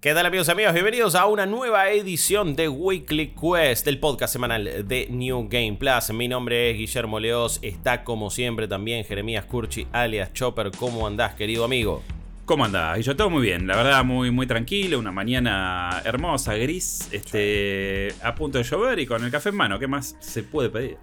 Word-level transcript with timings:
¿Qué 0.00 0.14
tal 0.14 0.26
amigos 0.26 0.46
y 0.46 0.52
amigas? 0.52 0.74
Bienvenidos 0.74 1.16
a 1.16 1.26
una 1.26 1.44
nueva 1.44 1.90
edición 1.90 2.54
de 2.54 2.68
Weekly 2.68 3.34
Quest, 3.34 3.84
el 3.88 3.98
podcast 3.98 4.32
semanal 4.32 4.86
de 4.86 5.08
New 5.10 5.48
Game 5.50 5.76
Plus. 5.76 6.10
Mi 6.10 6.28
nombre 6.28 6.70
es 6.70 6.78
Guillermo 6.78 7.18
Leos, 7.18 7.58
está 7.62 8.04
como 8.04 8.30
siempre 8.30 8.68
también 8.68 9.04
Jeremías 9.04 9.46
Curchi 9.46 9.88
alias 9.90 10.32
Chopper. 10.32 10.70
¿Cómo 10.78 11.04
andás, 11.04 11.34
querido 11.34 11.64
amigo? 11.64 12.04
¿Cómo 12.44 12.64
andás? 12.64 13.00
Y 13.00 13.02
yo 13.02 13.16
todo 13.16 13.28
muy 13.28 13.42
bien, 13.42 13.66
la 13.66 13.74
verdad 13.74 14.04
muy, 14.04 14.30
muy 14.30 14.46
tranquilo, 14.46 15.00
una 15.00 15.10
mañana 15.10 16.00
hermosa, 16.04 16.54
gris, 16.54 17.08
este, 17.10 18.14
a 18.22 18.36
punto 18.36 18.58
de 18.58 18.64
llover 18.64 19.00
y 19.00 19.06
con 19.06 19.24
el 19.24 19.32
café 19.32 19.48
en 19.48 19.56
mano, 19.56 19.80
¿qué 19.80 19.88
más 19.88 20.14
se 20.20 20.44
puede 20.44 20.70
pedir? 20.70 20.96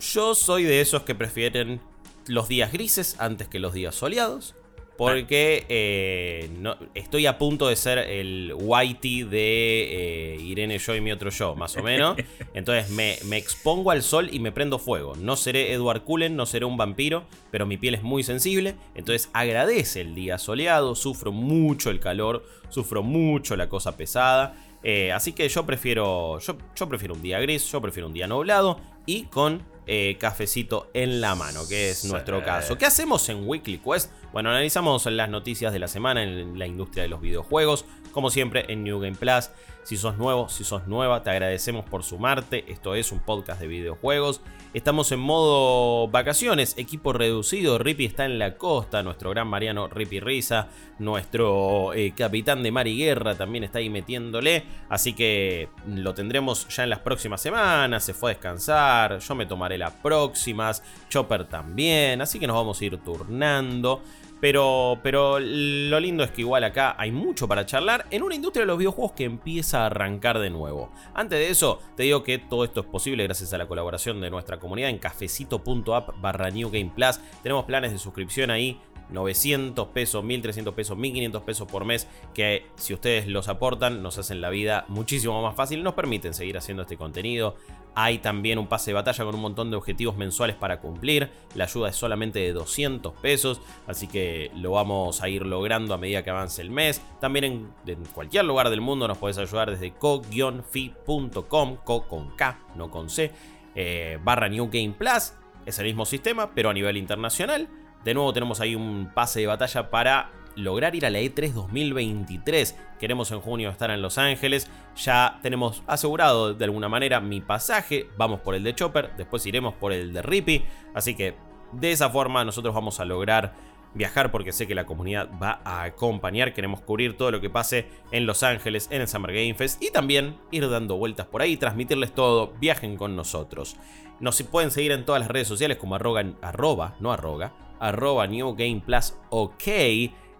Yo 0.00 0.34
soy 0.34 0.64
de 0.64 0.80
esos 0.80 1.02
que 1.02 1.14
prefieren 1.14 1.82
los 2.26 2.48
días 2.48 2.72
grises 2.72 3.20
antes 3.20 3.46
que 3.46 3.58
los 3.58 3.74
días 3.74 3.94
soleados. 3.94 4.54
Porque 4.98 5.64
eh, 5.68 6.50
no, 6.58 6.76
estoy 6.92 7.26
a 7.26 7.38
punto 7.38 7.68
de 7.68 7.76
ser 7.76 7.98
el 7.98 8.52
whitey 8.52 9.22
de 9.22 10.34
eh, 10.34 10.40
Irene 10.42 10.76
yo 10.78 10.96
y 10.96 11.00
mi 11.00 11.12
otro 11.12 11.30
yo, 11.30 11.54
más 11.54 11.76
o 11.76 11.84
menos. 11.84 12.16
Entonces 12.52 12.90
me, 12.90 13.16
me, 13.26 13.36
expongo 13.36 13.92
al 13.92 14.02
sol 14.02 14.28
y 14.32 14.40
me 14.40 14.50
prendo 14.50 14.80
fuego. 14.80 15.14
No 15.14 15.36
seré 15.36 15.72
Edward 15.72 16.02
Cullen, 16.02 16.34
no 16.34 16.46
seré 16.46 16.64
un 16.64 16.76
vampiro, 16.76 17.22
pero 17.52 17.64
mi 17.64 17.76
piel 17.76 17.94
es 17.94 18.02
muy 18.02 18.24
sensible. 18.24 18.74
Entonces 18.96 19.30
agradece 19.34 20.00
el 20.00 20.16
día 20.16 20.36
soleado, 20.36 20.96
sufro 20.96 21.30
mucho 21.30 21.90
el 21.90 22.00
calor, 22.00 22.44
sufro 22.68 23.04
mucho 23.04 23.54
la 23.54 23.68
cosa 23.68 23.96
pesada. 23.96 24.56
Eh, 24.82 25.12
así 25.12 25.32
que 25.32 25.48
yo 25.48 25.64
prefiero, 25.64 26.40
yo, 26.40 26.58
yo 26.74 26.88
prefiero 26.88 27.14
un 27.14 27.22
día 27.22 27.38
gris, 27.38 27.70
yo 27.70 27.80
prefiero 27.80 28.08
un 28.08 28.14
día 28.14 28.26
nublado 28.26 28.80
y 29.06 29.26
con 29.26 29.62
eh, 29.90 30.18
cafecito 30.20 30.90
en 30.92 31.22
la 31.22 31.34
mano, 31.34 31.66
que 31.66 31.88
es 31.88 32.04
nuestro 32.04 32.44
caso. 32.44 32.76
¿Qué 32.76 32.84
hacemos 32.84 33.26
en 33.30 33.48
Weekly 33.48 33.78
Quest? 33.78 34.12
Bueno, 34.34 34.50
analizamos 34.50 35.06
las 35.06 35.30
noticias 35.30 35.72
de 35.72 35.78
la 35.78 35.88
semana 35.88 36.22
en 36.22 36.58
la 36.58 36.66
industria 36.66 37.04
de 37.04 37.08
los 37.08 37.22
videojuegos, 37.22 37.86
como 38.12 38.28
siempre 38.28 38.66
en 38.68 38.84
New 38.84 39.00
Game 39.00 39.16
Plus. 39.16 39.48
Si 39.88 39.96
sos 39.96 40.18
nuevo, 40.18 40.50
si 40.50 40.64
sos 40.64 40.86
nueva, 40.86 41.22
te 41.22 41.30
agradecemos 41.30 41.82
por 41.86 42.02
sumarte. 42.02 42.70
Esto 42.70 42.94
es 42.94 43.10
un 43.10 43.20
podcast 43.20 43.58
de 43.58 43.68
videojuegos. 43.68 44.42
Estamos 44.74 45.10
en 45.12 45.20
modo 45.20 46.08
vacaciones, 46.08 46.76
equipo 46.76 47.14
reducido. 47.14 47.78
Rippy 47.78 48.04
está 48.04 48.26
en 48.26 48.38
la 48.38 48.58
costa, 48.58 49.02
nuestro 49.02 49.30
gran 49.30 49.48
Mariano 49.48 49.88
Rippy 49.88 50.20
Risa, 50.20 50.68
nuestro 50.98 51.94
eh, 51.94 52.12
capitán 52.14 52.62
de 52.62 52.70
mar 52.70 52.86
y 52.86 52.98
guerra 52.98 53.34
también 53.34 53.64
está 53.64 53.78
ahí 53.78 53.88
metiéndole. 53.88 54.64
Así 54.90 55.14
que 55.14 55.70
lo 55.86 56.12
tendremos 56.12 56.68
ya 56.68 56.84
en 56.84 56.90
las 56.90 56.98
próximas 56.98 57.40
semanas. 57.40 58.04
Se 58.04 58.12
fue 58.12 58.32
a 58.32 58.34
descansar, 58.34 59.20
yo 59.20 59.34
me 59.34 59.46
tomaré 59.46 59.78
las 59.78 59.94
próximas, 59.94 60.82
Chopper 61.08 61.46
también. 61.46 62.20
Así 62.20 62.38
que 62.38 62.46
nos 62.46 62.56
vamos 62.56 62.78
a 62.78 62.84
ir 62.84 62.98
turnando. 62.98 64.02
Pero, 64.40 65.00
pero 65.02 65.40
lo 65.40 66.00
lindo 66.00 66.22
es 66.22 66.30
que 66.30 66.42
igual 66.42 66.64
acá 66.64 66.94
hay 66.98 67.10
mucho 67.10 67.48
para 67.48 67.66
charlar 67.66 68.06
en 68.10 68.22
una 68.22 68.34
industria 68.34 68.62
de 68.62 68.66
los 68.66 68.78
videojuegos 68.78 69.12
que 69.12 69.24
empieza 69.24 69.82
a 69.82 69.86
arrancar 69.86 70.38
de 70.38 70.50
nuevo. 70.50 70.90
Antes 71.14 71.38
de 71.38 71.50
eso, 71.50 71.80
te 71.96 72.04
digo 72.04 72.22
que 72.22 72.38
todo 72.38 72.64
esto 72.64 72.80
es 72.80 72.86
posible 72.86 73.24
gracias 73.24 73.52
a 73.52 73.58
la 73.58 73.66
colaboración 73.66 74.20
de 74.20 74.30
nuestra 74.30 74.58
comunidad 74.58 74.90
en 74.90 74.98
cafecito.app 74.98 76.20
barra 76.20 76.50
New 76.50 76.70
Game 76.70 76.92
Plus. 76.94 77.20
Tenemos 77.42 77.64
planes 77.64 77.92
de 77.92 77.98
suscripción 77.98 78.50
ahí 78.50 78.80
900 79.10 79.88
pesos, 79.88 80.22
1300 80.22 80.74
pesos, 80.74 80.96
1500 80.96 81.42
pesos 81.42 81.70
por 81.70 81.84
mes, 81.84 82.08
que 82.34 82.66
si 82.76 82.94
ustedes 82.94 83.26
los 83.26 83.48
aportan 83.48 84.02
nos 84.02 84.18
hacen 84.18 84.40
la 84.40 84.50
vida 84.50 84.84
muchísimo 84.88 85.42
más 85.42 85.56
fácil, 85.56 85.82
nos 85.82 85.94
permiten 85.94 86.34
seguir 86.34 86.58
haciendo 86.58 86.82
este 86.82 86.96
contenido. 86.96 87.56
Hay 87.94 88.18
también 88.18 88.58
un 88.58 88.66
pase 88.66 88.90
de 88.90 88.94
batalla 88.94 89.24
con 89.24 89.34
un 89.34 89.40
montón 89.40 89.70
de 89.70 89.76
objetivos 89.76 90.16
mensuales 90.16 90.56
para 90.56 90.80
cumplir. 90.80 91.30
La 91.54 91.64
ayuda 91.64 91.88
es 91.88 91.96
solamente 91.96 92.38
de 92.38 92.52
200 92.52 93.12
pesos, 93.14 93.60
así 93.86 94.06
que 94.06 94.50
lo 94.54 94.72
vamos 94.72 95.22
a 95.22 95.28
ir 95.28 95.44
logrando 95.44 95.94
a 95.94 95.98
medida 95.98 96.22
que 96.22 96.30
avance 96.30 96.62
el 96.62 96.70
mes. 96.70 97.02
También 97.20 97.44
en, 97.86 98.04
cualquier 98.14 98.44
lugar 98.44 98.70
del 98.70 98.80
mundo 98.80 99.08
nos 99.08 99.18
puedes 99.18 99.38
ayudar 99.38 99.70
desde 99.70 99.92
co-fi.com, 99.92 101.42
co 101.84 102.08
con 102.08 102.36
K, 102.36 102.58
no 102.76 102.90
con 102.90 103.10
C, 103.10 103.32
eh, 103.74 104.18
barra 104.22 104.48
New 104.48 104.68
Game 104.72 104.94
Plus. 104.96 105.32
Es 105.66 105.78
el 105.78 105.86
mismo 105.86 106.06
sistema, 106.06 106.54
pero 106.54 106.70
a 106.70 106.72
nivel 106.72 106.96
internacional. 106.96 107.68
De 108.04 108.14
nuevo 108.14 108.32
tenemos 108.32 108.60
ahí 108.60 108.74
un 108.74 109.10
pase 109.12 109.40
de 109.40 109.48
batalla 109.48 109.90
para 109.90 110.30
lograr 110.58 110.94
ir 110.94 111.06
a 111.06 111.10
la 111.10 111.20
E3 111.20 111.52
2023. 111.52 112.76
Queremos 112.98 113.30
en 113.30 113.40
junio 113.40 113.70
estar 113.70 113.90
en 113.90 114.02
Los 114.02 114.18
Ángeles. 114.18 114.70
Ya 114.96 115.38
tenemos 115.42 115.82
asegurado 115.86 116.54
de 116.54 116.64
alguna 116.64 116.88
manera 116.88 117.20
mi 117.20 117.40
pasaje. 117.40 118.08
Vamos 118.16 118.40
por 118.40 118.54
el 118.54 118.64
de 118.64 118.74
Chopper, 118.74 119.16
después 119.16 119.46
iremos 119.46 119.74
por 119.74 119.92
el 119.92 120.12
de 120.12 120.22
Rippy. 120.22 120.64
Así 120.94 121.14
que 121.14 121.34
de 121.72 121.92
esa 121.92 122.10
forma 122.10 122.44
nosotros 122.44 122.74
vamos 122.74 123.00
a 123.00 123.04
lograr 123.04 123.54
viajar 123.94 124.30
porque 124.30 124.52
sé 124.52 124.66
que 124.66 124.74
la 124.74 124.86
comunidad 124.86 125.30
va 125.40 125.60
a 125.64 125.84
acompañar. 125.84 126.54
Queremos 126.54 126.80
cubrir 126.80 127.16
todo 127.16 127.30
lo 127.30 127.40
que 127.40 127.50
pase 127.50 127.86
en 128.10 128.26
Los 128.26 128.42
Ángeles, 128.42 128.88
en 128.90 129.00
el 129.00 129.08
Summer 129.08 129.32
Game 129.32 129.54
Fest 129.54 129.82
y 129.82 129.90
también 129.90 130.36
ir 130.50 130.68
dando 130.68 130.96
vueltas 130.96 131.26
por 131.26 131.42
ahí, 131.42 131.56
transmitirles 131.56 132.12
todo. 132.12 132.52
Viajen 132.60 132.96
con 132.96 133.16
nosotros. 133.16 133.76
Nos 134.20 134.42
pueden 134.42 134.70
seguir 134.70 134.92
en 134.92 135.04
todas 135.04 135.20
las 135.20 135.30
redes 135.30 135.46
sociales 135.46 135.78
como 135.78 135.94
arroba, 135.94 136.24
arroba 136.42 136.96
no 136.98 137.12
arroga, 137.12 137.54
arroba 137.78 138.26
New 138.26 138.54
Game 138.56 138.82
Plus 138.84 139.14
OK. 139.30 139.68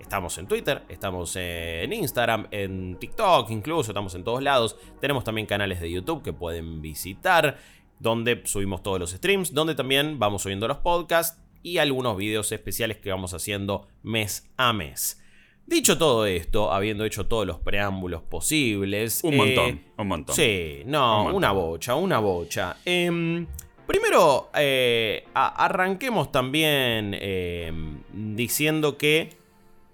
Estamos 0.01 0.39
en 0.39 0.47
Twitter, 0.47 0.83
estamos 0.89 1.37
en 1.37 1.93
Instagram, 1.93 2.47
en 2.51 2.97
TikTok 2.99 3.51
incluso, 3.51 3.91
estamos 3.91 4.15
en 4.15 4.25
todos 4.25 4.43
lados. 4.43 4.77
Tenemos 5.01 5.25
también 5.25 5.47
canales 5.47 5.81
de 5.81 5.91
YouTube 5.91 6.23
que 6.23 6.33
pueden 6.33 6.81
visitar, 6.81 7.59
donde 7.99 8.43
subimos 8.45 8.83
todos 8.83 8.99
los 8.99 9.11
streams, 9.11 9.53
donde 9.53 9.75
también 9.75 10.19
vamos 10.19 10.43
subiendo 10.43 10.69
los 10.69 10.79
podcasts 10.79 11.41
y 11.63 11.79
algunos 11.79 12.17
videos 12.17 12.51
especiales 12.53 12.99
que 12.99 13.11
vamos 13.11 13.35
haciendo 13.35 13.89
mes 14.03 14.49
a 14.57 14.73
mes. 14.73 15.23
Dicho 15.67 15.99
todo 15.99 16.25
esto, 16.25 16.73
habiendo 16.73 17.05
hecho 17.05 17.27
todos 17.27 17.47
los 17.47 17.59
preámbulos 17.59 18.23
posibles. 18.23 19.21
Un 19.23 19.37
montón, 19.37 19.69
eh, 19.69 19.85
un 19.99 20.09
montón. 20.09 20.35
Sí, 20.35 20.83
no, 20.87 21.27
una 21.35 21.53
bocha, 21.53 21.95
una 21.95 22.21
bocha. 22.21 22.79
Em, 22.87 23.47
primero, 23.87 24.49
eh, 24.55 25.27
arranquemos 25.35 26.33
también 26.33 27.15
em, 27.21 28.01
diciendo 28.35 28.97
que 28.97 29.37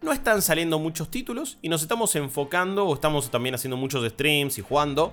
no 0.04 0.12
están 0.12 0.42
saliendo 0.42 0.78
muchos 0.78 1.10
títulos 1.10 1.59
y 1.62 1.69
nos 1.69 1.82
estamos 1.82 2.15
enfocando 2.15 2.87
o 2.87 2.94
estamos 2.94 3.31
también 3.31 3.54
haciendo 3.54 3.76
muchos 3.76 4.09
streams 4.09 4.59
y 4.59 4.62
jugando. 4.62 5.12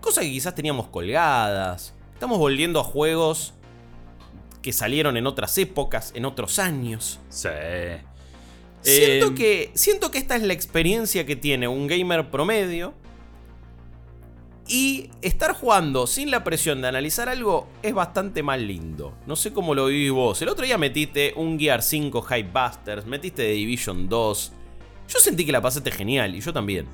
Cosas 0.00 0.24
que 0.24 0.30
quizás 0.30 0.54
teníamos 0.54 0.88
colgadas. 0.88 1.94
Estamos 2.12 2.38
volviendo 2.38 2.80
a 2.80 2.84
juegos 2.84 3.54
que 4.62 4.72
salieron 4.72 5.16
en 5.16 5.26
otras 5.26 5.56
épocas, 5.58 6.12
en 6.14 6.24
otros 6.24 6.58
años. 6.58 7.20
Sí. 7.28 7.48
Siento, 8.80 9.26
em, 9.28 9.34
que, 9.34 9.70
siento 9.74 10.10
que 10.10 10.18
esta 10.18 10.36
es 10.36 10.42
la 10.42 10.52
experiencia 10.52 11.26
que 11.26 11.36
tiene 11.36 11.68
un 11.68 11.86
gamer 11.86 12.30
promedio. 12.30 12.94
Y 14.66 15.10
estar 15.20 15.52
jugando 15.52 16.06
sin 16.06 16.30
la 16.30 16.42
presión 16.42 16.80
de 16.80 16.88
analizar 16.88 17.28
algo 17.28 17.68
es 17.82 17.92
bastante 17.92 18.42
más 18.42 18.58
lindo. 18.58 19.14
No 19.26 19.36
sé 19.36 19.52
cómo 19.52 19.74
lo 19.74 19.86
vivís 19.86 20.10
vos. 20.10 20.40
El 20.40 20.48
otro 20.48 20.64
día 20.64 20.78
metiste 20.78 21.34
un 21.36 21.58
Gear 21.58 21.82
5 21.82 22.22
Hype 22.22 22.50
Busters, 22.50 23.06
metiste 23.06 23.42
The 23.42 23.52
Division 23.52 24.08
2. 24.08 24.52
Yo 25.08 25.18
sentí 25.18 25.44
que 25.44 25.52
la 25.52 25.60
pasaste 25.60 25.90
genial 25.90 26.34
y 26.34 26.40
yo 26.40 26.52
también. 26.52 26.86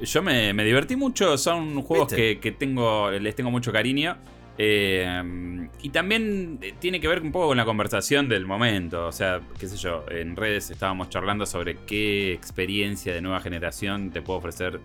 Yo 0.00 0.22
me, 0.22 0.52
divertí 0.64 0.96
mucho, 0.96 1.36
son 1.36 1.82
juegos 1.82 2.12
que, 2.12 2.40
que, 2.40 2.52
tengo, 2.52 3.10
les 3.10 3.36
tengo 3.36 3.50
mucho 3.50 3.70
cariño. 3.70 4.16
Eh, 4.56 5.68
y 5.82 5.88
también 5.90 6.58
eh, 6.62 6.74
tiene 6.78 7.00
que 7.00 7.08
ver 7.08 7.22
un 7.22 7.32
poco 7.32 7.48
con 7.48 7.56
la 7.56 7.64
conversación 7.64 8.28
del 8.28 8.46
momento. 8.46 9.06
O 9.06 9.12
sea, 9.12 9.40
qué 9.58 9.66
sé 9.66 9.76
yo, 9.76 10.04
en 10.10 10.36
redes 10.36 10.70
estábamos 10.70 11.08
charlando 11.08 11.46
sobre 11.46 11.76
qué 11.86 12.32
experiencia 12.32 13.12
de 13.12 13.20
nueva 13.20 13.40
generación 13.40 14.10
te 14.10 14.22
puede 14.22 14.38
ofrecer 14.38 14.80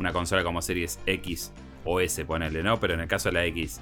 una 0.00 0.12
consola 0.12 0.42
como 0.42 0.60
Series 0.62 0.98
X 1.06 1.52
o 1.84 2.00
S, 2.00 2.24
ponele, 2.24 2.62
¿no? 2.62 2.80
Pero 2.80 2.94
en 2.94 3.00
el 3.00 3.06
caso 3.06 3.28
de 3.28 3.34
la 3.34 3.46
X, 3.46 3.80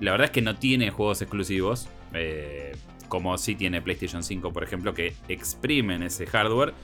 la 0.00 0.12
verdad 0.12 0.26
es 0.26 0.30
que 0.30 0.42
no 0.42 0.56
tiene 0.56 0.90
juegos 0.90 1.20
exclusivos. 1.20 1.88
Eh, 2.14 2.72
como 3.08 3.36
sí 3.38 3.54
tiene 3.54 3.82
PlayStation 3.82 4.22
5, 4.22 4.52
por 4.52 4.62
ejemplo, 4.62 4.94
que 4.94 5.14
exprimen 5.28 6.02
ese 6.02 6.26
hardware. 6.26 6.74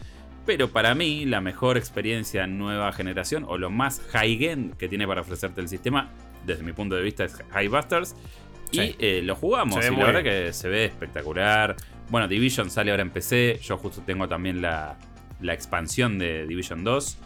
Pero 0.47 0.69
para 0.69 0.95
mí, 0.95 1.25
la 1.25 1.41
mejor 1.41 1.77
experiencia 1.77 2.47
nueva 2.47 2.93
generación, 2.93 3.45
o 3.49 3.57
lo 3.57 3.71
más 3.71 4.03
high-end 4.13 4.77
que 4.77 4.89
tiene 4.89 5.07
para 5.07 5.23
ofrecerte 5.23 5.61
el 5.61 5.69
sistema, 5.69 6.11
desde 6.45 6.63
mi 6.63 6.73
punto 6.73 6.97
de 6.97 7.03
vista, 7.03 7.25
es 7.25 7.35
High 7.51 7.69
Busters. 7.69 8.15
Y 8.73 8.97
eh, 8.99 9.23
lo 9.23 9.37
jugamos, 9.37 9.87
y 9.87 9.91
la 9.95 10.05
verdad 10.05 10.23
que 10.23 10.53
se 10.53 10.69
ve 10.69 10.85
espectacular. 10.87 11.77
Bueno, 12.11 12.27
Division 12.27 12.71
sale 12.71 12.91
ahora 12.91 13.03
en 13.03 13.11
PC. 13.11 13.61
Yo 13.63 13.79
justo 13.79 14.03
tengo 14.05 14.29
también 14.29 14.61
la, 14.61 14.99
expansión 15.43 16.19
de 16.19 16.47
Division 16.47 16.83
2. 16.83 17.19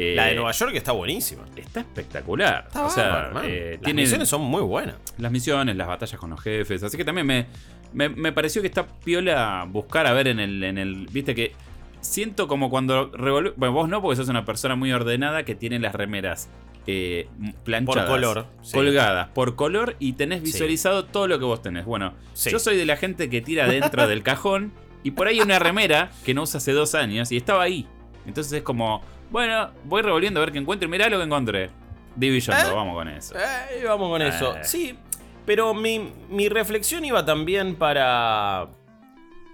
Eh, 0.00 0.14
la 0.14 0.26
de 0.26 0.36
Nueva 0.36 0.52
York 0.52 0.76
está 0.76 0.92
buenísima. 0.92 1.42
Está 1.56 1.80
espectacular. 1.80 2.68
o 2.72 2.88
sea, 2.88 3.32
eh, 3.42 3.80
las 3.82 3.94
misiones 3.94 4.28
son 4.28 4.42
muy 4.42 4.62
buenas. 4.62 4.94
Las 5.18 5.32
misiones, 5.32 5.74
las 5.74 5.88
batallas 5.88 6.20
con 6.20 6.30
los 6.30 6.40
jefes. 6.40 6.84
Así 6.84 6.96
que 6.96 7.04
también 7.04 7.26
me, 7.26 8.08
me, 8.08 8.32
pareció 8.32 8.62
que 8.62 8.68
está 8.68 8.86
piola 8.86 9.66
buscar 9.68 10.06
a 10.06 10.12
ver 10.12 10.28
en 10.28 10.38
el, 10.38 10.62
en 10.62 10.78
el. 10.78 11.08
Viste 11.08 11.34
que 11.34 11.52
siento 12.00 12.46
como 12.46 12.70
cuando 12.70 13.10
Bueno, 13.10 13.72
vos 13.72 13.88
no, 13.88 14.00
porque 14.00 14.14
sos 14.14 14.28
una 14.28 14.44
persona 14.44 14.76
muy 14.76 14.92
ordenada 14.92 15.42
que 15.42 15.56
tiene 15.56 15.80
las 15.80 15.96
remeras 15.96 16.48
eh, 16.86 17.26
planchadas. 17.64 18.04
Por 18.04 18.14
color. 18.14 18.46
Colgadas 18.72 19.28
por 19.30 19.56
color 19.56 19.96
y 19.98 20.12
tenés 20.12 20.42
visualizado 20.42 21.06
todo 21.06 21.26
lo 21.26 21.40
que 21.40 21.44
vos 21.44 21.60
tenés. 21.60 21.86
Bueno, 21.86 22.14
yo 22.36 22.60
soy 22.60 22.76
de 22.76 22.86
la 22.86 22.96
gente 22.96 23.28
que 23.28 23.40
tira 23.40 23.66
dentro 23.66 24.06
del 24.06 24.22
cajón 24.22 24.70
y 25.02 25.10
por 25.10 25.26
ahí 25.26 25.40
una 25.40 25.58
remera 25.58 26.12
que 26.24 26.34
no 26.34 26.42
usa 26.42 26.58
hace 26.58 26.70
dos 26.70 26.94
años 26.94 27.32
y 27.32 27.36
estaba 27.36 27.64
ahí. 27.64 27.88
Entonces 28.26 28.52
es 28.52 28.62
como, 28.62 29.02
Bueno, 29.30 29.70
voy 29.84 30.02
revolviendo 30.02 30.40
a 30.40 30.44
ver 30.44 30.52
qué 30.52 30.58
encuentro. 30.58 30.88
Mirá 30.88 31.08
lo 31.08 31.18
que 31.18 31.24
encontré. 31.24 31.70
Division 32.16 32.56
¿Eh? 32.56 32.62
vamos 32.74 32.94
con 32.94 33.08
eso. 33.08 33.34
Eh, 33.36 33.84
vamos 33.84 34.10
con 34.10 34.22
eso. 34.22 34.56
Eh. 34.56 34.64
Sí, 34.64 34.98
pero 35.46 35.74
mi, 35.74 36.12
mi 36.28 36.48
reflexión 36.48 37.04
iba 37.04 37.24
también 37.24 37.76
para. 37.76 38.68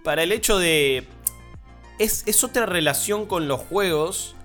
Para 0.03 0.23
el 0.23 0.33
hecho 0.33 0.59
de. 0.59 1.07
Es, 1.99 2.27
es 2.27 2.45
otra 2.45 2.67
relación 2.67 3.27
con 3.27 3.49
los 3.49 3.61
juegos. 3.61 4.37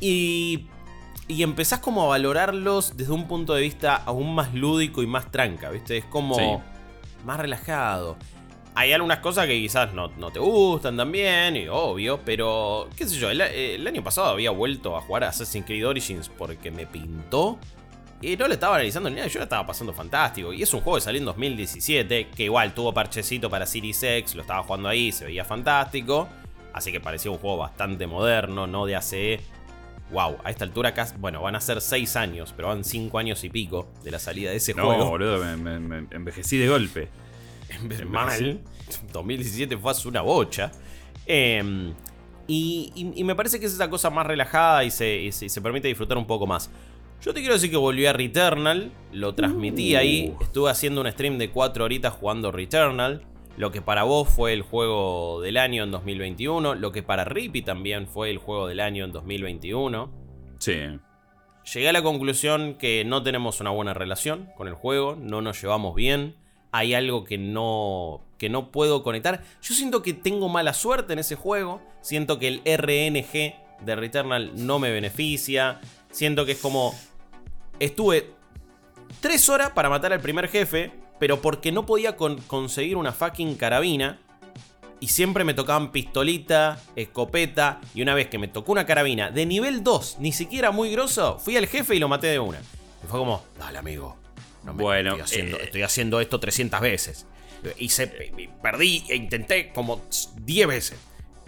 Y 0.00 0.68
y 1.28 1.42
empezás 1.42 1.80
como 1.80 2.04
a 2.04 2.06
valorarlos 2.06 2.96
desde 2.96 3.12
un 3.12 3.26
punto 3.26 3.54
de 3.54 3.62
vista 3.62 3.96
aún 3.96 4.34
más 4.34 4.54
lúdico 4.54 5.02
y 5.02 5.06
más 5.06 5.30
tranca, 5.30 5.70
¿viste? 5.70 5.96
Es 5.96 6.04
como 6.04 6.62
más 7.24 7.40
relajado. 7.40 8.16
Hay 8.78 8.92
algunas 8.92 9.20
cosas 9.20 9.46
que 9.46 9.54
quizás 9.54 9.94
no, 9.94 10.10
te 10.30 10.38
gustan 10.38 10.98
también, 10.98 11.56
y 11.56 11.66
obvio, 11.66 12.20
pero 12.22 12.90
qué 12.94 13.06
sé 13.08 13.16
yo, 13.16 13.30
el, 13.30 13.86
año 13.86 14.04
pasado 14.04 14.28
había 14.28 14.50
vuelto 14.50 14.96
a 14.98 15.00
jugar 15.00 15.24
a 15.24 15.28
Assassin's 15.28 15.64
Creed 15.64 15.88
Origins 15.88 16.28
porque 16.28 16.70
me 16.70 16.86
pintó. 16.86 17.58
Y 18.20 18.36
no 18.36 18.46
le 18.46 18.54
estaba 18.54 18.74
analizando 18.74 19.08
ni 19.08 19.16
nada, 19.16 19.28
yo 19.28 19.38
la 19.38 19.44
estaba 19.44 19.66
pasando 19.66 19.94
fantástico. 19.94 20.52
Y 20.52 20.62
es 20.62 20.74
un 20.74 20.80
juego 20.80 20.98
que 20.98 21.04
salió 21.04 21.18
en 21.18 21.24
2017, 21.24 22.28
que 22.28 22.44
igual 22.44 22.74
tuvo 22.74 22.92
parchecito 22.92 23.48
para 23.48 23.64
Series 23.64 24.02
X, 24.02 24.34
lo 24.34 24.42
estaba 24.42 24.62
jugando 24.62 24.90
ahí, 24.90 25.10
se 25.10 25.24
veía 25.24 25.46
fantástico. 25.46 26.28
Así 26.74 26.92
que 26.92 27.00
parecía 27.00 27.30
un 27.30 27.38
juego 27.38 27.56
bastante 27.56 28.06
moderno, 28.06 28.66
no 28.66 28.84
de 28.84 28.96
ACE 28.96 29.40
wow, 30.10 30.36
a 30.44 30.50
esta 30.50 30.64
altura 30.64 30.90
acá, 30.90 31.08
bueno, 31.18 31.42
van 31.42 31.56
a 31.56 31.60
ser 31.60 31.80
6 31.80 32.16
años, 32.16 32.52
pero 32.54 32.68
van 32.68 32.84
5 32.84 33.18
años 33.18 33.42
y 33.44 33.50
pico 33.50 33.88
de 34.04 34.10
la 34.10 34.18
salida 34.18 34.50
de 34.50 34.56
ese 34.56 34.72
juego. 34.72 34.96
No, 34.96 35.10
boludo, 35.10 35.56
me, 35.56 36.06
envejecí 36.10 36.58
de 36.58 36.68
golpe. 36.68 37.08
Mal. 38.06 38.60
2017 39.12 39.76
fue 39.78 39.90
hace 39.90 40.08
una 40.08 40.22
bocha. 40.22 40.70
Em, 41.26 41.92
y, 42.46 43.24
me 43.24 43.34
parece 43.34 43.58
que 43.58 43.66
es 43.66 43.74
esa 43.74 43.90
cosa 43.90 44.10
más 44.10 44.26
relajada 44.26 44.84
y 44.84 44.90
se, 44.90 45.30
se, 45.32 45.60
permite 45.60 45.88
disfrutar 45.88 46.16
un 46.16 46.26
poco 46.26 46.46
más. 46.46 46.70
Yo 47.20 47.34
te 47.34 47.40
quiero 47.40 47.54
decir 47.54 47.70
que 47.70 47.76
volví 47.76 48.06
a 48.06 48.12
Returnal, 48.12 48.92
lo 49.12 49.34
transmití 49.34 49.96
ahí, 49.96 50.34
uh. 50.38 50.42
estuve 50.42 50.70
haciendo 50.70 51.00
un 51.00 51.10
stream 51.10 51.38
de 51.38 51.50
4 51.50 51.84
horitas 51.84 52.12
jugando 52.12 52.52
Returnal. 52.52 53.22
Lo 53.56 53.72
que 53.72 53.80
para 53.80 54.02
vos 54.02 54.28
fue 54.28 54.52
el 54.52 54.60
juego 54.62 55.40
del 55.40 55.56
año 55.56 55.82
en 55.82 55.90
2021. 55.90 56.74
Lo 56.74 56.92
que 56.92 57.02
para 57.02 57.24
Rippy 57.24 57.62
también 57.62 58.06
fue 58.06 58.30
el 58.30 58.38
juego 58.38 58.68
del 58.68 58.80
año 58.80 59.04
en 59.04 59.12
2021. 59.12 60.12
Sí. 60.58 60.74
Llegué 61.72 61.88
a 61.88 61.92
la 61.92 62.02
conclusión 62.02 62.74
que 62.74 63.04
no 63.06 63.22
tenemos 63.22 63.60
una 63.60 63.70
buena 63.70 63.94
relación 63.94 64.50
con 64.56 64.68
el 64.68 64.74
juego. 64.74 65.16
No 65.18 65.40
nos 65.40 65.60
llevamos 65.60 65.94
bien. 65.94 66.36
Hay 66.76 66.94
algo 66.94 67.24
que 67.24 67.38
no, 67.38 68.22
que 68.38 68.48
no 68.48 68.70
puedo 68.70 69.02
conectar. 69.02 69.42
Yo 69.62 69.74
siento 69.74 70.02
que 70.02 70.12
tengo 70.12 70.48
mala 70.48 70.74
suerte 70.74 71.12
en 71.12 71.18
ese 71.18 71.36
juego. 71.36 71.80
Siento 72.02 72.38
que 72.38 72.48
el 72.48 72.62
RNG 72.64 73.84
de 73.84 73.96
Returnal 73.96 74.52
no 74.66 74.78
me 74.78 74.90
beneficia. 74.90 75.80
Siento 76.10 76.44
que 76.44 76.52
es 76.52 76.58
como... 76.58 76.94
Estuve 77.78 78.30
tres 79.20 79.48
horas 79.48 79.70
para 79.70 79.88
matar 79.88 80.12
al 80.12 80.20
primer 80.20 80.48
jefe 80.48 80.92
pero 81.18 81.40
porque 81.40 81.72
no 81.72 81.86
podía 81.86 82.16
conseguir 82.16 82.96
una 82.96 83.12
fucking 83.12 83.56
carabina. 83.56 84.18
Y 84.98 85.08
siempre 85.08 85.44
me 85.44 85.52
tocaban 85.52 85.92
pistolita, 85.92 86.78
escopeta. 86.96 87.80
Y 87.94 88.02
una 88.02 88.14
vez 88.14 88.28
que 88.28 88.38
me 88.38 88.48
tocó 88.48 88.72
una 88.72 88.86
carabina 88.86 89.30
de 89.30 89.44
nivel 89.44 89.84
2, 89.84 90.16
ni 90.20 90.32
siquiera 90.32 90.70
muy 90.70 90.90
grosso, 90.90 91.38
fui 91.38 91.56
al 91.56 91.66
jefe 91.66 91.96
y 91.96 91.98
lo 91.98 92.08
maté 92.08 92.28
de 92.28 92.38
una. 92.38 92.58
Y 92.58 93.06
fue 93.06 93.18
como, 93.18 93.42
dale 93.58 93.78
amigo. 93.78 94.16
Bueno, 94.74 95.10
estoy 95.10 95.22
haciendo, 95.22 95.56
eh, 95.58 95.64
estoy 95.64 95.82
haciendo 95.82 96.20
esto 96.20 96.40
300 96.40 96.80
veces. 96.80 97.26
Hice, 97.78 98.06
perdí 98.62 99.04
e 99.08 99.16
intenté 99.16 99.72
como 99.72 100.06
10 100.42 100.68
veces. 100.68 100.98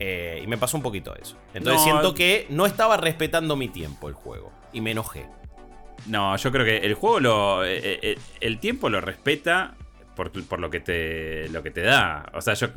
Eh, 0.01 0.41
y 0.43 0.47
me 0.47 0.57
pasó 0.59 0.77
un 0.77 0.83
poquito 0.83 1.15
eso. 1.17 1.37
Entonces 1.55 1.83
siento 1.83 2.15
que 2.15 2.47
no 2.51 2.67
estaba 2.67 2.97
respetando 2.97 3.57
mi 3.57 3.69
tiempo 3.69 4.09
el 4.09 4.15
juego. 4.15 4.53
Y 4.73 4.81
me 4.81 4.93
enojé. 4.93 5.27
No, 6.07 6.37
yo 6.37 6.53
creo 6.53 6.65
que 6.65 6.79
el 6.79 6.95
juego 6.95 7.21
lo. 7.21 7.65
Eh, 7.65 7.79
eh, 7.79 7.99
eh, 8.03 8.19
el 8.41 8.61
tiempo 8.61 8.89
lo 8.89 9.01
respeta 9.01 9.77
por, 10.15 10.59
lo 10.59 10.71
que 10.71 10.81
te. 10.81 11.49
lo 11.49 11.63
que 11.63 11.71
te 11.71 11.83
da. 11.83 12.31
O 12.35 12.41
sea, 12.41 12.55
yo. 12.55 12.69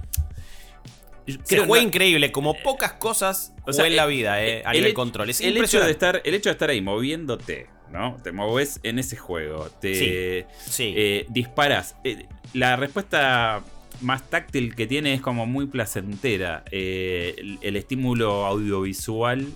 Se 1.44 1.66
fue 1.66 1.82
increíble, 1.82 2.32
como 2.32 2.56
pocas 2.56 2.94
cosas 2.94 3.54
o 3.66 3.72
sea, 3.72 3.86
en 3.86 3.96
la 3.96 4.06
vida, 4.06 4.44
eh, 4.44 4.64
a 4.66 4.74
nivel 4.74 4.94
control. 4.94 5.30
el, 5.30 5.58
hecho 5.58 5.80
de 5.80 5.92
estar, 5.92 6.22
el 6.26 6.34
hecho 6.34 6.50
de 6.50 6.54
estar 6.54 6.70
ahí 6.72 6.82
moviéndote, 6.82 7.70
¿no? 7.92 8.18
Te 8.24 8.32
mueves 8.32 8.80
en 8.84 9.00
ese 9.00 9.18
juego, 9.18 9.70
te 9.80 10.48
sí, 10.66 10.96
disparas. 11.30 11.96
la 12.54 12.76
respuesta 12.76 13.62
más 14.02 14.30
táctil 14.30 14.76
que 14.76 14.88
tiene 14.88 15.14
es 15.14 15.22
como 15.22 15.46
muy 15.46 15.68
placentera. 15.68 16.64
el, 16.72 17.76
estímulo 17.76 18.46
audiovisual 18.46 19.48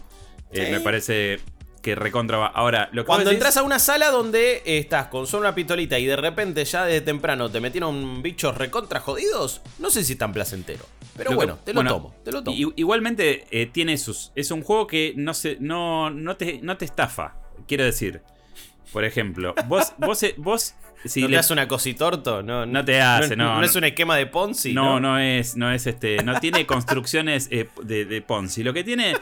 me 0.51 0.79
parece 0.79 1.39
que 1.85 1.93
recontra 1.93 2.39
va. 2.39 2.47
Ahora, 2.47 2.89
lo 2.93 3.05
Cuando 3.05 3.29
entras 3.29 3.57
a 3.57 3.63
una 3.63 3.77
sala 3.77 4.09
donde 4.09 4.63
estás 4.65 5.05
con 5.05 5.27
solo 5.27 5.41
una 5.41 5.53
pistolita 5.53 5.99
y 5.99 6.07
de 6.07 6.15
repente 6.15 6.65
ya 6.65 6.83
desde 6.83 7.01
temprano 7.01 7.51
te 7.51 7.61
metieron 7.61 8.23
bichos 8.23 8.57
recontra 8.57 8.99
jodidos, 8.99 9.61
no 9.77 9.91
sé 9.91 10.03
si 10.03 10.13
es 10.13 10.17
tan 10.17 10.33
placentero. 10.33 10.83
Pero 11.15 11.33
bueno, 11.33 11.59
te 11.63 11.75
lo 11.75 11.83
tomo, 11.83 12.15
te 12.23 12.31
lo 12.31 12.43
tomo. 12.43 12.57
Igualmente 12.75 13.45
eh, 13.51 13.67
tiene 13.67 13.99
sus. 13.99 14.31
Es 14.33 14.49
un 14.49 14.63
juego 14.63 14.87
que 14.87 15.13
no 15.15 15.35
se. 15.35 15.57
no, 15.59 16.09
no 16.09 16.35
te, 16.37 16.59
no 16.63 16.75
te 16.75 16.85
estafa. 16.85 17.35
Quiero 17.67 17.83
decir. 17.83 18.21
Por 18.93 19.03
ejemplo, 19.03 19.53
vos, 19.67 19.93
vos, 19.97 20.23
eh, 20.23 20.35
vos 20.37 20.73
si 21.03 21.21
¿No 21.21 21.27
le 21.27 21.35
das 21.35 21.51
una 21.51 21.67
cositorto? 21.67 22.41
No, 22.41 22.65
no 22.65 22.85
te 22.85 23.01
hace, 23.01 23.35
no. 23.35 23.59
No, 23.59 23.63
es 23.63 23.75
un 23.75 23.83
esquema 23.83 24.15
de 24.15 24.25
Ponzi. 24.25 24.73
No, 24.73 24.99
no, 24.99 25.19
es, 25.19 25.57
no 25.57 25.71
es 25.71 25.85
este. 25.85 26.23
No 26.23 26.39
tiene 26.39 26.65
construcciones 26.65 27.49
eh, 27.51 27.67
de, 27.83 28.05
de, 28.05 28.21
Ponzi. 28.21 28.63
Lo 28.63 28.73
que 28.73 28.83
tiene 28.83 29.15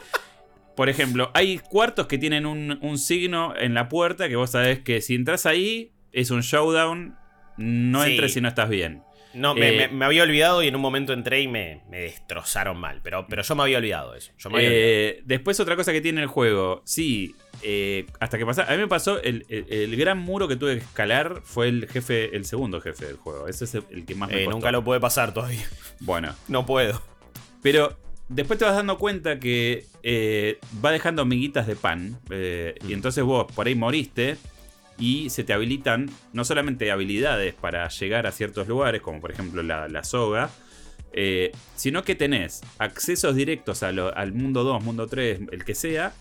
por 0.74 0.88
ejemplo, 0.88 1.30
hay 1.34 1.58
cuartos 1.58 2.06
que 2.06 2.18
tienen 2.18 2.46
un, 2.46 2.98
signo 2.98 3.54
en 3.56 3.74
la 3.74 3.88
puerta 3.88 4.28
que 4.28 4.36
vos 4.36 4.50
sabés 4.50 4.80
que 4.80 5.00
si 5.00 5.14
entras 5.14 5.46
ahí 5.46 5.92
es 6.12 6.30
un 6.30 6.40
showdown, 6.40 7.16
no 7.56 8.04
entres 8.04 8.34
si 8.34 8.40
no 8.40 8.48
estás 8.48 8.68
bien. 8.68 9.02
No, 9.34 9.54
me, 9.54 9.84
eh, 9.84 9.90
había 10.00 10.22
olvidado 10.22 10.62
y 10.62 10.68
en 10.68 10.76
un 10.76 10.80
momento 10.80 11.12
entré 11.12 11.40
y 11.40 11.48
me, 11.48 11.82
destrozaron 11.90 12.78
mal. 12.78 13.00
Pero, 13.02 13.26
pero 13.28 13.42
yo 13.42 13.54
me 13.54 13.62
había 13.64 13.78
olvidado 13.78 14.14
eso. 14.14 14.32
Eh, 14.56 15.22
después 15.24 15.58
otra 15.60 15.76
cosa 15.76 15.92
que 15.92 16.00
tiene 16.00 16.22
el 16.22 16.28
juego. 16.28 16.82
Sí, 16.84 17.34
eh, 17.66 18.06
hasta 18.20 18.36
que 18.36 18.44
pasa. 18.44 18.64
A 18.64 18.72
mí 18.72 18.76
me 18.76 18.88
pasó 18.88 19.20
el, 19.22 19.46
gran 19.96 20.18
muro 20.18 20.46
que 20.46 20.56
tuve 20.56 20.74
que 20.74 20.84
escalar 20.84 21.40
fue 21.44 21.68
el 21.68 21.88
jefe, 21.88 22.36
el 22.36 22.44
segundo 22.44 22.80
jefe 22.80 23.06
del 23.06 23.16
juego. 23.16 23.48
Ese 23.48 23.64
es 23.64 23.74
el, 23.74 24.04
que 24.04 24.14
más 24.14 24.28
me 24.28 24.46
Nunca 24.46 24.70
lo 24.70 24.84
puede 24.84 25.00
pasar 25.00 25.32
todavía. 25.32 25.66
Bueno. 26.00 26.34
No 26.48 26.66
puedo. 26.66 27.00
Pero 27.62 27.96
después 28.28 28.58
te 28.58 28.66
vas 28.66 28.74
dando 28.76 28.98
cuenta 28.98 29.40
que 29.40 29.86
eh, 30.02 30.58
va 30.84 30.92
dejando 30.92 31.22
amiguitas 31.22 31.66
de 31.66 31.74
pan. 31.74 32.20
Eh, 32.30 32.74
y 32.82 32.88
mm. 32.88 32.92
entonces 32.92 33.24
vos 33.24 33.50
por 33.50 33.66
ahí 33.66 33.74
moriste. 33.74 34.36
Y 34.98 35.30
se 35.30 35.42
te 35.42 35.52
habilitan 35.52 36.10
no 36.32 36.44
solamente 36.44 36.92
habilidades 36.92 37.54
para 37.54 37.88
llegar 37.88 38.26
a 38.26 38.32
ciertos 38.32 38.68
lugares, 38.68 39.00
como 39.00 39.20
por 39.20 39.32
ejemplo 39.32 39.62
la, 39.62 40.04
soga, 40.04 40.50
eh, 41.12 41.50
sino 41.74 42.04
que 42.04 42.14
tenés 42.14 42.60
accesos 42.78 43.34
directos 43.34 43.82
al 43.82 44.32
mundo 44.32 44.62
2, 44.62 44.84
mundo 44.84 45.08
3, 45.08 45.40
el 45.50 45.64
que 45.64 45.74
sea. 45.74 46.12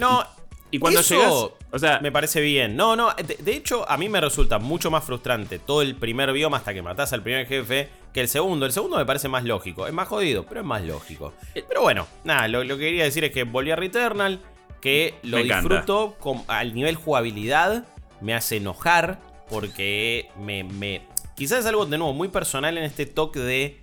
no, 0.00 0.24
y 0.24 0.41
cuando 0.78 1.00
Eso 1.00 1.14
llegas, 1.14 1.68
o 1.70 1.78
sea, 1.78 2.00
me 2.00 2.10
parece 2.10 2.40
bien. 2.40 2.76
No, 2.76 2.96
no, 2.96 3.10
de, 3.14 3.52
hecho 3.52 3.88
a 3.90 3.98
mí 3.98 4.08
me 4.08 4.20
resulta 4.20 4.58
mucho 4.58 4.90
más 4.90 5.04
frustrante 5.04 5.58
todo 5.58 5.82
el 5.82 5.94
primer 5.94 6.32
bioma 6.32 6.56
hasta 6.56 6.72
que 6.72 6.80
matás 6.80 7.12
al 7.12 7.22
primer 7.22 7.46
jefe 7.46 7.90
que 8.14 8.20
el 8.20 8.28
segundo. 8.28 8.64
El 8.64 8.72
segundo 8.72 8.96
me 8.96 9.04
parece 9.04 9.28
más 9.28 9.44
lógico. 9.44 9.86
Es 9.86 9.92
más 9.92 10.08
jodido, 10.08 10.44
pero 10.46 10.60
es 10.60 10.66
más 10.66 10.82
lógico. 10.82 11.34
Eh, 11.54 11.62
pero 11.68 11.82
bueno, 11.82 12.06
nada, 12.24 12.48
lo, 12.48 12.62
que 12.62 12.78
quería 12.78 13.04
decir 13.04 13.22
es 13.24 13.32
que 13.32 13.44
volví 13.44 13.70
a 13.70 13.76
Returnal, 13.76 14.40
que 14.80 15.14
lo 15.22 15.38
disfruto 15.38 16.16
con, 16.18 16.42
al 16.48 16.74
nivel 16.74 16.96
jugabilidad, 16.96 17.86
me 18.22 18.34
hace 18.34 18.56
enojar 18.56 19.18
porque 19.50 20.30
me, 20.38 20.64
me... 20.64 21.06
Quizás 21.36 21.60
es 21.60 21.66
algo 21.66 21.84
de 21.84 21.98
nuevo 21.98 22.14
muy 22.14 22.28
personal 22.28 22.78
en 22.78 22.84
este 22.84 23.04
toque 23.04 23.40
de... 23.40 23.80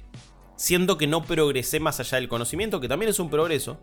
Siento 0.55 0.97
que 0.97 1.07
no 1.07 1.23
progresé 1.23 1.79
más 1.79 1.99
allá 1.99 2.17
del 2.17 2.27
conocimiento, 2.27 2.81
que 2.81 2.89
también 2.89 3.09
es 3.09 3.19
un 3.19 3.29
progreso 3.29 3.79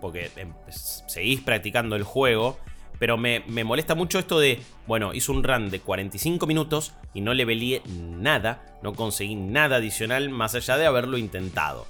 porque 0.00 0.30
em, 0.36 0.52
seguís 0.68 1.40
practicando 1.40 1.96
el 1.96 2.02
juego. 2.02 2.58
Pero 2.98 3.16
me, 3.16 3.40
molesta 3.64 3.94
mucho 3.94 4.18
esto 4.18 4.38
de, 4.38 4.60
bueno, 4.86 5.14
hice 5.14 5.32
un 5.32 5.42
run 5.42 5.70
de 5.70 5.80
45 5.80 6.46
minutos 6.46 6.92
y 7.14 7.22
no 7.22 7.32
le 7.32 7.46
velé 7.46 7.80
nada, 7.88 8.78
no 8.82 8.92
conseguí 8.92 9.36
nada 9.36 9.76
adicional 9.76 10.28
más 10.28 10.54
allá 10.54 10.76
de 10.76 10.84
haberlo 10.84 11.16
intentado. 11.16 11.86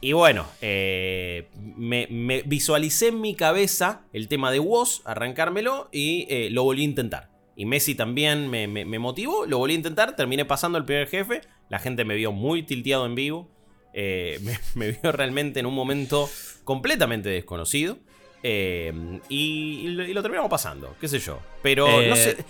Y 0.00 0.12
bueno, 0.12 0.46
eh, 0.60 1.48
me, 1.76 2.06
visualicé 2.44 3.08
en 3.08 3.20
mi 3.20 3.34
cabeza 3.34 4.02
el 4.12 4.28
tema 4.28 4.50
de 4.50 4.58
WoS, 4.60 5.02
arrancármelo 5.04 5.88
y 5.92 6.26
eh, 6.28 6.50
lo 6.50 6.64
volví 6.64 6.82
a 6.82 6.84
intentar. 6.84 7.30
Y 7.56 7.64
Messi 7.66 7.96
también 7.96 8.48
me, 8.48 8.98
motivó, 9.00 9.44
lo 9.44 9.58
volví 9.58 9.74
a 9.74 9.76
intentar, 9.76 10.14
terminé 10.14 10.44
pasando 10.44 10.78
el 10.78 10.84
primer 10.84 11.08
jefe, 11.08 11.40
la 11.68 11.80
gente 11.80 12.04
me 12.04 12.14
vio 12.14 12.30
muy 12.30 12.62
tilteado 12.62 13.04
en 13.04 13.16
vivo, 13.16 13.50
eh, 13.92 14.38
me, 14.76 14.92
vio 14.92 15.10
realmente 15.10 15.58
en 15.58 15.66
un 15.66 15.74
momento 15.74 16.30
completamente 16.68 17.30
desconocido. 17.30 17.96
Eh, 18.42 18.92
y, 19.30 19.88
lo, 19.88 20.20
terminamos 20.20 20.50
pasando, 20.50 20.94
qué 21.00 21.08
sé 21.08 21.18
yo. 21.18 21.40
Pero 21.62 21.86
no 21.86 22.14
sé. 22.14 22.32
Eh, 22.32 22.44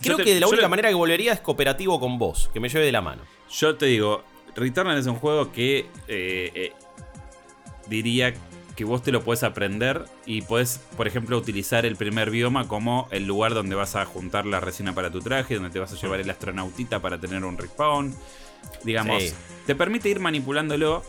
creo 0.00 0.16
que 0.16 0.38
la 0.38 0.46
única 0.46 0.68
manera 0.68 0.90
que 0.90 0.94
volvería 0.94 1.32
es 1.32 1.40
cooperativo 1.40 1.98
con 1.98 2.20
vos, 2.20 2.48
que 2.52 2.60
me 2.60 2.68
lleve 2.68 2.86
de 2.86 2.92
la 2.92 3.02
mano. 3.02 3.22
Yo 3.50 3.74
te 3.74 3.86
digo, 3.86 4.22
Returnal 4.54 4.96
es 4.96 5.06
un 5.06 5.16
juego 5.16 5.50
que 5.50 5.86
diría 7.88 8.32
que 8.76 8.84
vos 8.84 9.02
te 9.02 9.10
lo 9.10 9.24
puedes 9.24 9.42
aprender 9.42 10.04
y 10.24 10.42
puedes, 10.42 10.80
por 10.96 11.08
ejemplo, 11.08 11.36
utilizar 11.36 11.84
el 11.84 11.96
primer 11.96 12.30
bioma 12.30 12.68
como 12.68 13.08
el 13.10 13.26
lugar 13.26 13.54
donde 13.54 13.74
vas 13.74 13.96
a 13.96 14.04
juntar 14.04 14.46
la 14.46 14.60
resina 14.60 14.94
para 14.94 15.10
tu 15.10 15.20
traje, 15.20 15.56
donde 15.56 15.70
te 15.70 15.80
vas 15.80 15.92
a 15.92 15.96
llevar 15.96 16.20
el 16.20 16.30
astronautita 16.30 17.02
para 17.02 17.18
tener 17.18 17.44
un 17.44 17.58
respawn. 17.58 18.14
Digamos, 18.84 19.34
te 19.66 19.74
permite 19.74 20.10
ir 20.10 20.20
manipulándolo. 20.20 21.02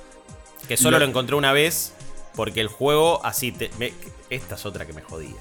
Que 0.68 0.78
solo 0.78 0.98
lo, 1.00 1.06
encontré 1.06 1.36
una 1.36 1.54
vez 1.54 1.94
porque 2.40 2.62
el 2.62 2.70
juego 2.70 3.20
así 3.26 3.52
te... 3.52 3.70
esta 4.30 4.56
es 4.56 4.66
otra 4.66 4.86
que 4.86 4.94
me 4.94 5.02
jodía. 5.02 5.36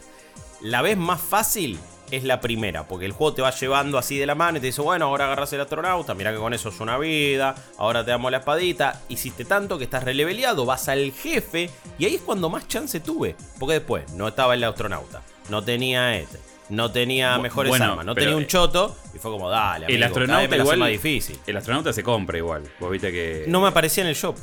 La 0.61 0.83
vez 0.83 0.97
más 0.97 1.21
fácil 1.21 1.79
es 2.11 2.25
la 2.25 2.41
primera, 2.41 2.89
porque 2.89 3.07
el 3.07 3.13
juego 3.13 3.35
te 3.35 3.41
va 3.41 3.53
llevando 3.53 3.99
así 3.99 4.19
de 4.19 4.27
la 4.27 4.35
mano 4.35 4.59
y 4.59 4.61
te 4.61 4.67
dice, 4.67 4.83
bueno, 4.83 5.05
ahora 5.05 5.27
agarras 5.27 5.53
el 5.53 5.61
astronauta, 5.61 6.15
mira 6.15 6.33
que 6.33 6.39
con 6.39 6.55
eso 6.55 6.71
es 6.71 6.81
una 6.81 6.99
vida, 6.99 7.55
ahora 7.77 8.05
te 8.05 8.11
damos 8.11 8.33
la 8.33 8.39
espadita, 8.39 9.01
hiciste 9.09 9.45
tanto 9.45 9.79
que 9.79 9.85
estás 9.85 10.03
releveleado, 10.03 10.67
vas 10.67 10.89
al 10.89 11.13
jefe, 11.13 11.71
y 12.01 12.05
ahí 12.05 12.17
es 12.17 12.23
cuando 12.23 12.51
más 12.51 12.67
chance 12.67 12.99
tuve, 12.99 13.37
porque 13.61 13.75
después 13.75 14.13
no 14.15 14.27
estaba 14.27 14.55
el 14.55 14.65
astronauta, 14.65 15.23
no 15.51 15.63
tenía 15.63 16.19
este, 16.19 16.41
no 16.69 16.91
tenía 16.91 17.39
mejores 17.39 17.81
armas, 17.81 18.05
no 18.05 18.17
tenía 18.17 18.35
un 18.35 18.49
choto, 18.49 18.97
y 19.15 19.19
fue 19.19 19.31
como, 19.31 19.49
dale, 19.49 19.85
amigo, 19.85 19.97
el 19.99 20.03
astronauta 20.03 20.57
igual 20.57 20.79
más 20.79 20.89
difícil. 20.89 21.39
El 21.47 21.59
astronauta 21.59 21.93
se 21.93 22.03
compra 22.03 22.39
igual, 22.39 22.69
vos 22.81 22.91
viste 22.91 23.13
que... 23.13 23.45
No 23.47 23.61
me 23.61 23.69
aparecía 23.69 24.03
en 24.03 24.09
el 24.09 24.17
shop. 24.17 24.37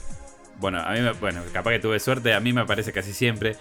Bueno, 0.60 0.80
a 0.80 0.92
mí 0.92 1.02
me, 1.02 1.12
bueno, 1.14 1.42
capaz 1.52 1.72
que 1.72 1.80
tuve 1.80 2.00
suerte, 2.00 2.34
a 2.34 2.40
mí 2.40 2.54
me 2.54 2.62
aparece 2.62 2.92
casi 2.92 3.14
siempre. 3.14 3.56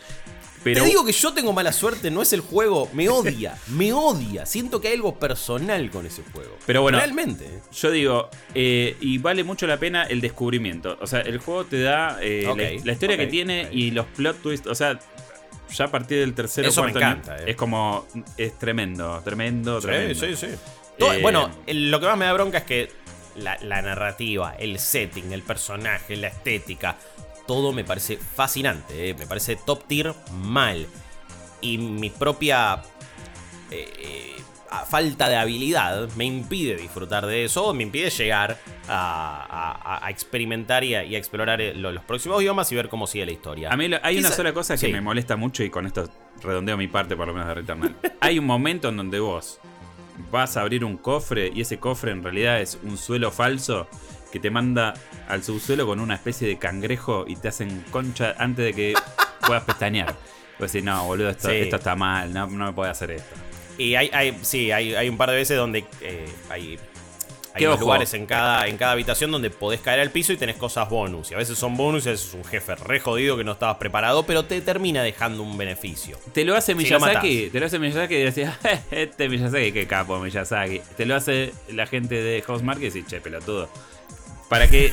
Te 0.72 0.80
digo 0.80 1.04
que 1.04 1.12
yo 1.12 1.34
tengo 1.34 1.52
mala 1.52 1.72
suerte, 1.72 2.10
no 2.10 2.22
es 2.22 2.32
el 2.32 2.40
juego, 2.40 2.88
me 2.94 3.08
odia, 3.08 3.58
me 3.68 3.92
odia. 3.92 4.46
Siento 4.46 4.80
que 4.80 4.88
hay 4.88 4.94
algo 4.94 5.18
personal 5.18 5.90
con 5.90 6.06
ese 6.06 6.22
juego. 6.32 6.56
Pero 6.64 6.80
bueno, 6.80 6.98
realmente. 6.98 7.60
Yo 7.72 7.90
digo, 7.90 8.30
eh, 8.54 8.96
y 9.00 9.18
vale 9.18 9.44
mucho 9.44 9.66
la 9.66 9.76
pena 9.76 10.04
el 10.04 10.22
descubrimiento. 10.22 10.96
O 11.00 11.06
sea, 11.06 11.20
el 11.20 11.38
juego 11.38 11.64
te 11.64 11.82
da 11.82 12.18
eh, 12.22 12.80
la, 12.82 12.92
historia 12.92 13.18
que 13.18 13.26
tiene 13.26 13.68
y 13.70 13.90
los 13.90 14.06
plot 14.06 14.40
twists. 14.40 14.66
O 14.66 14.74
sea, 14.74 14.98
ya 15.70 15.84
a 15.84 15.90
partir 15.90 16.20
del 16.20 16.34
tercero 16.34 16.68
Eso 16.68 16.82
me 16.82 16.92
encanta, 16.92 17.36
eh. 17.38 17.44
es 17.48 17.56
como, 17.56 18.06
es 18.38 18.58
tremendo, 18.58 19.20
tremendo, 19.24 19.80
tremendo. 19.80 20.14
Sí, 20.14 20.34
sí, 20.34 20.46
sí. 20.46 21.20
bueno, 21.20 21.50
lo 21.66 22.00
que 22.00 22.06
más 22.06 22.16
me 22.16 22.24
da 22.24 22.32
bronca 22.32 22.58
es 22.58 22.64
que 22.64 23.03
la, 23.36 23.58
la 23.62 23.82
narrativa, 23.82 24.54
el 24.58 24.78
setting, 24.78 25.32
el 25.32 25.42
personaje, 25.42 26.16
la 26.16 26.28
estética, 26.28 26.96
todo 27.46 27.72
me 27.72 27.84
parece 27.84 28.16
fascinante, 28.16 29.10
eh, 29.10 29.14
me 29.14 29.26
parece 29.26 29.56
top 29.56 29.84
tier 29.86 30.14
mal. 30.32 30.86
Y 31.60 31.78
mi 31.78 32.10
propia 32.10 32.82
eh, 33.70 33.92
eh, 33.98 34.36
falta 34.88 35.28
de 35.28 35.36
habilidad 35.36 36.08
me 36.16 36.24
impide 36.24 36.76
disfrutar 36.76 37.26
de 37.26 37.44
eso, 37.44 37.72
me 37.72 37.82
impide 37.84 38.10
llegar 38.10 38.58
a, 38.88 40.06
experimentar 40.08 40.84
y 40.84 40.94
a, 40.94 41.02
explorar 41.02 41.60
los 41.60 42.04
próximos 42.04 42.42
idiomas 42.42 42.70
y 42.72 42.74
ver 42.74 42.88
cómo 42.88 43.06
sigue 43.06 43.24
la 43.24 43.32
historia. 43.32 43.70
A 43.70 43.76
mí 43.76 43.88
hay 44.02 44.18
una 44.18 44.30
sola 44.30 44.52
cosa 44.52 44.76
que 44.76 44.88
me 44.88 45.00
molesta 45.00 45.36
mucho 45.36 45.62
y 45.62 45.70
con 45.70 45.86
esto 45.86 46.08
redondeo 46.42 46.76
mi 46.76 46.88
parte 46.88 47.16
por 47.16 47.26
lo 47.26 47.32
menos 47.32 47.48
de 47.48 47.54
Returnal. 47.54 47.96
hay 48.20 48.38
un 48.38 48.46
momento 48.46 48.88
en 48.88 48.96
donde 48.96 49.20
vos 49.20 49.58
vas 50.30 50.56
a 50.56 50.62
abrir 50.62 50.84
un 50.84 50.96
cofre 50.96 51.50
y 51.54 51.60
ese 51.60 51.78
cofre 51.78 52.12
en 52.12 52.22
realidad 52.22 52.60
es 52.60 52.78
un 52.82 52.96
suelo 52.96 53.30
falso 53.30 53.88
que 54.32 54.40
te 54.40 54.50
manda 54.50 54.94
al 55.28 55.44
subsuelo 55.44 55.86
con 55.86 56.00
una 56.00 56.14
especie 56.14 56.48
de 56.48 56.58
cangrejo 56.58 57.24
y 57.26 57.36
te 57.36 57.48
hacen 57.48 57.84
concha 57.90 58.34
antes 58.38 58.64
de 58.64 58.74
que 58.74 58.94
puedas 59.46 59.64
pestañear. 59.64 60.14
Pues 60.58 60.72
decir, 60.72 60.84
no, 60.84 61.04
boludo, 61.06 61.30
esto, 61.30 61.50
está 61.50 61.96
mal, 61.96 62.32
no, 62.32 62.46
me 62.48 62.72
puede 62.72 62.90
hacer 62.90 63.12
esto. 63.12 63.34
Y 63.76 63.96
hay, 63.96 64.10
hay 64.12 64.38
sí, 64.42 64.70
hay, 64.70 64.94
hay, 64.94 65.08
un 65.08 65.16
par 65.16 65.30
de 65.30 65.36
veces 65.36 65.56
donde 65.56 65.84
eh, 66.00 66.28
hay 66.48 66.78
hay 67.54 67.64
lugares 67.78 68.12
en 68.14 68.26
cada, 68.26 68.66
en 68.66 68.76
cada 68.76 68.92
habitación 68.92 69.30
donde 69.30 69.48
podés 69.50 69.80
caer 69.80 70.00
al 70.00 70.10
piso 70.10 70.32
y 70.32 70.36
tenés 70.36 70.56
cosas 70.56 70.88
bonus. 70.88 71.30
Y 71.30 71.34
a 71.34 71.38
veces 71.38 71.56
son 71.56 71.76
bonus 71.76 72.04
y 72.04 72.08
a 72.08 72.12
veces 72.12 72.28
es 72.28 72.34
un 72.34 72.44
jefe 72.44 72.74
re 72.74 72.98
jodido 72.98 73.36
que 73.36 73.44
no 73.44 73.52
estabas 73.52 73.76
preparado, 73.76 74.24
pero 74.24 74.44
te 74.44 74.60
termina 74.60 75.02
dejando 75.02 75.42
un 75.42 75.56
beneficio. 75.56 76.18
Te 76.32 76.44
lo 76.44 76.56
hace 76.56 76.74
Miyazaki, 76.74 77.50
te 77.50 77.60
lo 77.60 77.66
hace 77.66 77.78
Miyazaki 77.78 78.14
y 78.14 78.22
decís, 78.22 78.48
este 78.90 79.28
Miyazaki, 79.28 79.72
qué 79.72 79.86
capo 79.86 80.18
Miyazaki. 80.18 80.80
Te 80.96 81.06
lo 81.06 81.14
hace 81.14 81.52
la 81.68 81.86
gente 81.86 82.20
de 82.20 82.42
Housemark 82.42 82.80
y 82.80 82.90
decís, 82.90 83.06
che, 83.06 83.20
pelotudo. 83.20 83.68
¿Para 84.48 84.68
qué? 84.68 84.92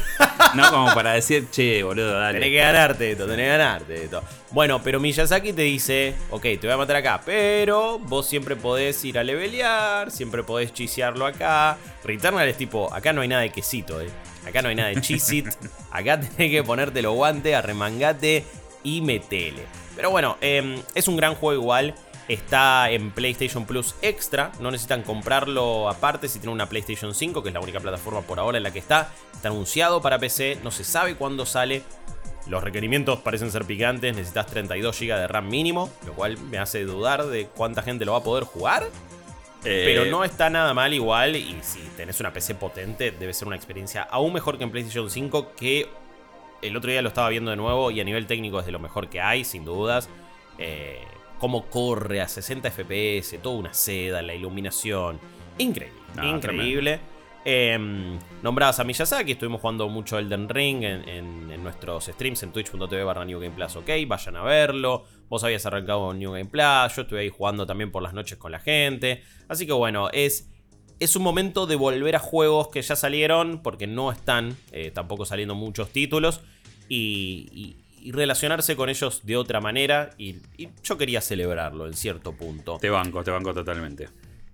No, 0.56 0.70
como 0.70 0.94
para 0.94 1.14
decir, 1.14 1.50
che, 1.50 1.84
boludo, 1.84 2.20
dale. 2.20 2.40
Tenés 2.40 2.50
que 2.50 2.58
ganarte 2.58 3.12
esto, 3.12 3.26
tenés 3.26 3.46
que 3.46 3.50
ganarte 3.50 4.04
esto. 4.04 4.24
Bueno, 4.52 4.82
pero 4.84 5.00
Miyazaki 5.00 5.54
te 5.54 5.62
dice, 5.62 6.14
ok, 6.30 6.42
te 6.42 6.60
voy 6.64 6.72
a 6.72 6.78
matar 6.78 6.98
acá, 6.98 7.22
pero 7.26 8.00
vos 8.00 8.28
siempre 8.28 8.56
podés 8.56 9.04
ir 9.06 9.18
a 9.18 9.24
levelear, 9.24 10.12
siempre 10.12 10.44
podés 10.44 10.74
chisearlo 10.74 11.26
acá. 11.26 11.78
Returnal 12.04 12.48
es 12.48 12.58
tipo, 12.58 12.94
acá 12.94 13.14
no 13.14 13.22
hay 13.22 13.28
nada 13.28 13.44
de 13.44 13.52
quesito, 13.52 14.02
eh. 14.02 14.10
Acá 14.46 14.62
no 14.62 14.70
hay 14.70 14.76
nada 14.76 14.90
de 14.90 15.00
chisit. 15.02 15.48
Acá 15.92 16.20
tenés 16.20 16.52
que 16.52 16.64
ponerte 16.64 17.02
los 17.02 17.14
guantes, 17.14 17.54
arremangate 17.54 18.44
y 18.84 19.02
metele. 19.02 19.66
Pero 19.96 20.10
bueno, 20.10 20.38
em, 20.42 20.82
es 20.96 21.08
un 21.08 21.16
gran 21.16 21.36
juego 21.36 21.62
igual. 21.62 21.96
Está 22.28 22.90
en 22.92 23.12
PlayStation 23.12 23.66
Plus 23.66 23.96
Extra, 24.02 24.52
no 24.60 24.72
necesitan 24.72 25.04
comprarlo 25.04 25.90
aparte 25.90 26.28
si 26.28 26.40
tienen 26.40 26.54
una 26.54 26.70
PlayStation 26.70 27.14
5, 27.14 27.44
que 27.44 27.50
es 27.50 27.54
la 27.54 27.60
única 27.60 27.80
plataforma 27.80 28.22
por 28.22 28.40
ahora 28.40 28.58
en 28.58 28.64
la 28.64 28.72
que 28.72 28.80
está. 28.80 29.12
Está 29.34 29.50
anunciado 29.50 30.02
para 30.02 30.20
PC, 30.20 30.60
no 30.64 30.72
se 30.72 30.84
sabe 30.84 31.16
cuándo 31.16 31.46
sale. 31.46 31.84
Los 32.48 32.64
requerimientos 32.64 33.20
parecen 33.20 33.52
ser 33.52 33.66
picantes, 33.66 34.16
necesitas 34.16 34.48
32 34.48 35.00
GB 35.00 35.18
de 35.20 35.28
RAM 35.28 35.50
mínimo, 35.50 35.90
lo 36.06 36.14
cual 36.14 36.38
me 36.38 36.58
hace 36.58 36.84
dudar 36.86 37.26
de 37.26 37.48
cuánta 37.48 37.84
gente 37.84 38.06
lo 38.06 38.14
va 38.14 38.20
a 38.20 38.24
poder 38.24 38.46
jugar. 38.46 38.88
Eh, 39.64 39.84
Pero 39.86 40.06
no 40.06 40.24
está 40.24 40.50
nada 40.50 40.74
mal 40.74 40.92
igual 40.94 41.36
y 41.36 41.56
si 41.62 41.80
tenés 41.96 42.20
una 42.20 42.34
PC 42.34 42.56
potente 42.56 43.12
debe 43.12 43.32
ser 43.32 43.48
una 43.48 43.56
experiencia 43.56 44.02
aún 44.02 44.34
mejor 44.34 44.58
que 44.58 44.64
en 44.64 44.72
PlayStation 44.72 45.08
5 45.08 45.52
que 45.56 45.88
el 46.64 46.76
otro 46.76 46.90
día 46.90 47.04
lo 47.04 47.10
estaba 47.10 47.30
viendo 47.30 47.52
de 47.52 47.58
nuevo 47.58 47.92
y 47.92 48.02
a 48.02 48.04
nivel 48.04 48.26
técnico 48.26 48.60
es 48.60 48.66
de 48.66 48.72
lo 48.72 48.80
mejor 48.80 49.10
que 49.10 49.22
hay, 49.22 49.44
sin 49.44 49.64
dudas. 49.64 50.10
Eh, 50.58 51.04
cómo 51.42 51.66
corre 51.66 52.22
a 52.22 52.28
60 52.28 52.70
FPS, 52.70 53.40
toda 53.42 53.58
una 53.58 53.74
seda, 53.74 54.22
la 54.22 54.36
iluminación. 54.36 55.20
Increíble, 55.58 56.00
increíble. 56.24 57.00
Eh, 57.44 57.80
nombradas 58.44 58.80
a 58.80 58.84
Miyazaki, 58.84 59.32
estuvimos 59.32 59.60
jugando 59.60 59.90
mucho 59.90 60.20
Elden 60.20 60.48
Ring 60.48 60.84
en, 60.84 61.64
nuestros 61.64 62.06
streams 62.06 62.44
en 62.44 62.52
twitch.tv 62.52 63.04
barra 63.04 63.26
New 63.26 63.40
Game 63.40 63.56
Plus, 63.56 63.76
ok, 63.76 63.90
vayan 64.08 64.36
a 64.36 64.44
verlo. 64.44 65.06
Vos 65.30 65.44
habías 65.44 65.66
arrancado 65.66 66.08
con 66.08 66.20
New 66.20 66.32
Game 66.32 66.46
Plus, 66.46 66.96
yo 66.96 67.02
estuve 67.02 67.22
ahí 67.22 67.30
jugando 67.30 67.66
también 67.66 67.92
por 67.92 68.04
las 68.04 68.14
noches 68.14 68.38
con 68.38 68.52
la 68.52 68.60
gente. 68.60 69.24
Así 69.48 69.66
que 69.66 69.74
bueno, 69.74 70.10
es, 70.14 70.48
es 71.00 71.16
un 71.16 71.24
momento 71.24 71.66
de 71.66 71.76
volver 71.76 72.16
a 72.18 72.20
juegos 72.20 72.68
que 72.68 72.84
ya 72.84 72.96
salieron, 72.96 73.64
porque 73.64 73.88
no 73.88 74.12
están 74.12 74.56
eh, 74.72 74.92
tampoco 74.92 75.26
saliendo 75.26 75.56
muchos 75.56 75.90
títulos. 75.90 76.42
y, 76.88 77.50
y 77.52 77.81
relacionarse 78.10 78.76
con 78.76 78.90
ellos 78.90 79.22
de 79.24 79.38
otra 79.38 79.62
manera 79.62 80.10
y, 80.18 80.38
yo 80.84 80.98
quería 80.98 81.22
celebrarlo 81.22 81.86
en 81.86 81.94
cierto 81.94 82.34
punto. 82.34 82.78
Te 82.80 82.90
banco, 82.90 83.24
te 83.24 83.32
banco 83.32 83.54
totalmente. 83.54 84.10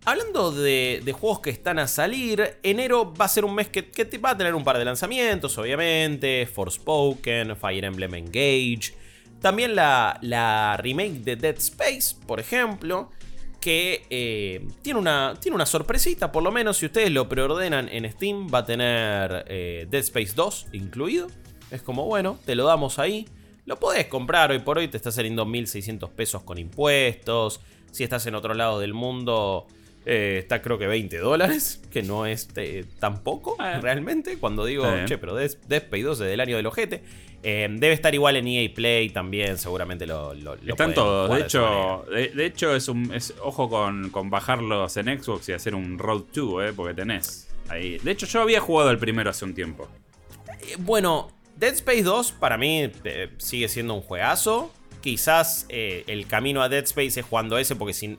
Hablando 0.05 0.51
de, 0.51 1.15
juegos 1.17 1.41
que 1.41 1.49
están 1.49 1.79
a 1.79 1.87
salir, 1.87 2.59
enero 2.63 3.13
va 3.13 3.25
a 3.25 3.27
ser 3.27 3.43
un 3.43 3.53
mes 3.53 3.67
que, 3.67 3.91
va 4.19 4.31
a 4.31 4.37
tener 4.37 4.55
un 4.55 4.63
par 4.63 4.77
de 4.77 4.85
lanzamientos, 4.85 5.57
obviamente, 5.57 6.45
Forspoken, 6.45 7.57
Fire 7.57 7.83
Emblem 7.83 8.13
Engage, 8.15 8.93
también 9.41 9.75
la, 9.75 10.79
remake 10.81 11.19
de 11.23 11.35
Dead 11.35 11.57
Space, 11.57 12.15
por 12.25 12.39
ejemplo, 12.39 13.11
que 13.59 14.05
eh, 14.09 14.65
tiene, 14.81 14.99
una, 14.99 15.33
tiene 15.41 15.55
una 15.55 15.65
sorpresita, 15.65 16.31
por 16.31 16.41
lo 16.41 16.51
menos 16.51 16.77
si 16.77 16.85
ustedes 16.85 17.11
lo 17.11 17.27
preordenan 17.27 17.89
en 17.89 18.09
Steam, 18.09 18.47
va 18.47 18.59
a 18.59 18.65
tener 18.65 19.45
eh, 19.47 19.87
Dead 19.89 20.03
Space 20.03 20.33
2 20.35 20.67
incluido. 20.71 21.27
Es 21.69 21.81
como, 21.81 22.05
bueno, 22.05 22.39
te 22.45 22.55
lo 22.55 22.65
damos 22.65 22.97
ahí. 22.97 23.27
Lo 23.67 23.77
podés 23.77 24.07
comprar 24.07 24.51
hoy 24.51 24.59
por 24.59 24.77
hoy, 24.77 24.87
te 24.87 24.95
está 24.95 25.11
saliendo 25.11 25.45
1.600 25.45 26.09
pesos 26.11 26.41
con 26.43 26.57
impuestos. 26.57 27.59
Si 27.91 28.05
estás 28.05 28.25
en 28.25 28.35
otro 28.35 28.53
lado 28.53 28.79
del 28.79 28.93
mundo, 28.93 29.67
eh, 30.05 30.37
está 30.39 30.61
creo 30.61 30.77
que 30.77 30.87
20 30.87 31.17
dólares, 31.17 31.81
que 31.91 32.01
no 32.01 32.25
es 32.25 32.47
eh, 32.55 32.85
tan 32.99 33.23
poco 33.23 33.57
ah. 33.59 33.79
realmente. 33.81 34.37
Cuando 34.37 34.63
digo, 34.63 34.85
che, 35.05 35.17
pero 35.17 35.35
Death 35.35 35.57
Space 35.69 36.01
2 36.01 36.21
es 36.21 36.27
del 36.27 36.39
año 36.39 36.55
del 36.55 36.65
ojete. 36.65 37.03
Eh, 37.43 37.67
debe 37.69 37.93
estar 37.93 38.15
igual 38.15 38.37
en 38.37 38.47
EA 38.47 38.73
Play 38.73 39.09
también, 39.09 39.57
seguramente 39.57 40.07
lo, 40.07 40.33
lo, 40.33 40.55
Están 40.55 40.93
todos, 40.93 41.29
de 41.35 41.41
hecho, 41.41 42.05
de, 42.09 42.45
hecho 42.45 42.73
es 42.73 42.87
un 42.87 43.13
ojo 43.43 43.69
con, 43.69 44.11
con, 44.11 44.29
bajarlos 44.29 44.95
en 44.95 45.21
Xbox 45.21 45.49
y 45.49 45.51
hacer 45.51 45.75
un 45.75 45.99
Road 45.99 46.23
2, 46.33 46.73
porque 46.73 46.93
tenés 46.93 47.49
ahí. 47.67 47.97
De 47.97 48.11
hecho, 48.11 48.25
yo 48.25 48.41
había 48.41 48.61
jugado 48.61 48.91
el 48.91 48.97
primero 48.97 49.29
hace 49.29 49.43
un 49.43 49.53
tiempo. 49.53 49.89
bueno, 50.79 51.36
Dead 51.57 51.73
Space 51.73 52.03
2 52.03 52.33
para 52.33 52.57
mí 52.57 52.91
eh, 53.03 53.29
sigue 53.37 53.67
siendo 53.67 53.95
un 53.95 54.01
juegazo. 54.01 54.71
Quizás 55.01 55.65
eh, 55.69 56.03
el 56.07 56.27
camino 56.27 56.61
a 56.61 56.69
Dead 56.69 56.83
Space 56.83 57.19
es 57.19 57.25
jugando 57.25 57.57
ese, 57.57 57.75
porque 57.75 57.93
sin 57.93 58.17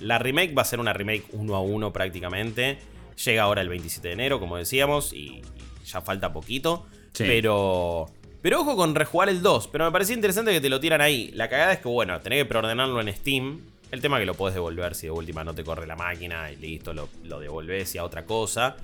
la 0.00 0.18
remake 0.18 0.54
va 0.54 0.62
a 0.62 0.66
ser 0.66 0.80
una 0.80 0.92
remake 0.92 1.24
uno 1.32 1.56
a 1.56 1.60
uno 1.60 1.92
prácticamente. 1.92 2.78
Llega 3.24 3.42
ahora 3.42 3.62
el 3.62 3.68
27 3.68 4.08
de 4.08 4.14
enero, 4.14 4.38
como 4.38 4.56
decíamos, 4.56 5.12
y, 5.12 5.42
ya 5.84 6.00
falta 6.00 6.32
poquito. 6.32 6.86
Pero. 7.16 8.06
Pero 8.42 8.60
ojo 8.60 8.76
con 8.76 8.94
rejugar 8.94 9.28
el 9.28 9.42
2. 9.42 9.68
Pero 9.68 9.86
me 9.86 9.90
parecía 9.90 10.14
interesante 10.14 10.52
que 10.52 10.60
te 10.60 10.68
lo 10.68 10.78
tiran 10.78 11.00
ahí. 11.00 11.32
La 11.34 11.48
cagada 11.48 11.72
es 11.72 11.80
que, 11.80 11.88
bueno, 11.88 12.20
tenés 12.20 12.42
que 12.42 12.44
preordenarlo 12.44 13.00
en 13.00 13.12
Steam. 13.12 13.62
El 13.90 14.00
tema 14.00 14.18
es 14.18 14.22
que 14.22 14.26
lo 14.26 14.34
puedes 14.34 14.54
devolver 14.54 14.94
si 14.94 15.06
de 15.06 15.12
última 15.12 15.42
no 15.42 15.54
te 15.54 15.64
corre 15.64 15.86
la 15.86 15.96
máquina 15.96 16.50
y 16.52 16.56
listo, 16.56 16.92
lo, 16.92 17.08
lo 17.24 17.40
devolves 17.40 17.94
y 17.94 17.98
a 17.98 18.04
otra 18.04 18.24
cosa. 18.24 18.76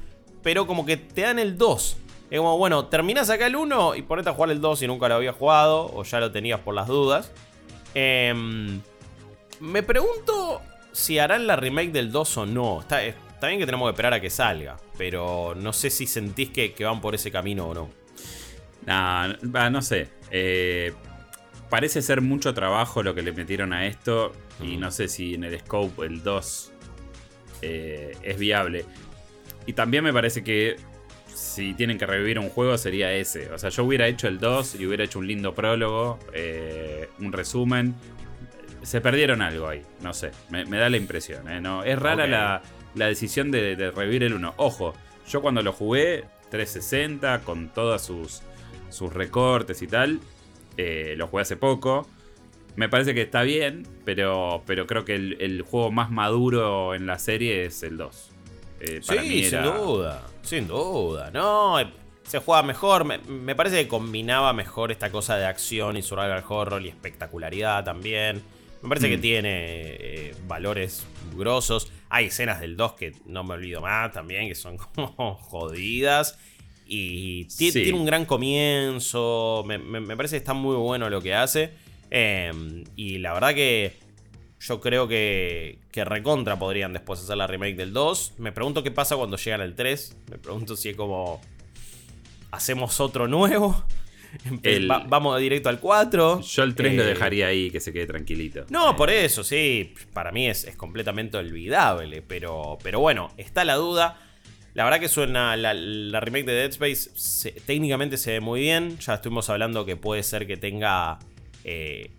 Pero 0.42 0.66
como 0.66 0.86
que 0.86 0.96
te 0.96 1.20
dan 1.22 1.38
el 1.38 1.58
2 1.58 1.96
Es 2.32 2.38
como, 2.38 2.56
bueno, 2.56 2.86
terminás 2.86 3.28
acá 3.28 3.46
el 3.46 3.56
1 3.56 3.94
y 3.94 4.00
ponete 4.00 4.30
a 4.30 4.32
jugar 4.32 4.50
el 4.52 4.60
2 4.62 4.78
si 4.78 4.86
nunca 4.86 5.06
lo 5.06 5.16
había 5.16 5.34
jugado 5.34 5.92
o 5.92 6.02
ya 6.02 6.18
lo 6.18 6.32
tenías 6.32 6.60
por 6.60 6.74
las 6.74 6.88
dudas. 6.88 7.30
Em, 7.92 8.80
me 9.60 9.82
pregunto 9.82 10.62
si 10.92 11.18
harán 11.18 11.46
la 11.46 11.56
remake 11.56 11.92
del 11.92 12.10
2 12.10 12.36
o 12.38 12.46
no. 12.46 12.80
Está, 12.80 13.04
está, 13.04 13.48
bien 13.48 13.58
que 13.58 13.66
tenemos 13.66 13.86
que 13.86 13.90
esperar 13.90 14.14
a 14.14 14.20
que 14.22 14.30
salga, 14.30 14.78
pero 14.96 15.54
no 15.54 15.74
sé 15.74 15.90
si 15.90 16.06
sentís 16.06 16.48
que, 16.48 16.74
van 16.82 17.02
por 17.02 17.14
ese 17.14 17.30
camino 17.30 17.66
o 17.66 17.74
no. 17.74 17.90
No, 18.86 19.68
no 19.68 19.82
sé. 19.82 20.08
Eh, 20.30 20.94
parece 21.68 22.00
ser 22.00 22.22
mucho 22.22 22.54
trabajo 22.54 23.02
lo 23.02 23.14
que 23.14 23.20
le 23.20 23.32
metieron 23.32 23.74
a 23.74 23.86
esto. 23.86 24.32
Y 24.62 24.78
no 24.78 24.90
sé 24.90 25.08
si 25.08 25.34
en 25.34 25.44
el 25.44 25.60
scope 25.60 26.06
el 26.06 26.22
2 26.22 26.72
eh, 27.60 28.16
es 28.22 28.38
viable. 28.38 28.86
Y 29.66 29.74
también 29.74 30.02
me 30.02 30.14
parece 30.14 30.42
que 30.42 30.76
si 31.34 31.74
tienen 31.74 31.98
que 31.98 32.06
revivir 32.06 32.38
un 32.38 32.48
juego 32.48 32.76
sería 32.78 33.12
ese. 33.12 33.52
O 33.52 33.58
sea, 33.58 33.70
yo 33.70 33.84
hubiera 33.84 34.06
hecho 34.06 34.28
el 34.28 34.38
2 34.38 34.76
y 34.76 34.86
hubiera 34.86 35.04
hecho 35.04 35.18
un 35.18 35.26
lindo 35.26 35.54
prólogo, 35.54 36.18
eh, 36.32 37.08
un 37.18 37.32
resumen. 37.32 37.94
Se 38.82 39.00
perdieron 39.00 39.42
algo 39.42 39.68
ahí, 39.68 39.82
no 40.00 40.12
sé, 40.12 40.32
me, 40.50 40.64
da 40.64 40.90
la 40.90 40.96
impresión. 40.96 41.48
¿eh? 41.50 41.60
No, 41.60 41.84
es 41.84 41.98
rara 41.98 42.26
la, 42.26 43.06
decisión 43.06 43.50
de, 43.50 43.92
revivir 43.94 44.24
el 44.24 44.34
1. 44.34 44.54
Ojo, 44.56 44.94
yo 45.28 45.40
cuando 45.40 45.62
lo 45.62 45.72
jugué, 45.72 46.24
360, 46.50 47.40
con 47.40 47.68
todos 47.68 48.02
sus, 48.02 48.42
sus 48.90 49.12
recortes 49.12 49.82
y 49.82 49.86
tal, 49.86 50.20
eh, 50.76 51.14
lo 51.16 51.28
jugué 51.28 51.42
hace 51.42 51.56
poco. 51.56 52.08
Me 52.74 52.88
parece 52.88 53.14
que 53.14 53.22
está 53.22 53.42
bien, 53.42 53.86
pero, 54.04 54.62
pero 54.66 54.86
creo 54.86 55.04
que 55.04 55.14
el, 55.14 55.62
juego 55.62 55.92
más 55.92 56.10
maduro 56.10 56.94
en 56.94 57.06
la 57.06 57.18
serie 57.18 57.66
es 57.66 57.82
el 57.82 57.98
2. 57.98 58.30
Eh, 58.80 59.00
sí, 59.02 59.44
sin 59.44 59.62
duda, 59.62 60.26
sin 60.42 60.68
duda. 60.68 61.30
No, 61.30 61.80
eh, 61.80 61.86
se 62.24 62.38
juega 62.38 62.62
mejor. 62.62 63.04
Me, 63.04 63.54
parece 63.54 63.82
que 63.82 63.88
combinaba 63.88 64.52
mejor 64.52 64.92
esta 64.92 65.10
cosa 65.10 65.36
de 65.36 65.46
acción 65.46 65.96
y 65.96 66.02
survival 66.02 66.44
horror 66.48 66.82
y 66.82 66.88
espectacularidad 66.88 67.84
también. 67.84 68.42
Me 68.82 68.88
parece 68.88 69.08
que 69.08 69.18
mm. 69.18 69.20
tiene 69.20 69.50
eh, 69.50 70.34
valores 70.46 71.06
grosos. 71.36 71.92
Hay 72.08 72.26
escenas 72.26 72.60
del 72.60 72.76
2 72.76 72.92
que 72.94 73.12
no 73.26 73.44
me 73.44 73.54
olvido 73.54 73.80
más 73.80 74.12
también, 74.12 74.48
que 74.48 74.54
son 74.54 74.76
como 74.94 75.34
jodidas. 75.36 76.38
Y 76.86 77.46
tiene, 77.56 77.92
un 77.94 78.04
gran 78.04 78.26
comienzo. 78.26 79.64
Me, 79.66 79.78
me, 79.78 80.16
parece 80.16 80.34
que 80.34 80.38
está 80.38 80.52
muy 80.52 80.76
bueno 80.76 81.08
lo 81.08 81.22
que 81.22 81.34
hace. 81.34 81.72
Em, 82.10 82.84
y 82.94 83.18
la 83.18 83.32
verdad 83.32 83.54
que 83.54 84.01
yo 84.62 84.80
creo 84.80 85.08
que, 85.08 85.78
que 85.90 86.04
recontra 86.04 86.56
podrían 86.56 86.92
después 86.92 87.20
hacer 87.20 87.36
la 87.36 87.48
remake 87.48 87.74
del 87.74 87.92
2. 87.92 88.34
Me 88.38 88.52
pregunto 88.52 88.84
qué 88.84 88.92
pasa 88.92 89.16
cuando 89.16 89.36
llegan 89.36 89.60
al 89.60 89.74
3. 89.74 90.16
Me 90.30 90.38
pregunto 90.38 90.76
si 90.76 90.90
es 90.90 90.96
como. 90.96 91.40
Hacemos 92.52 93.00
otro 93.00 93.26
nuevo. 93.26 93.84
vamos 95.08 95.40
directo 95.40 95.68
al 95.68 95.80
4. 95.80 96.42
Yo 96.42 96.62
el 96.62 96.76
3 96.76 96.94
lo 96.94 97.02
eh, 97.02 97.06
dejaría 97.06 97.48
ahí, 97.48 97.70
que 97.72 97.80
se 97.80 97.92
quede 97.92 98.06
tranquilito. 98.06 98.64
No, 98.70 98.94
por 98.94 99.10
eso, 99.10 99.42
sí. 99.42 99.94
Para 100.12 100.30
mí 100.30 100.48
es, 100.48 100.64
completamente 100.76 101.36
olvidable. 101.36 102.22
Pero, 102.22 102.78
pero 102.84 103.00
bueno, 103.00 103.32
está 103.38 103.64
la 103.64 103.74
duda. 103.74 104.20
La 104.74 104.84
verdad 104.84 105.00
que 105.00 105.08
suena 105.08 105.56
la, 105.56 105.72
remake 106.20 106.46
de 106.46 106.52
Dead 106.52 106.70
Space. 106.70 107.50
técnicamente 107.66 108.16
se 108.16 108.32
ve 108.32 108.40
muy 108.40 108.60
bien. 108.60 108.96
Ya 109.00 109.14
estuvimos 109.14 109.50
hablando 109.50 109.84
que 109.84 109.96
puede 109.96 110.22
ser 110.22 110.46
que 110.46 110.56
tenga 110.56 111.18
eh, 111.64 112.12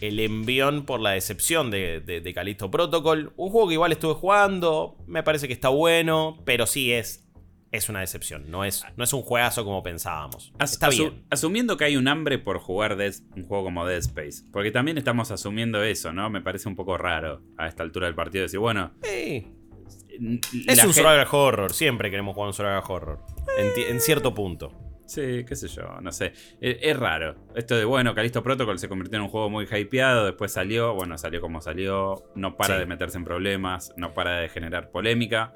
el 0.00 0.20
envión 0.20 0.84
por 0.84 1.00
la 1.00 1.10
decepción 1.10 1.70
de, 1.70 2.00
de, 2.00 2.34
Callisto 2.34 2.70
Protocol. 2.70 3.32
Un 3.36 3.50
juego 3.50 3.68
que 3.68 3.74
igual 3.74 3.92
estuve 3.92 4.14
jugando, 4.14 4.96
me 5.06 5.22
parece 5.22 5.46
que 5.46 5.52
está 5.52 5.68
bueno, 5.68 6.38
pero 6.44 6.66
sí 6.66 6.92
es, 6.92 7.28
es 7.70 7.88
una 7.88 8.00
decepción. 8.00 8.50
No 8.50 8.64
es, 8.64 8.84
no 8.96 9.04
es 9.04 9.12
un 9.12 9.22
juegazo 9.22 9.64
como 9.64 9.82
pensábamos. 9.82 10.52
está 10.58 10.88
bien. 10.88 11.24
Asumiendo 11.30 11.76
que 11.76 11.84
hay 11.84 11.96
un 11.96 12.08
hambre 12.08 12.38
por 12.38 12.58
jugar 12.58 12.96
un 13.36 13.44
juego 13.44 13.64
como 13.64 13.86
Dead 13.86 13.98
Space, 13.98 14.44
porque 14.52 14.70
también 14.70 14.98
estamos 14.98 15.30
asumiendo 15.30 15.82
eso, 15.82 16.12
¿no? 16.12 16.30
Me 16.30 16.40
parece 16.40 16.68
un 16.68 16.76
poco 16.76 16.96
raro 16.96 17.42
a 17.56 17.66
esta 17.66 17.82
altura 17.82 18.06
del 18.06 18.14
partido 18.14 18.42
decir, 18.42 18.58
bueno. 18.58 18.92
Es 19.02 20.84
un 20.84 20.92
survival 20.92 21.26
horror, 21.30 21.72
siempre 21.72 22.10
queremos 22.10 22.34
jugar 22.34 22.48
un 22.48 22.54
survival 22.54 22.82
horror. 22.88 23.18
en 23.58 24.00
cierto 24.00 24.34
punto. 24.34 24.89
Sí, 25.10 25.44
qué 25.44 25.56
sé 25.56 25.66
yo, 25.66 26.00
no 26.00 26.12
sé. 26.12 26.32
E, 26.60 26.78
es, 26.82 26.96
raro. 26.96 27.34
Esto 27.56 27.76
de, 27.76 27.84
bueno, 27.84 28.14
Calisto 28.14 28.44
Protocol 28.44 28.78
se 28.78 28.88
convirtió 28.88 29.16
en 29.16 29.24
un 29.24 29.28
juego 29.28 29.50
muy 29.50 29.66
hypeado, 29.66 30.24
después 30.24 30.52
salió, 30.52 30.94
bueno, 30.94 31.18
salió 31.18 31.40
como 31.40 31.60
salió, 31.60 32.30
no 32.36 32.56
para 32.56 32.78
de 32.78 32.86
meterse 32.86 33.18
en 33.18 33.24
problemas, 33.24 33.92
no 33.96 34.14
para 34.14 34.38
de 34.38 34.48
generar 34.48 34.92
polémica. 34.92 35.52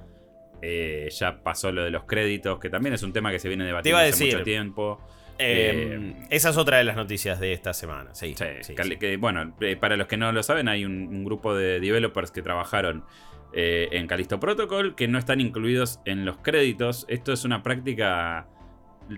Eh, 0.60 1.08
ya 1.12 1.40
pasó 1.44 1.70
lo 1.70 1.84
de 1.84 1.92
los 1.92 2.02
créditos, 2.02 2.58
que 2.58 2.68
también 2.68 2.94
es 2.94 3.04
un 3.04 3.12
tema 3.12 3.30
que 3.30 3.38
se 3.38 3.46
viene 3.46 3.64
debatiendo 3.64 4.00
hace 4.00 4.24
mucho 4.24 4.42
tiempo. 4.42 5.00
Em, 5.38 6.10
eh, 6.10 6.26
esa 6.30 6.50
es 6.50 6.56
otra 6.56 6.78
de 6.78 6.84
las 6.84 6.96
noticias 6.96 7.38
de 7.38 7.52
esta 7.52 7.72
semana. 7.74 8.12
Sí, 8.12 8.34
bueno, 9.20 9.54
eh, 9.60 9.76
para 9.76 9.96
los 9.96 10.08
que 10.08 10.16
no 10.16 10.32
lo 10.32 10.42
saben, 10.42 10.66
hay 10.66 10.84
un, 10.84 11.24
grupo 11.24 11.54
de 11.54 11.78
developers 11.78 12.32
que 12.32 12.42
trabajaron 12.42 13.04
en 13.56 14.08
Calisto 14.08 14.40
Protocol 14.40 14.96
que 14.96 15.06
no 15.06 15.16
están 15.16 15.40
incluidos 15.40 16.00
en 16.06 16.24
los 16.24 16.38
créditos. 16.38 17.06
Esto 17.08 17.32
es 17.32 17.44
una 17.44 17.62
práctica 17.62 18.48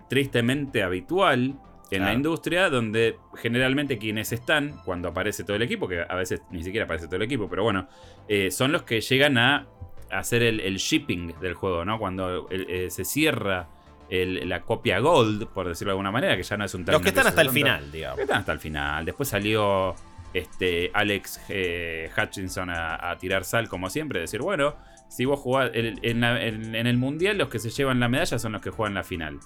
tristemente 0.09 0.83
habitual 0.83 1.55
en 1.91 2.05
la 2.05 2.13
industria, 2.13 2.69
donde 2.69 3.17
generalmente 3.37 3.99
quienes 3.99 4.33
están, 4.33 4.81
cuando 4.85 5.09
aparece 5.09 5.45
todo 5.45 5.57
el 5.57 5.63
equipo, 5.63 5.87
que 5.87 6.05
a 6.07 6.15
veces 6.15 6.43
ni 6.51 6.63
siquiera 6.63 6.85
aparece 6.85 7.07
todo 7.07 7.17
el 7.17 7.23
equipo, 7.23 7.49
pero 7.49 7.63
bueno, 7.63 7.89
eh, 8.29 8.51
son 8.51 8.73
los 8.73 8.83
que 8.83 9.01
llegan 9.01 9.39
a 9.39 9.67
hacer 10.11 10.43
el, 10.43 10.77
shipping 10.77 11.39
del 11.41 11.55
juego, 11.55 11.85
¿no? 11.85 11.99
Cuando 11.99 12.49
eh, 12.51 12.89
se 12.91 13.05
cierra 13.05 13.69
la 14.09 14.63
copia 14.63 15.01
Gold, 15.01 15.49
por 15.49 15.69
decirlo 15.69 15.91
de 15.91 15.93
alguna 15.93 16.13
manera, 16.13 16.37
que 16.37 16.43
ya 16.43 16.57
no 16.57 16.65
es 16.65 16.75
un 16.75 16.85
término. 16.85 16.99
Los 16.99 17.03
que 17.03 17.09
están 17.09 17.27
hasta 17.27 17.43
el 17.43 17.51
final, 17.51 17.91
digamos. 17.91 18.17
Que 18.17 18.23
están 18.23 18.39
hasta 18.39 18.53
el 18.53 18.61
final. 18.61 19.05
Después 19.05 19.29
salió 19.29 19.95
este, 20.33 20.91
Alex 20.95 21.41
eh, 21.49 22.11
Hutchinson 22.17 22.71
a, 22.71 23.17
tirar 23.19 23.45
sal, 23.45 23.69
como 23.69 23.91
siempre, 23.91 24.21
decir, 24.21 24.41
bueno, 24.41 24.77
si 25.09 25.25
vos 25.25 25.41
jugás 25.41 25.71
en, 25.75 26.25
el 26.25 26.97
mundial, 26.99 27.39
los 27.39 27.49
que 27.49 27.59
se 27.59 27.71
llevan 27.71 28.01
la 28.01 28.09
medalla 28.09 28.39
son 28.39 28.53
los 28.53 28.63
que 28.63 28.71
juegan 28.71 28.95
la 28.95 29.05
final 29.05 29.41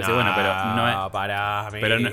no, 0.00 0.14
bueno, 0.14 0.32
pero 0.34 0.64
no 0.74 0.88
es. 0.88 1.12
Para, 1.12 1.68
pero 1.70 1.98
no, 1.98 2.10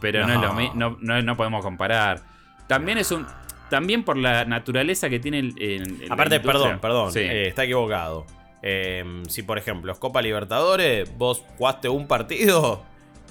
pero 0.00 0.26
no. 0.26 0.34
es 0.34 0.40
lo 0.40 0.52
mismo. 0.54 0.96
No, 1.00 1.36
podemos 1.36 1.64
comparar. 1.64 2.22
También 2.66 2.98
es 2.98 3.10
un. 3.10 3.26
También 3.70 4.04
por 4.04 4.16
la 4.16 4.44
naturaleza 4.44 5.08
que 5.08 5.18
tiene 5.18 5.38
el. 5.38 6.06
Aparte, 6.10 6.40
perdón, 6.40 6.78
perdón. 6.80 7.12
Eh, 7.16 7.48
está 7.48 7.64
equivocado. 7.64 8.26
Em, 8.62 9.24
si, 9.26 9.42
por 9.42 9.58
ejemplo, 9.58 9.92
es 9.92 9.98
Copa 9.98 10.22
Libertadores, 10.22 11.16
vos 11.16 11.44
jugaste 11.56 11.88
un 11.88 12.08
partido 12.08 12.82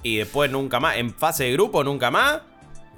y 0.04 0.18
después 0.18 0.52
nunca 0.52 0.80
más, 0.80 0.98
en 0.98 1.14
fase 1.14 1.46
de 1.46 1.54
grupo 1.54 1.84
nunca 1.84 2.12
más, 2.12 2.42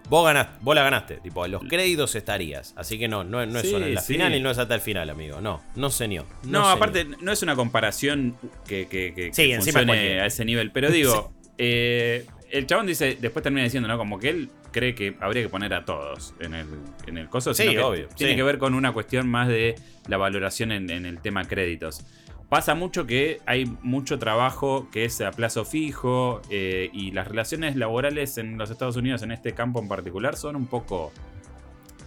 Vos, 0.10 0.26
ganaste, 0.26 0.58
vos 0.62 0.76
la 0.76 0.84
ganaste, 0.84 1.18
tipo, 1.18 1.46
los 1.48 1.64
créditos 1.64 2.16
estarías. 2.16 2.74
Así 2.78 2.98
que 2.98 3.08
no, 3.08 3.24
no, 3.24 3.46
no 3.46 3.60
es 3.60 3.70
solo 3.70 3.86
en 3.86 3.96
la 3.96 4.02
final 4.02 4.34
y 4.36 4.40
no 4.40 4.50
es 4.50 4.58
hasta 4.58 4.76
el 4.76 4.82
final, 4.82 5.10
amigo. 5.10 5.42
No, 5.42 5.62
no 5.76 5.90
señor. 5.90 6.26
No, 6.44 6.68
aparte, 6.70 7.06
no 7.06 7.32
es 7.32 7.42
una 7.42 7.56
comparación 7.56 8.36
que, 8.68 8.88
que, 8.88 9.14
que, 9.14 9.58
funcione 9.58 10.22
a 10.22 10.26
ese 10.26 10.46
nivel. 10.46 10.72
Pero 10.72 10.90
digo, 10.90 11.34
eh, 11.58 12.26
el 12.52 12.66
chabón 12.68 12.88
dice, 12.88 13.18
después 13.20 13.44
termina 13.44 13.64
diciendo, 13.64 13.88
¿no? 13.88 13.98
Como 13.98 14.20
que 14.20 14.30
él 14.30 14.50
cree 14.72 14.96
que 14.96 15.16
habría 15.20 15.44
que 15.44 15.50
poner 15.50 15.74
a 15.74 15.86
todos 15.86 16.34
en 16.40 16.54
el, 16.54 16.68
en 17.06 17.18
el 17.18 17.28
coso. 17.28 17.54
Sí, 17.54 17.78
obvio. 17.78 18.08
Tiene 18.16 18.36
que 18.36 18.44
ver 18.44 18.58
con 18.58 18.74
una 18.74 18.94
cuestión 18.94 19.28
más 19.28 19.48
de 19.48 19.76
la 20.08 20.18
valoración 20.18 20.72
en, 20.72 20.90
en 20.90 21.06
el 21.06 21.20
tema 21.20 21.46
créditos. 21.46 22.06
Pasa 22.50 22.76
mucho 22.76 23.06
que 23.06 23.42
hay 23.46 23.66
mucho 23.82 24.20
trabajo 24.20 24.88
que 24.90 25.04
es 25.04 25.20
a 25.20 25.32
plazo 25.32 25.66
fijo 25.66 26.42
eh, 26.50 26.90
y 26.94 27.12
las 27.12 27.28
relaciones 27.28 27.76
laborales 27.76 28.38
en 28.38 28.58
los 28.58 28.70
Estados 28.70 28.96
Unidos 28.96 29.22
en 29.22 29.32
este 29.32 29.54
campo 29.54 29.82
en 29.82 29.90
particular 29.90 30.38
son 30.38 30.56
un 30.56 30.66
poco 30.66 31.12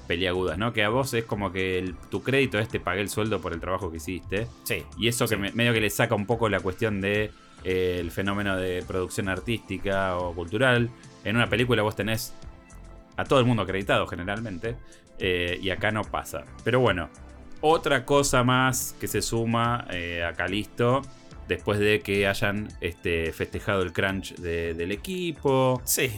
peliagudas, 0.08 0.56
¿no? 0.56 0.72
Que 0.72 0.82
a 0.82 0.88
vos 0.88 1.12
es 1.12 1.24
como 1.24 1.52
que 1.52 1.94
tu 2.10 2.22
crédito 2.22 2.58
es 2.58 2.68
te 2.68 2.80
pagué 2.80 3.02
el 3.02 3.10
sueldo 3.10 3.40
por 3.40 3.52
el 3.52 3.60
trabajo 3.60 3.90
que 3.90 3.98
hiciste. 3.98 4.46
Sí. 4.64 4.82
Y 4.98 5.08
eso 5.08 5.28
que 5.28 5.36
medio 5.36 5.74
que 5.74 5.80
le 5.80 5.90
saca 5.90 6.14
un 6.14 6.26
poco 6.26 6.48
la 6.48 6.60
cuestión 6.60 7.02
de 7.02 7.30
eh, 7.62 7.98
el 8.00 8.10
fenómeno 8.10 8.56
de 8.56 8.82
producción 8.86 9.28
artística 9.28 10.16
o 10.16 10.34
cultural. 10.34 10.90
En 11.22 11.36
una 11.36 11.48
película 11.48 11.82
vos 11.82 11.94
tenés 11.94 12.34
a 13.16 13.24
todo 13.24 13.40
el 13.40 13.44
mundo 13.44 13.62
acreditado 13.62 14.06
generalmente. 14.06 14.74
Eh, 15.18 15.58
y 15.62 15.68
acá 15.68 15.90
no 15.90 16.02
pasa. 16.02 16.44
Pero 16.64 16.80
bueno, 16.80 17.10
otra 17.60 18.04
cosa 18.04 18.42
más 18.44 18.94
que 19.00 19.08
se 19.08 19.22
suma 19.22 19.86
eh, 19.90 20.24
a 20.24 20.32
Calisto 20.34 21.02
después 21.48 21.78
de 21.78 22.00
que 22.00 22.26
hayan 22.26 22.68
este, 22.80 23.32
festejado 23.32 23.82
el 23.82 23.92
crunch 23.92 24.34
del 24.36 24.92
equipo. 24.92 25.82
Sí. 25.84 26.10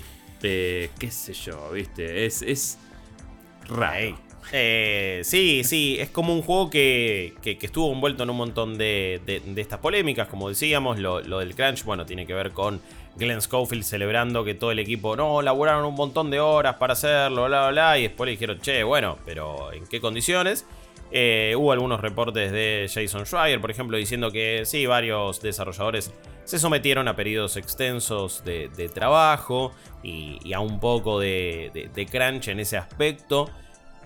Eh, 0.42 0.90
qué 0.98 1.10
sé 1.10 1.32
yo, 1.32 1.70
viste, 1.70 2.26
es, 2.26 2.42
es 2.42 2.78
raro. 3.68 4.18
Eh, 4.50 5.20
sí, 5.24 5.62
sí, 5.64 5.96
es 5.98 6.10
como 6.10 6.34
un 6.34 6.42
juego 6.42 6.68
que, 6.68 7.34
estuvo 7.42 7.92
envuelto 7.92 8.24
en 8.24 8.30
un 8.30 8.36
montón 8.36 8.76
de, 8.76 9.20
estas 9.56 9.78
polémicas, 9.78 10.28
como 10.28 10.48
decíamos, 10.48 10.98
lo, 10.98 11.20
del 11.20 11.54
crunch, 11.54 11.84
bueno, 11.84 12.04
tiene 12.04 12.26
que 12.26 12.34
ver 12.34 12.50
con 12.50 12.80
Glenn 13.16 13.40
Schofield 13.40 13.84
celebrando 13.84 14.44
que 14.44 14.54
todo 14.54 14.72
el 14.72 14.78
equipo, 14.78 15.16
no, 15.16 15.40
laburaron 15.42 15.84
un 15.84 15.94
montón 15.94 16.30
de 16.30 16.40
horas 16.40 16.76
para 16.76 16.94
hacerlo, 16.94 17.46
bla, 17.46 17.60
bla, 17.62 17.70
bla, 17.70 17.98
y 17.98 18.02
después 18.02 18.26
le 18.26 18.32
dijeron, 18.32 18.60
che, 18.60 18.82
bueno, 18.82 19.16
pero 19.24 19.72
¿en 19.72 19.86
qué 19.86 20.00
condiciones? 20.00 20.66
Eh, 21.14 21.54
hubo 21.58 21.72
algunos 21.72 22.00
reportes 22.00 22.50
de 22.52 22.90
Jason 22.92 23.26
Schreier, 23.26 23.60
por 23.60 23.70
ejemplo, 23.70 23.98
diciendo 23.98 24.30
que 24.30 24.62
sí, 24.64 24.86
varios 24.86 25.42
desarrolladores 25.42 26.10
se 26.44 26.58
sometieron 26.58 27.06
a 27.06 27.14
periodos 27.14 27.58
extensos 27.58 28.42
de, 28.44 28.90
trabajo 28.94 29.72
y, 30.02 30.54
a 30.54 30.60
un 30.60 30.80
poco 30.80 31.20
de, 31.20 32.08
crunch 32.10 32.48
en 32.48 32.60
ese 32.60 32.78
aspecto. 32.78 33.50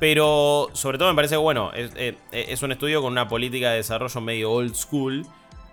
Pero 0.01 0.69
sobre 0.73 0.99
todo 0.99 1.09
me 1.09 1.15
parece 1.15 1.37
que, 1.37 1.41
bueno, 1.41 1.71
eh, 1.75 2.17
es, 2.33 2.63
un 2.63 2.73
estudio 2.73 3.01
con 3.01 3.13
una 3.13 3.29
política 3.29 3.71
de 3.71 3.77
desarrollo 3.77 4.21
medio 4.21 4.51
old 4.51 4.75
school. 4.75 5.25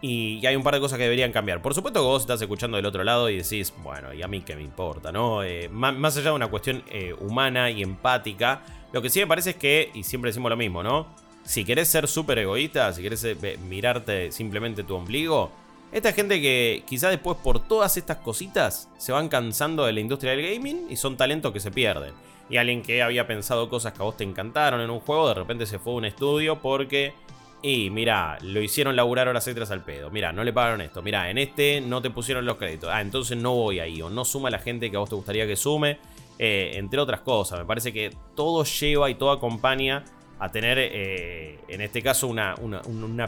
Y, 0.02 0.46
hay 0.46 0.56
un 0.56 0.62
par 0.62 0.76
de 0.76 0.82
cosas 0.82 0.98
que 0.98 1.04
deberían 1.04 1.32
cambiar. 1.32 1.63
Por 1.63 1.74
supuesto 1.74 2.00
que 2.00 2.06
vos 2.06 2.22
estás 2.22 2.39
escuchando 2.43 2.78
del 2.78 2.86
otro 2.86 3.04
lado 3.04 3.28
y 3.28 3.38
decís, 3.38 3.74
bueno, 3.82 4.13
¿y 4.13 4.22
a 4.22 4.28
mí 4.28 4.41
qué 4.41 4.56
me 4.56 4.62
importa? 4.62 5.12
¿no? 5.12 5.43
Eh, 5.43 5.67
más, 5.69 6.15
allá 6.15 6.30
de 6.30 6.36
una 6.36 6.48
cuestión 6.48 6.84
humana 7.19 7.72
y 7.72 7.82
empática, 7.82 8.62
lo 8.91 9.02
que 9.02 9.10
sí 9.10 9.19
me 9.19 9.28
parece 9.28 9.52
es 9.52 9.56
que, 9.56 9.89
y 9.96 10.04
siempre 10.04 10.30
decimos 10.30 10.52
lo 10.52 10.58
mismo, 10.58 10.84
¿no? 10.84 11.23
Si 11.44 11.66
querés 11.66 11.90
ser 11.90 12.08
súper 12.08 12.40
egoísta, 12.40 12.92
si 12.94 13.02
querés 13.02 13.26
mirarte 13.68 14.32
simplemente 14.32 14.84
tu 14.84 14.96
ombligo, 14.96 15.52
esta 15.92 16.12
gente 16.12 16.42
que 16.42 16.84
quizá 16.88 17.10
después 17.10 17.38
por 17.38 17.68
todas 17.68 17.98
estas 17.98 18.18
cositas 18.18 18.90
se 18.98 19.12
van 19.12 19.30
cansando 19.30 19.86
de 19.86 19.94
la 19.94 20.00
industria 20.00 20.32
del 20.32 20.42
gaming 20.42 20.88
y 20.90 20.96
son 20.96 21.18
talentos 21.18 21.52
que 21.52 21.60
se 21.60 21.70
pierden. 21.70 22.14
Y 22.50 22.58
alguien 22.58 22.82
que 22.82 23.04
había 23.04 23.28
pensado 23.28 23.70
cosas 23.70 23.94
que 23.94 24.02
a 24.02 24.06
vos 24.06 24.18
te 24.18 24.24
encantaron 24.24 24.82
en 24.82 24.90
un 24.90 25.00
juego, 25.02 25.28
de 25.28 25.36
repente 25.36 25.66
se 25.66 25.80
fue 25.80 25.94
a 25.94 25.98
un 25.98 26.06
estudio 26.06 26.60
porque... 26.60 27.14
Y 27.62 27.90
mira, 27.92 28.38
lo 28.42 28.62
hicieron 28.62 28.96
laburar 28.96 29.28
horas 29.30 29.48
extras 29.48 29.72
al 29.72 29.86
pedo. 29.86 30.10
Mira, 30.10 30.34
no 30.34 30.44
le 30.44 30.52
pagaron 30.52 30.82
esto. 30.82 31.02
Mira, 31.02 31.30
en 31.30 31.38
este 31.38 31.80
no 31.80 32.02
te 32.02 32.10
pusieron 32.10 32.46
los 32.46 32.58
créditos. 32.58 32.90
Ah, 32.92 33.00
entonces 33.00 33.38
no 33.38 33.56
voy 33.56 33.80
ahí. 33.80 34.02
O 34.02 34.10
no 34.10 34.26
suma 34.26 34.50
la 34.50 34.60
gente 34.60 34.92
que 34.92 34.98
a 34.98 35.00
vos 35.00 35.10
te 35.10 35.16
gustaría 35.16 35.48
que 35.48 35.56
sume. 35.56 35.98
Eh, 36.40 36.72
entre 36.74 37.00
otras 37.00 37.22
cosas. 37.22 37.60
Me 37.60 37.66
parece 37.66 37.94
que 37.94 38.12
todo 38.36 38.66
lleva 38.66 39.10
y 39.10 39.16
todo 39.16 39.32
acompaña 39.32 40.04
a 40.39 40.52
tener, 40.52 40.78
eh, 40.80 41.60
en 41.67 41.82
este 41.82 42.02
caso, 42.02 42.28
una, 42.28 42.56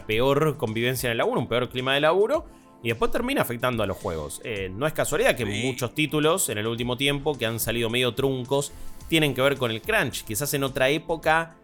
peor 0.05 0.57
convivencia 0.57 1.07
en 1.07 1.11
el 1.11 1.17
laburo, 1.17 1.39
un 1.39 1.47
peor 1.47 1.69
clima 1.69 1.93
de 1.93 2.01
laburo. 2.01 2.45
Y 2.83 2.89
después 2.89 3.09
termina 3.09 3.41
afectando 3.41 3.81
a 3.81 3.87
los 3.87 3.97
juegos. 3.97 4.41
Eh, 4.43 4.69
no 4.71 4.85
es 4.85 4.93
casualidad 4.93 5.35
que 5.35 5.45
muchos 5.45 5.95
títulos 5.95 6.49
en 6.49 6.59
el 6.59 6.67
último 6.67 6.97
tiempo 6.97 7.35
que 7.35 7.47
han 7.47 7.59
salido 7.59 7.89
medio 7.89 8.13
truncos 8.13 8.71
tienen 9.07 9.33
que 9.33 9.41
ver 9.41 9.57
con 9.57 9.71
el 9.71 9.81
crunch. 9.81 10.23
Quizás 10.23 10.53
en 10.53 10.63
otra 10.63 10.89
época 10.89 11.55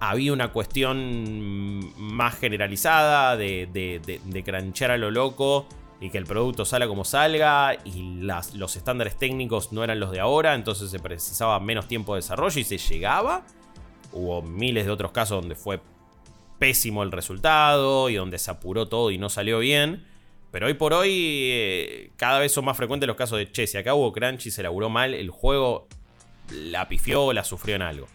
había 0.00 0.32
una 0.32 0.52
cuestión 0.52 1.92
más 1.96 2.36
generalizada 2.36 3.36
de, 3.36 3.68
de, 3.72 4.42
crunchar 4.42 4.90
a 4.90 4.98
lo 4.98 5.10
loco 5.10 5.66
y 6.00 6.10
que 6.10 6.18
el 6.18 6.26
producto 6.26 6.64
salga 6.64 6.86
como 6.86 7.04
salga 7.04 7.74
y 7.84 8.20
los 8.54 8.76
estándares 8.76 9.16
técnicos 9.16 9.72
no 9.72 9.82
eran 9.82 9.98
los 9.98 10.10
de 10.10 10.20
ahora, 10.20 10.54
entonces 10.54 10.90
se 10.90 10.98
precisaba 10.98 11.58
menos 11.60 11.88
tiempo 11.88 12.14
de 12.14 12.18
desarrollo 12.18 12.60
y 12.60 12.64
se 12.64 12.76
llegaba. 12.76 13.46
Hubo 14.16 14.40
miles 14.40 14.86
de 14.86 14.92
otros 14.92 15.12
casos 15.12 15.42
donde 15.42 15.54
fue 15.54 15.78
pésimo 16.58 17.02
el 17.02 17.12
resultado 17.12 18.08
y 18.08 18.14
donde 18.14 18.38
se 18.38 18.50
apuró 18.50 18.88
todo 18.88 19.10
y 19.10 19.18
no 19.18 19.28
salió 19.28 19.58
bien. 19.58 20.06
Pero 20.50 20.68
hoy 20.68 20.74
por 20.74 20.94
hoy 20.94 21.10
eh, 21.12 22.12
cada 22.16 22.38
vez 22.38 22.50
son 22.50 22.64
más 22.64 22.78
frecuentes 22.78 23.06
los 23.06 23.16
casos 23.16 23.36
de, 23.36 23.52
che, 23.52 23.66
si 23.66 23.76
acá 23.76 23.94
hubo 23.94 24.12
crunch 24.12 24.46
y 24.46 24.50
se 24.50 24.62
laburó 24.62 24.88
mal, 24.88 25.12
el 25.12 25.28
juego 25.28 25.86
la 26.50 26.88
pifió 26.88 27.30
la 27.34 27.44
sufrió 27.44 27.76
en 27.76 27.82
algo. 27.82 28.06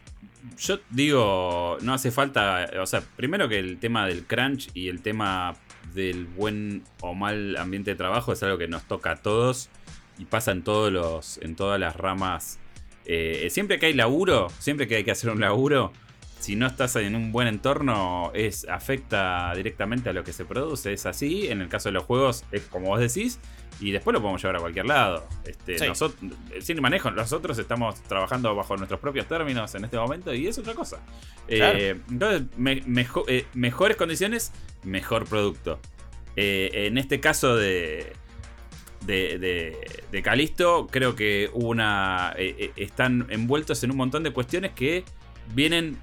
Yo 0.57 0.79
digo, 0.89 1.77
no 1.81 1.93
hace 1.93 2.09
falta, 2.09 2.67
o 2.81 2.85
sea, 2.87 3.01
primero 3.15 3.47
que 3.47 3.59
el 3.59 3.77
tema 3.77 4.07
del 4.07 4.25
crunch 4.25 4.69
y 4.73 4.87
el 4.87 5.03
tema 5.03 5.55
del 5.93 6.25
buen 6.25 6.83
o 7.01 7.13
mal 7.13 7.57
ambiente 7.57 7.91
de 7.91 7.95
trabajo 7.95 8.33
es 8.33 8.41
algo 8.41 8.57
que 8.57 8.67
nos 8.67 8.83
toca 8.87 9.11
a 9.11 9.15
todos 9.17 9.69
y 10.17 10.25
pasa 10.25 10.51
en 10.51 10.63
todos 10.63 10.91
los, 10.91 11.37
en 11.43 11.55
todas 11.55 11.79
las 11.79 11.95
ramas 11.95 12.59
eh, 13.05 13.47
siempre 13.49 13.79
que 13.79 13.87
hay 13.87 13.93
laburo, 13.93 14.47
siempre 14.59 14.87
que 14.87 14.95
hay 14.95 15.03
que 15.03 15.11
hacer 15.11 15.29
un 15.29 15.39
laburo, 15.39 15.91
si 16.39 16.55
no 16.55 16.65
estás 16.65 16.95
en 16.95 17.15
un 17.15 17.31
buen 17.31 17.47
entorno, 17.47 18.31
es, 18.33 18.67
afecta 18.67 19.53
directamente 19.55 20.09
a 20.09 20.13
lo 20.13 20.23
que 20.23 20.33
se 20.33 20.43
produce. 20.43 20.91
Es 20.91 21.05
así. 21.05 21.47
En 21.47 21.61
el 21.61 21.69
caso 21.69 21.89
de 21.89 21.93
los 21.93 22.03
juegos, 22.03 22.45
es 22.51 22.63
como 22.63 22.87
vos 22.87 22.99
decís. 22.99 23.39
Y 23.79 23.91
después 23.91 24.13
lo 24.13 24.21
podemos 24.21 24.41
llevar 24.41 24.57
a 24.57 24.59
cualquier 24.59 24.85
lado. 24.85 25.27
Este, 25.45 25.87
nosotros, 25.87 26.19
sin 26.59 26.81
manejo, 26.81 27.11
nosotros 27.11 27.57
estamos 27.59 28.01
trabajando 28.03 28.55
bajo 28.55 28.75
nuestros 28.75 28.99
propios 28.99 29.27
términos 29.27 29.73
en 29.75 29.85
este 29.85 29.97
momento 29.97 30.33
y 30.33 30.47
es 30.47 30.57
otra 30.57 30.73
cosa. 30.73 30.99
Eh, 31.47 31.95
entonces, 32.09 32.43
eh, 33.27 33.45
mejores 33.53 33.97
condiciones, 33.97 34.51
mejor 34.83 35.25
producto. 35.25 35.79
en 36.35 36.97
este 36.97 37.19
caso 37.19 37.55
de, 37.55 38.13
de, 39.12 39.78
de, 40.12 40.21
Calisto, 40.21 40.88
creo 40.89 41.15
que 41.15 41.50
una. 41.54 42.34
Eh, 42.38 42.56
eh, 42.58 42.71
están 42.78 43.28
envueltos 43.30 43.84
en 43.84 43.91
un 43.91 43.97
montón 43.97 44.24
de 44.24 44.32
cuestiones 44.32 44.71
que 44.71 45.04
vienen. 45.54 45.97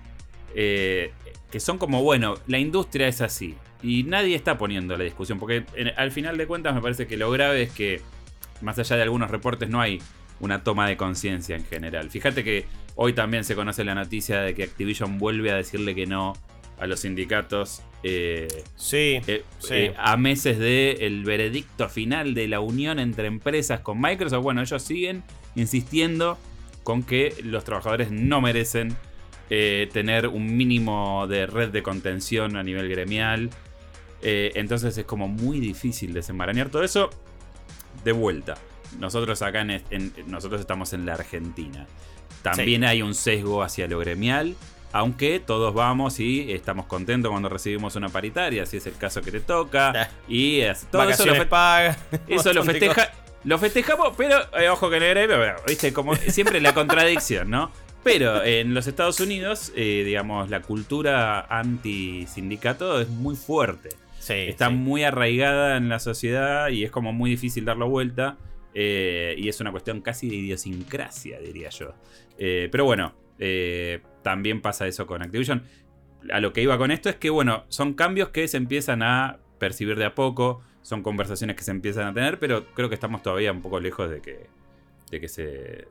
Eh, 0.55 1.13
que 1.51 1.61
son 1.61 1.79
como, 1.79 2.03
bueno, 2.03 2.35
la 2.47 2.59
industria 2.59 3.09
es 3.09 3.21
así. 3.21 3.57
Y 3.83 4.03
nadie 4.03 4.35
está 4.35 4.59
poniendo 4.59 4.97
la 4.97 5.05
discusión. 5.05 5.39
Porque 5.39 5.65
al 5.97 6.11
final 6.11 6.37
de 6.37 6.47
cuentas 6.47 6.75
me 6.75 6.83
parece 6.83 7.07
que 7.07 7.17
lo 7.17 7.31
grave 7.31 7.63
es 7.63 7.71
que, 7.71 8.03
más 8.61 8.79
allá 8.79 8.97
de 8.97 9.03
algunos 9.03 9.31
reportes, 9.31 9.69
no 9.69 9.81
hay 9.81 10.03
una 10.41 10.63
toma 10.63 10.87
de 10.87 10.97
conciencia 10.97 11.57
en 11.57 11.65
general. 11.65 12.11
Fíjate 12.11 12.45
que 12.45 12.67
hoy 12.97 13.13
también 13.13 13.45
se 13.45 13.55
conoce 13.55 13.85
la 13.85 13.95
noticia 13.95 14.41
de 14.41 14.55
que 14.55 14.65
Activision 14.65 15.19
vuelve 15.19 15.51
a 15.51 15.55
decirle 15.55 15.95
que 15.95 16.07
no 16.07 16.35
a 16.79 16.87
los 16.87 17.01
sindicatos. 17.01 17.83
Eh, 18.03 18.47
sí, 18.77 19.21
eh, 19.27 19.45
eh, 19.71 19.95
a 19.99 20.17
meses 20.17 20.59
del 20.59 21.03
el 21.03 21.25
veredicto 21.25 21.89
final 21.89 22.33
de 22.33 22.47
la 22.47 22.61
unión 22.61 22.99
entre 22.99 23.27
empresas 23.27 23.81
con 23.81 24.01
Microsoft. 24.01 24.43
Bueno, 24.43 24.61
ellos 24.63 24.83
siguen 24.83 25.25
insistiendo 25.57 26.39
con 26.85 27.03
que 27.03 27.35
los 27.43 27.65
trabajadores 27.65 28.11
no 28.11 28.41
merecen 28.41 28.97
tener 29.49 30.27
un 30.29 30.59
mínimo 30.59 31.27
de 31.27 31.47
red 31.47 31.71
de 31.71 31.83
contención 31.83 32.57
a 32.57 32.63
nivel 32.63 32.89
gremial. 32.89 33.49
entonces 34.23 34.97
es 34.99 35.05
como 35.07 35.27
muy 35.27 35.59
difícil 35.59 36.13
desenmarañar 36.13 36.69
todo 36.69 36.83
eso. 36.83 37.09
De 38.05 38.13
vuelta, 38.13 38.57
nosotros 38.99 39.41
acá 39.41 39.63
en, 39.63 40.13
nosotros 40.27 40.61
estamos 40.61 40.93
en 40.93 41.07
la 41.07 41.15
Argentina. 41.15 41.87
También 42.43 42.85
hay 42.85 43.01
un 43.01 43.15
sesgo 43.15 43.63
hacia 43.63 43.89
lo 43.89 43.99
gremial 43.99 44.55
aunque 44.93 45.41
todos 45.41 45.75
vamos 45.75 46.19
y 46.21 46.53
estamos 46.53 46.87
contentos 46.87 47.31
cuando 47.31 47.49
recibimos 47.49 47.97
una 47.97 48.09
paritaria, 48.09 48.65
si 48.67 48.79
es 48.79 48.87
el 48.87 48.97
caso 48.97 49.21
que 49.21 49.31
te 49.31 49.41
toca. 49.41 50.11
Y 50.29 50.63
todo 50.91 51.09
eso 51.09 51.27
lo, 51.27 51.49
paga, 51.49 51.97
eso 52.29 52.53
lo, 52.53 52.65
festeja, 52.65 53.13
lo 53.45 53.59
festejamos, 53.59 54.15
pero 54.17 54.39
eh, 54.59 54.69
ojo 54.69 54.89
que 54.91 55.01
negre, 55.01 55.29
pero, 55.29 55.57
viste, 55.67 55.93
como 55.93 56.15
siempre 56.17 56.61
la 56.61 56.75
contradicción, 56.75 57.51
¿no? 57.51 57.71
Pero 58.03 58.43
en 58.45 58.73
los 58.75 58.87
Estados 58.87 59.21
Unidos, 59.21 59.73
eh, 59.77 60.03
digamos, 60.07 60.49
la 60.49 60.63
cultura 60.63 61.41
anti-sindicato 61.41 63.01
es 63.01 63.09
muy 63.09 63.37
fuerte. 63.37 63.91
Está 64.29 64.69
muy 64.69 65.05
arraigada 65.05 65.79
en 65.79 65.89
la 65.89 65.99
sociedad 65.99 66.69
y 66.69 66.85
es 66.85 66.91
como 66.91 67.15
muy 67.15 67.31
difícil 67.31 67.65
darlo 67.65 67.89
vuelta. 67.89 68.37
Eh, 68.75 69.35
y 69.39 69.49
es 69.49 69.59
una 69.61 69.71
cuestión 69.71 70.03
casi 70.03 70.29
de 70.29 70.37
idiosincrasia, 70.37 71.41
diría 71.41 71.71
yo. 71.71 71.95
pero 72.37 72.85
bueno, 72.85 73.15
eh, 73.39 74.01
también 74.23 74.61
pasa 74.61 74.87
eso 74.87 75.07
con 75.07 75.23
Activision. 75.23 75.65
A 76.33 76.41
lo 76.41 76.53
que 76.53 76.63
iba 76.63 76.77
con 76.79 76.91
esto 76.91 77.09
es 77.09 77.17
que, 77.17 77.31
bueno, 77.31 77.65
son 77.69 77.95
cambios 77.95 78.31
que 78.31 78.49
se 78.49 78.57
empiezan 78.57 79.03
a 79.03 79.39
percibir 79.59 79.97
de 79.97 80.05
a 80.05 80.15
poco, 80.15 80.63
son 80.83 81.03
conversaciones 81.03 81.57
que 81.57 81.63
se 81.63 81.71
empiezan 81.71 82.07
a 82.07 82.15
tener, 82.15 82.39
pero 82.39 82.67
creo 82.75 82.89
que 82.89 82.95
estamos 82.95 83.23
todavía 83.23 83.53
un 83.53 83.63
poco 83.63 83.81
lejos 83.81 84.11
de 84.11 84.21
que, 84.21 84.47
de 85.11 85.21
que 85.21 85.29
se 85.29 85.87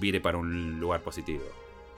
vire 0.00 0.20
para 0.20 0.38
un 0.38 0.78
lugar 0.80 1.00
positivo. 1.00 1.44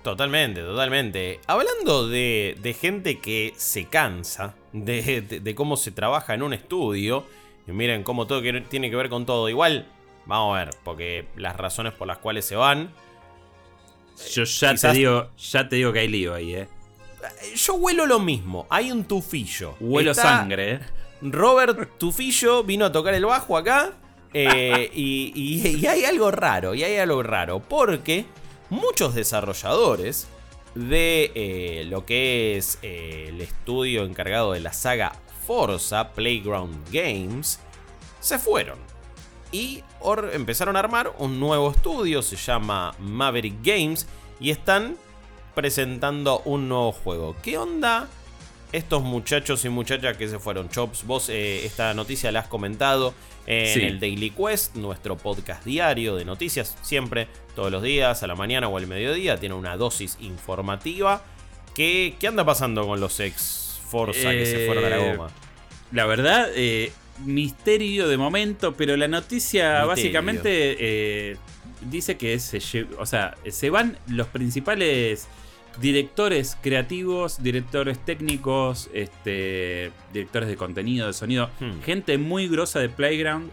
Totalmente, 0.02 0.62
totalmente. 0.62 1.40
Hablando 1.48 2.08
de, 2.08 2.76
gente 2.80 3.18
que 3.18 3.52
se 3.56 3.86
cansa 3.86 4.54
de, 4.72 5.54
cómo 5.56 5.76
se 5.76 5.90
trabaja 5.90 6.34
en 6.34 6.42
un 6.42 6.52
estudio, 6.52 7.24
y 7.66 7.72
miren 7.72 8.04
cómo 8.04 8.26
todo 8.26 8.40
tiene 8.68 8.90
que 8.90 8.96
ver 8.96 9.08
con 9.08 9.26
todo. 9.26 9.48
Igual, 9.48 9.88
vamos 10.24 10.56
a 10.56 10.64
ver, 10.64 10.74
porque 10.84 11.26
las 11.34 11.56
razones 11.56 11.92
por 11.92 12.06
las 12.06 12.18
cuales 12.18 12.44
se 12.44 12.54
van 12.54 12.90
yo 14.30 14.44
ya 14.44 14.74
te 14.74 14.92
digo, 14.92 15.30
ya 15.38 15.68
te 15.68 15.76
digo 15.76 15.92
que 15.92 16.00
hay 16.00 16.08
lío 16.08 16.34
ahí, 16.34 16.54
eh. 16.54 16.68
Yo 17.56 17.74
huelo 17.74 18.06
lo 18.06 18.20
mismo, 18.20 18.66
hay 18.70 18.92
un 18.92 19.04
tufillo. 19.04 19.74
Huelo 19.80 20.14
sangre, 20.14 20.74
eh. 20.74 20.80
Robert 21.22 21.98
Tufillo 21.98 22.62
vino 22.62 22.84
a 22.84 22.92
tocar 22.92 23.14
el 23.14 23.24
bajo 23.24 23.56
acá. 23.56 23.92
Eh, 24.32 24.90
y, 24.92 25.86
hay 25.86 26.04
algo 26.04 26.30
raro, 26.30 26.74
y 26.74 26.84
hay 26.84 26.96
algo 26.96 27.22
raro. 27.22 27.60
Porque 27.60 28.26
muchos 28.68 29.14
desarrolladores 29.14 30.28
de 30.74 31.32
eh, 31.34 31.84
lo 31.88 32.04
que 32.04 32.56
es 32.56 32.78
el 32.82 33.40
estudio 33.40 34.04
encargado 34.04 34.52
de 34.52 34.60
la 34.60 34.74
saga 34.74 35.12
Forza 35.46 36.12
Playground 36.12 36.84
Games 36.92 37.60
se 38.20 38.38
fueron 38.38 38.78
y 39.56 39.82
empezaron 40.34 40.76
a 40.76 40.80
armar 40.80 41.14
un 41.18 41.40
nuevo 41.40 41.70
estudio, 41.70 42.20
se 42.20 42.36
llama 42.36 42.94
Maverick 42.98 43.54
Games, 43.62 44.06
y 44.38 44.50
están 44.50 44.96
presentando 45.54 46.42
un 46.44 46.68
nuevo 46.68 46.92
juego. 46.92 47.34
¿Qué 47.42 47.56
onda? 47.56 48.06
Estos 48.72 49.02
muchachos 49.02 49.64
y 49.64 49.70
muchachas 49.70 50.18
que 50.18 50.28
se 50.28 50.38
fueron. 50.38 50.68
Chops, 50.68 51.06
vos 51.06 51.30
eh, 51.30 51.64
esta 51.64 51.94
noticia 51.94 52.30
la 52.32 52.40
has 52.40 52.48
comentado 52.48 53.14
en 53.46 53.80
el 53.80 53.98
Daily 53.98 54.28
Quest, 54.28 54.74
nuestro 54.74 55.16
podcast 55.16 55.64
diario 55.64 56.16
de 56.16 56.26
noticias, 56.26 56.76
siempre, 56.82 57.26
todos 57.54 57.72
los 57.72 57.82
días, 57.82 58.22
a 58.22 58.26
la 58.26 58.34
mañana 58.34 58.68
o 58.68 58.76
al 58.76 58.86
mediodía, 58.86 59.38
tiene 59.38 59.54
una 59.54 59.78
dosis 59.78 60.18
informativa. 60.20 61.24
¿Qué, 61.74 62.16
qué 62.20 62.26
anda 62.26 62.44
pasando 62.44 62.86
con 62.86 63.00
los 63.00 63.20
ex 63.20 63.80
Forza 63.88 64.32
que 64.32 64.44
se 64.44 64.66
fueron 64.66 64.84
a 64.84 64.90
la 64.90 64.98
eh, 64.98 65.16
goma? 65.16 65.30
La 65.92 66.04
verdad, 66.04 66.50
eh, 66.54 66.92
misterio 67.24 68.08
de 68.08 68.16
momento, 68.16 68.74
pero 68.74 68.96
la 68.96 69.08
noticia 69.08 69.84
básicamente 69.84 70.76
eh, 70.78 71.36
dice 71.90 72.16
que 72.16 72.38
se, 72.38 72.86
o 72.98 73.06
sea, 73.06 73.36
se 73.48 73.70
van 73.70 73.98
los 74.08 74.26
principales 74.28 75.28
directores 75.80 76.56
creativos, 76.62 77.42
directores 77.42 77.98
técnicos, 77.98 78.88
este, 78.92 79.90
directores 80.12 80.48
de 80.48 80.56
contenido, 80.56 81.06
de 81.06 81.12
sonido, 81.12 81.50
hmm. 81.60 81.82
gente 81.82 82.18
muy 82.18 82.48
grosa 82.48 82.80
de 82.80 82.88
Playground, 82.88 83.50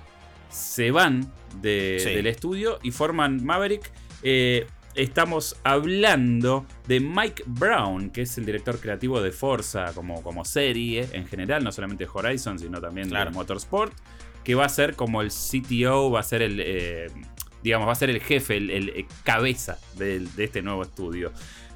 se 0.50 0.92
van 0.92 1.32
del 1.62 2.28
estudio 2.28 2.80
y 2.84 2.92
forman 2.92 3.44
Maverick. 3.44 3.92
Eh, 4.22 4.68
estamos 4.96 5.56
hablando 5.64 6.66
de 6.88 7.00
Mike 7.00 7.44
Brown, 7.46 8.10
que 8.10 8.22
es 8.22 8.38
el 8.38 8.46
director 8.46 8.80
creativo 8.80 9.22
de 9.22 9.32
Forza 9.32 9.94
como, 9.94 10.22
como 10.22 10.46
serie 10.46 11.08
en 11.14 11.28
general, 11.28 11.64
no 11.64 11.72
solamente 11.72 12.08
Horizon, 12.12 12.60
sino 12.60 12.80
también 12.80 13.10
de 13.10 13.30
Motorsport, 13.32 13.94
que 14.44 14.56
va 14.56 14.66
a 14.66 14.70
ser 14.70 14.96
como 14.96 15.22
el 15.22 15.30
CTO, 15.30 16.12
va 16.12 16.20
a 16.20 16.24
ser 16.24 16.42
el, 16.42 16.60
eh, 16.60 17.08
digamos, 17.64 17.88
va 17.88 17.94
a 17.94 17.96
ser 17.96 18.10
el 18.10 18.22
jefe, 18.22 18.58
el, 18.58 19.06
cabeza 19.24 19.80
de, 19.98 20.28
este 20.38 20.62
nuevo 20.62 20.84
estudio. 20.84 21.32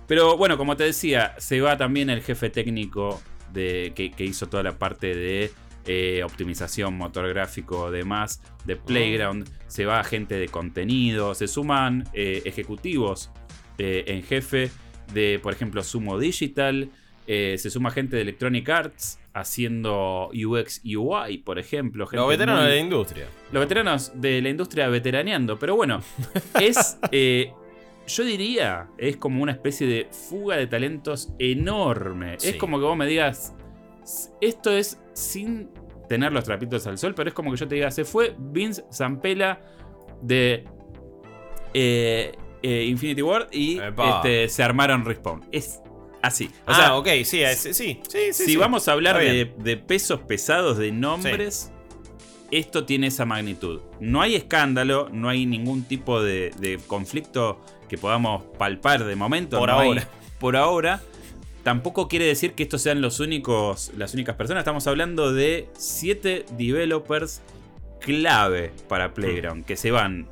Pero 0.07 0.37
bueno, 0.37 0.57
como 0.57 0.77
te 0.77 0.83
decía, 0.83 1.35
se 1.37 1.61
va 1.61 1.77
también 1.77 2.09
el 2.09 2.21
jefe 2.21 2.49
técnico 2.49 3.21
de, 3.51 3.93
que, 3.95 4.23
hizo 4.23 4.47
toda 4.47 4.63
la 4.63 4.73
parte 4.73 5.15
de 5.15 5.51
eh, 5.87 6.21
optimización, 6.23 6.97
motor 6.97 7.27
gráfico, 7.29 7.89
demás, 7.91 8.41
de. 8.65 8.75
Playground. 8.75 9.49
Se 9.67 9.85
va 9.85 10.03
gente 10.03 10.35
de 10.35 10.47
contenido, 10.47 11.33
se 11.33 11.47
suman 11.47 12.03
eh, 12.13 12.41
ejecutivos 12.45 13.31
eh, 13.77 14.03
en 14.07 14.23
jefe 14.23 14.69
de, 15.13 15.39
por 15.41 15.53
ejemplo, 15.53 15.83
Sumo 15.83 16.19
Digital. 16.19 16.89
se 17.25 17.69
suma 17.69 17.91
gente 17.91 18.15
de 18.15 18.21
Electronic 18.21 18.69
Arts 18.69 19.19
haciendo 19.33 20.29
UX 20.33 20.81
UI, 20.83 21.39
por 21.39 21.59
ejemplo. 21.59 22.07
los 22.11 22.27
veteranos 22.27 22.63
de 22.63 22.69
la 22.69 22.77
industria. 22.77 23.27
Los 23.51 23.61
veteranos 23.61 24.11
de 24.15 24.41
la 24.41 24.49
industria 24.49 24.87
veteraneando. 24.89 25.57
Pero 25.57 25.75
bueno, 25.75 26.01
es 26.61 26.97
yo 28.07 28.23
diría, 28.23 28.87
es 28.97 29.17
como 29.17 29.43
una 29.43 29.51
especie 29.51 29.85
de 29.85 30.07
fuga 30.11 30.55
de 30.55 30.67
talentos 30.67 31.29
enorme. 31.39 32.35
Es 32.35 32.55
como 32.55 32.79
que 32.79 32.85
vos 32.85 32.97
me 32.97 33.05
digas, 33.05 33.53
esto 34.41 34.71
es 34.71 34.99
sin 35.17 35.69
tener 36.07 36.31
los 36.31 36.43
trapitos 36.43 36.85
al 36.87 36.97
sol, 36.97 37.13
pero 37.15 37.29
es 37.29 37.33
como 37.33 37.51
que 37.51 37.57
yo 37.57 37.67
te 37.67 37.75
diga, 37.75 37.89
se 37.91 38.05
fue 38.05 38.35
Vince 38.37 38.83
Zampella 38.93 39.59
de 40.21 40.63
eh, 41.73 42.31
eh, 42.61 42.85
Infinity 42.85 43.21
Ward 43.21 43.47
y 43.51 43.79
este, 43.79 44.47
se 44.47 44.63
armaron 44.63 45.03
Respawn. 45.03 45.45
Es 45.51 45.81
así. 46.21 46.51
O 46.67 46.73
sea, 46.73 46.95
ok, 46.95 47.07
sí, 47.23 47.41
sí, 47.55 47.73
sí, 47.73 47.99
sí, 48.07 48.31
Si 48.31 48.55
vamos 48.55 48.87
a 48.87 48.93
hablar 48.93 49.17
de, 49.17 49.77
pesos 49.77 50.21
pesados, 50.21 50.77
de 50.77 50.91
nombres, 50.91 51.71
esto 52.51 52.85
tiene 52.85 53.07
esa 53.07 53.25
magnitud. 53.25 53.81
No 53.99 54.21
hay 54.21 54.35
escándalo, 54.35 55.09
no 55.11 55.29
hay 55.29 55.45
ningún 55.45 55.83
tipo 55.83 56.21
de, 56.21 56.51
de 56.59 56.79
conflicto 56.85 57.59
que 57.89 57.97
podamos 57.97 58.43
palpar 58.57 59.03
de 59.03 59.15
momento. 59.15 59.57
Por 59.57 59.71
ahora. 59.71 60.07
por 60.39 60.55
ahora. 60.55 61.01
Tampoco 61.63 62.07
quiere 62.07 62.25
decir 62.25 62.53
que 62.53 62.63
estos 62.63 62.81
sean 62.81 63.01
los 63.01 63.19
únicos, 63.19 63.91
las 63.97 64.13
únicas 64.13 64.35
personas. 64.35 64.61
Estamos 64.61 64.87
hablando 64.87 65.33
de 65.33 65.67
siete 65.77 66.45
developers 66.57 67.41
clave 67.99 68.71
para 68.87 69.13
Playground 69.13 69.65
que 69.65 69.75
se 69.75 69.91
van 69.91 70.27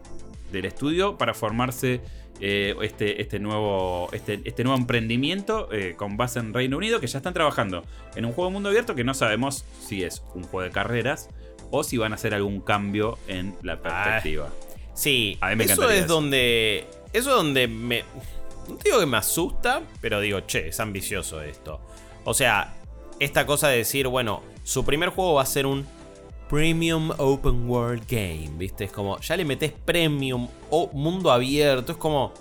del 0.51 0.65
estudio 0.65 1.17
para 1.17 1.33
formarse 1.33 2.01
eh, 2.39 2.75
este, 2.81 3.21
este, 3.21 3.39
nuevo, 3.39 4.09
este, 4.11 4.41
este 4.43 4.63
nuevo 4.63 4.77
emprendimiento 4.77 5.69
eh, 5.71 5.95
con 5.97 6.17
base 6.17 6.39
en 6.39 6.53
Reino 6.53 6.77
Unido 6.77 6.99
que 6.99 7.07
ya 7.07 7.17
están 7.17 7.33
trabajando 7.33 7.83
en 8.15 8.25
un 8.25 8.33
juego 8.33 8.49
de 8.49 8.53
mundo 8.53 8.69
abierto 8.69 8.93
que 8.93 9.03
no 9.03 9.13
sabemos 9.13 9.65
si 9.81 10.03
es 10.03 10.21
un 10.33 10.43
juego 10.43 10.63
de 10.63 10.71
carreras 10.71 11.29
o 11.71 11.83
si 11.83 11.97
van 11.97 12.11
a 12.11 12.15
hacer 12.15 12.33
algún 12.33 12.61
cambio 12.61 13.17
en 13.27 13.55
la 13.63 13.81
perspectiva. 13.81 14.49
sí, 14.93 15.38
eso 15.59 15.89
es 15.89 16.07
donde 16.07 16.88
eso 17.13 17.29
es 17.29 17.35
donde 17.38 17.67
me. 17.69 18.03
No 18.67 18.78
digo 18.84 18.99
que 18.99 19.06
me 19.06 19.17
asusta, 19.17 19.82
pero 20.01 20.19
digo, 20.19 20.41
che, 20.41 20.69
es 20.69 20.80
ambicioso 20.80 21.41
esto. 21.41 21.80
O 22.23 22.34
sea, 22.34 22.73
esta 23.19 23.45
cosa 23.45 23.69
de 23.69 23.78
decir, 23.78 24.08
bueno, 24.08 24.41
su 24.63 24.84
primer 24.84 25.10
juego 25.10 25.36
va 25.36 25.43
a 25.43 25.45
ser 25.45 25.65
un 25.65 25.86
Premium 26.49 27.12
Open 27.17 27.69
World 27.69 28.04
Game, 28.08 28.51
¿viste? 28.58 28.86
Es 28.86 28.91
como, 28.91 29.19
ya 29.19 29.36
le 29.36 29.45
metes 29.45 29.71
Premium 29.71 30.47
o 30.69 30.89
mundo 30.93 31.32
abierto, 31.32 31.91
es 31.93 31.97
como, 31.97 32.34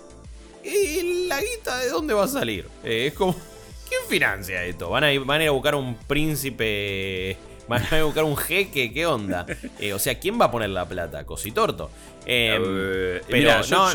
¿y 0.63 1.27
la 1.27 1.41
guita 1.41 1.77
de 1.79 1.89
dónde 1.89 2.13
va 2.13 2.25
a 2.25 2.27
salir? 2.27 2.67
Eh, 2.83 3.07
es 3.07 3.13
como, 3.13 3.33
¿quién 3.89 4.01
financia 4.07 4.63
esto? 4.63 4.89
¿Van 4.89 5.03
a, 5.03 5.13
ir, 5.13 5.21
¿Van 5.21 5.41
a 5.41 5.43
ir 5.43 5.49
a 5.49 5.53
buscar 5.53 5.75
un 5.75 5.95
príncipe 5.95 7.37
Van 7.67 7.83
a 7.91 8.03
buscar 8.03 8.23
un 8.23 8.37
jeque, 8.37 8.93
¿qué 8.93 9.05
onda? 9.05 9.45
Eh, 9.79 9.93
o 9.93 9.99
sea, 9.99 10.19
¿quién 10.19 10.39
va 10.39 10.45
a 10.45 10.51
poner 10.51 10.69
la 10.69 10.87
plata? 10.87 11.25
Cositorto. 11.25 11.89
Em, 12.25 12.61
eh, 12.63 13.21
pero 13.27 13.61
no, 13.69 13.89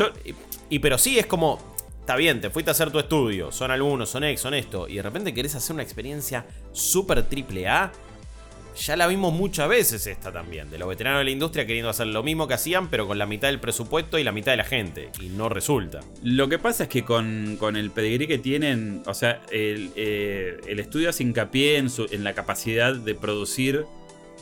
y 0.69 0.79
pero 0.79 0.97
sí 0.97 1.17
es 1.17 1.25
como, 1.25 1.70
está 2.01 2.15
bien, 2.15 2.41
te 2.41 2.49
fuiste 2.49 2.71
a 2.71 2.73
hacer 2.73 2.91
tu 2.91 2.99
estudio, 2.99 3.51
son 3.51 3.69
algunos, 3.71 4.09
son 4.09 4.23
ex, 4.23 4.41
son 4.41 4.55
esto, 4.55 4.87
y 4.87 4.95
de 4.95 5.03
repente 5.03 5.33
querés 5.33 5.55
hacer 5.55 5.75
una 5.75 5.83
experiencia 5.83 6.45
súper 6.71 7.23
triple 7.23 7.67
A. 7.67 7.91
Ya 8.75 8.95
la 8.95 9.05
vimos 9.05 9.33
muchas 9.33 9.67
veces 9.67 10.07
esta 10.07 10.31
también, 10.31 10.71
de 10.71 10.79
los 10.79 10.87
veteranos 10.87 11.19
de 11.19 11.25
la 11.25 11.31
industria 11.31 11.67
queriendo 11.67 11.89
hacer 11.89 12.07
lo 12.07 12.23
mismo 12.23 12.47
que 12.47 12.55
hacían, 12.55 12.89
pero 12.89 13.05
con 13.05 13.19
la 13.19 13.25
mitad 13.25 13.49
del 13.49 13.59
presupuesto 13.59 14.17
y 14.17 14.23
la 14.23 14.31
mitad 14.31 14.53
de 14.53 14.57
la 14.57 14.63
gente, 14.63 15.09
y 15.21 15.27
no 15.27 15.49
resulta. 15.49 15.99
Lo 16.23 16.49
que 16.49 16.57
pasa 16.57 16.83
es 16.83 16.89
que 16.89 17.03
con, 17.03 17.57
el 17.75 17.91
pedigrí 17.91 18.27
que 18.27 18.39
tienen, 18.39 19.03
o 19.05 19.13
sea, 19.13 19.41
el, 19.51 19.91
eh, 19.95 20.59
estudio 20.67 21.09
hace 21.09 21.23
hincapié 21.23 21.77
en, 21.77 21.89
en 22.11 22.23
la 22.23 22.33
capacidad 22.33 22.95
de 22.95 23.13
producir 23.13 23.85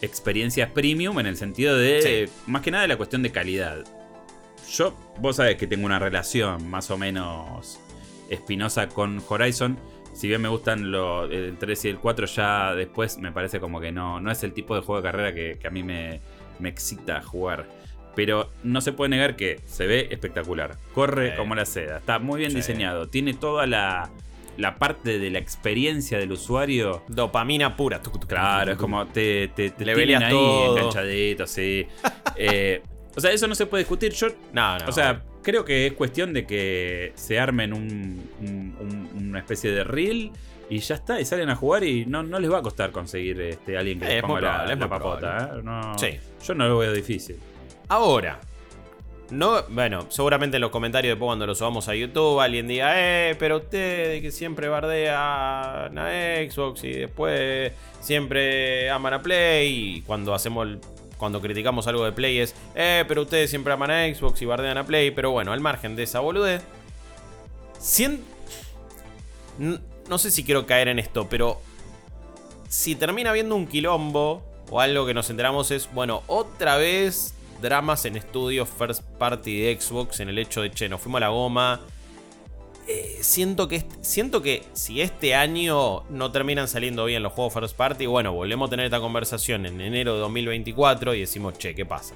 experiencias 0.02 0.72
premium 0.72 1.20
en 1.20 1.26
el 1.26 1.36
sentido 1.36 1.78
de, 1.78 2.30
más 2.48 2.62
que 2.62 2.72
nada, 2.72 2.84
de 2.84 2.88
la 2.88 2.98
cuestión 2.98 3.22
de 3.22 3.32
calidad 3.32 3.84
yo, 4.72 4.94
vos 5.20 5.38
sabés 5.38 5.56
que 5.58 5.68
tengo 5.68 5.86
una 5.86 6.00
relación 6.00 6.70
más 6.70 6.92
o 6.92 6.98
menos 6.98 7.80
espinosa 8.30 8.88
con 8.90 9.22
Horizon. 9.28 9.78
Si 10.14 10.28
bien 10.28 10.42
me 10.42 10.50
gustan 10.50 10.92
los, 10.92 11.32
el 11.32 11.58
3 11.58 11.86
y 11.86 11.90
el 11.90 11.98
4, 11.98 12.26
ya 12.28 12.74
después 12.76 13.18
me 13.18 13.32
parece 13.32 13.60
como 13.60 13.80
que 13.80 13.92
no, 13.92 14.20
no 14.20 14.32
es 14.32 14.44
el 14.44 14.54
tipo 14.54 14.76
de 14.76 14.82
juego 14.82 15.02
de 15.02 15.08
carrera 15.08 15.34
que, 15.34 15.60
a 15.66 15.70
mí 15.70 15.84
me, 15.84 16.20
me, 16.60 16.70
excita 16.70 17.22
jugar. 17.22 17.68
Pero 18.16 18.50
no 18.64 18.82
se 18.82 18.92
puede 18.92 19.10
negar 19.10 19.36
que 19.36 19.62
se 19.66 19.88
ve 19.88 20.08
espectacular. 20.12 20.76
Corre 20.94 21.36
como 21.36 21.56
la 21.56 21.66
seda. 21.66 21.98
Está 22.00 22.20
muy 22.20 22.40
bien 22.40 22.54
diseñado. 22.54 23.08
Tiene 23.08 23.34
toda 23.34 23.66
la, 23.66 24.10
la 24.58 24.76
parte 24.76 25.20
de 25.20 25.30
la 25.30 25.40
experiencia 25.40 26.18
del 26.18 26.34
usuario. 26.34 27.04
Dopamina 27.08 27.78
pura. 27.78 28.02
Claro, 28.28 28.74
es 28.74 28.78
como 28.78 29.06
te, 29.08 29.48
te, 29.50 29.70
te 29.70 29.86
tienen 29.86 30.24
ahí 30.24 30.36
enganchadito, 30.36 31.48
sí. 31.48 31.88
eh, 32.36 32.82
o 33.20 33.22
sea, 33.22 33.32
eso 33.32 33.48
no 33.48 33.56
se 33.56 33.66
puede 33.66 33.84
discutir. 33.84 34.14
Yo. 34.14 34.28
No, 34.54 34.80
no. 34.80 34.88
O 34.88 34.94
sea, 34.94 35.22
creo 35.44 35.66
que 35.66 35.88
es 35.88 35.94
cuestión 35.94 36.32
de 36.32 36.48
que 36.48 37.12
se 37.16 37.38
armen 37.38 37.74
una 37.74 39.40
especie 39.40 39.72
de 39.72 39.84
reel 39.84 40.32
y 40.70 40.80
ya 40.80 40.96
está, 40.96 41.20
y 41.20 41.26
salen 41.26 41.50
a 41.50 41.56
jugar 41.58 41.84
y 41.84 42.06
no, 42.06 42.24
no 42.24 42.40
les 42.40 42.50
va 42.50 42.60
a 42.60 42.62
costar 42.62 42.92
conseguir 42.92 43.42
este, 43.42 43.78
alguien 43.78 44.00
que 44.00 44.08
les 44.08 44.22
ponga 44.22 44.66
la, 44.66 44.88
papota. 44.88 45.52
¿eh? 45.58 45.62
No, 45.62 45.98
sí. 45.98 46.18
Yo 46.46 46.54
no 46.54 46.66
lo 46.70 46.78
veo 46.78 46.94
difícil. 46.94 47.36
Ahora, 47.90 48.40
no, 49.32 49.64
bueno, 49.68 50.06
seguramente 50.08 50.56
en 50.56 50.62
los 50.62 50.72
comentarios 50.72 51.12
después 51.12 51.28
cuando 51.28 51.46
lo 51.46 51.56
subamos 51.56 51.90
a 51.90 51.96
YouTube 51.96 52.40
alguien 52.40 52.68
diga, 52.68 52.94
eh, 52.96 53.36
pero 53.38 53.58
usted 53.58 54.22
que 54.22 54.32
siempre 54.32 54.70
bardea 54.70 55.88
a 55.88 55.90
Xbox 55.90 56.86
y 56.86 56.94
después 56.94 57.74
siempre 58.00 58.90
aman 58.90 59.16
a 59.16 59.22
Play 59.22 59.98
y 59.98 60.02
cuando 60.04 60.34
hacemos 60.34 60.68
el 60.68 60.80
cuando 61.20 61.42
criticamos 61.42 61.86
algo 61.86 62.06
de 62.06 62.14
Play 62.14 62.40
es, 62.40 62.56
eh, 62.74 63.04
pero 63.08 63.22
ustedes 63.22 63.52
siempre 63.52 63.74
aman 63.74 63.92
a 63.92 64.16
Xbox 64.16 64.42
y 64.42 64.46
bardean 64.46 64.78
a 64.80 64.86
Play, 64.86 65.12
pero 65.12 65.30
bueno, 65.30 65.52
al 65.52 65.60
margen 65.60 65.96
de 65.96 66.04
esa 66.04 66.22
boludez, 66.22 66.64
no 69.60 70.18
sé 70.18 70.32
si 70.32 70.44
quiero 70.44 70.66
caer 70.66 70.88
en 70.88 70.98
esto, 70.98 71.28
pero 71.30 71.62
si 72.70 72.96
termina 72.96 73.30
habiendo 73.30 73.56
un 73.56 73.68
quilombo 73.68 74.42
o 74.72 74.80
algo 74.80 75.06
que 75.06 75.14
nos 75.14 75.30
enteramos 75.30 75.70
es, 75.72 75.90
bueno, 75.94 76.24
otra 76.28 76.78
vez 76.78 77.34
dramas 77.62 78.06
en 78.06 78.16
estudios 78.16 78.70
first 78.70 79.04
party 79.18 79.62
de 79.62 79.80
Xbox 79.80 80.22
en 80.22 80.30
el 80.30 80.40
hecho 80.40 80.62
de, 80.62 80.72
che, 80.72 80.88
nos 80.88 81.02
fuimos 81.02 81.18
a 81.18 81.26
la 81.26 81.30
goma, 81.30 81.82
eh, 82.92 83.20
siento, 83.22 83.68
que, 83.68 83.86
siento 84.02 84.42
que 84.42 84.64
si 84.74 85.02
este 85.02 85.36
año 85.36 86.06
no 86.10 86.32
terminan 86.32 86.68
saliendo 86.68 87.06
bien 87.06 87.22
los 87.22 87.34
juegos 87.34 87.54
First 87.54 87.78
Party, 87.78 88.08
bueno, 88.08 88.34
volvemos 88.34 88.68
a 88.68 88.70
tener 88.72 88.86
esta 88.86 89.00
conversación 89.00 89.68
en 89.68 89.80
enero 89.80 90.16
de 90.16 90.22
2024 90.22 91.14
y 91.14 91.20
decimos, 91.20 91.56
che, 91.60 91.76
¿qué 91.76 91.86
pasa? 91.86 92.16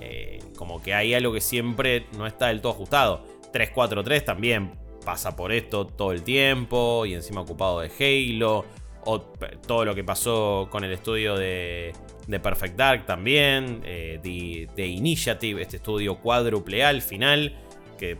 Eh, 0.00 0.38
como 0.56 0.80
que 0.80 0.94
hay 0.94 1.12
algo 1.12 1.34
que 1.34 1.42
siempre 1.42 2.06
no 2.16 2.26
está 2.26 2.46
del 2.46 2.62
todo 2.62 2.72
ajustado. 2.72 3.26
343 3.52 4.24
también 4.24 4.72
pasa 5.04 5.36
por 5.36 5.52
esto 5.52 5.86
todo 5.86 6.12
el 6.12 6.22
tiempo 6.22 7.04
y 7.04 7.12
encima 7.12 7.42
ocupado 7.42 7.80
de 7.80 7.90
Halo. 8.00 8.64
O 9.04 9.20
todo 9.20 9.84
lo 9.84 9.94
que 9.94 10.02
pasó 10.02 10.66
con 10.70 10.82
el 10.82 10.92
estudio 10.92 11.36
de, 11.36 11.92
de 12.26 12.40
Perfect 12.40 12.76
Dark 12.76 13.04
también. 13.04 13.82
Eh, 13.84 14.18
de, 14.74 14.86
Initiative, 14.86 15.60
este 15.60 15.76
estudio 15.76 16.16
cuádruple 16.16 16.82
al 16.82 17.02
final. 17.02 17.54
Que 17.98 18.16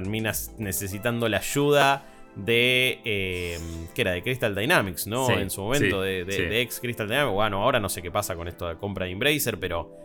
terminas 0.00 0.52
necesitando 0.58 1.28
la 1.28 1.38
ayuda 1.38 2.06
de. 2.36 3.00
Eh, 3.04 3.58
que 3.94 4.02
era? 4.02 4.12
De 4.12 4.22
Crystal 4.22 4.54
Dynamics, 4.54 5.06
¿no? 5.06 5.30
en 5.30 5.50
su 5.50 5.62
momento, 5.62 6.02
de, 6.02 6.60
ex 6.60 6.80
Crystal 6.80 7.08
Dynamics. 7.08 7.34
Bueno, 7.34 7.62
ahora 7.62 7.80
no 7.80 7.88
sé 7.88 8.02
qué 8.02 8.10
pasa 8.10 8.34
con 8.34 8.48
esto 8.48 8.68
de 8.68 8.76
compra 8.76 9.06
de 9.06 9.12
Embracer, 9.12 9.58
pero. 9.58 10.02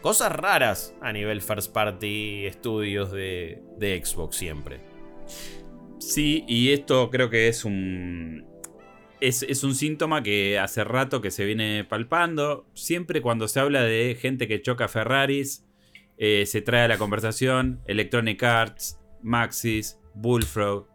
Cosas 0.00 0.32
raras 0.32 0.94
a 1.02 1.12
nivel 1.12 1.42
first 1.42 1.74
party 1.74 2.46
estudios 2.46 3.12
de, 3.12 3.62
de 3.76 4.02
Xbox 4.02 4.34
siempre. 4.34 4.80
Sí, 5.98 6.44
y 6.48 6.72
esto 6.72 7.10
creo 7.10 7.28
que 7.28 7.48
es 7.48 7.64
un. 7.64 8.46
Es, 9.20 9.62
un 9.64 9.74
síntoma 9.74 10.22
que 10.22 10.58
hace 10.58 10.82
rato 10.82 11.20
que 11.20 11.30
se 11.30 11.44
viene 11.44 11.84
palpando. 11.84 12.66
Siempre 12.72 13.20
cuando 13.20 13.46
se 13.48 13.60
habla 13.60 13.82
de 13.82 14.16
gente 14.18 14.48
que 14.48 14.62
choca 14.62 14.88
Ferraris, 14.88 15.66
eh, 16.16 16.46
se 16.46 16.62
trae 16.62 16.84
a 16.84 16.88
la 16.88 16.96
conversación 16.96 17.82
Electronic 17.86 18.42
Arts, 18.42 18.99
Maxis, 19.22 19.98
Bullfrog, 20.14 20.86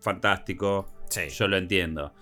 fantástico. 0.00 0.86
Yo 1.30 1.48
lo 1.48 1.56
entiendo. 1.56 2.12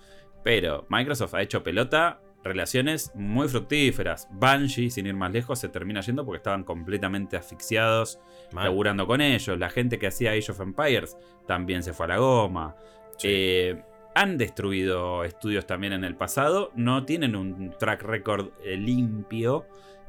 Pero 0.43 0.87
Microsoft 0.89 1.35
ha 1.35 1.41
hecho 1.41 1.63
pelota 1.63 2.21
relaciones 2.43 3.11
muy 3.15 3.47
fructíferas. 3.47 4.27
Bungie, 4.31 4.89
sin 4.89 5.05
ir 5.05 5.13
más 5.13 5.31
lejos, 5.31 5.59
se 5.59 5.69
termina 5.69 6.01
yendo 6.01 6.25
porque 6.25 6.37
estaban 6.37 6.63
completamente 6.63 7.37
asfixiados 7.37 8.19
laburando 8.53 9.05
con 9.05 9.21
ellos. 9.21 9.57
La 9.57 9.69
gente 9.69 9.99
que 9.99 10.07
hacía 10.07 10.31
Age 10.31 10.51
of 10.51 10.61
Empires 10.61 11.17
también 11.45 11.83
se 11.83 11.93
fue 11.93 12.05
a 12.05 12.09
la 12.09 12.17
goma. 12.17 12.75
Eh, 13.23 13.81
han 14.15 14.37
destruido 14.37 15.23
estudios 15.23 15.65
también 15.65 15.93
en 15.93 16.03
el 16.03 16.15
pasado. 16.15 16.71
No 16.75 17.05
tienen 17.05 17.35
un 17.35 17.75
track 17.77 18.03
record 18.03 18.51
eh, 18.63 18.77
limpio. 18.77 19.65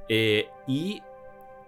Eh, 0.09 0.49
y 0.67 1.03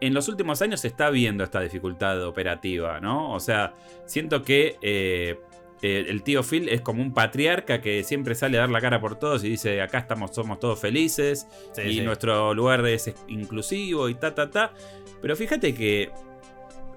en 0.03 0.15
los 0.15 0.29
últimos 0.29 0.61
años 0.63 0.81
se 0.81 0.89
está 0.89 1.11
viendo 1.11 1.45
esta 1.45 1.61
dificultad 1.61 2.27
operativa, 2.27 3.01
¿no? 3.01 3.33
O 3.33 3.39
sea, 3.39 3.75
siento 4.05 4.43
que 4.43 4.77
eh, 4.83 5.39
el 5.81 6.23
tío 6.25 6.43
Phil 6.43 6.69
es 6.69 6.81
como 6.81 7.03
un 7.03 7.15
patriarca 7.15 7.81
que 7.81 8.03
siempre 8.03 8.35
sale 8.35 8.59
a 8.59 8.63
dar 8.63 8.71
la 8.71 8.81
cara 8.81 9.01
por 9.01 9.17
todos 9.17 9.45
y 9.45 9.51
dice, 9.51 9.81
acá 9.81 9.99
estamos, 9.99 10.33
somos 10.35 10.59
todos 10.59 10.79
felices 10.81 11.47
y 11.85 12.01
nuestro 12.01 12.53
lugar 12.53 12.85
es 12.87 13.15
inclusivo 13.29 14.09
y 14.09 14.15
ta, 14.15 14.35
ta, 14.35 14.51
ta. 14.51 14.73
Pero 15.21 15.37
fíjate 15.37 15.73
que 15.73 16.11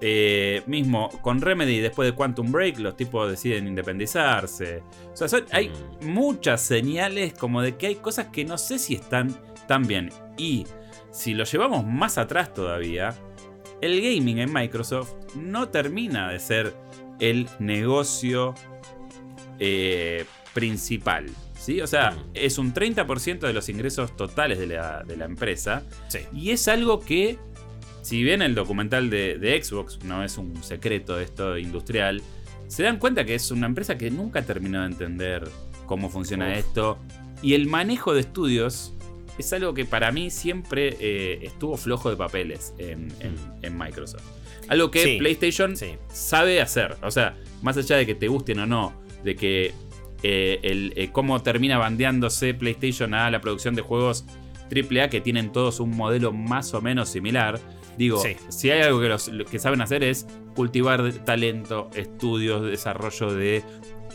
eh, 0.00 0.62
mismo 0.66 1.08
con 1.22 1.40
Remedy 1.40 1.78
después 1.80 2.10
de 2.10 2.14
Quantum 2.14 2.52
Break 2.52 2.78
los 2.78 2.96
tipos 2.96 3.30
deciden 3.30 3.68
independizarse. 3.68 4.82
O 5.12 5.28
sea, 5.28 5.40
hay 5.52 5.68
mm. 5.68 6.06
muchas 6.06 6.60
señales 6.60 7.34
como 7.34 7.62
de 7.62 7.76
que 7.76 7.86
hay 7.86 7.94
cosas 7.96 8.26
que 8.26 8.44
no 8.44 8.58
sé 8.58 8.78
si 8.80 8.94
están 8.94 9.34
tan 9.68 9.86
bien. 9.86 10.10
Y 10.36 10.66
si 11.16 11.32
lo 11.32 11.44
llevamos 11.44 11.86
más 11.86 12.18
atrás 12.18 12.52
todavía, 12.52 13.14
el 13.80 14.00
gaming 14.02 14.38
en 14.38 14.52
Microsoft 14.52 15.14
no 15.34 15.70
termina 15.70 16.30
de 16.30 16.38
ser 16.38 16.74
el 17.18 17.48
negocio 17.58 18.54
eh, 19.58 20.26
principal. 20.52 21.26
¿sí? 21.58 21.80
O 21.80 21.86
sea, 21.86 22.10
mm. 22.10 22.30
es 22.34 22.58
un 22.58 22.74
30% 22.74 23.40
de 23.40 23.52
los 23.54 23.70
ingresos 23.70 24.14
totales 24.14 24.58
de 24.58 24.66
la, 24.66 25.04
empresa. 25.24 25.82
Y 26.34 26.50
es 26.50 26.68
algo 26.68 27.00
que, 27.00 27.38
si 28.02 28.22
bien 28.22 28.42
el 28.42 28.54
documental 28.54 29.08
de, 29.08 29.60
Xbox 29.62 30.04
no 30.04 30.22
es 30.22 30.36
un 30.36 30.62
secreto 30.62 31.16
de 31.16 31.24
esto 31.24 31.56
industrial, 31.56 32.22
se 32.68 32.82
dan 32.82 32.98
cuenta 32.98 33.24
que 33.24 33.34
es 33.34 33.50
una 33.50 33.66
empresa 33.66 33.96
que 33.96 34.10
nunca 34.10 34.42
terminó 34.42 34.80
de 34.80 34.86
entender 34.88 35.48
cómo 35.86 36.10
funciona 36.10 36.58
esto. 36.58 36.98
Y 37.40 37.54
el 37.54 37.68
manejo 37.68 38.12
de 38.12 38.20
estudios 38.20 38.95
es 39.38 39.52
algo 39.52 39.74
que 39.74 39.84
para 39.84 40.12
mí 40.12 40.30
siempre 40.30 40.96
eh, 41.00 41.40
estuvo 41.42 41.76
flojo 41.76 42.10
de 42.10 42.16
papeles 42.16 42.74
en, 42.78 43.08
mm. 43.08 43.78
Microsoft. 43.78 44.24
Algo 44.68 44.90
que 44.90 45.16
PlayStation 45.18 45.74
sabe 46.12 46.60
hacer. 46.60 46.96
O 47.02 47.10
sea, 47.10 47.36
más 47.62 47.76
allá 47.76 47.96
de 47.96 48.06
que 48.06 48.14
te 48.14 48.28
gusten 48.28 48.58
o 48.60 48.66
no 48.66 49.06
de 49.26 49.34
que 49.34 49.72
eh, 50.22 50.60
el, 50.62 50.92
eh, 50.96 51.10
cómo 51.12 51.42
termina 51.42 51.78
bandeándose 51.78 52.54
PlayStation 52.54 53.12
a 53.12 53.30
la 53.30 53.40
producción 53.40 53.74
de 53.74 53.82
juegos 53.82 54.24
AAA 54.70 55.10
que 55.10 55.20
tienen 55.20 55.52
todos 55.52 55.80
un 55.80 55.90
modelo 55.90 56.32
más 56.32 56.72
o 56.74 56.80
menos 56.80 57.08
similar. 57.08 57.60
Digo, 57.98 58.22
si 58.48 58.70
hay 58.70 58.82
algo 58.82 59.00
que, 59.00 59.08
los, 59.08 59.30
que 59.50 59.58
saben 59.58 59.80
hacer 59.80 60.04
es 60.04 60.26
cultivar 60.54 61.12
talento, 61.24 61.90
estudios, 61.94 62.62
desarrollo 62.62 63.32
de 63.32 63.62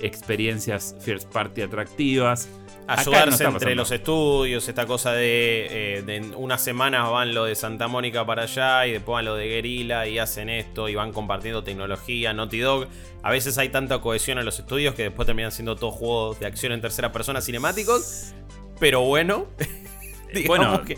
experiencias 0.02 0.96
first 1.02 1.32
party 1.32 1.62
atractivas 1.62 2.48
ayudarse 2.93 3.43
entre 3.43 3.75
los 3.75 3.91
estudios, 3.91 4.67
esta 4.67 4.86
cosa 4.86 5.13
de, 5.13 6.04
eh, 6.08 6.32
unas 6.36 6.63
semanas 6.63 7.10
van 7.10 7.34
lo 7.34 7.45
de 7.45 7.56
Santa 7.56 7.88
Mónica 7.88 8.25
para 8.25 8.43
allá 8.43 8.86
y 8.88 8.91
después 8.91 9.13
van 9.13 9.25
lo 9.25 9.36
de 9.36 9.47
Guerrilla 9.47 10.08
y 10.08 10.19
hacen 10.19 10.49
esto 10.49 10.89
y 10.89 10.95
van 10.95 11.12
compartiendo 11.12 11.63
tecnología, 11.63 12.34
Naughty 12.34 12.60
Dog. 12.60 12.88
A 13.23 13.32
veces 13.32 13.58
hay 13.58 13.69
tanta 13.69 13.99
cohesión 13.99 14.39
en 14.39 14.45
los 14.45 14.60
estudios 14.60 14.95
que 14.95 15.04
después 15.04 15.25
terminan 15.25 15.51
siendo 15.51 15.75
todos 15.75 15.95
juegos 15.95 16.39
de 16.39 16.47
acción 16.47 16.73
en 16.73 16.82
tercera 16.82 17.12
persona 17.12 17.41
cinemáticos. 17.41 18.34
Pero 18.80 19.01
bueno, 19.01 19.47
bueno, 20.47 20.84
que... 20.84 20.97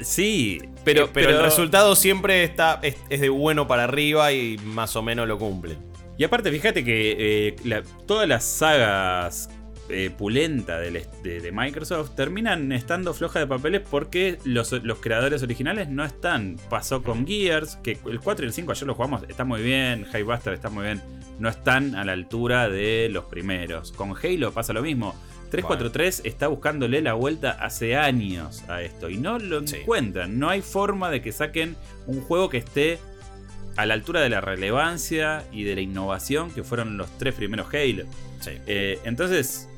Sí, 0.00 0.60
pero, 0.84 1.10
pero, 1.12 1.30
el 1.30 1.42
resultado 1.42 1.96
siempre 1.96 2.44
está, 2.44 2.80
es, 2.82 2.96
de 3.08 3.28
bueno 3.28 3.66
para 3.66 3.84
arriba 3.84 4.32
y 4.32 4.58
más 4.58 4.94
o 4.94 5.02
menos 5.02 5.26
lo 5.26 5.38
cumple. 5.38 5.78
Y 6.18 6.24
aparte, 6.24 6.50
fíjate 6.50 6.84
que 6.84 7.16
eh, 7.18 7.82
todas 8.06 8.28
las 8.28 8.44
sagas 8.44 9.50
eh, 9.88 10.10
pulenta 10.10 10.78
de, 10.78 11.06
Microsoft 11.52 12.16
terminan 12.16 12.72
estando 12.72 13.14
flojas 13.14 13.42
de 13.42 13.46
papeles 13.46 13.82
porque 13.88 14.38
los, 14.44 14.74
creadores 15.00 15.42
originales 15.42 15.88
no 15.88 16.04
están. 16.04 16.56
Pasó 16.68 17.02
con 17.02 17.26
Gears, 17.26 17.76
que 17.76 17.98
el 18.06 18.20
4 18.20 18.44
y 18.44 18.48
el 18.48 18.52
5 18.52 18.72
ayer 18.72 18.86
lo 18.86 18.94
jugamos, 18.94 19.22
está 19.28 19.44
muy 19.44 19.62
bien, 19.62 20.06
Highbuster 20.12 20.54
está 20.54 20.70
muy 20.70 20.84
bien, 20.84 21.02
no 21.38 21.48
están 21.48 21.94
a 21.94 22.04
la 22.04 22.12
altura 22.12 22.68
de 22.68 23.08
los 23.10 23.26
primeros. 23.26 23.92
Con 23.92 24.14
Halo 24.16 24.52
pasa 24.52 24.72
lo 24.72 24.82
mismo. 24.82 25.14
343 25.50 26.22
está 26.24 26.48
buscándole 26.48 27.00
la 27.00 27.14
vuelta 27.14 27.52
hace 27.52 27.96
años 27.96 28.64
a 28.68 28.82
esto 28.82 29.08
y 29.08 29.16
no 29.16 29.38
lo 29.38 29.58
encuentran. 29.58 30.38
No 30.38 30.48
hay 30.48 30.60
forma 30.60 31.10
de 31.10 31.22
que 31.22 31.30
saquen 31.30 31.76
un 32.06 32.20
juego 32.20 32.50
que 32.50 32.58
esté 32.58 32.98
a 33.76 33.86
la 33.86 33.94
altura 33.94 34.20
de 34.20 34.30
la 34.30 34.40
relevancia 34.40 35.44
y 35.52 35.64
de 35.64 35.76
la 35.76 35.82
innovación 35.82 36.50
que 36.50 36.64
fueron 36.64 36.96
los 36.96 37.16
tres 37.18 37.34
primeros 37.34 37.68
Halo. 37.72 38.04
Eh, 38.66 38.98
entonces, 39.04 39.68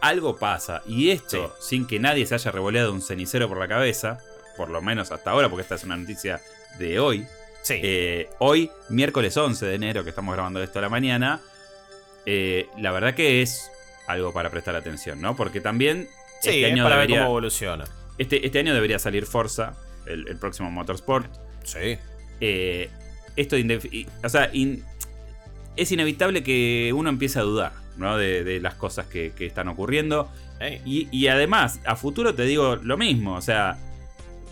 algo 0.00 0.36
pasa. 0.36 0.82
Y 0.86 1.10
esto, 1.10 1.54
sin 1.60 1.86
que 1.86 1.98
nadie 1.98 2.26
se 2.26 2.34
haya 2.34 2.50
revoleado 2.50 2.92
un 2.92 3.02
cenicero 3.02 3.48
por 3.48 3.58
la 3.58 3.68
cabeza, 3.68 4.18
por 4.56 4.70
lo 4.70 4.82
menos 4.82 5.10
hasta 5.12 5.30
ahora, 5.30 5.48
porque 5.48 5.62
esta 5.62 5.76
es 5.76 5.84
una 5.84 5.96
noticia 5.96 6.40
de 6.78 6.98
hoy. 6.98 7.26
Eh, 7.70 8.30
hoy, 8.38 8.70
miércoles 8.88 9.36
11 9.36 9.66
de 9.66 9.74
enero, 9.74 10.02
que 10.02 10.10
estamos 10.10 10.34
grabando 10.34 10.62
esto 10.62 10.78
a 10.78 10.82
la 10.82 10.88
mañana, 10.88 11.40
eh, 12.24 12.66
la 12.78 12.92
verdad 12.92 13.14
que 13.14 13.42
es 13.42 13.70
algo 14.06 14.32
para 14.32 14.50
prestar 14.50 14.74
atención, 14.74 15.20
¿no? 15.20 15.36
Porque 15.36 15.60
también 15.60 16.08
este 16.42 16.64
año 16.66 16.84
para 16.84 16.96
ver 16.96 17.10
cómo 17.10 17.22
evoluciona. 17.22 17.84
Este, 18.16 18.44
este, 18.44 18.58
año 18.58 18.74
debería 18.74 18.98
salir 18.98 19.26
Forza, 19.26 19.74
el, 20.06 20.38
próximo 20.38 20.70
Motorsport. 20.70 21.30
Sí. 21.64 21.98
Eh, 22.40 22.90
esto, 23.36 23.56
o 24.24 24.28
sea, 24.28 24.50
es 25.76 25.92
inevitable 25.92 26.42
que 26.42 26.92
uno 26.94 27.10
empiece 27.10 27.38
a 27.38 27.42
dudar. 27.42 27.72
De, 27.98 28.60
las 28.60 28.74
cosas 28.74 29.06
que, 29.06 29.32
están 29.38 29.68
ocurriendo. 29.68 30.28
Y, 30.84 31.26
además, 31.26 31.80
a 31.84 31.96
futuro 31.96 32.34
te 32.34 32.44
digo 32.44 32.76
lo 32.76 32.96
mismo. 32.96 33.34
O 33.34 33.40
sea, 33.40 33.76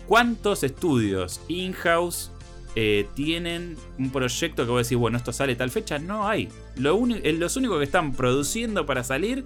¿cuántos 0.05 0.63
estudios 0.63 1.41
in-house 1.47 2.31
eh, 2.75 3.07
tienen 3.15 3.77
un 3.97 4.11
proyecto 4.11 4.65
que 4.65 4.69
voy 4.69 4.79
a 4.79 4.83
decir, 4.83 4.97
bueno, 4.97 5.17
esto 5.17 5.31
sale 5.31 5.55
tal 5.55 5.71
fecha? 5.71 5.97
No 5.97 6.27
hay. 6.27 6.49
Lo 6.75 7.01
eh, 7.07 7.33
los 7.33 7.55
únicos 7.55 7.77
que 7.77 7.85
están 7.85 8.13
produciendo 8.13 8.85
para 8.85 9.03
salir 9.03 9.45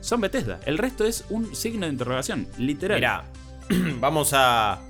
son 0.00 0.20
Bethesda. 0.20 0.60
El 0.64 0.78
resto 0.78 1.04
es 1.04 1.24
un 1.28 1.54
signo 1.54 1.86
de 1.86 1.92
interrogación, 1.92 2.46
literal. 2.56 3.24
Vamos 4.00 4.30
a. 4.32 4.80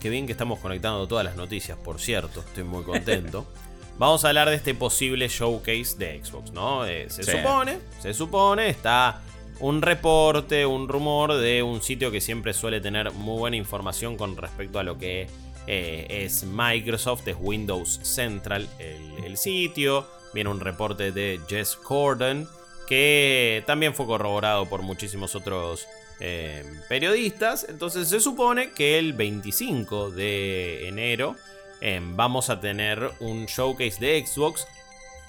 Qué 0.00 0.08
bien 0.10 0.26
que 0.26 0.32
estamos 0.32 0.60
conectando 0.60 1.08
todas 1.08 1.24
las 1.24 1.36
noticias, 1.36 1.76
por 1.76 2.00
cierto. 2.00 2.40
Estoy 2.40 2.62
muy 2.62 2.84
contento. 2.84 3.46
Vamos 3.98 4.24
a 4.24 4.28
hablar 4.28 4.48
de 4.48 4.54
este 4.54 4.74
posible 4.74 5.26
showcase 5.26 5.96
de 5.98 6.24
Xbox, 6.24 6.52
¿no? 6.52 6.86
Eh, 6.86 7.10
se 7.10 7.24
supone, 7.24 7.78
se 8.00 8.14
supone, 8.14 8.68
está 8.68 9.22
un 9.58 9.82
reporte, 9.82 10.64
un 10.64 10.86
rumor 10.86 11.34
de 11.34 11.64
un 11.64 11.82
sitio 11.82 12.12
que 12.12 12.20
siempre 12.20 12.52
suele 12.52 12.80
tener 12.80 13.10
muy 13.10 13.36
buena 13.36 13.56
información 13.56 14.16
con 14.16 14.36
respecto 14.36 14.78
a 14.78 14.84
lo 14.84 14.98
que 14.98 15.26
eh, 15.66 16.06
es 16.08 16.44
Microsoft, 16.44 17.26
es 17.26 17.36
Windows 17.40 17.98
Central 18.04 18.68
el, 18.78 19.36
sitio. 19.36 20.06
Viene 20.32 20.50
un 20.50 20.60
reporte 20.60 21.10
de 21.10 21.40
Jess 21.48 21.74
Corden 21.74 22.46
que 22.86 23.64
también 23.66 23.94
fue 23.94 24.06
corroborado 24.06 24.66
por 24.66 24.82
muchísimos 24.82 25.34
otros 25.34 25.86
eh, 26.20 26.64
periodistas. 26.88 27.66
Entonces 27.68 28.08
se 28.08 28.20
supone 28.20 28.70
que 28.70 28.98
el 28.98 29.12
25 29.12 30.12
de 30.12 30.86
enero 30.86 31.34
Em, 31.80 32.16
vamos 32.16 32.50
a 32.50 32.60
tener 32.60 33.10
un 33.20 33.46
showcase 33.46 34.00
de 34.00 34.26
Xbox 34.26 34.66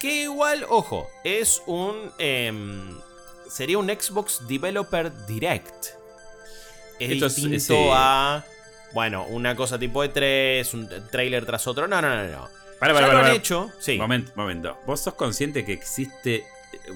Que 0.00 0.22
igual, 0.22 0.64
ojo, 0.68 1.08
es 1.24 1.62
un... 1.66 2.10
Em, 2.18 2.98
sería 3.48 3.78
un 3.78 3.88
Xbox 3.88 4.46
Developer 4.48 5.12
Direct. 5.26 5.86
Es 6.98 7.20
distinto 7.20 7.94
a... 7.94 8.44
Bueno, 8.92 9.26
una 9.26 9.54
cosa 9.54 9.78
tipo 9.78 10.04
E3, 10.04 10.74
un 10.74 10.88
trailer 11.10 11.46
tras 11.46 11.66
otro. 11.66 11.86
No, 11.86 12.02
no, 12.02 12.08
no, 12.08 12.24
no. 12.24 12.48
Para, 12.80 12.94
para, 12.94 13.06
ya 13.06 13.12
para, 13.12 13.22
lo 13.22 13.26
han 13.26 13.36
hecho. 13.36 13.70
Sí. 13.78 13.96
Momento, 13.98 14.32
momento. 14.34 14.78
¿Vos 14.86 15.00
sos 15.00 15.14
consciente 15.14 15.64
que 15.64 15.72
existe 15.72 16.44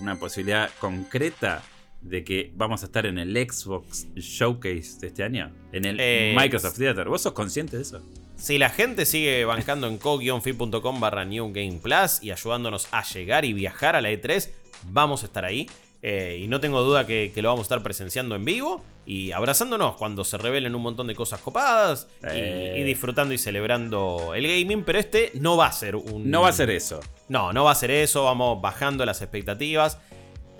una 0.00 0.16
posibilidad 0.16 0.70
concreta 0.80 1.62
de 2.00 2.24
que 2.24 2.52
vamos 2.54 2.82
a 2.82 2.86
estar 2.86 3.06
en 3.06 3.18
el 3.18 3.36
Xbox 3.36 4.06
Showcase 4.14 4.98
de 5.00 5.06
este 5.08 5.22
año? 5.22 5.52
En 5.72 5.84
el 5.84 5.98
eh, 6.00 6.34
Microsoft 6.36 6.78
Theater. 6.78 7.08
¿Vos 7.08 7.22
sos 7.22 7.32
consciente 7.32 7.76
de 7.76 7.82
eso? 7.82 8.02
Si 8.36 8.58
la 8.58 8.68
gente 8.68 9.06
sigue 9.06 9.44
bancando 9.44 9.86
en 9.86 9.98
co-fi.com 9.98 11.00
barra 11.00 11.24
New 11.24 11.52
Game 11.52 11.78
Plus 11.82 12.22
y 12.22 12.30
ayudándonos 12.30 12.88
a 12.90 13.02
llegar 13.04 13.44
y 13.44 13.52
viajar 13.52 13.96
a 13.96 14.00
la 14.00 14.10
E3, 14.10 14.50
vamos 14.90 15.22
a 15.22 15.26
estar 15.26 15.44
ahí. 15.44 15.68
Eh, 16.06 16.40
y 16.42 16.48
no 16.48 16.60
tengo 16.60 16.82
duda 16.82 17.06
que, 17.06 17.32
lo 17.36 17.48
vamos 17.48 17.60
a 17.60 17.62
estar 17.62 17.82
presenciando 17.82 18.34
en 18.34 18.44
vivo 18.44 18.84
y 19.06 19.32
abrazándonos 19.32 19.96
cuando 19.96 20.22
se 20.22 20.36
revelen 20.36 20.74
un 20.74 20.82
montón 20.82 21.06
de 21.06 21.14
cosas 21.14 21.40
copadas 21.40 22.08
y, 22.22 22.26
eh. 22.26 22.84
disfrutando 22.84 23.32
y 23.32 23.38
celebrando 23.38 24.34
el 24.34 24.46
gaming. 24.46 24.84
Pero 24.84 24.98
este 24.98 25.30
no 25.34 25.56
va 25.56 25.68
a 25.68 25.72
ser 25.72 25.96
un. 25.96 26.30
No 26.30 26.42
va 26.42 26.50
a 26.50 26.52
ser 26.52 26.68
eso. 26.68 27.00
No, 27.30 27.54
no 27.54 27.64
va 27.64 27.70
a 27.70 27.74
ser 27.74 27.90
eso. 27.90 28.24
Vamos 28.24 28.60
bajando 28.60 29.06
las 29.06 29.22
expectativas. 29.22 29.98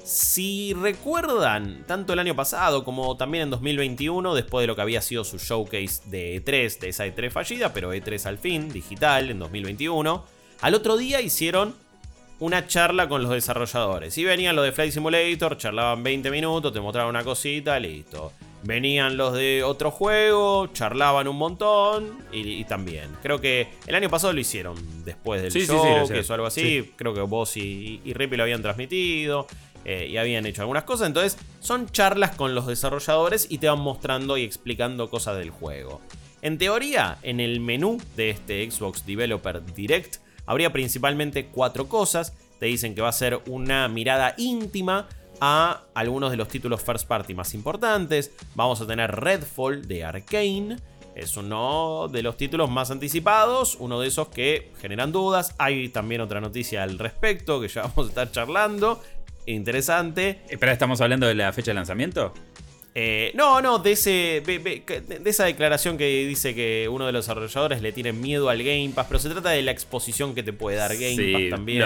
Si 0.05 0.75
recuerdan, 0.75 1.83
tanto 1.87 2.13
el 2.13 2.19
año 2.19 2.37
pasado 2.37 2.85
como 2.85 3.17
también 3.17 3.45
en 3.45 3.51
2021, 3.51 4.35
después 4.35 4.63
de 4.63 4.67
lo 4.67 4.77
que 4.77 4.83
había 4.83 5.01
sido 5.01 5.25
su 5.25 5.39
showcase 5.39 6.03
de 6.05 6.45
E3, 6.45 6.79
de 6.79 6.89
esa 6.91 7.07
E3 7.07 7.31
fallida, 7.31 7.73
pero 7.73 7.95
E3 7.95 8.27
al 8.27 8.37
fin, 8.37 8.71
digital, 8.71 9.31
en 9.31 9.39
2021, 9.39 10.23
al 10.61 10.75
otro 10.75 10.99
día 10.99 11.23
hicieron 11.23 11.75
una 12.39 12.67
charla 12.67 13.09
con 13.09 13.23
los 13.23 13.33
desarrolladores. 13.33 14.19
Y 14.19 14.25
venían 14.25 14.55
los 14.55 14.67
de 14.67 14.73
Flight 14.73 14.93
Simulator, 14.93 15.57
charlaban 15.57 16.03
20 16.03 16.31
minutos, 16.31 16.71
te 16.71 16.81
mostraban 16.81 17.09
una 17.09 17.25
cosita, 17.25 17.81
listo. 17.81 18.33
Venían 18.63 19.17
los 19.17 19.33
de 19.33 19.63
otro 19.63 19.91
juego, 19.91 20.67
charlaban 20.67 21.29
un 21.29 21.37
montón 21.37 22.19
y, 22.31 22.63
también. 22.65 23.09
Creo 23.23 23.41
que 23.41 23.69
el 23.87 23.95
año 23.95 24.11
pasado 24.11 24.35
lo 24.35 24.41
hicieron 24.41 24.75
después 25.03 25.41
del 25.41 25.51
show, 25.51 26.07
que 26.07 26.25
algo 26.31 26.47
así. 26.47 26.93
Creo 26.97 27.15
que 27.15 27.23
vos 27.23 27.57
y, 27.57 28.03
y 28.05 28.13
Rippy 28.13 28.37
lo 28.37 28.43
habían 28.43 28.61
transmitido 28.61 29.47
eh, 29.85 30.09
y 30.11 30.17
habían 30.17 30.47
hecho 30.47 30.63
algunas 30.63 30.85
cosas. 30.85 31.09
Entonces 31.09 31.39
son 31.61 31.89
charlas 31.89 32.35
con 32.37 32.55
los 32.55 32.67
desarrolladores 32.67 33.47
y 33.51 33.59
te 33.59 33.69
van 33.69 33.81
mostrando 33.81 34.37
y 34.37 34.43
explicando 34.43 35.11
cosas 35.11 35.37
del 35.37 35.51
juego. 35.51 36.01
En 36.43 36.59
teoría, 36.59 37.19
en 37.23 37.41
el 37.41 37.61
menú 37.61 38.01
de 38.17 38.31
este 38.31 38.71
Xbox 38.71 39.07
Developer 39.07 39.65
Direct 39.65 40.17
habría 40.47 40.73
principalmente 40.73 41.47
cuatro 41.47 41.89
cosas. 41.89 42.35
Te 42.59 42.67
dicen 42.67 42.95
que 42.95 43.01
va 43.01 43.09
a 43.09 43.13
ser 43.13 43.41
una 43.47 43.89
mirada 43.89 44.35
íntima 44.37 45.09
a 45.41 45.83
algunos 45.95 46.31
de 46.31 46.37
los 46.37 46.49
títulos 46.49 46.83
first 46.83 47.07
party 47.07 47.35
más 47.35 47.55
importantes. 47.55 48.33
Vamos 48.55 48.81
a 48.81 48.87
tener 48.87 49.11
Redfall 49.11 49.87
de 49.87 50.05
Arkane. 50.05 50.77
Es 51.15 51.37
uno 51.37 52.09
de 52.09 52.23
los 52.23 52.37
títulos 52.37 52.69
más 52.69 52.91
anticipados, 52.91 53.77
uno 53.79 54.01
de 54.01 54.09
esos 54.09 54.29
que 54.29 54.73
generan 54.81 55.13
dudas. 55.13 55.55
Hay 55.59 55.89
también 55.89 56.21
otra 56.21 56.41
noticia 56.41 56.83
al 56.83 56.99
respecto 56.99 57.61
que 57.61 57.69
ya 57.69 57.83
vamos 57.95 58.07
a 58.07 58.09
estar 58.09 58.33
charlando. 58.33 59.01
Interesante. 59.47 60.41
Espera, 60.49 60.73
¿estamos 60.73 61.01
hablando 61.01 61.27
de 61.27 61.35
la 61.35 61.53
fecha 61.53 61.71
de 61.71 61.75
lanzamiento? 61.75 62.33
Eh, 62.97 63.33
no, 63.35 63.61
no, 63.61 63.81
de, 63.81 63.93
ese, 63.93 64.41
de 64.45 65.23
esa 65.25 65.47
declaración 65.47 65.99
que 65.99 66.27
dice 66.27 66.55
que 66.55 66.89
uno 66.89 67.07
de 67.07 67.13
los 67.13 67.25
desarrolladores 67.25 67.83
le 67.83 67.91
tiene 67.91 68.13
miedo 68.13 68.49
al 68.49 68.63
Game 68.63 68.93
Pass, 68.95 69.07
pero 69.09 69.19
se 69.19 69.31
trata 69.31 69.51
de 69.51 69.63
la 69.63 69.73
exposición 69.73 70.33
que 70.33 70.45
te 70.45 70.53
puede 70.53 70.77
dar 70.77 70.97
Game 70.97 71.33
Pass 71.33 71.51
también. 71.51 71.81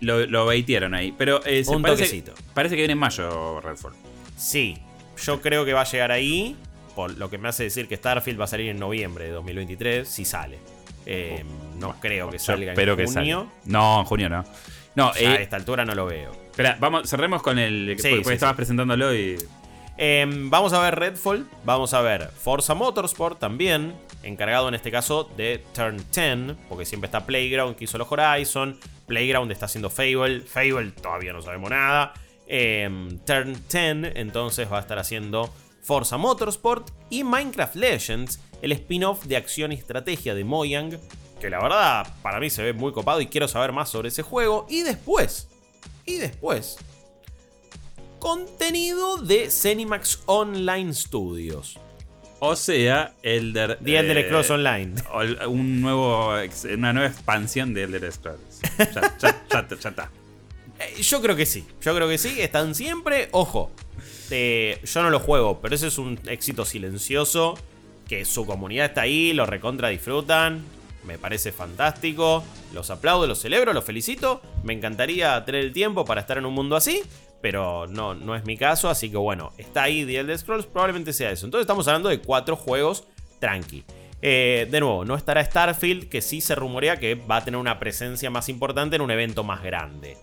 Lo, 0.00 0.26
lo, 0.26 0.46
baitearon 0.46 0.94
ahí. 0.94 1.12
Pero 1.18 1.44
eh, 1.44 1.64
Un 1.66 1.82
parece, 1.82 2.22
parece 2.54 2.76
que 2.76 2.82
viene 2.82 2.92
en 2.92 2.98
mayo 2.98 3.60
Redfall. 3.60 3.94
Sí, 4.36 4.78
yo 5.24 5.40
creo 5.40 5.64
que 5.64 5.72
va 5.72 5.80
a 5.80 5.84
llegar 5.84 6.12
ahí. 6.12 6.56
Por 6.94 7.18
lo 7.18 7.28
que 7.28 7.36
me 7.36 7.48
hace 7.48 7.64
decir 7.64 7.88
que 7.88 7.96
Starfield 7.96 8.40
va 8.40 8.44
a 8.44 8.48
salir 8.48 8.70
en 8.70 8.78
noviembre 8.78 9.24
de 9.24 9.32
2023, 9.32 10.08
si 10.08 10.24
sale. 10.24 10.58
Eh, 11.04 11.44
no 11.78 12.00
creo 12.00 12.30
que 12.30 12.38
salga 12.38 12.72
en 12.72 13.06
junio. 13.06 13.50
no, 13.64 14.00
en 14.00 14.06
junio 14.06 14.28
no. 14.28 14.44
No, 14.94 15.12
a 15.12 15.18
esta 15.18 15.56
altura 15.56 15.84
no 15.84 15.94
lo 15.94 16.06
veo. 16.06 16.45
Espera, 16.56 16.78
vamos, 16.80 17.06
cerremos 17.06 17.42
con 17.42 17.58
el. 17.58 17.96
Sí, 17.98 18.14
porque 18.14 18.32
estabas 18.32 18.56
presentándolo 18.56 19.14
y. 19.14 19.36
Em, 19.98 20.48
vamos 20.48 20.72
a 20.72 20.80
ver 20.80 20.98
Redfall, 20.98 21.46
vamos 21.64 21.92
a 21.92 22.00
ver 22.00 22.30
Forza 22.30 22.72
Motorsport 22.72 23.38
también, 23.38 23.92
encargado 24.22 24.66
en 24.68 24.74
este 24.74 24.90
caso 24.90 25.30
de 25.36 25.62
Turn 25.74 25.98
10, 26.14 26.56
porque 26.66 26.86
siempre 26.86 27.08
está 27.08 27.26
Playground 27.26 27.76
que 27.76 27.84
hizo 27.84 27.98
los 27.98 28.10
Horizon, 28.10 28.78
Playground 29.06 29.52
está 29.52 29.66
haciendo 29.66 29.90
Fable, 29.90 30.40
Fable 30.40 30.92
todavía 30.92 31.34
no 31.34 31.42
sabemos 31.42 31.68
nada, 31.68 32.14
em, 32.46 33.18
Turn 33.26 33.52
10 33.70 34.16
entonces 34.16 34.66
va 34.72 34.78
a 34.78 34.80
estar 34.80 34.98
haciendo 34.98 35.52
Forza 35.82 36.16
Motorsport 36.16 36.88
y 37.10 37.22
Minecraft 37.22 37.74
Legends, 37.74 38.40
el 38.62 38.72
spin-off 38.72 39.26
de 39.26 39.36
acción 39.36 39.72
y 39.72 39.74
estrategia 39.74 40.34
de 40.34 40.44
Mojang, 40.44 40.98
que 41.38 41.50
la 41.50 41.60
verdad 41.60 42.06
para 42.22 42.40
mí 42.40 42.48
se 42.48 42.62
ve 42.62 42.72
muy 42.72 42.92
copado 42.92 43.20
y 43.20 43.26
quiero 43.26 43.46
saber 43.46 43.72
más 43.72 43.90
sobre 43.90 44.08
ese 44.08 44.22
juego, 44.22 44.66
y 44.70 44.84
después, 44.84 45.50
y 46.06 46.16
después 46.16 46.78
contenido 48.18 49.18
de 49.18 49.50
Cenimax 49.50 50.22
Online 50.26 50.92
Studios. 50.94 51.78
O 52.38 52.56
sea, 52.56 53.14
Elder. 53.22 53.78
The 53.82 53.98
Elder 53.98 54.18
eh, 54.18 54.24
Scrolls 54.26 54.50
Online. 54.50 54.94
Un 55.48 55.80
nuevo, 55.80 56.34
una 56.74 56.92
nueva 56.92 57.08
expansión 57.08 57.72
de 57.72 57.84
Elder 57.84 58.12
Scrolls. 58.12 58.60
Ya, 58.78 59.60
está. 59.60 60.10
Eh, 60.78 61.02
yo 61.02 61.22
creo 61.22 61.36
que 61.36 61.46
sí. 61.46 61.64
Yo 61.80 61.94
creo 61.94 62.08
que 62.08 62.18
sí. 62.18 62.40
Están 62.40 62.74
siempre. 62.74 63.28
Ojo. 63.32 63.70
yo 64.28 65.02
no 65.02 65.10
lo 65.10 65.20
juego, 65.20 65.60
pero 65.60 65.74
ese 65.74 65.86
es 65.86 65.98
un 65.98 66.18
éxito 66.26 66.64
silencioso. 66.64 67.54
Que 68.06 68.24
su 68.24 68.44
comunidad 68.44 68.86
está 68.86 69.02
ahí, 69.02 69.32
lo 69.32 69.46
recontra 69.46 69.88
disfrutan. 69.88 70.64
Me 71.06 71.18
parece 71.18 71.52
fantástico. 71.52 72.44
Los 72.74 72.90
aplaudo, 72.90 73.26
los 73.26 73.40
celebro, 73.40 73.72
los 73.72 73.84
felicito. 73.84 74.40
Me 74.64 74.72
encantaría 74.72 75.44
tener 75.44 75.64
el 75.64 75.72
tiempo 75.72 76.04
para 76.04 76.20
estar 76.20 76.38
en 76.38 76.46
un 76.46 76.54
mundo 76.54 76.76
así 76.76 77.02
pero 77.40 77.86
no, 77.86 78.12
no 78.14 78.34
es 78.34 78.44
mi 78.44 78.56
caso, 78.56 78.88
así 78.88 79.08
que 79.08 79.16
bueno, 79.16 79.52
está 79.56 79.84
ahí 79.84 80.04
The 80.04 80.18
Elder 80.18 80.36
Scrolls, 80.36 80.66
probablemente 80.66 81.12
sea 81.12 81.30
eso. 81.30 81.46
Entonces 81.46 81.62
estamos 81.62 81.86
hablando 81.86 82.08
de 82.08 82.18
cuatro 82.18 82.56
juegos 82.56 83.04
tranqui. 83.38 83.84
Eh, 84.22 84.66
de 84.70 84.80
nuevo, 84.80 85.04
no 85.04 85.14
estará 85.14 85.44
Starfield, 85.44 86.08
que 86.08 86.22
sí 86.22 86.40
se 86.40 86.54
rumorea 86.54 86.96
que 86.96 87.14
va 87.14 87.36
a 87.36 87.44
tener 87.44 87.60
una 87.60 87.78
presencia 87.78 88.30
más 88.30 88.48
importante 88.48 88.96
en 88.96 89.02
un 89.02 89.10
evento 89.10 89.44
más 89.44 89.62
grande. 89.62 90.16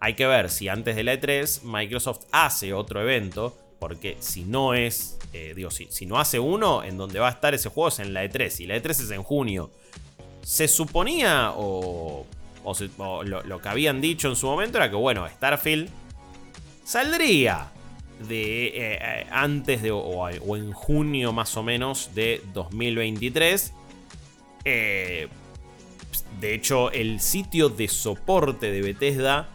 Hay 0.00 0.14
que 0.14 0.26
ver 0.26 0.50
si 0.50 0.68
antes 0.68 0.96
de 0.96 1.04
la 1.04 1.14
E3 1.14 1.62
Microsoft 1.62 2.26
hace 2.32 2.74
otro 2.74 3.00
evento, 3.00 3.56
porque 3.78 4.16
si 4.18 4.44
no 4.44 4.74
es, 4.74 5.18
eh, 5.32 5.54
si, 5.70 5.86
si 5.90 6.06
no 6.06 6.18
hace 6.18 6.38
uno, 6.38 6.82
en 6.82 6.98
donde 6.98 7.20
va 7.20 7.28
a 7.28 7.32
estar 7.32 7.54
ese 7.54 7.70
juego 7.70 7.88
es 7.88 8.00
en 8.00 8.12
la 8.12 8.24
E3, 8.24 8.60
y 8.60 8.66
la 8.66 8.76
E3 8.76 8.90
es 8.90 9.10
en 9.10 9.22
junio. 9.22 9.70
Se 10.46 10.68
suponía, 10.68 11.54
o, 11.56 12.24
lo 13.24 13.60
que 13.60 13.68
habían 13.68 14.00
dicho 14.00 14.28
en 14.28 14.36
su 14.36 14.46
momento 14.46 14.78
era 14.78 14.88
que, 14.88 14.94
bueno, 14.94 15.26
Starfield 15.28 15.90
saldría 16.84 17.72
de 18.28 18.66
eh, 18.68 18.72
eh, 18.76 19.26
antes 19.32 19.82
de 19.82 19.90
o, 19.90 20.28
en 20.56 20.70
junio 20.70 21.32
más 21.32 21.56
o 21.56 21.64
menos 21.64 22.14
de 22.14 22.40
2023. 22.54 23.72
Eh, 24.64 25.26
de 26.38 26.54
hecho, 26.54 26.92
el 26.92 27.18
sitio 27.18 27.68
de 27.68 27.88
soporte 27.88 28.70
de 28.70 28.82
Bethesda 28.82 29.48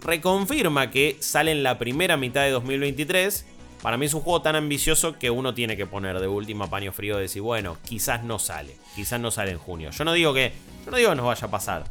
reconfirma 0.00 0.90
que 0.90 1.18
sale 1.20 1.52
en 1.52 1.62
la 1.62 1.78
primera 1.78 2.16
mitad 2.16 2.44
de 2.44 2.50
2023. 2.50 3.44
Para 3.86 3.98
mí 3.98 4.06
es 4.06 4.14
un 4.14 4.22
juego 4.22 4.42
tan 4.42 4.56
ambicioso 4.56 5.16
que 5.16 5.30
uno 5.30 5.54
tiene 5.54 5.76
que 5.76 5.86
poner 5.86 6.18
de 6.18 6.26
última 6.26 6.68
paño 6.68 6.90
frío 6.90 7.14
de 7.14 7.22
decir, 7.22 7.40
bueno, 7.40 7.78
quizás 7.84 8.24
no 8.24 8.40
sale, 8.40 8.76
quizás 8.96 9.20
no 9.20 9.30
sale 9.30 9.52
en 9.52 9.58
junio. 9.58 9.92
Yo 9.92 10.04
no 10.04 10.12
digo 10.12 10.34
que, 10.34 10.52
yo 10.84 10.90
no 10.90 10.96
digo 10.96 11.10
que 11.10 11.14
nos 11.14 11.26
vaya 11.26 11.46
a 11.46 11.50
pasar, 11.52 11.84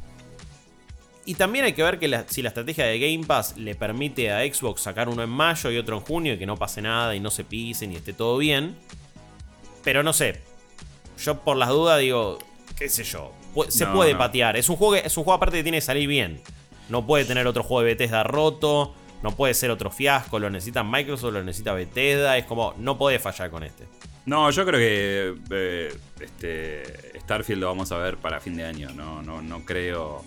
y 1.23 1.35
también 1.35 1.63
hay 1.63 1.71
que 1.71 1.83
ver 1.83 1.97
que 1.97 2.25
si 2.27 2.41
la 2.41 2.49
estrategia 2.49 2.83
de 2.83 2.99
Game 2.99 3.25
Pass 3.25 3.55
le 3.55 3.75
permite 3.75 4.29
a 4.29 4.41
Xbox 4.41 4.81
sacar 4.81 5.07
uno 5.07 5.23
en 5.23 5.29
mayo 5.29 5.71
y 5.71 5.77
otro 5.77 5.95
en 5.95 6.03
junio 6.03 6.33
y 6.33 6.37
que 6.37 6.45
no 6.45 6.57
pase 6.57 6.81
nada 6.81 7.15
y 7.15 7.21
no 7.21 7.31
se 7.31 7.45
pisen 7.45 7.93
y 7.93 7.95
esté 7.95 8.11
todo 8.11 8.39
bien. 8.39 8.75
Pero 9.81 10.03
no 10.03 10.11
sé. 10.11 10.41
Yo 11.23 11.39
por 11.45 11.55
las 11.55 11.69
dudas 11.69 12.01
digo, 12.01 12.39
qué 12.77 12.89
sé 12.89 13.05
yo. 13.05 13.31
Se 13.69 13.87
puede 13.87 14.17
patear. 14.17 14.57
Es 14.57 14.67
un, 14.67 14.75
juego 14.75 14.95
es 14.95 15.15
un 15.15 15.23
juego 15.23 15.37
aparte 15.37 15.55
que 15.55 15.63
tiene 15.63 15.77
que 15.77 15.81
salir 15.81 16.09
bien. 16.09 16.41
No 16.89 17.07
puede 17.07 17.23
tener 17.23 17.47
otro 17.47 17.63
juego 17.63 17.83
de 17.83 17.93
Bethesda 17.93 18.23
roto. 18.23 18.93
No 19.25 19.35
puede 19.35 19.53
ser 19.55 19.71
otro 19.71 19.89
fiasco. 19.89 20.39
Lo 20.39 20.49
necesita 20.49 20.83
Microsoft, 20.83 21.33
lo 21.33 21.43
necesita 21.43 21.73
Bethesda. 21.73 22.37
Es 22.37 22.45
como, 22.45 22.75
no 22.77 22.97
puede 22.97 23.19
fallar 23.19 23.49
con 23.49 23.63
este. 23.63 23.85
No, 24.25 24.49
yo 24.51 24.65
creo 24.65 24.79
que 24.79 25.35
eh, 25.49 25.93
este, 26.19 27.19
Starfield 27.19 27.61
lo 27.61 27.67
vamos 27.67 27.91
a 27.91 27.97
ver 27.97 28.17
para 28.17 28.39
fin 28.39 28.55
de 28.55 28.65
año. 28.65 28.91
No, 28.91 29.21
no, 29.21 29.41
no 29.41 29.65
creo 29.65 30.23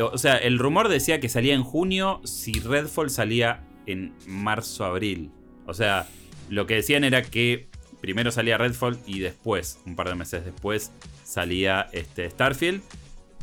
o 0.00 0.18
sea, 0.18 0.36
el 0.36 0.58
rumor 0.58 0.88
decía 0.88 1.20
que 1.20 1.28
salía 1.28 1.54
en 1.54 1.62
junio 1.62 2.20
si 2.24 2.52
Redfall 2.52 3.10
salía 3.10 3.60
en 3.86 4.14
marzo-abril. 4.26 5.30
O 5.66 5.74
sea, 5.74 6.08
lo 6.48 6.66
que 6.66 6.74
decían 6.74 7.04
era 7.04 7.22
que 7.22 7.68
primero 8.00 8.30
salía 8.30 8.58
Redfall 8.58 8.98
y 9.06 9.20
después, 9.20 9.80
un 9.86 9.96
par 9.96 10.08
de 10.08 10.14
meses 10.14 10.44
después, 10.44 10.92
salía 11.24 11.88
este 11.92 12.28
Starfield. 12.30 12.82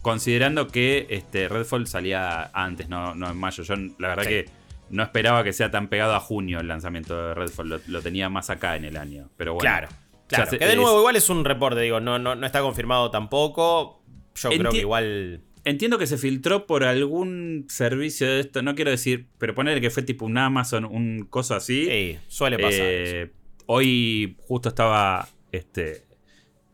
considerando 0.02 0.68
que 0.68 1.08
este, 1.10 1.48
Redfall 1.48 1.88
salía 1.88 2.50
antes, 2.54 2.90
no, 2.90 3.16
no 3.16 3.30
en 3.30 3.38
mayo. 3.38 3.64
Yo 3.64 3.76
la 3.98 4.10
verdad 4.10 4.24
que 4.24 4.46
no 4.90 5.04
esperaba 5.04 5.44
que 5.44 5.54
sea 5.54 5.72
tan 5.72 5.88
pegado 5.88 6.16
a 6.16 6.20
junio 6.20 6.60
el 6.60 6.68
lanzamiento 6.68 7.28
de 7.28 7.34
Redfall. 7.34 7.82
Lo, 7.88 8.02
tenía 8.02 8.30
más 8.30 8.50
acá 8.50 8.76
en 8.76 8.86
el 8.86 8.98
año. 8.98 9.30
Pero 9.38 9.54
bueno. 9.54 9.62
Claro. 9.62 9.88
Claro, 10.28 10.52
que 10.52 10.66
de 10.66 10.76
nuevo 10.76 11.00
igual 11.00 11.16
es 11.16 11.30
un 11.30 11.46
reporte, 11.46 11.80
digo, 11.80 12.02
no, 12.02 12.20
no, 12.20 12.36
no 12.36 12.46
está 12.46 12.60
confirmado 12.60 13.12
tampoco. 13.12 14.04
Yo 14.36 14.50
creo 14.50 14.72
que 14.72 14.80
igual. 14.80 15.42
Entiendo 15.64 15.98
que 15.98 16.08
se 16.08 16.18
filtró 16.18 16.66
por 16.66 16.84
algún 16.84 17.66
servicio 17.70 18.28
de 18.28 18.42
esto, 18.42 18.62
no 18.62 18.76
quiero 18.76 18.92
decir, 18.92 19.28
pero 19.38 19.56
ponerle 19.56 19.82
que 19.82 19.90
fue 19.90 20.04
tipo 20.04 20.26
un 20.26 20.38
Amazon, 20.38 20.86
un 20.86 21.28
coso 21.30 21.56
así. 21.56 21.86
Sí, 21.86 22.20
suele 22.28 22.58
pasar. 22.58 22.86
Eh, 22.86 23.32
hoy 23.66 24.38
justo 24.48 24.70
estaba 24.70 25.28
este, 25.52 26.04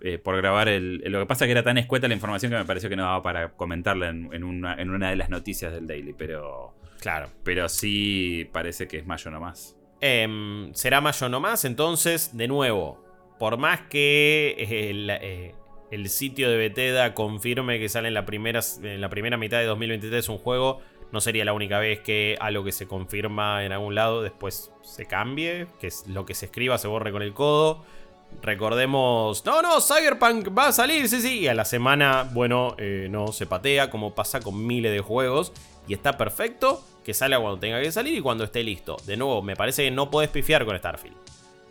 eh, 0.01 0.17
por 0.17 0.35
grabar 0.35 0.67
el. 0.67 0.97
Lo 1.05 1.21
que 1.21 1.25
pasa 1.25 1.45
es 1.45 1.47
que 1.47 1.53
era 1.53 1.63
tan 1.63 1.77
escueta 1.77 2.07
la 2.07 2.13
información 2.13 2.51
que 2.51 2.57
me 2.57 2.65
pareció 2.65 2.89
que 2.89 2.95
no 2.95 3.03
daba 3.03 3.23
para 3.23 3.53
comentarla 3.53 4.09
en, 4.09 4.43
una, 4.43 4.75
en 4.75 4.89
una 4.89 5.09
de 5.09 5.15
las 5.15 5.29
noticias 5.29 5.71
del 5.71 5.87
Daily, 5.87 6.13
pero. 6.13 6.75
Claro. 7.03 7.27
Pero 7.43 7.67
sí 7.67 8.49
parece 8.53 8.87
que 8.87 8.99
es 8.99 9.05
mayo 9.05 9.29
nomás. 9.29 9.75
Eh, 9.99 10.69
será 10.73 11.01
mayo 11.01 11.27
nomás, 11.27 11.65
entonces, 11.65 12.37
de 12.37 12.47
nuevo, 12.47 13.03
por 13.39 13.57
más 13.57 13.81
que 13.89 14.55
eh, 14.57 15.53
el, 15.91 16.09
sitio 16.09 16.49
de 16.49 16.55
Bethesda 16.55 17.13
confirme 17.13 17.77
que 17.77 17.89
sale 17.89 18.07
en 18.07 18.13
la, 18.13 18.25
primera, 18.25 18.61
en 18.81 19.01
la 19.01 19.09
primera 19.09 19.35
mitad 19.35 19.59
de 19.59 19.65
2023 19.65 20.29
un 20.29 20.37
juego, 20.37 20.79
no 21.11 21.19
sería 21.19 21.43
la 21.43 21.51
única 21.51 21.77
vez 21.77 21.99
que 21.99 22.37
algo 22.39 22.63
que 22.63 22.71
se 22.71 22.87
confirma 22.87 23.65
en 23.65 23.73
algún 23.73 23.95
lado 23.95 24.21
después 24.21 24.71
se 24.81 25.05
cambie, 25.05 25.67
que 25.81 25.87
es 25.87 26.07
lo 26.07 26.25
que 26.25 26.35
se 26.35 26.45
escriba 26.45 26.77
se 26.77 26.87
borre 26.87 27.11
con 27.11 27.21
el 27.21 27.33
codo. 27.33 27.83
Recordemos, 28.41 29.45
no, 29.45 29.61
no, 29.61 29.81
Cyberpunk 29.81 30.57
va 30.57 30.67
a 30.67 30.71
salir, 30.71 31.09
sí, 31.09 31.19
sí. 31.21 31.39
Y 31.41 31.47
a 31.49 31.53
la 31.53 31.65
semana, 31.65 32.29
bueno, 32.31 32.75
eh, 32.77 33.07
no 33.11 33.27
se 33.27 33.45
patea, 33.45 33.89
como 33.89 34.15
pasa 34.15 34.39
con 34.39 34.65
miles 34.65 34.93
de 34.93 35.01
juegos. 35.01 35.51
Y 35.85 35.93
está 35.93 36.17
perfecto 36.17 36.81
que 37.03 37.13
salga 37.13 37.39
cuando 37.39 37.59
tenga 37.59 37.81
que 37.81 37.91
salir 37.91 38.15
y 38.15 38.21
cuando 38.21 38.43
esté 38.43 38.63
listo. 38.63 38.97
De 39.05 39.17
nuevo, 39.17 39.41
me 39.41 39.55
parece 39.55 39.83
que 39.83 39.91
no 39.91 40.09
podés 40.09 40.29
pifiar 40.29 40.65
con 40.65 40.77
Starfield. 40.77 41.15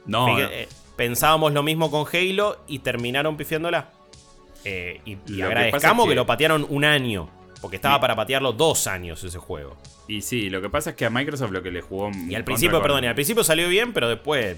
No. 0.07 0.39
Eh, 0.39 0.69
pensábamos 0.97 1.53
lo 1.53 1.63
mismo 1.63 1.91
con 1.91 2.07
Halo 2.13 2.59
y 2.67 2.81
terminaron 2.81 3.37
pifiándola. 3.37 3.91
Eh, 4.65 5.01
y, 5.05 5.41
agradezcamos 5.41 6.09
que, 6.09 6.15
lo 6.15 6.27
patearon 6.27 6.67
un 6.69 6.85
año. 6.85 7.29
Porque 7.61 7.77
estaba 7.77 8.01
para 8.01 8.17
patearlo 8.17 8.53
dos 8.53 8.89
años 8.89 9.23
ese 9.23 9.39
juego. 9.39 9.77
Y 10.09 10.23
sí, 10.23 10.51
lo 10.51 10.61
que 10.61 10.69
pasa 10.69 10.91
es 10.91 10.97
que 10.97 11.05
a 11.05 11.11
Microsoft 11.11 11.53
lo 11.53 11.63
que 11.63 11.71
le 11.71 11.81
jugó. 11.81 12.11
Y 12.29 12.35
al 12.35 12.43
principio, 12.43 12.83
perdón, 12.83 13.05
y 13.05 13.07
al 13.07 13.15
principio 13.15 13.45
salió 13.45 13.69
bien, 13.69 13.93
pero 13.93 14.09
después 14.09 14.57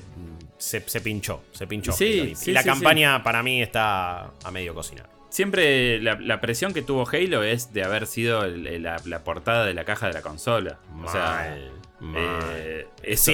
se, 0.57 0.81
pinchó. 1.03 1.43
Se 1.53 1.67
pinchó. 1.67 1.93
Sí, 1.93 2.33
y, 2.47 2.53
la 2.53 2.65
campaña 2.65 3.23
para 3.23 3.43
mí 3.43 3.61
está 3.61 4.31
a 4.43 4.51
medio 4.51 4.75
cocinar. 4.75 5.09
Siempre 5.35 6.01
la, 6.01 6.41
presión 6.41 6.73
que 6.73 6.81
tuvo 6.81 7.09
Halo 7.09 7.43
es 7.43 7.73
de 7.73 7.83
haber 7.83 8.07
sido 8.07 8.47
la, 8.47 9.25
portada 9.25 9.67
de 9.67 9.75
la 9.75 9.85
caja 9.85 10.07
de 10.07 10.13
la 10.13 10.23
consola. 10.23 10.79
o 11.05 11.11
sea, 11.11 11.59
eh, 12.15 12.87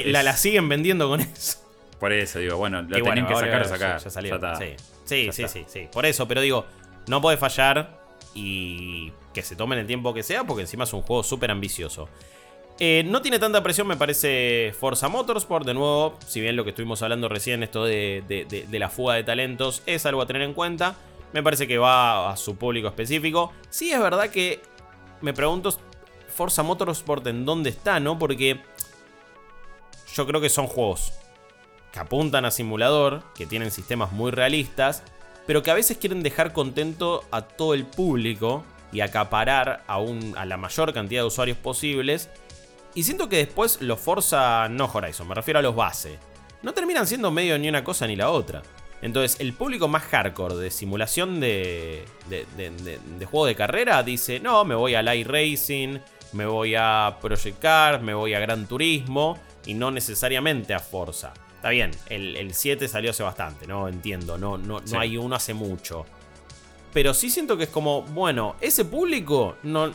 la, 0.07 0.35
siguen 0.35 0.67
vendiendo 0.71 1.11
con 1.11 1.21
eso. 1.21 1.59
Por 1.99 2.15
eso 2.15 2.39
digo, 2.39 2.57
bueno, 2.57 2.81
lo 2.81 2.89
tenían 2.89 3.27
que 3.27 3.35
sacar, 3.35 3.69
sacar. 3.69 4.03
Ya, 4.03 4.09
salió. 4.09 4.41
sí, 5.05 5.29
sí, 5.31 5.47
sí, 5.47 5.65
sí, 5.69 5.89
Por 5.93 6.07
eso, 6.07 6.27
pero 6.27 6.41
digo, 6.41 6.65
no 7.07 7.21
puede 7.21 7.37
fallar 7.37 8.01
y 8.33 9.13
que 9.35 9.43
se 9.43 9.55
tomen 9.55 9.79
el 9.79 9.87
tiempo 9.87 10.15
que 10.15 10.23
sea, 10.23 10.45
porque 10.45 10.63
encima 10.63 10.85
es 10.85 10.93
un 10.95 11.03
juego 11.03 11.23
súper 11.23 11.51
ambicioso. 11.51 12.09
Eh, 12.79 13.05
no 13.05 13.21
tiene 13.21 13.39
tanta 13.39 13.63
presión, 13.63 13.87
me 13.87 13.97
parece, 13.97 14.73
Forza 14.81 15.09
Motorsport. 15.09 15.67
De 15.67 15.75
nuevo, 15.75 16.19
si 16.27 16.41
bien 16.41 16.57
lo 16.57 16.65
que 16.65 16.71
estuvimos 16.71 17.03
hablando 17.03 17.29
recién, 17.29 17.63
esto 17.63 17.85
de, 17.85 18.25
de, 18.27 18.79
la 18.79 18.89
fuga 18.89 19.17
de 19.17 19.23
talentos, 19.23 19.83
es 19.85 20.07
algo 20.07 20.23
a 20.23 20.27
tener 20.27 20.41
en 20.41 20.55
cuenta. 20.55 20.97
Me 21.33 21.43
parece 21.43 21.67
que 21.69 21.79
va 21.79 22.31
a 22.31 22.37
su 22.37 22.57
público 22.57 22.89
específico. 22.89 23.53
Sí, 23.69 23.93
es 23.93 24.01
verdad 24.01 24.31
que 24.31 24.61
me 25.21 25.33
pregunto, 25.33 25.77
Forza 26.35 26.63
Motorsport 26.63 27.27
en 27.27 27.45
dónde 27.45 27.71
está, 27.71 28.01
¿no? 28.01 28.19
Porque 28.19 28.61
yo 30.15 30.27
creo 30.27 30.41
que 30.41 30.49
son 30.49 30.67
juegos 30.67 31.13
que 31.93 31.99
apuntan 31.99 32.45
a 32.45 32.51
simulador, 32.51 33.23
que 33.35 33.47
tienen 33.47 33.71
sistemas 33.71 34.13
muy 34.13 34.31
realistas, 34.31 35.03
pero 35.47 35.63
que 35.63 35.71
a 35.71 35.75
veces 35.75 35.99
quieren 35.99 36.23
dejar 36.23 36.53
contento 36.53 37.25
a 37.31 37.43
todo 37.43 37.75
el 37.75 37.85
público 37.85 38.65
y 38.93 39.01
acaparar 39.01 39.83
a, 39.87 39.97
a 40.37 40.47
la 40.47 40.57
mayor 40.57 40.93
cantidad 40.93 41.23
de 41.23 41.27
usuarios 41.27 41.59
posibles. 41.59 42.31
Y 42.95 43.05
siento 43.05 43.29
que 43.29 43.37
después 43.37 43.81
los 43.81 44.01
Forza, 44.01 44.69
no 44.69 44.91
Horizon, 44.93 45.29
me 45.29 45.35
refiero 45.35 45.59
a 45.59 45.63
los 45.63 45.75
base, 45.75 46.19
no 46.63 46.73
terminan 46.73 47.07
siendo 47.07 47.31
medio 47.31 47.59
ni 47.59 47.69
una 47.69 47.85
cosa 47.85 48.07
ni 48.07 48.17
la 48.17 48.31
otra. 48.31 48.63
Entonces, 49.03 49.41
el 49.41 49.55
público 49.55 49.89
más 49.89 50.03
hardcore 50.05 50.57
de 50.57 50.71
simulación 50.71 51.41
de, 51.41 52.05
de, 52.29 52.47
de, 52.57 53.27
juego 53.27 53.47
de 53.47 53.55
carrera 53.55 54.03
dice: 54.03 54.41
No, 54.41 54.65
me 54.65 54.75
voy 54.75 54.95
a 54.95 55.03
Light 55.03 55.27
Racing, 55.27 55.99
me 56.33 56.47
voy 56.47 56.75
a 56.77 57.17
Project 57.21 57.59
Cars, 57.61 58.03
me 58.03 58.15
voy 58.15 58.35
a 58.35 58.41
Gran 58.41 58.67
Turismo, 58.67 59.39
y 59.67 59.75
no 59.75 59.91
necesariamente 59.91 60.75
a 60.75 60.81
Forza. 60.81 61.33
Está 61.57 61.71
bien, 61.71 61.91
el, 62.09 62.55
7 62.55 62.89
salió 62.89 63.11
hace 63.11 63.23
bastante, 63.23 63.67
¿no? 63.67 63.89
Entiendo, 63.89 64.39
no, 64.39 64.57
no, 64.57 64.81
no 64.81 65.01
hay 65.01 65.17
uno 65.17 65.37
hace 65.37 65.53
mucho. 65.53 66.07
Pero 66.93 67.15
sí 67.15 67.31
siento 67.31 67.57
que 67.57 67.65
es 67.65 67.71
como, 67.71 68.03
bueno, 68.03 68.57
ese 68.61 68.85
público 68.85 69.57
no, 69.63 69.93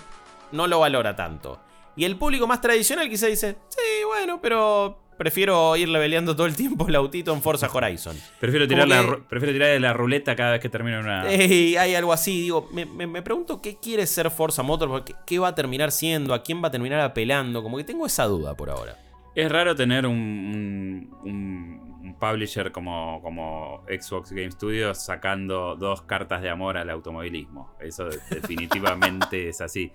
no 0.52 0.68
lo 0.68 0.80
valora 0.80 1.16
tanto. 1.16 1.60
Y 1.96 2.06
el 2.06 2.18
público 2.18 2.46
más 2.46 2.62
tradicional 2.62 3.10
quizá 3.10 3.28
dice, 3.28 3.58
sí, 3.70 4.04
bueno, 4.06 4.40
pero 4.42 5.05
prefiero 5.18 5.76
ir 5.76 5.90
leveleando 5.90 6.36
todo 6.36 6.48
el 6.48 6.56
tiempo 6.56 6.88
el 6.88 6.96
autito 6.96 7.34
en 7.34 7.42
Forza 7.42 7.70
Horizon. 7.72 8.16
prefiero 8.40 8.68
tirar, 8.68 8.88
la, 8.88 9.20
prefiero 9.30 9.54
tirar 9.54 9.80
la 9.80 9.94
ruleta 9.94 10.36
cada 10.36 10.52
vez 10.52 10.62
que 10.62 10.70
termino 10.70 11.00
una... 11.00 11.24
hay 11.24 11.96
algo 11.96 12.14
así, 12.14 12.42
digo, 12.42 12.70
me, 12.72 13.22
pregunto 13.22 13.62
qué 13.62 13.78
quiere 13.78 14.06
ser 14.06 14.30
Forza 14.32 14.64
Motor, 14.64 15.04
qué, 15.04 15.16
qué 15.26 15.40
va 15.40 15.50
a 15.50 15.56
terminar 15.56 15.92
siendo, 15.92 16.34
a 16.34 16.44
quién 16.44 16.64
va 16.64 16.68
a 16.68 16.72
terminar 16.72 17.00
apelando, 17.02 17.64
como 17.64 17.78
que 17.78 17.84
tengo 17.84 18.06
esa 18.06 18.26
duda 18.26 18.56
por 18.56 18.70
ahora. 18.70 18.98
Es 19.36 19.52
raro 19.52 19.76
tener 19.76 20.08
un, 20.08 21.14
un, 21.24 22.16
publisher 22.18 22.72
como, 22.72 23.22
como, 23.22 23.84
Xbox 23.90 24.32
Game 24.32 24.50
Studios 24.50 24.98
sacando 25.04 25.76
dos 25.76 26.04
cartas 26.04 26.42
de 26.42 26.50
amor 26.50 26.78
al 26.78 26.90
automovilismo. 26.90 27.76
Eso 27.82 28.08
definitivamente 28.30 29.50
es 29.50 29.60
así. 29.60 29.92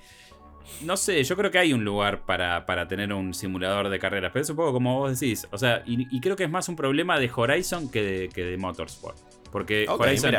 No 0.83 0.97
sé, 0.97 1.23
yo 1.25 1.37
creo 1.37 1.51
que 1.51 1.59
hay 1.59 1.73
un 1.73 1.85
lugar 1.85 2.25
para, 2.25 2.65
para, 2.65 2.89
tener 2.89 3.13
un 3.13 3.35
simulador 3.35 3.89
de 3.89 3.99
carreras, 3.99 4.31
pero 4.33 4.43
es 4.43 4.51
un 4.51 4.57
poco 4.57 4.73
como 4.73 4.99
vos 4.99 5.19
decís. 5.19 5.47
O 5.51 5.59
sea, 5.59 5.83
y, 5.87 6.21
creo 6.21 6.37
que 6.37 6.45
es 6.45 6.51
más 6.51 6.69
un 6.69 6.77
problema 6.77 7.19
de 7.19 7.31
Horizon 7.35 7.91
que 7.91 8.03
de, 8.03 8.29
que 8.29 8.45
de 8.45 8.57
Motorsport. 8.57 9.19
Porque 9.51 9.87
Horizon, 9.89 10.35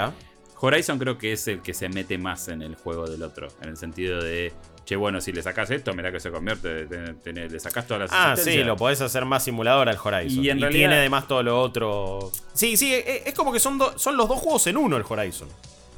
Horizon 0.59 0.99
creo 0.99 1.17
que 1.17 1.33
es 1.33 1.47
el 1.47 1.61
que 1.61 1.73
se 1.73 1.89
mete 1.89 2.17
más 2.17 2.47
en 2.47 2.61
el 2.61 2.75
juego 2.75 3.07
del 3.07 3.23
otro. 3.23 3.47
En 3.61 3.69
el 3.69 3.77
sentido 3.77 4.21
de 4.21 4.53
che, 4.85 4.95
bueno, 4.95 5.21
si 5.21 5.31
le 5.31 5.41
sacas 5.41 5.69
esto, 5.71 5.93
mira 5.93 6.11
que 6.11 6.19
se 6.19 6.31
convierte, 6.31 6.87
le 7.33 7.59
sacas 7.59 7.87
todas 7.87 8.01
las 8.01 8.11
Ah, 8.13 8.35
sí, 8.35 8.63
lo 8.63 8.75
podés 8.75 9.01
hacer 9.01 9.25
más 9.25 9.43
simulador 9.43 9.89
al 9.89 9.97
Horizon. 10.01 10.43
Y, 10.43 10.49
en 10.49 10.59
tiene 10.69 10.95
además 10.95 11.27
todo 11.27 11.43
lo 11.43 11.59
otro. 11.59 12.31
Sí, 12.53 12.77
sí, 12.77 12.93
e, 12.93 12.99
e, 12.99 13.23
es, 13.27 13.33
como 13.33 13.51
que 13.51 13.59
son, 13.59 13.79
son 13.95 14.17
los 14.17 14.27
dos 14.27 14.39
juegos 14.39 14.65
en 14.67 14.77
uno 14.77 14.97
el 14.97 15.03
Horizon. 15.07 15.49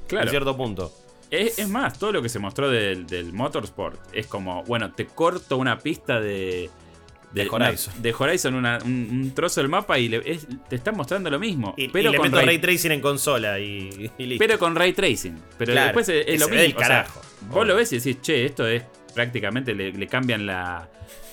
Claro. 0.08 0.26
En 0.26 0.30
cierto 0.30 0.56
punto. 0.56 0.92
Es, 1.34 1.68
más, 1.68 1.98
todo 1.98 2.12
lo 2.12 2.22
que 2.22 2.30
se 2.30 2.38
mostró 2.38 2.70
del, 2.70 3.08
del 3.08 3.34
Motorsport 3.34 4.00
es 4.14 4.28
como, 4.28 4.64
bueno, 4.66 4.94
te 4.94 5.08
corto 5.08 5.58
una 5.58 5.80
pista 5.80 6.22
de, 6.22 6.70
de, 7.32 7.50
Horizon. 7.50 8.02
de 8.02 8.16
Horizon, 8.16 8.54
un, 8.56 9.32
trozo 9.34 9.62
del 9.62 9.68
mapa 9.68 9.98
y 9.98 10.10
te 10.10 10.76
están 10.76 10.96
mostrando 10.96 11.32
lo 11.32 11.40
mismo. 11.40 11.74
Y, 11.76 11.88
pero 11.88 12.14
con 12.14 12.32
ray, 12.32 12.60
tracing 12.60 12.92
en 12.92 13.02
consola 13.02 13.60
y, 13.60 14.12
listo. 14.20 14.36
Pero 14.38 14.60
con 14.60 14.76
ray 14.76 14.94
tracing. 14.94 15.36
Pero 15.58 15.74
después 15.74 16.08
es, 16.10 16.40
lo 16.40 16.48
mismo. 16.50 16.80
vos 17.50 17.66
lo 17.66 17.76
ves 17.76 17.92
y 17.94 17.98
decís, 17.98 18.22
che, 18.22 18.46
esto 18.46 18.68
es 18.68 18.84
prácticamente 19.16 19.74
le, 19.74 20.08
cambian 20.08 20.48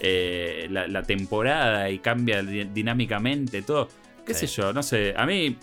eh, 0.01 0.67
la, 0.71 0.89
la, 0.89 1.03
temporada 1.03 1.91
y 1.91 1.99
cambia 1.99 2.43
dinámicamente 2.43 3.61
todo. 3.61 3.89
¿Qué 4.25 4.33
sé 4.33 4.47
yo? 4.47 4.73
No 4.73 4.83
sé. 4.83 5.13
A 5.15 5.27
mí, 5.27 5.59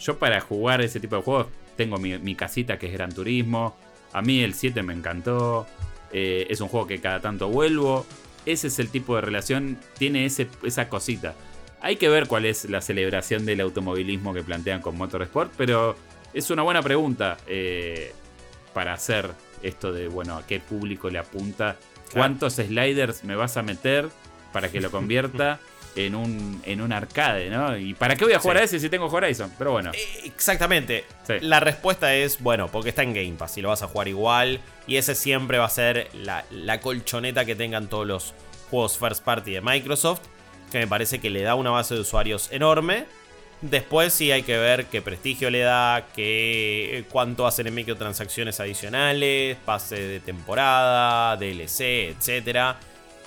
yo 0.00 0.18
para 0.18 0.40
jugar 0.40 0.80
ese 0.80 0.98
tipo 0.98 1.16
de 1.16 1.22
juegos 1.22 1.48
tengo 1.76 1.98
mi, 1.98 2.34
casita 2.34 2.78
que 2.78 2.86
es 2.86 2.92
Gran 2.92 3.12
Turismo. 3.12 3.76
A 4.12 4.22
mí 4.22 4.42
el 4.42 4.54
7 4.54 4.82
me 4.82 4.92
encantó. 4.92 5.66
Eh, 6.12 6.46
es 6.50 6.60
un 6.60 6.68
juego 6.68 6.86
que 6.86 7.00
cada 7.00 7.20
tanto 7.20 7.48
vuelvo 7.48 8.06
ese 8.46 8.68
es 8.68 8.78
el 8.78 8.88
tipo 8.88 9.14
de 9.14 9.20
relación, 9.20 9.78
tiene 9.98 10.24
ese, 10.24 10.48
esa 10.64 10.88
cosita. 10.88 11.34
Hay 11.80 11.96
que 11.96 12.08
ver 12.08 12.26
cuál 12.26 12.44
es 12.44 12.68
la 12.68 12.80
celebración 12.80 13.44
del 13.44 13.60
automovilismo 13.60 14.34
que 14.34 14.42
plantean 14.42 14.80
con 14.80 14.96
Motorsport, 14.96 15.52
pero 15.56 15.96
es 16.32 16.50
una 16.50 16.62
buena 16.62 16.82
pregunta 16.82 17.36
eh, 17.46 18.12
para 18.72 18.94
hacer 18.94 19.30
esto 19.62 19.92
de, 19.92 20.08
bueno, 20.08 20.36
a 20.36 20.46
qué 20.46 20.60
público 20.60 21.10
le 21.10 21.18
apunta, 21.18 21.76
cuántos 22.12 22.54
sliders 22.54 23.24
me 23.24 23.36
vas 23.36 23.56
a 23.56 23.62
meter 23.62 24.08
para 24.52 24.70
que 24.70 24.80
lo 24.80 24.90
convierta 24.90 25.60
en 25.96 26.14
un, 26.14 26.62
en 26.64 26.80
un 26.80 26.92
arcade, 26.92 27.50
¿no? 27.50 27.76
¿Y 27.76 27.94
para 27.94 28.16
qué 28.16 28.24
voy 28.24 28.34
a 28.34 28.38
jugar 28.38 28.58
a 28.58 28.62
ese 28.62 28.78
si 28.78 28.88
tengo 28.88 29.06
Horizon? 29.06 29.52
Pero 29.58 29.72
bueno. 29.72 29.90
Eh, 29.92 30.22
exactamente. 30.24 31.04
La 31.40 31.60
respuesta 31.60 32.14
es, 32.14 32.40
bueno, 32.40 32.68
porque 32.68 32.90
está 32.90 33.02
en 33.02 33.14
Game 33.14 33.32
Pass 33.32 33.58
y 33.58 33.62
lo 33.62 33.68
vas 33.68 33.82
a 33.82 33.88
jugar 33.88 34.08
igual. 34.08 34.60
Y 34.86 34.96
ese 34.96 35.14
siempre 35.14 35.58
va 35.58 35.66
a 35.66 35.70
ser 35.70 36.08
la, 36.14 36.44
la 36.50 36.80
colchoneta 36.80 37.44
que 37.44 37.54
tengan 37.54 37.88
todos 37.88 38.06
los 38.06 38.34
juegos 38.70 38.98
first 38.98 39.24
party 39.24 39.52
de 39.52 39.60
Microsoft. 39.60 40.20
Que 40.70 40.78
me 40.78 40.86
parece 40.86 41.20
que 41.20 41.30
le 41.30 41.42
da 41.42 41.54
una 41.54 41.70
base 41.70 41.94
de 41.94 42.00
usuarios 42.00 42.50
enorme. 42.50 43.04
Después 43.62 44.12
sí 44.12 44.32
hay 44.32 44.42
que 44.42 44.58
ver 44.58 44.86
qué 44.86 45.02
prestigio 45.02 45.48
le 45.48 45.60
da, 45.60 46.08
qué, 46.16 47.04
cuánto 47.10 47.46
hacen 47.46 47.68
en 47.68 47.74
microtransacciones 47.74 48.58
adicionales, 48.58 49.56
pase 49.64 50.00
de 50.00 50.18
temporada, 50.18 51.36
DLC, 51.36 52.16
etc. 52.18 52.74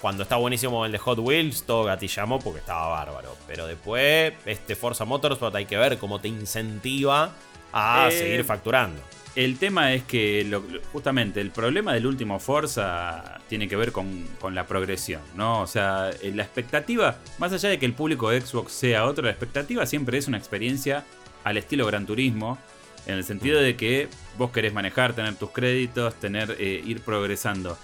Cuando 0.06 0.22
está 0.22 0.36
buenísimo 0.36 0.86
el 0.86 0.92
de 0.92 1.00
Hot 1.00 1.18
Wheels, 1.18 1.64
todo 1.64 1.86
gatillamos 1.86 2.44
porque 2.44 2.60
estaba 2.60 2.90
bárbaro. 2.90 3.36
Pero 3.48 3.66
después, 3.66 4.34
este 4.46 4.76
Forza 4.76 5.04
Motorsport 5.04 5.56
hay 5.56 5.66
que 5.66 5.78
ver 5.78 5.98
cómo 5.98 6.22
te 6.22 6.28
incentiva 6.28 7.32
a 7.74 8.10
Eh, 8.12 8.12
seguir 8.12 8.44
facturando. 8.44 9.02
El 9.36 9.58
tema 9.58 9.94
es 9.94 10.04
que 10.04 10.44
lo- 10.44 10.62
justamente 10.94 11.42
el 11.42 11.50
problema 11.50 11.92
del 11.96 12.06
último 12.06 12.38
Forza 12.40 13.40
tiene 13.50 13.68
que 13.68 13.76
ver 13.76 13.92
con, 13.92 14.28
con 14.40 14.54
la 14.54 14.68
progresión, 14.68 15.22
¿no? 15.34 15.62
O 15.62 15.66
sea, 15.66 16.12
eh, 16.22 16.32
la 16.36 16.44
expectativa, 16.44 17.16
más 17.40 17.52
allá 17.52 17.70
de 17.70 17.80
que 17.80 17.88
el 17.88 17.94
público 17.94 18.30
de 18.30 18.42
Xbox 18.42 18.74
sea 18.74 19.06
otro, 19.06 19.24
la 19.26 19.32
expectativa 19.32 19.88
siempre 19.88 20.20
es 20.20 20.28
una 20.28 20.38
experiencia 20.38 21.04
al 21.44 21.58
estilo 21.58 21.84
Gran 21.88 22.06
Turismo, 22.06 22.60
en 23.08 23.16
el 23.16 23.24
sentido 23.24 23.60
de 23.60 23.76
que 23.76 24.08
vos 24.38 24.52
querés 24.52 24.72
manejar, 24.72 25.14
tener 25.14 25.34
tus 25.34 25.50
créditos, 25.50 26.14
tener 26.20 26.56
eh, 26.60 26.84
ir 26.86 27.02
progresando. 27.02 27.76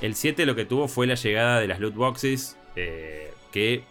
El 0.00 0.14
7 0.14 0.44
lo 0.46 0.54
que 0.54 0.64
tuvo 0.64 0.88
fue 0.88 1.06
la 1.06 1.14
llegada 1.14 1.60
de 1.60 1.66
las 1.68 1.80
loot 1.80 1.94
boxes, 1.94 2.56
eh, 2.76 3.32
que 3.52 3.82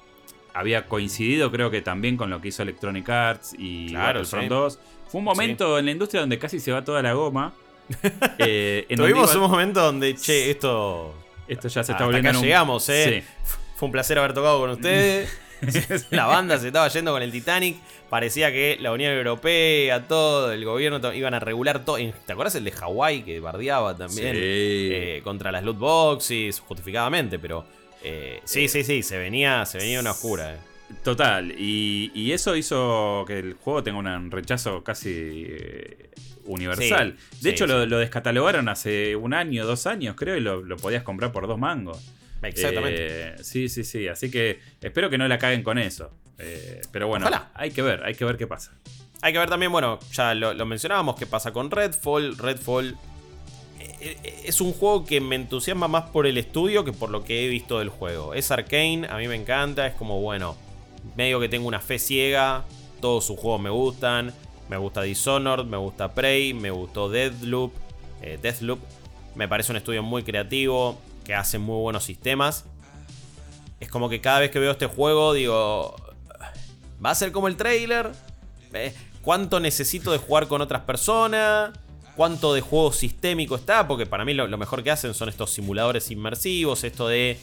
había 0.53 0.85
coincidido 0.87 1.51
creo 1.51 1.69
que 1.71 1.81
también 1.81 2.15
con 2.17 2.29
lo 2.29 2.39
que 2.41 2.47
hizo 2.49 2.61
Electronic 2.63 3.09
Arts 3.09 3.55
y 3.57 3.89
Claro, 3.89 4.19
Battlefront 4.19 4.43
sí. 4.43 4.49
2. 4.49 4.79
Fue 5.09 5.19
un 5.19 5.25
momento 5.25 5.77
en 5.79 5.85
la 5.85 5.91
industria 5.91 6.21
donde 6.21 6.39
casi 6.39 6.59
se 6.59 6.71
va 6.71 6.83
toda 6.83 7.01
la 7.01 7.13
goma. 7.13 7.53
Eh, 8.39 8.85
en 8.89 8.97
donde 8.97 9.11
Tuvimos 9.13 9.33
iba- 9.35 9.45
un 9.45 9.51
momento 9.51 9.79
donde, 9.81 10.15
che, 10.15 10.49
esto. 10.51 11.13
Esto 11.47 11.67
ya 11.67 11.83
se 11.83 11.91
está 11.91 12.05
volviendo 12.05 12.29
acá 12.29 12.39
un- 12.39 12.43
llegamos, 12.45 12.89
¿eh? 12.89 13.23
Fue 13.75 13.85
un 13.87 13.91
placer 13.91 14.17
haber 14.17 14.33
tocado 14.33 14.59
con 14.59 14.71
ustedes. 14.71 15.29
la 16.11 16.25
banda 16.25 16.57
se 16.59 16.67
estaba 16.67 16.87
yendo 16.87 17.11
con 17.11 17.21
el 17.21 17.31
Titanic. 17.31 17.77
Parecía 18.09 18.51
que 18.51 18.77
la 18.79 18.91
Unión 18.91 19.13
Europea, 19.13 20.07
todo, 20.07 20.51
el 20.51 20.63
gobierno 20.63 21.13
iban 21.13 21.33
a 21.33 21.39
regular 21.39 21.83
todo. 21.85 21.97
¿Te 21.97 22.31
acuerdas 22.33 22.55
el 22.55 22.63
de 22.63 22.71
Hawái 22.71 23.23
que 23.23 23.39
bardeaba 23.39 23.95
también? 23.97 24.33
Sí. 24.35 24.39
eh, 24.41 25.21
contra 25.23 25.51
las 25.51 25.63
loot 25.63 25.77
boxes, 25.77 26.59
justificadamente, 26.59 27.39
pero. 27.39 27.65
eh, 28.03 28.41
sí, 28.43 28.67
sí, 28.67 28.83
sí, 28.83 29.01
se 29.03 29.17
venía, 29.17 29.65
se 29.65 29.79
venía 29.79 29.99
una 29.99 30.11
oscura. 30.11 30.53
eh. 30.53 30.57
Total, 31.03 31.51
y, 31.57 32.11
y 32.13 32.31
eso 32.31 32.55
hizo 32.55 33.25
que 33.27 33.39
el 33.39 33.53
juego 33.55 33.81
tenga 33.81 33.97
un 33.97 34.29
rechazo 34.29 34.83
casi 34.83 35.09
eh, 35.49 36.09
universal. 36.45 37.17
de 37.41 37.49
Sí, 37.49 37.49
hecho, 37.49 37.65
sí. 37.65 37.71
Lo, 37.71 37.85
lo 37.87 37.97
descatalogaron 37.97 38.69
hace 38.69 39.15
un 39.15 39.33
año, 39.33 39.65
dos 39.65 39.87
años, 39.87 40.15
creo, 40.15 40.37
y 40.37 40.41
lo, 40.41 40.61
lo 40.61 40.77
podías 40.77 41.01
comprar 41.01 41.31
por 41.31 41.47
dos 41.47 41.57
mangos. 41.57 41.99
Exactamente. 42.47 43.29
Eh, 43.29 43.35
sí, 43.43 43.69
sí, 43.69 43.83
sí. 43.83 44.07
Así 44.07 44.29
que 44.31 44.59
espero 44.81 45.09
que 45.09 45.17
no 45.17 45.27
la 45.27 45.37
caguen 45.37 45.63
con 45.63 45.77
eso. 45.77 46.11
Eh, 46.37 46.81
pero 46.91 47.07
bueno, 47.07 47.25
Ojalá. 47.25 47.51
hay 47.53 47.71
que 47.71 47.81
ver, 47.81 48.03
hay 48.03 48.15
que 48.15 48.25
ver 48.25 48.37
qué 48.37 48.47
pasa. 48.47 48.71
Hay 49.21 49.33
que 49.33 49.39
ver 49.39 49.49
también, 49.49 49.71
bueno, 49.71 49.99
ya 50.11 50.33
lo, 50.35 50.53
lo 50.53 50.65
mencionábamos, 50.65 51.15
qué 51.15 51.25
pasa 51.25 51.51
con 51.51 51.71
Redfall. 51.71 52.37
Redfall 52.37 52.97
eh, 54.05 54.43
es 54.45 54.61
un 54.61 54.73
juego 54.73 55.05
que 55.05 55.19
me 55.21 55.35
entusiasma 55.35 55.87
más 55.87 56.09
por 56.09 56.27
el 56.27 56.37
estudio 56.37 56.83
que 56.85 56.93
por 56.93 57.09
lo 57.09 57.23
que 57.23 57.45
he 57.45 57.49
visto 57.49 57.79
del 57.79 57.89
juego. 57.89 58.33
Es 58.33 58.51
arcane, 58.51 59.07
a 59.09 59.17
mí 59.17 59.27
me 59.27 59.35
encanta, 59.35 59.87
es 59.87 59.95
como, 59.95 60.21
bueno, 60.21 60.55
medio 61.15 61.39
que 61.39 61.49
tengo 61.49 61.67
una 61.67 61.79
fe 61.79 61.97
ciega, 61.97 62.65
todos 63.01 63.25
sus 63.25 63.39
juegos 63.39 63.61
me 63.61 63.69
gustan. 63.69 64.33
Me 64.69 64.77
gusta 64.77 65.03
Dishonored, 65.03 65.65
me 65.65 65.77
gusta 65.77 66.13
Prey, 66.13 66.53
me 66.53 66.71
gustó 66.71 67.07
Deathloop, 67.07 67.71
eh, 68.21 68.39
Deathloop. 68.41 68.79
Me 69.35 69.47
parece 69.47 69.71
un 69.71 69.77
estudio 69.77 70.01
muy 70.01 70.23
creativo, 70.23 70.99
que 71.25 71.35
hace 71.35 71.57
muy 71.57 71.81
buenos 71.81 72.05
sistemas. 72.05 72.63
Es 73.81 73.89
como 73.89 74.07
que 74.07 74.21
cada 74.21 74.39
vez 74.39 74.51
que 74.51 74.59
veo 74.59 74.71
este 74.71 74.85
juego 74.85 75.33
digo, 75.33 75.95
¿va 77.03 77.11
a 77.11 77.15
ser 77.15 77.33
como 77.33 77.49
el 77.49 77.57
trailer? 77.57 78.11
Eh, 78.73 78.93
¿Cuánto 79.21 79.59
necesito 79.59 80.11
de 80.11 80.19
jugar 80.19 80.47
con 80.47 80.61
otras 80.61 80.83
personas? 80.83 81.71
¿Cuánto 82.15 82.53
de 82.53 82.61
juego 82.61 82.93
sistémico 82.93 83.55
está? 83.55 83.87
Porque 83.87 84.05
para 84.05 84.23
mí 84.23 84.33
lo, 84.33 84.57
mejor 84.57 84.83
que 84.83 84.91
hacen 84.91 85.13
son 85.13 85.27
estos 85.27 85.51
simuladores 85.51 86.09
inmersivos, 86.11 86.83
esto 86.83 87.07
de 87.07 87.37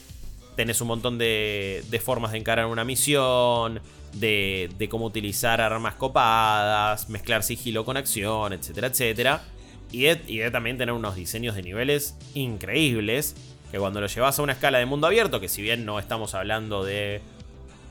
tenés 0.55 0.81
un 0.81 0.87
montón 0.87 1.17
de, 1.17 2.01
formas 2.03 2.31
de 2.31 2.39
encarar 2.39 2.65
una 2.65 2.83
misión, 2.83 3.81
de, 4.13 4.87
cómo 4.89 5.05
utilizar 5.05 5.61
armas 5.61 5.95
copadas, 5.95 7.09
mezclar 7.09 7.43
sigilo 7.43 7.85
con 7.85 7.97
acción, 7.97 8.53
etcétera, 8.53 8.87
etcétera. 8.87 9.43
Y 9.91 10.07
y 10.07 10.37
de 10.37 10.49
también 10.49 10.77
tener 10.77 10.93
unos 10.93 11.15
diseños 11.15 11.53
de 11.55 11.61
niveles 11.61 12.15
increíbles, 12.33 13.35
que 13.73 13.79
cuando 13.79 13.99
lo 13.99 14.05
llevas 14.05 14.37
a 14.37 14.43
una 14.43 14.53
escala 14.53 14.77
de 14.77 14.85
mundo 14.85 15.07
abierto, 15.07 15.39
que 15.39 15.49
si 15.49 15.63
bien 15.63 15.83
no 15.83 15.97
estamos 15.97 16.35
hablando 16.35 16.83
de 16.83 17.21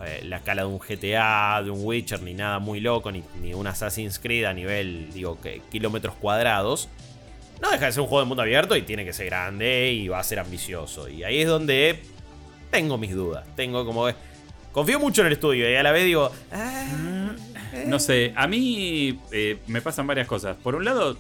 eh, 0.05 0.21
la 0.23 0.37
escala 0.37 0.63
de 0.63 0.69
un 0.69 0.79
GTA, 0.79 1.61
de 1.65 1.73
un 1.73 1.85
Witcher, 1.85 2.23
ni 2.23 2.35
nada 2.35 2.61
muy 2.61 2.79
loco, 2.79 3.11
ni, 3.11 3.25
ni 3.41 3.53
un 3.53 3.67
Assassin's 3.67 4.21
Creed 4.21 4.45
a 4.45 4.53
nivel, 4.55 5.13
digo, 5.13 5.41
que 5.41 5.61
kilómetros 5.73 6.15
cuadrados. 6.15 6.89
No 7.61 7.69
deja 7.73 7.87
de 7.87 7.93
ser 7.93 8.01
un 8.03 8.07
juego 8.07 8.21
de 8.23 8.29
mundo 8.29 8.43
abierto 8.45 8.77
y 8.77 8.83
tiene 8.83 9.05
que 9.05 9.13
ser 9.13 9.27
grande 9.27 9.91
y 9.91 10.07
va 10.07 10.21
a 10.21 10.23
ser 10.23 10.39
ambicioso. 10.39 11.09
Y 11.09 11.25
ahí 11.25 11.41
es 11.41 11.49
donde 11.49 12.01
tengo 12.71 12.97
mis 12.97 13.13
dudas. 13.13 13.45
Tengo 13.57 13.85
como... 13.85 14.09
Confío 14.71 15.01
mucho 15.01 15.23
en 15.23 15.27
el 15.27 15.33
estudio 15.33 15.69
y 15.69 15.75
a 15.75 15.83
la 15.83 15.91
vez 15.91 16.05
digo... 16.05 16.31
"Ah, 16.53 17.33
eh". 17.73 17.85
No 17.89 17.99
sé, 17.99 18.33
a 18.37 18.47
mí 18.47 19.19
eh, 19.33 19.59
me 19.67 19.83
pasan 19.83 20.07
varias 20.07 20.29
cosas. 20.29 20.57
Por 20.63 20.77
un 20.77 20.85
lado, 20.85 21.17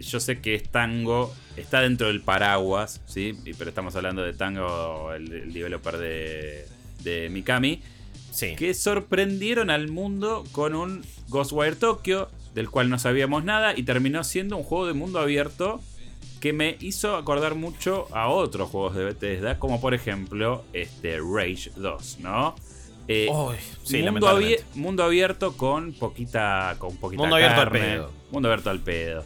yo 0.00 0.20
sé 0.20 0.40
que 0.40 0.54
es 0.54 0.68
Tango, 0.68 1.32
está 1.56 1.80
dentro 1.80 2.08
del 2.08 2.20
paraguas, 2.20 3.00
¿sí? 3.06 3.34
Pero 3.58 3.68
estamos 3.70 3.94
hablando 3.96 4.22
de 4.22 4.32
Tango, 4.32 5.12
el, 5.14 5.32
el 5.32 5.52
developer 5.52 5.96
de, 5.98 6.66
de 7.02 7.28
Mikami, 7.30 7.82
Sí. 8.32 8.54
que 8.54 8.74
sorprendieron 8.74 9.70
al 9.70 9.88
mundo 9.88 10.44
con 10.52 10.74
un 10.76 11.04
Ghostwire 11.28 11.74
Tokyo, 11.74 12.28
del 12.54 12.70
cual 12.70 12.88
no 12.88 12.98
sabíamos 12.98 13.42
nada, 13.44 13.76
y 13.76 13.82
terminó 13.82 14.22
siendo 14.22 14.56
un 14.56 14.62
juego 14.62 14.86
de 14.86 14.92
mundo 14.92 15.18
abierto 15.18 15.80
que 16.40 16.52
me 16.52 16.76
hizo 16.80 17.16
acordar 17.16 17.54
mucho 17.56 18.06
a 18.12 18.28
otros 18.28 18.70
juegos 18.70 18.94
de 18.94 19.04
Bethesda, 19.04 19.58
como 19.58 19.80
por 19.80 19.94
ejemplo 19.94 20.64
este 20.72 21.18
Rage 21.18 21.70
2, 21.76 22.18
¿no? 22.20 22.54
Eh, 23.08 23.28
sí, 23.82 24.02
mundo, 24.04 24.38
mundo 24.74 25.02
abierto 25.02 25.56
con 25.56 25.92
poquita, 25.92 26.76
con 26.78 26.96
poquita 26.96 27.22
Mundo 27.22 27.34
abierto 27.36 27.60
al 27.60 27.70
pedo. 27.72 28.10
Mundo 28.30 28.48
abierto 28.48 28.70
al 28.70 28.78
pedo. 28.78 29.24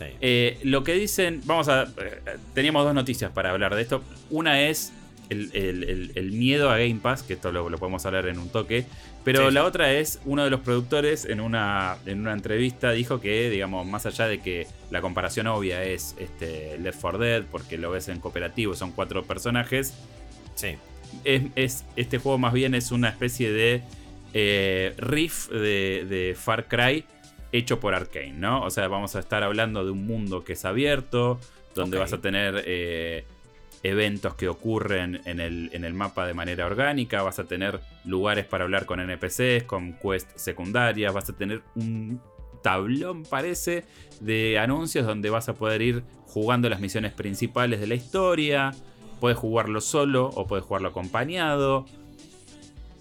Sí. 0.00 0.06
Eh, 0.20 0.58
lo 0.64 0.82
que 0.82 0.94
dicen, 0.94 1.42
vamos 1.44 1.68
a. 1.68 1.82
eh, 1.84 2.20
teníamos 2.54 2.84
dos 2.84 2.94
noticias 2.94 3.30
para 3.30 3.50
hablar 3.50 3.74
de 3.76 3.82
esto. 3.82 4.02
Una 4.30 4.62
es 4.68 4.92
el, 5.28 5.50
el- 5.54 5.84
el- 5.84 6.12
el 6.16 6.32
miedo 6.32 6.70
a 6.70 6.78
Game 6.78 6.98
Pass, 7.00 7.22
que 7.22 7.34
esto 7.34 7.52
lo, 7.52 7.68
lo 7.70 7.78
podemos 7.78 8.04
hablar 8.06 8.26
en 8.26 8.38
un 8.38 8.48
toque. 8.48 8.84
Pero 9.22 9.48
Sí, 9.48 9.54
la 9.54 9.64
otra 9.64 9.92
es, 9.92 10.18
uno 10.24 10.42
de 10.42 10.50
los 10.50 10.60
productores 10.60 11.26
en 11.26 11.40
una, 11.40 11.98
en 12.06 12.20
una 12.20 12.32
entrevista 12.32 12.90
dijo 12.92 13.20
que, 13.20 13.50
digamos, 13.50 13.86
más 13.86 14.06
allá 14.06 14.26
de 14.26 14.40
que 14.40 14.66
la 14.90 15.02
comparación 15.02 15.46
obvia 15.46 15.84
es 15.84 16.16
este, 16.18 16.78
Left 16.78 16.98
4 17.00 17.18
Dead, 17.18 17.42
porque 17.50 17.76
lo 17.76 17.90
ves 17.90 18.08
en 18.08 18.18
cooperativo, 18.18 18.74
son 18.74 18.92
cuatro 18.92 19.22
personajes, 19.24 19.92
Sí. 20.54 20.76
es, 21.24 21.42
es- 21.54 21.84
este 21.96 22.16
juego 22.18 22.38
más 22.38 22.54
bien 22.54 22.74
es 22.74 22.90
una 22.90 23.10
especie 23.10 23.52
de 23.52 23.82
eh, 24.32 24.94
riff 24.96 25.48
de, 25.50 26.06
de 26.08 26.34
Far 26.38 26.66
Cry 26.66 27.04
hecho 27.52 27.80
por 27.80 27.94
Arkane, 27.94 28.32
¿no? 28.32 28.62
O 28.62 28.70
sea, 28.70 28.88
vamos 28.88 29.16
a 29.16 29.20
estar 29.20 29.42
hablando 29.42 29.84
de 29.84 29.90
un 29.90 30.06
mundo 30.06 30.44
que 30.44 30.54
es 30.54 30.64
abierto, 30.64 31.38
donde 31.74 31.98
vas 31.98 32.12
a 32.12 32.20
tener 32.20 32.62
eh, 32.66 33.24
eventos 33.82 34.34
que 34.34 34.48
ocurren 34.48 35.20
en 35.24 35.40
el, 35.40 35.70
en 35.72 35.84
el 35.84 35.94
mapa 35.94 36.26
de 36.26 36.34
manera 36.34 36.66
orgánica, 36.66 37.22
vas 37.22 37.38
a 37.38 37.44
tener 37.44 37.80
lugares 38.04 38.44
para 38.44 38.64
hablar 38.64 38.86
con 38.86 39.00
NPCs, 39.00 39.64
con 39.64 39.94
quests 39.94 40.40
secundarias, 40.42 41.12
vas 41.12 41.28
a 41.30 41.32
tener 41.32 41.62
un 41.74 42.20
tablón, 42.62 43.24
parece, 43.24 43.84
de 44.20 44.58
anuncios 44.58 45.06
donde 45.06 45.30
vas 45.30 45.48
a 45.48 45.54
poder 45.54 45.82
ir 45.82 46.02
jugando 46.26 46.68
las 46.68 46.80
misiones 46.80 47.12
principales 47.12 47.80
de 47.80 47.86
la 47.86 47.94
historia. 47.94 48.72
Puedes 49.18 49.38
jugarlo 49.38 49.80
solo 49.80 50.26
o 50.34 50.46
puedes 50.46 50.64
jugarlo 50.64 50.88
acompañado. 50.88 51.86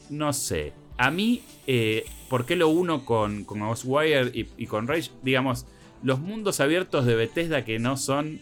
No 0.09 0.33
sé. 0.33 0.73
A 0.97 1.11
mí, 1.11 1.43
eh, 1.67 2.05
¿por 2.29 2.45
qué 2.45 2.55
lo 2.55 2.69
uno 2.69 3.03
con, 3.05 3.43
con 3.43 3.59
Ghostwire 3.59 4.31
y, 4.33 4.47
y 4.57 4.67
con 4.67 4.87
Rage? 4.87 5.11
Digamos, 5.23 5.65
los 6.03 6.19
mundos 6.19 6.59
abiertos 6.59 7.05
de 7.05 7.15
Bethesda 7.15 7.65
que 7.65 7.79
no 7.79 7.97
son. 7.97 8.39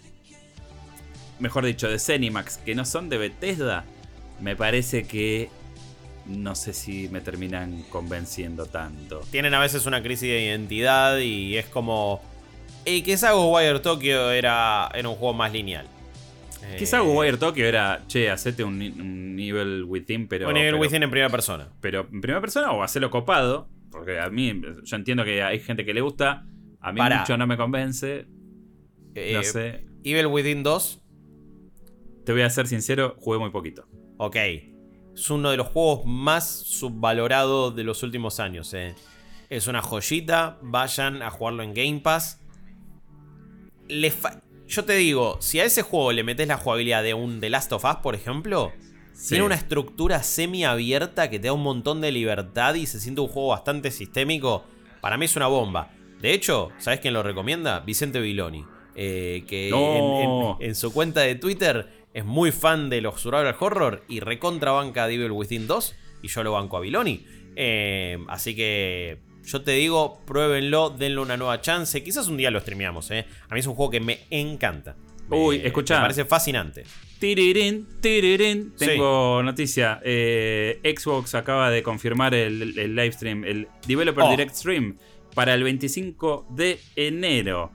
Mejor 1.40 1.66
dicho, 1.66 1.88
de 1.88 2.00
Zenimax, 2.00 2.58
que 2.58 2.74
no 2.74 2.84
son 2.84 3.10
de 3.10 3.18
Bethesda, 3.18 3.86
me 4.42 4.56
parece 4.56 5.04
que. 5.08 5.50
No 6.26 6.56
sé 6.56 6.74
si 6.74 7.08
me 7.10 7.22
terminan 7.22 7.84
convenciendo 7.90 8.66
tanto. 8.66 9.22
Tienen 9.32 9.54
a 9.54 9.60
veces 9.60 9.86
una 9.86 10.02
crisis 10.04 10.28
de 10.30 10.44
identidad 10.46 11.18
y 11.20 11.58
es 11.58 11.68
como. 11.68 12.22
Eh, 12.86 13.02
quizá 13.04 13.32
Ghostwire 13.32 13.80
Tokyo 13.80 14.32
era, 14.32 14.90
era 14.94 15.08
un 15.10 15.16
juego 15.16 15.34
más 15.34 15.52
lineal. 15.54 15.86
Eh, 16.64 16.76
Quizá 16.78 17.00
Ghostwire 17.00 17.38
Tokyo 17.38 17.66
era, 17.66 18.02
che, 18.08 18.30
hacete 18.30 18.64
un, 18.64 18.82
un 18.82 19.36
nivel 19.36 19.84
within, 19.86 20.28
pero. 20.28 20.48
Un 20.48 20.54
nivel 20.56 20.72
pero- 20.72 20.82
within 20.82 21.04
en 21.04 21.10
primera 21.10 21.30
persona. 21.30 21.70
pero 21.80 22.08
en 22.12 22.20
primera 22.22 22.42
persona 22.42 22.72
o 22.72 22.84
hacerlo 22.84 23.10
copado. 23.10 23.68
Porque 23.98 24.20
a 24.20 24.30
mí, 24.30 24.62
yo 24.84 24.96
entiendo 24.96 25.24
que 25.24 25.42
hay 25.44 25.60
gente 25.60 25.86
que 25.86 25.94
le 25.94 26.02
gusta. 26.02 26.46
A 26.80 26.92
mí 26.92 27.00
Pará. 27.00 27.20
mucho 27.20 27.38
no 27.38 27.48
me 27.48 27.58
convence. 27.58 28.28
Eh, 29.16 29.34
no 29.34 29.44
sé. 29.44 29.86
Evil 30.04 30.28
Within 30.28 30.64
2, 30.64 31.02
Te 32.26 32.32
voy 32.32 32.42
a 32.42 32.50
ser 32.50 32.68
sincero, 32.68 33.16
jugué 33.20 33.40
muy 33.40 33.50
poquito. 33.50 33.88
ok. 34.18 34.36
Es 35.16 35.32
uno 35.32 35.50
de 35.50 35.58
los 35.58 35.68
juegos 35.68 36.06
más 36.06 36.48
subvalorados 36.48 37.76
de 37.76 37.84
los 37.84 38.04
últimos 38.04 38.40
años. 38.40 38.72
Eh. 38.76 38.94
Es 39.50 39.66
una 39.66 39.82
joyita. 39.82 40.60
Vayan 40.62 41.24
a 41.24 41.32
jugarlo 41.32 41.64
en 41.64 41.74
Game 41.74 42.02
Pass. 42.04 42.40
Yo 44.68 44.86
te 44.86 44.94
digo, 44.94 45.38
si 45.42 45.60
a 45.60 45.66
ese 45.66 45.82
juego 45.82 46.12
le 46.12 46.24
metes 46.24 46.48
la 46.48 46.58
jugabilidad 46.58 47.02
de 47.02 47.14
un 47.14 47.40
The 47.40 47.50
Last 47.50 47.72
of 47.72 47.84
Us, 47.86 47.96
por 48.04 48.14
ejemplo, 48.14 48.72
tiene 49.28 49.44
una 49.44 49.56
estructura 49.56 50.22
semi-abierta 50.24 51.30
que 51.30 51.40
te 51.40 51.48
da 51.48 51.54
un 51.54 51.64
montón 51.64 52.02
de 52.02 52.12
libertad 52.12 52.76
y 52.76 52.86
se 52.86 53.00
siente 53.00 53.22
un 53.22 53.28
juego 53.28 53.50
bastante 53.50 53.92
sistémico. 53.92 54.64
Para 55.02 55.18
mí 55.18 55.26
es 55.26 55.36
una 55.36 55.48
bomba. 55.48 55.92
De 56.22 56.34
hecho, 56.34 56.70
¿sabes 56.78 57.00
quién 57.00 57.14
lo 57.14 57.24
recomienda? 57.24 57.80
Vicente 57.80 58.20
Viloni. 58.20 58.66
Eh, 58.96 59.44
que 59.48 59.70
en, 60.60 60.76
su 60.76 60.92
cuenta 60.92 61.22
de 61.22 61.36
Twitter 61.36 61.88
es 62.14 62.26
muy 62.26 62.52
fan 62.52 62.90
de 62.90 63.02
los 63.02 63.22
survival 63.22 63.56
horror 63.60 64.04
y 64.08 64.22
recontra 64.22 64.72
banca 64.72 65.08
Devil 65.08 65.32
Within 65.32 65.68
2 65.68 65.96
y 66.24 66.28
yo 66.28 66.44
lo 66.44 66.54
banco 66.54 66.78
a 66.78 66.80
Viloni. 66.80 67.26
Eh, 67.56 68.18
así 68.28 68.56
que 68.56 69.20
yo 69.44 69.62
te 69.62 69.72
digo, 69.72 70.20
pruébenlo, 70.26 70.90
denle 70.90 71.22
una 71.22 71.38
nueva 71.38 71.62
chance. 71.62 72.04
Quizás 72.04 72.28
un 72.28 72.38
día 72.38 72.52
lo 72.52 72.60
streameamos, 72.60 73.12
¿eh? 73.12 73.26
A 73.50 73.54
mí 73.54 73.60
es 73.60 73.68
un 73.68 73.76
juego 73.76 73.92
que 73.92 74.00
me 74.00 74.22
encanta. 74.30 74.96
Uy, 75.30 75.62
escucha. 75.64 75.96
Me 75.96 76.02
parece 76.02 76.26
fascinante. 76.26 76.84
Tirirín, 77.20 77.88
tirirín. 78.00 78.74
Tengo 78.78 79.42
noticia. 79.44 80.00
Eh, 80.04 80.80
Xbox 80.84 81.36
acaba 81.36 81.72
de 81.72 81.82
confirmar 81.82 82.36
el, 82.36 82.78
el 82.78 82.96
live 82.96 83.12
stream, 83.12 83.44
el 83.44 83.68
Developer 83.88 84.24
oh. 84.24 84.30
Direct 84.30 84.54
Stream, 84.54 84.98
para 85.34 85.54
el 85.54 85.64
25 85.64 86.48
de 86.52 86.80
enero. 86.96 87.72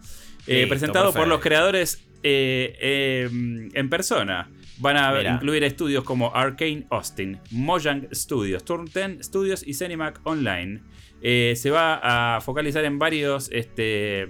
Eh, 0.47 0.67
presentado 0.69 1.13
por 1.13 1.29
los 1.29 1.41
creadores 1.41 2.05
eh, 2.23 3.27
em, 3.31 3.71
en 3.75 3.89
persona. 3.89 4.51
Van 4.79 4.97
a 4.97 5.35
incluir 5.35 5.63
estudios 5.63 6.03
como 6.03 6.35
Arcane 6.35 6.87
Austin, 6.91 7.39
Mojang 7.51 8.09
Studios, 8.13 8.65
Turn 8.65 8.87
10 8.87 9.25
Studios 9.25 9.63
y 9.65 9.75
Cinemac 9.75 10.21
Online. 10.25 10.81
Eh, 11.25 11.55
se 11.57 11.71
va 11.71 12.37
a 12.37 12.41
focalizar 12.41 12.85
en 12.85 12.99
varios. 12.99 13.49
Este, 13.53 14.29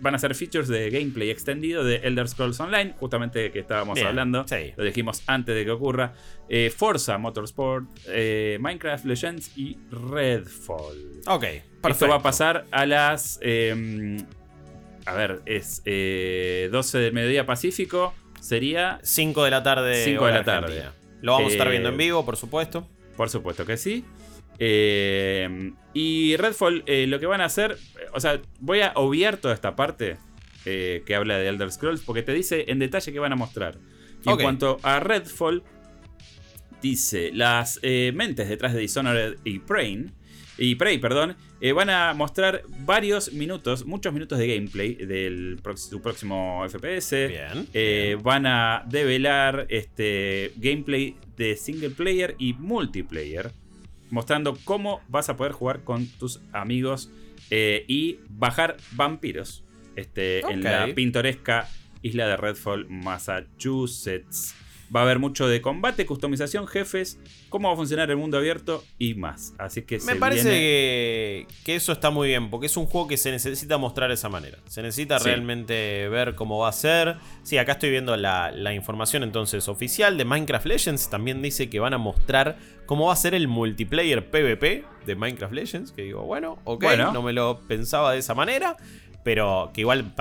van 0.00 0.14
a 0.14 0.18
ser 0.18 0.34
features 0.34 0.68
de 0.68 0.90
gameplay 0.90 1.30
extendido 1.30 1.82
de 1.82 1.96
Elder 1.96 2.28
Scrolls 2.28 2.60
Online, 2.60 2.94
justamente 2.98 3.50
que 3.50 3.60
estábamos 3.60 4.00
hablando. 4.02 4.44
Lo 4.76 4.84
dijimos 4.84 5.22
antes 5.26 5.54
de 5.54 5.64
que 5.64 5.70
ocurra. 5.70 6.12
Eh, 6.48 6.70
Forza 6.70 7.16
Motorsport, 7.16 7.86
eh, 8.08 8.58
Minecraft 8.60 9.04
Legends 9.06 9.56
y 9.56 9.78
Redfall. 9.90 11.22
Ok, 11.26 11.40
perfecto. 11.40 11.88
Esto 11.88 12.08
va 12.08 12.16
a 12.16 12.22
pasar 12.22 12.66
a 12.70 12.84
las. 12.84 13.38
Em, 13.42 14.18
a 15.06 15.14
ver, 15.14 15.40
es 15.46 15.82
12 15.84 16.98
del 16.98 17.12
mediodía 17.14 17.46
pacífico. 17.46 18.14
Sería. 18.40 18.98
5 19.02 19.44
de 19.44 19.50
la 19.50 19.62
tarde. 19.62 20.04
5 20.04 20.26
de 20.26 20.32
la 20.32 20.44
tarde. 20.44 20.84
Lo 21.22 21.32
vamos 21.32 21.50
a 21.50 21.52
estar 21.52 21.70
viendo 21.70 21.88
en 21.88 21.96
vivo, 21.96 22.24
por 22.26 22.36
supuesto. 22.36 22.86
Por 23.16 23.30
supuesto 23.30 23.64
que 23.64 23.76
sí. 23.76 24.04
Eh, 24.62 25.72
y 25.94 26.36
Redfall, 26.36 26.84
eh, 26.86 27.06
lo 27.06 27.18
que 27.18 27.26
van 27.26 27.40
a 27.40 27.46
hacer, 27.46 27.78
o 28.12 28.20
sea, 28.20 28.40
voy 28.60 28.82
a 28.82 28.92
obviar 28.94 29.38
toda 29.38 29.54
esta 29.54 29.74
parte 29.74 30.18
eh, 30.66 31.02
que 31.06 31.14
habla 31.14 31.38
de 31.38 31.48
Elder 31.48 31.72
Scrolls, 31.72 32.02
porque 32.02 32.22
te 32.22 32.32
dice 32.34 32.66
en 32.68 32.78
detalle 32.78 33.10
qué 33.10 33.18
van 33.18 33.32
a 33.32 33.36
mostrar. 33.36 33.78
Y 34.24 34.30
en 34.30 34.36
cuanto 34.36 34.78
a 34.82 35.00
Redfall, 35.00 35.62
dice, 36.82 37.30
las 37.32 37.80
mentes 37.82 38.50
detrás 38.50 38.74
de 38.74 38.80
Dishonored 38.80 39.38
y 39.44 39.60
Prey, 39.60 40.10
y 40.58 40.74
Prey, 40.74 40.98
perdón, 40.98 41.36
van 41.74 41.88
a 41.88 42.12
mostrar 42.12 42.62
varios 42.80 43.32
minutos, 43.32 43.86
muchos 43.86 44.12
minutos 44.12 44.38
de 44.38 44.46
gameplay 44.46 44.94
del 44.94 45.58
su 45.76 46.02
próximo 46.02 46.62
FPS. 46.68 47.28
Bien, 47.28 48.18
Van 48.22 48.44
a 48.44 48.84
develar 48.86 49.66
este 49.70 50.52
gameplay 50.56 51.16
de 51.38 51.56
single 51.56 51.90
player 51.90 52.36
y 52.38 52.52
multiplayer 52.52 53.52
mostrando 54.10 54.56
cómo 54.64 55.00
vas 55.08 55.28
a 55.28 55.36
poder 55.36 55.52
jugar 55.52 55.84
con 55.84 56.06
tus 56.06 56.40
amigos 56.52 57.10
eh, 57.50 57.84
y 57.88 58.18
bajar 58.28 58.76
vampiros 58.92 59.64
este, 59.96 60.40
en 60.40 60.62
la 60.62 60.88
pintoresca 60.94 61.68
isla 62.02 62.26
de 62.26 62.36
Redfall, 62.36 62.86
Massachusetts. 62.88 64.54
Va 64.94 65.00
a 65.00 65.02
haber 65.04 65.20
mucho 65.20 65.46
de 65.46 65.62
combate, 65.62 66.04
customización, 66.04 66.66
jefes, 66.66 67.18
cómo 67.48 67.68
va 67.68 67.74
a 67.74 67.76
funcionar 67.76 68.10
el 68.10 68.16
mundo 68.16 68.38
abierto 68.38 68.82
y 68.98 69.14
más. 69.14 69.54
Así 69.58 69.82
que 69.82 70.00
me 70.00 70.16
parece 70.16 71.46
que, 71.64 71.76
eso 71.76 71.92
está 71.92 72.10
muy 72.10 72.28
bien, 72.28 72.50
porque 72.50 72.66
es 72.66 72.76
un 72.76 72.86
juego 72.86 73.06
que 73.06 73.16
se 73.16 73.30
necesita 73.30 73.78
mostrar 73.78 74.08
de 74.08 74.14
esa 74.14 74.28
manera. 74.28 74.58
Se 74.66 74.82
necesita 74.82 75.18
realmente 75.18 76.08
ver 76.08 76.34
cómo 76.34 76.58
va 76.58 76.68
a 76.68 76.72
ser. 76.72 77.16
Sí, 77.44 77.56
acá 77.56 77.72
estoy 77.72 77.90
viendo 77.90 78.16
la, 78.16 78.74
información 78.74 79.22
entonces 79.22 79.68
oficial 79.68 80.16
de 80.16 80.24
Minecraft 80.24 80.66
Legends. 80.66 81.08
También 81.08 81.40
dice 81.40 81.70
que 81.70 81.78
van 81.78 81.94
a 81.94 81.98
mostrar 81.98 82.58
cómo 82.86 83.06
va 83.06 83.12
a 83.12 83.16
ser 83.16 83.34
el 83.34 83.46
multiplayer 83.46 84.28
PvP 84.30 84.84
de 85.06 85.14
Minecraft 85.14 85.54
Legends. 85.54 85.92
Que 85.92 86.02
digo, 86.02 86.22
bueno, 86.22 86.58
ok, 86.64 86.84
no 87.12 87.22
me 87.22 87.32
lo 87.32 87.60
pensaba 87.68 88.12
de 88.12 88.18
esa 88.18 88.34
manera. 88.34 88.76
Pero 89.22 89.70
que 89.74 89.82
igual 89.82 90.14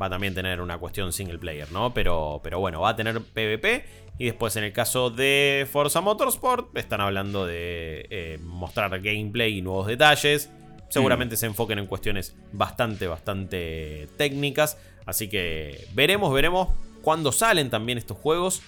va 0.00 0.06
a 0.06 0.10
también 0.10 0.34
tener 0.34 0.60
una 0.60 0.78
cuestión 0.78 1.12
single 1.12 1.38
player, 1.38 1.70
¿no? 1.72 1.94
Pero, 1.94 2.40
pero 2.42 2.60
bueno, 2.60 2.80
va 2.80 2.90
a 2.90 2.96
tener 2.96 3.20
PvP. 3.20 3.84
Y 4.18 4.26
después 4.26 4.54
en 4.56 4.64
el 4.64 4.72
caso 4.72 5.10
de 5.10 5.66
Forza 5.70 6.00
Motorsport, 6.00 6.76
están 6.76 7.00
hablando 7.00 7.46
de 7.46 8.06
eh, 8.10 8.38
mostrar 8.42 9.00
gameplay 9.00 9.58
y 9.58 9.62
nuevos 9.62 9.86
detalles. 9.86 10.50
Seguramente 10.88 11.34
mm. 11.34 11.38
se 11.38 11.46
enfoquen 11.46 11.80
en 11.80 11.86
cuestiones 11.86 12.36
bastante, 12.52 13.08
bastante 13.08 14.08
técnicas. 14.16 14.78
Así 15.06 15.28
que 15.28 15.86
veremos, 15.94 16.32
veremos 16.32 16.68
cuándo 17.02 17.32
salen 17.32 17.70
también 17.70 17.98
estos 17.98 18.16
juegos. 18.16 18.62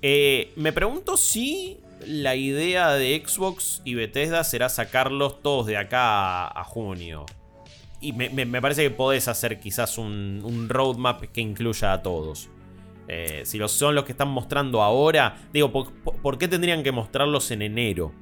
Eh, 0.00 0.52
me 0.54 0.72
pregunto 0.72 1.16
si 1.16 1.80
la 2.06 2.36
idea 2.36 2.92
de 2.92 3.20
Xbox 3.26 3.82
y 3.84 3.94
Bethesda 3.94 4.44
será 4.44 4.68
sacarlos 4.68 5.42
todos 5.42 5.66
de 5.66 5.76
acá 5.76 6.46
a 6.46 6.64
junio. 6.64 7.26
Y 8.00 8.12
me, 8.12 8.60
parece 8.60 8.84
que 8.84 8.90
podés 8.90 9.26
hacer 9.26 9.58
quizás 9.58 9.98
un, 9.98 10.66
roadmap 10.68 11.22
que 11.32 11.40
incluya 11.40 11.92
a 11.92 12.02
todos. 12.02 12.48
Eh, 13.08 13.42
si 13.44 13.58
son 13.68 13.94
los 13.94 14.04
que 14.04 14.12
están 14.12 14.28
mostrando 14.28 14.82
ahora, 14.82 15.36
digo, 15.52 15.72
¿por, 15.72 16.38
qué 16.38 16.46
tendrían 16.46 16.82
que 16.82 16.92
mostrarlos 16.92 17.50
en 17.50 17.62
enero? 17.62 18.12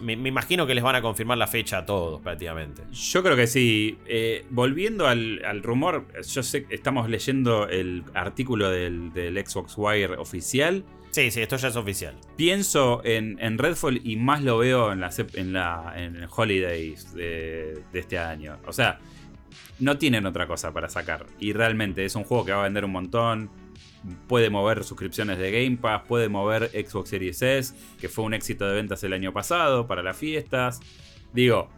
Me, 0.00 0.12
imagino 0.12 0.66
que 0.66 0.74
les 0.74 0.84
van 0.84 0.94
a 0.94 1.02
confirmar 1.02 1.36
la 1.36 1.48
fecha 1.48 1.78
a 1.78 1.86
todos 1.86 2.20
prácticamente. 2.20 2.82
Yo 2.92 3.22
creo 3.22 3.36
que 3.36 3.46
sí. 3.46 3.98
Eh, 4.06 4.46
volviendo 4.50 5.08
al, 5.08 5.62
rumor, 5.62 6.06
yo 6.22 6.42
sé 6.42 6.64
que 6.64 6.76
estamos 6.76 7.10
leyendo 7.10 7.68
el 7.68 8.04
artículo 8.14 8.70
del, 8.70 9.12
del 9.12 9.44
Xbox 9.44 9.74
Wire 9.76 10.16
oficial. 10.16 10.84
Sí, 11.10 11.30
sí, 11.30 11.40
esto 11.40 11.56
ya 11.56 11.68
es 11.68 11.76
oficial. 11.76 12.14
Pienso 12.36 13.00
en, 13.04 13.58
Redfall 13.58 14.00
y 14.04 14.16
más 14.16 14.42
lo 14.42 14.58
veo 14.58 14.92
en, 14.92 15.00
la, 15.00 15.10
en, 15.34 15.52
la, 15.52 15.94
en 15.96 16.26
Holidays 16.34 17.14
de, 17.14 17.82
este 17.92 18.18
año. 18.18 18.58
O 18.66 18.72
sea, 18.72 18.98
no 19.78 19.96
tienen 19.96 20.26
otra 20.26 20.46
cosa 20.46 20.72
para 20.72 20.88
sacar. 20.88 21.26
Y 21.38 21.52
realmente 21.52 22.04
es 22.04 22.14
un 22.14 22.24
juego 22.24 22.44
que 22.44 22.52
va 22.52 22.60
a 22.60 22.64
vender 22.64 22.84
un 22.84 22.92
montón. 22.92 23.50
Puede 24.26 24.50
mover 24.50 24.84
suscripciones 24.84 25.38
de 25.38 25.50
Game 25.50 25.78
Pass, 25.78 26.02
puede 26.06 26.28
mover 26.28 26.70
Xbox 26.70 27.08
Series 27.08 27.42
S, 27.42 27.74
que 28.00 28.08
fue 28.08 28.24
un 28.24 28.34
éxito 28.34 28.66
de 28.66 28.74
ventas 28.74 29.02
el 29.02 29.12
año 29.12 29.32
pasado 29.32 29.86
para 29.86 30.02
las 30.02 30.16
fiestas. 30.16 30.80
Digo, 31.32 31.68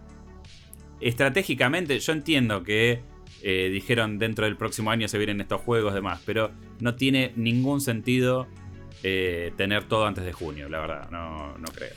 estratégicamente 1.01 1.99
yo 1.99 2.13
entiendo 2.13 2.63
que 2.63 3.03
eh, 3.43 3.71
dijeron 3.73 4.19
dentro 4.19 4.45
del 4.45 4.57
próximo 4.57 4.91
año 4.91 5.09
se 5.09 5.17
vienen 5.17 5.41
estos 5.41 5.63
juegos 5.63 5.95
demás, 5.95 6.21
pero 6.27 6.51
no 6.81 6.95
tiene 6.97 7.33
ningún 7.37 7.81
sentido 7.81 8.49
eh, 9.03 9.53
tener 9.57 9.85
todo 9.85 10.07
antes 10.07 10.25
de 10.25 10.33
junio, 10.33 10.69
la 10.69 10.81
verdad, 10.81 11.11
no, 11.11 11.55
creo. 11.75 11.93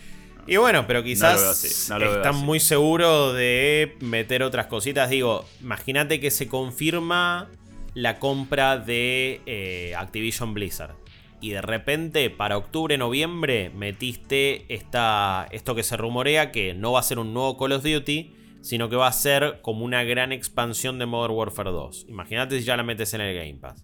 Y 0.45 0.57
bueno, 0.57 0.85
pero 0.87 1.03
quizás 1.03 1.63
están 1.63 2.35
muy 2.35 2.59
seguros 2.59 3.33
de 3.33 3.95
meter 4.01 4.43
otras 4.43 4.67
cositas. 4.67 5.09
Digo, 5.09 5.45
imagínate 5.61 6.19
que 6.19 6.31
se 6.31 6.49
confirma 6.49 7.49
la 7.93 8.19
compra 8.19 8.77
de 8.77 9.41
eh, 9.45 9.93
Activision 9.97 10.53
Blizzard. 10.53 10.95
Y 11.39 11.49
de 11.49 11.61
repente, 11.61 12.29
para 12.29 12.57
octubre, 12.57 12.97
noviembre, 12.97 13.69
metiste 13.69 14.65
esta, 14.73 15.47
esto 15.51 15.75
que 15.75 15.83
se 15.83 15.97
rumorea 15.97 16.51
que 16.51 16.73
no 16.73 16.93
va 16.93 17.01
a 17.01 17.03
ser 17.03 17.19
un 17.19 17.33
nuevo 17.33 17.57
Call 17.57 17.73
of 17.73 17.83
Duty, 17.83 18.33
sino 18.61 18.87
que 18.87 18.95
va 18.95 19.07
a 19.07 19.11
ser 19.11 19.59
como 19.61 19.83
una 19.83 20.05
gran 20.05 20.31
expansión 20.31 20.99
de 20.99 21.05
Modern 21.05 21.33
Warfare 21.33 21.71
2. 21.71 22.05
Imagínate 22.07 22.59
si 22.59 22.65
ya 22.65 22.77
la 22.77 22.83
metes 22.83 23.13
en 23.13 23.19
el 23.19 23.35
Game 23.35 23.55
Pass. 23.55 23.83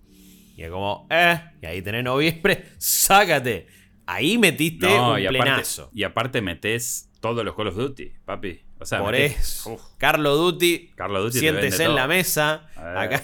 Y 0.59 0.63
es 0.63 0.71
como, 0.71 1.07
eh, 1.09 1.39
y 1.61 1.65
ahí 1.67 1.81
tenés 1.81 2.03
noviembre, 2.03 2.65
sácate. 2.77 3.67
Ahí 4.05 4.37
metiste 4.37 4.87
un 4.87 5.17
y 5.17 5.25
plenazo. 5.25 5.89
y 5.93 6.03
aparte 6.03 6.41
metés 6.41 7.09
todos 7.21 7.45
los 7.45 7.55
Call 7.55 7.67
of 7.67 7.77
Duty, 7.77 8.11
papi. 8.25 8.59
O 8.77 8.85
sea, 8.85 8.99
Por 8.99 9.15
eso. 9.15 9.79
Carlo 9.97 10.35
Duty, 10.35 10.91
Carlo 10.97 11.23
Duty 11.23 11.39
siéntese 11.39 11.85
en 11.85 11.95
la 11.95 12.07
mesa, 12.07 12.67
acá, 12.75 13.23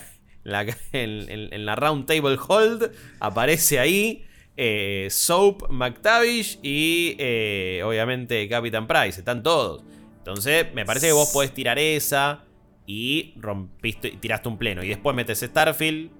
en, 0.93 1.65
la 1.65 1.75
Round 1.75 2.05
Table 2.05 2.37
Hold, 2.47 2.91
aparece 3.19 3.79
ahí 3.79 4.25
eh, 4.55 5.09
Soap, 5.11 5.69
McTavish 5.69 6.59
y 6.63 7.17
eh, 7.19 7.81
obviamente 7.83 8.47
Captain 8.47 8.87
Price. 8.87 9.19
Están 9.19 9.43
todos. 9.43 9.83
Entonces, 10.19 10.67
me 10.73 10.85
parece 10.85 11.07
que 11.07 11.13
vos 11.13 11.31
podés 11.33 11.53
tirar 11.53 11.79
esa 11.79 12.45
y 12.87 13.33
rompiste, 13.35 14.11
tiraste 14.21 14.47
un 14.47 14.57
pleno. 14.57 14.85
Y 14.85 14.87
después 14.87 15.13
metes 15.13 15.41
Starfield, 15.41 16.11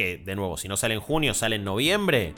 que 0.00 0.16
de 0.16 0.34
nuevo, 0.34 0.56
si 0.56 0.66
no 0.66 0.78
sale 0.78 0.94
en 0.94 1.00
junio, 1.00 1.34
sale 1.34 1.56
en 1.56 1.64
noviembre. 1.64 2.32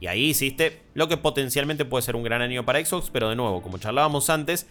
Y 0.00 0.06
ahí 0.06 0.26
hiciste 0.26 0.82
lo 0.94 1.08
que 1.08 1.16
potencialmente 1.16 1.84
puede 1.84 2.02
ser 2.02 2.14
un 2.14 2.22
gran 2.22 2.42
año 2.42 2.64
para 2.64 2.84
Xbox, 2.84 3.10
pero 3.10 3.28
de 3.28 3.34
nuevo, 3.34 3.60
como 3.60 3.78
charlábamos 3.78 4.30
antes, 4.30 4.68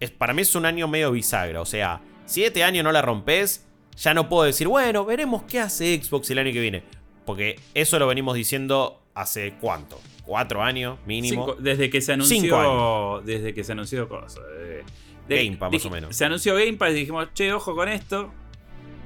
es, 0.00 0.10
para 0.10 0.34
mí 0.34 0.42
es 0.42 0.54
un 0.54 0.66
año 0.66 0.86
medio 0.88 1.10
bisagra. 1.10 1.62
O 1.62 1.64
sea, 1.64 2.02
si 2.26 2.44
este 2.44 2.62
año 2.62 2.82
no 2.82 2.92
la 2.92 3.00
rompes, 3.00 3.66
ya 3.96 4.12
no 4.12 4.28
puedo 4.28 4.44
decir, 4.44 4.68
bueno, 4.68 5.06
veremos 5.06 5.44
qué 5.44 5.60
hace 5.60 5.98
Xbox 6.02 6.30
el 6.30 6.38
año 6.38 6.52
que 6.52 6.60
viene. 6.60 6.82
Porque 7.24 7.58
eso 7.72 7.98
lo 7.98 8.06
venimos 8.06 8.34
diciendo 8.34 9.00
hace 9.14 9.54
cuánto? 9.58 9.98
¿Cuatro 10.26 10.62
años 10.62 10.98
mínimo? 11.06 11.54
desde 11.54 11.88
que 11.88 12.02
se 12.02 12.12
anunció. 12.12 13.22
Desde 13.24 13.54
que 13.54 13.64
se 13.64 13.72
anunció. 13.72 14.06
Game 15.26 15.56
Pass, 15.56 15.72
más 15.72 15.86
o 15.86 15.90
menos. 15.90 16.14
Se 16.14 16.26
anunció 16.26 16.54
Game 16.56 16.74
Pass 16.74 16.90
y 16.90 16.94
dijimos, 16.94 17.28
che, 17.32 17.54
ojo 17.54 17.74
con 17.74 17.88
esto. 17.88 18.30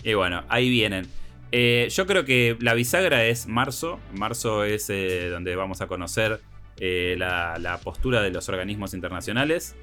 Y 0.03 0.15
bueno, 0.15 0.43
ahí 0.49 0.69
vienen. 0.69 1.07
Eh, 1.53 1.89
yo 1.91 2.07
creo 2.07 2.25
que 2.25 2.57
la 2.61 2.75
bisagra 2.75 3.25
es 3.25 3.47
marzo. 3.47 3.99
Marzo 4.13 4.65
es 4.65 4.91
eh, 4.91 5.29
donde 5.31 5.57
vamos 5.57 5.81
a 5.81 5.87
conocer 5.87 6.41
eh, 6.79 7.17
la, 7.19 7.81
postura 7.83 8.21
de 8.23 8.31
los 8.31 8.49
organismos 8.49 8.95
internacionales 8.95 9.75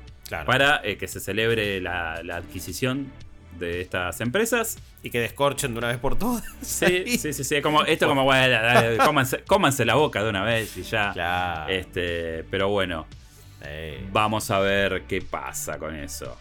para 0.46 0.82
que 0.82 1.08
se 1.08 1.20
celebre 1.20 1.82
la, 1.82 2.16
adquisición 2.34 3.12
de 3.60 3.82
estas 3.82 4.22
empresas. 4.22 4.78
Y 5.02 5.12
que 5.12 5.20
descorchen 5.20 5.74
de 5.74 5.80
una 5.80 5.88
vez 5.90 5.98
por 5.98 6.18
todas. 6.18 6.44
Sí, 6.62 7.18
sí, 7.18 7.34
sí, 7.34 7.44
sí. 7.44 7.62
Como, 7.62 7.84
esto 7.84 8.08
como, 8.08 8.24
bueno, 8.24 8.58
cómanse, 9.48 9.86
la 9.86 9.96
boca 9.96 10.24
de 10.24 10.30
una 10.30 10.44
vez 10.44 10.78
y 10.78 10.84
ya. 10.84 11.66
Este, 11.70 12.44
pero 12.50 12.70
bueno, 12.70 13.08
vamos 14.12 14.52
a 14.52 14.60
ver 14.60 15.04
qué 15.08 15.22
pasa 15.22 15.80
con 15.80 15.96
eso. 15.96 16.38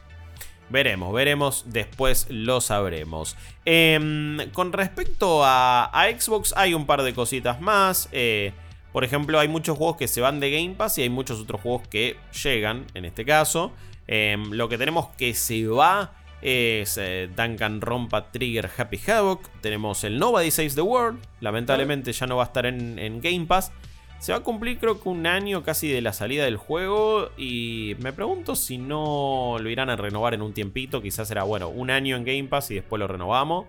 Veremos, 0.74 1.12
veremos, 1.12 1.64
después 1.68 2.26
lo 2.30 2.60
sabremos. 2.60 3.36
Em, 3.64 4.50
con 4.50 4.72
respecto 4.72 5.42
a, 5.44 5.88
Xbox 6.18 6.52
hay 6.56 6.74
un 6.74 6.84
par 6.84 7.04
de 7.04 7.14
cositas 7.14 7.60
más. 7.60 8.08
Eh, 8.10 8.52
por 8.92 9.04
ejemplo, 9.04 9.38
hay 9.38 9.46
muchos 9.46 9.78
juegos 9.78 9.98
que 9.98 10.08
se 10.08 10.20
van 10.20 10.40
de 10.40 10.50
Game 10.50 10.74
Pass 10.74 10.98
y 10.98 11.02
hay 11.02 11.10
muchos 11.10 11.38
otros 11.38 11.60
juegos 11.60 11.86
que 11.86 12.16
llegan, 12.42 12.86
en 12.94 13.04
este 13.04 13.24
caso. 13.24 13.70
Em, 14.08 14.50
lo 14.50 14.68
que 14.68 14.76
tenemos 14.76 15.10
que 15.16 15.34
se 15.34 15.64
va 15.68 16.10
es 16.42 16.98
eh, 16.98 17.30
Duncan 17.36 17.80
Rompa 17.80 18.32
Trigger 18.32 18.68
Happy 18.76 18.98
Havoc. 19.08 19.48
Tenemos 19.60 20.02
el 20.02 20.18
Nobody 20.18 20.50
Saves 20.50 20.74
the 20.74 20.80
World. 20.80 21.20
Lamentablemente 21.40 22.12
ya 22.12 22.26
no 22.26 22.38
va 22.38 22.42
a 22.42 22.46
estar 22.46 22.66
en, 22.66 22.98
en 22.98 23.20
Game 23.20 23.46
Pass. 23.46 23.70
Se 24.18 24.32
va 24.32 24.38
a 24.38 24.40
cumplir 24.42 24.78
creo 24.78 25.00
que 25.00 25.08
un 25.08 25.26
año 25.26 25.62
casi 25.62 25.88
de 25.88 26.00
la 26.00 26.12
salida 26.12 26.44
del 26.44 26.56
juego 26.56 27.30
y 27.36 27.94
me 27.98 28.12
pregunto 28.12 28.56
si 28.56 28.78
no 28.78 29.56
lo 29.60 29.68
irán 29.68 29.90
a 29.90 29.96
renovar 29.96 30.32
en 30.32 30.42
un 30.42 30.54
tiempito. 30.54 31.02
Quizás 31.02 31.28
será, 31.28 31.42
bueno, 31.42 31.68
un 31.68 31.90
año 31.90 32.16
en 32.16 32.24
Game 32.24 32.44
Pass 32.44 32.70
y 32.70 32.76
después 32.76 32.98
lo 32.98 33.06
renovamos. 33.06 33.66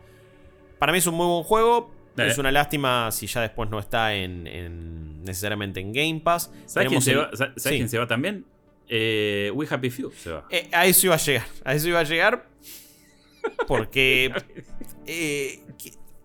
Para 0.79 0.91
mí 0.91 0.99
es 0.99 1.07
un 1.07 1.15
muy 1.15 1.27
buen 1.27 1.43
juego. 1.43 1.91
Eh. 2.17 2.27
Es 2.27 2.37
una 2.37 2.51
lástima 2.51 3.11
si 3.11 3.27
ya 3.27 3.41
después 3.41 3.69
no 3.69 3.79
está 3.79 4.15
en, 4.15 5.23
necesariamente 5.23 5.81
en 5.81 5.91
Game 5.91 6.21
Pass. 6.23 6.51
¿Sabes, 6.65 6.89
quién 6.89 7.01
se, 7.01 7.15
va, 7.15 7.29
quién 7.61 7.89
se 7.89 7.97
va 7.97 8.07
también? 8.07 8.45
Eh, 8.87 9.51
We 9.53 9.67
Happy 9.69 9.89
Few 9.89 10.11
se 10.11 10.31
va. 10.31 10.45
Eh, 10.49 10.69
a 10.71 10.85
eso 10.85 11.07
iba 11.07 11.15
a 11.15 11.17
llegar. 11.17 11.47
A 11.65 11.73
eso 11.73 11.87
iba 11.89 11.99
a 11.99 12.03
llegar. 12.03 12.47
Porque... 13.67 14.31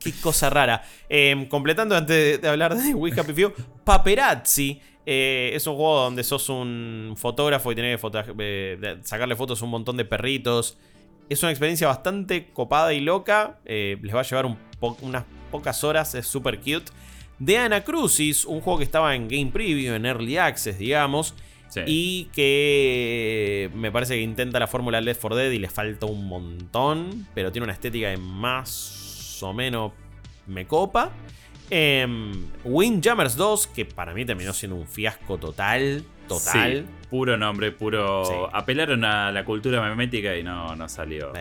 Qué 0.00 0.12
cosa 0.12 0.48
rara. 0.48 0.82
Em, 1.08 1.46
completando 1.46 1.94
antes 1.94 2.40
de, 2.40 2.48
hablar 2.48 2.74
de 2.74 2.94
We 2.94 3.12
Happy 3.12 3.34
Few, 3.34 3.52
Paperazzi. 3.84 4.80
Eh, 5.04 5.52
es 5.54 5.66
un 5.66 5.76
juego 5.76 6.00
donde 6.00 6.24
sos 6.24 6.48
un 6.48 7.14
fotógrafo 7.16 7.70
y 7.72 7.74
tenés 7.74 8.00
que 8.00 8.36
eh, 8.38 8.98
sacarle 9.02 9.36
fotos 9.36 9.60
a 9.60 9.64
un 9.64 9.70
montón 9.70 9.96
de 9.96 10.06
perritos. 10.06 10.78
Es 11.28 11.42
una 11.42 11.52
experiencia 11.52 11.86
bastante 11.86 12.48
copada 12.52 12.94
y 12.94 13.00
loca. 13.00 13.58
Eh, 13.66 13.98
les 14.00 14.14
va 14.14 14.20
a 14.20 14.22
llevar 14.22 14.56
unas 15.02 15.24
pocas 15.50 15.84
horas. 15.84 16.14
Es 16.14 16.26
súper 16.26 16.58
cute. 16.58 16.90
De 17.38 17.58
Anacrucis, 17.58 18.44
un 18.46 18.60
juego 18.60 18.78
que 18.78 18.84
estaba 18.84 19.14
en 19.14 19.28
Game 19.28 19.50
Preview, 19.52 19.94
en 19.94 20.06
Early 20.06 20.38
Access, 20.38 20.78
digamos. 20.78 21.34
Y 21.86 22.24
que 22.32 23.70
me 23.74 23.92
parece 23.92 24.14
que 24.14 24.22
intenta 24.22 24.58
la 24.58 24.66
fórmula 24.66 25.00
Left 25.00 25.20
4 25.20 25.36
Dead 25.36 25.50
y 25.52 25.58
le 25.58 25.68
falta 25.68 26.06
un 26.06 26.26
montón. 26.26 27.28
Pero 27.34 27.52
tiene 27.52 27.64
una 27.64 27.74
estética 27.74 28.08
de 28.08 28.16
más 28.16 28.99
o 29.42 29.52
menos 29.52 29.92
me 30.46 30.66
copa. 30.66 31.10
Eh, 31.70 32.06
Windjammers 32.64 33.36
2, 33.36 33.68
que 33.68 33.84
para 33.84 34.12
mí 34.12 34.24
terminó 34.24 34.52
siendo 34.52 34.76
un 34.76 34.86
fiasco 34.86 35.38
total. 35.38 36.04
Total. 36.26 36.86
puro 37.08 37.36
nombre, 37.36 37.72
puro. 37.72 38.54
Apelaron 38.54 39.04
a 39.04 39.32
la 39.32 39.44
cultura 39.44 39.82
memética 39.82 40.36
y 40.36 40.44
no, 40.44 40.76
no 40.76 40.88
salió. 40.88 41.32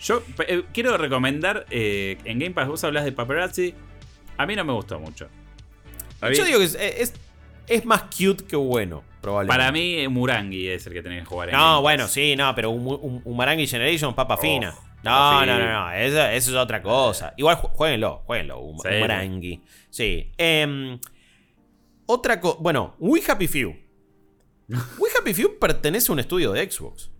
Yo 0.00 0.22
eh, 0.46 0.64
quiero 0.72 0.96
recomendar. 0.96 1.66
Eh, 1.70 2.18
en 2.24 2.38
Game 2.38 2.52
Pass 2.52 2.68
vos 2.68 2.82
hablas 2.82 3.04
de 3.04 3.12
paparazzi. 3.12 3.74
A 4.36 4.46
mí 4.46 4.56
no 4.56 4.64
me 4.64 4.72
gustó 4.72 4.98
mucho. 4.98 5.28
Yo 6.22 6.44
digo 6.44 6.58
que 6.58 6.64
es, 6.64 7.14
es, 7.68 7.84
más 7.84 8.02
cute 8.02 8.44
que 8.44 8.56
bueno, 8.56 9.02
probablemente. 9.20 9.58
Para 9.58 9.72
mí, 9.72 10.06
Murangi 10.08 10.68
es 10.68 10.86
el 10.86 10.92
que 10.92 11.02
tenés 11.02 11.20
que 11.20 11.26
jugar 11.26 11.48
en 11.48 11.56
No, 11.56 11.82
bueno, 11.82 12.06
sí, 12.06 12.36
no, 12.36 12.54
pero 12.54 12.70
un, 12.70 13.22
Murangi 13.24 13.66
Generation, 13.66 14.14
papa 14.14 14.36
fina. 14.36 14.74
No, 15.02 15.44
no, 15.44 15.58
no, 15.58 15.72
no, 15.72 15.92
eso, 15.92 16.26
es 16.26 16.48
otra 16.50 16.80
cosa. 16.82 17.34
Igual 17.36 17.56
jueguenlo, 17.56 18.22
jueguenlo, 18.24 18.60
un, 18.60 18.78
sí. 18.78 19.60
Sí. 19.90 20.32
Em, 20.38 20.98
otra 22.06 22.40
cosa. 22.40 22.58
Bueno, 22.60 22.94
We 22.98 23.20
Happy 23.26 23.48
Few. 23.48 23.70
We 24.68 25.10
Happy 25.18 25.34
Few 25.34 25.58
pertenece 25.58 26.10
a 26.10 26.12
un 26.12 26.20
estudio 26.20 26.52
de 26.52 26.70
Xbox. 26.70 27.10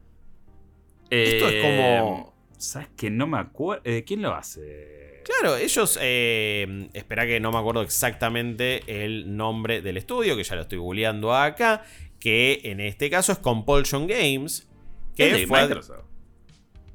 Esto 1.11 1.49
es 1.49 1.62
como. 1.62 2.33
Em, 2.53 2.61
¿Sabes 2.61 2.89
que 2.97 3.11
no 3.11 3.26
me 3.26 3.39
acuerdo? 3.39 3.83
Eh, 3.85 4.05
¿Quién 4.07 4.22
lo 4.22 4.33
hace? 4.33 5.22
Claro, 5.24 5.57
ellos. 5.57 5.99
Eh, 6.01 6.89
espera 6.93 7.26
que 7.26 7.41
no 7.41 7.51
me 7.51 7.59
acuerdo 7.59 7.83
exactamente 7.83 8.83
el 8.87 9.37
nombre 9.37 9.83
del 9.83 9.97
estudio, 9.97 10.37
que 10.37 10.45
ya 10.45 10.55
lo 10.55 10.62
estoy 10.62 10.78
googleando 10.78 11.35
acá. 11.35 11.85
Que 12.20 12.61
en 12.62 12.78
este 12.78 13.11
caso 13.11 13.33
es 13.33 13.39
Compulsion 13.39 14.07
Games. 14.07 14.68
Que 15.16 15.47
fue, 15.47 15.62
Microsoft 15.62 16.12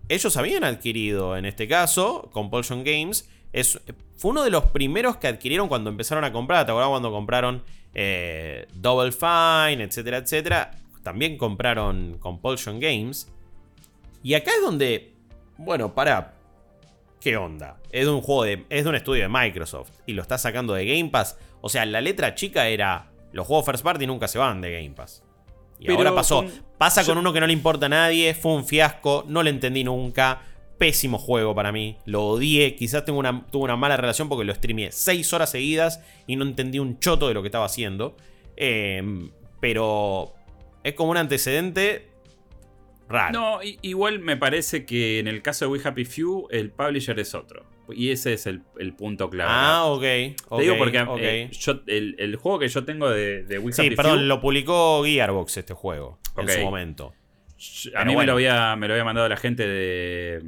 ellos 0.09 0.37
habían 0.37 0.63
adquirido, 0.63 1.37
en 1.37 1.45
este 1.45 1.67
caso, 1.67 2.29
Compulsion 2.31 2.83
Games. 2.83 3.29
Es, 3.53 3.79
fue 4.15 4.31
uno 4.31 4.43
de 4.43 4.49
los 4.49 4.65
primeros 4.65 5.17
que 5.17 5.27
adquirieron 5.27 5.67
cuando 5.67 5.89
empezaron 5.89 6.23
a 6.23 6.31
comprar. 6.31 6.65
¿Te 6.65 6.71
acuerdas 6.71 6.89
cuando 6.89 7.11
compraron 7.11 7.63
eh, 7.93 8.67
Double 8.73 9.11
Fine, 9.11 9.83
etcétera, 9.83 10.17
etcétera? 10.17 10.71
También 11.03 11.37
compraron 11.37 12.17
Compulsion 12.19 12.79
Games. 12.79 13.31
Y 14.23 14.33
acá 14.33 14.51
es 14.55 14.61
donde, 14.61 15.13
bueno, 15.57 15.93
para. 15.93 16.33
¿Qué 17.19 17.35
onda? 17.35 17.77
Es 17.91 18.07
un 18.07 18.21
juego 18.21 18.43
de. 18.43 18.65
Es 18.69 18.83
de 18.83 18.89
un 18.89 18.95
estudio 18.95 19.23
de 19.23 19.29
Microsoft. 19.29 19.91
Y 20.05 20.13
lo 20.13 20.21
está 20.21 20.37
sacando 20.37 20.73
de 20.73 20.85
Game 20.85 21.09
Pass. 21.09 21.37
O 21.61 21.69
sea, 21.69 21.85
la 21.85 22.01
letra 22.01 22.35
chica 22.35 22.67
era. 22.67 23.11
Los 23.33 23.45
juegos 23.45 23.65
First 23.65 23.83
Party 23.83 24.07
nunca 24.07 24.27
se 24.27 24.37
van 24.37 24.61
de 24.61 24.71
Game 24.71 24.95
Pass. 24.95 25.23
Y 25.80 25.91
ahora 25.91 26.13
pasó. 26.13 26.45
Pasa 26.78 27.03
con 27.03 27.17
uno 27.17 27.34
que 27.34 27.39
no 27.39 27.47
le 27.47 27.53
importa 27.53 27.88
a 27.88 27.89
nadie, 27.89 28.34
fue 28.36 28.53
un 28.53 28.65
fiasco, 28.65 29.25
no 29.28 29.43
le 29.43 29.49
entendí 29.49 29.84
nunca. 29.84 30.41
Pésimo 30.78 31.17
juego 31.17 31.55
para 31.55 31.71
mí, 31.71 31.97
lo 32.05 32.23
odié. 32.28 32.75
Quizás 32.75 33.03
tengo 33.03 33.17
una, 33.17 33.47
tuve 33.47 33.63
una 33.63 33.75
mala 33.75 33.97
relación 33.97 34.30
porque 34.30 34.45
lo 34.45 34.53
streameé 34.53 34.91
6 34.91 35.34
horas 35.34 35.49
seguidas 35.49 36.01
y 36.28 36.36
no 36.36 36.45
entendí 36.45 36.78
un 36.78 36.99
choto 36.99 37.28
de 37.28 37.34
lo 37.34 37.41
que 37.41 37.47
estaba 37.47 37.65
haciendo. 37.65 38.15
Em, 38.55 39.32
pero 39.59 40.36
es 40.84 40.93
como 40.93 41.09
un 41.11 41.17
antecedente 41.17 42.09
raro. 43.09 43.39
No, 43.39 43.59
igual 43.82 44.19
me 44.19 44.38
parece 44.38 44.86
que 44.86 45.17
en 45.17 45.28
el 45.28 45.41
caso 45.41 45.65
de 45.65 45.71
We 45.71 45.82
Happy 45.84 46.05
Few, 46.05 46.47
el 46.51 46.69
publisher 46.69 47.19
es 47.19 47.34
otro. 47.34 47.65
Y 47.89 48.11
ese 48.11 48.33
es 48.33 48.47
el, 48.47 48.61
punto 48.97 49.29
clave. 49.29 49.49
Ah, 49.53 49.85
ok. 49.85 50.01
Te 50.01 50.61
digo 50.61 50.77
porque 50.77 51.05
eh, 51.19 51.49
el, 52.17 52.35
juego 52.35 52.59
que 52.59 52.67
yo 52.67 52.83
tengo 52.83 53.09
de, 53.09 53.43
de 53.43 53.59
Wii 53.59 53.73
Sí, 53.73 53.89
perdón, 53.91 54.27
lo 54.27 54.41
publicó 54.41 55.03
Gearbox 55.03 55.57
este 55.57 55.73
juego 55.73 56.19
en 56.38 56.49
su 56.49 56.61
momento. 56.61 57.13
A 57.95 58.05
mí 58.05 58.15
me, 58.15 58.25
lo 58.25 58.33
había, 58.33 58.75
me 58.75 58.88
lo 58.88 58.93
había 58.93 59.03
mandado 59.03 59.27
la 59.27 59.38
gente 59.38 59.67
de, 59.67 60.41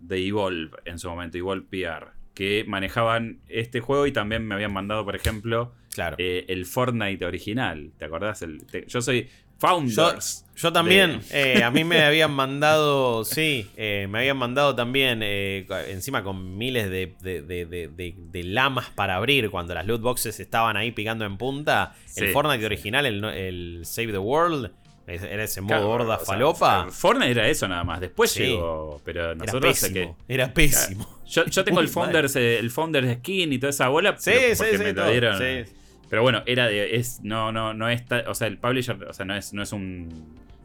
de 0.00 0.26
Evolve 0.26 0.76
en 0.84 0.98
su 0.98 1.08
momento, 1.08 1.38
Evolve 1.38 1.66
PR, 1.70 2.08
que 2.34 2.64
manejaban 2.66 3.40
este 3.48 3.80
juego 3.80 4.06
y 4.06 4.12
también 4.12 4.46
me 4.46 4.54
habían 4.54 4.72
mandado, 4.72 5.04
por 5.04 5.16
ejemplo, 5.16 5.72
claro. 5.94 6.16
Eh, 6.18 6.44
el 6.48 6.66
Fortnite 6.66 7.24
original. 7.24 7.92
¿Te 7.96 8.04
acordás? 8.04 8.42
El, 8.42 8.62
yo 8.86 9.00
soy 9.00 9.30
Founders. 9.58 10.44
Yo, 10.56 10.72
también, 10.72 11.20
eh, 11.30 11.64
a 11.64 11.70
mí 11.70 11.82
me 11.82 12.02
habían 12.04 12.32
mandado, 12.32 13.24
sí, 13.24 13.68
eh, 13.76 14.06
me 14.08 14.20
habían 14.20 14.36
mandado 14.36 14.74
también, 14.74 15.20
eh, 15.22 15.66
encima 15.88 16.22
con 16.22 16.56
miles 16.56 16.88
de, 16.90 18.44
lamas 18.44 18.90
para 18.90 19.16
abrir 19.16 19.50
cuando 19.50 19.74
las 19.74 19.84
loot 19.84 20.00
boxes 20.00 20.38
estaban 20.38 20.76
ahí 20.76 20.92
picando 20.92 21.24
en 21.24 21.36
punta. 21.38 21.94
El 22.16 22.32
Fortnite 22.32 22.64
original, 22.64 23.04
el, 23.06 23.82
Save 23.84 24.12
the 24.12 24.18
World, 24.18 24.70
era 25.06 25.44
ese 25.44 25.60
modo 25.60 25.86
gorda 25.86 26.18
falopa. 26.18 26.86
Fortnite 26.90 27.32
era 27.32 27.48
eso 27.48 27.66
nada 27.66 27.82
más, 27.82 28.00
después 28.00 28.34
llegó, 28.34 29.00
pero 29.04 29.34
nosotros... 29.34 29.82
Era 29.82 29.92
pésimo. 29.92 30.16
Era 30.28 30.54
pésimo. 30.54 31.20
Yo, 31.26 31.64
tengo 31.64 31.80
el 31.80 31.88
Founders, 31.90 32.36
el 32.36 32.70
Founders 32.70 33.18
Skin 33.18 33.52
y 33.52 33.58
toda 33.58 33.70
esa 33.70 33.88
bola. 33.88 34.14
Sí, 34.18 34.32
sí, 34.54 34.64
sí, 34.76 34.76
sí. 34.78 35.72
Pero 36.08 36.22
bueno, 36.22 36.42
era 36.46 36.66
de. 36.66 36.96
Es, 36.96 37.20
no, 37.22 37.52
no, 37.52 37.74
no 37.74 37.88
es. 37.88 38.02
O 38.26 38.34
sea, 38.34 38.46
el 38.46 38.58
publisher, 38.58 39.02
o 39.04 39.12
sea, 39.12 39.24
no 39.24 39.34
es, 39.34 39.52
no 39.52 39.62
es 39.62 39.72
un. 39.72 40.08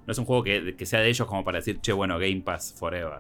No 0.06 0.12
es 0.12 0.18
un 0.18 0.26
juego 0.26 0.44
que, 0.44 0.86
sea 0.86 1.02
de 1.02 1.10
ellos 1.10 1.28
como 1.28 1.44
para 1.44 1.60
decir, 1.60 1.82
che, 1.82 1.94
bueno, 1.94 2.18
Game 2.18 2.42
Pass 2.42 2.74
Forever. 2.78 3.20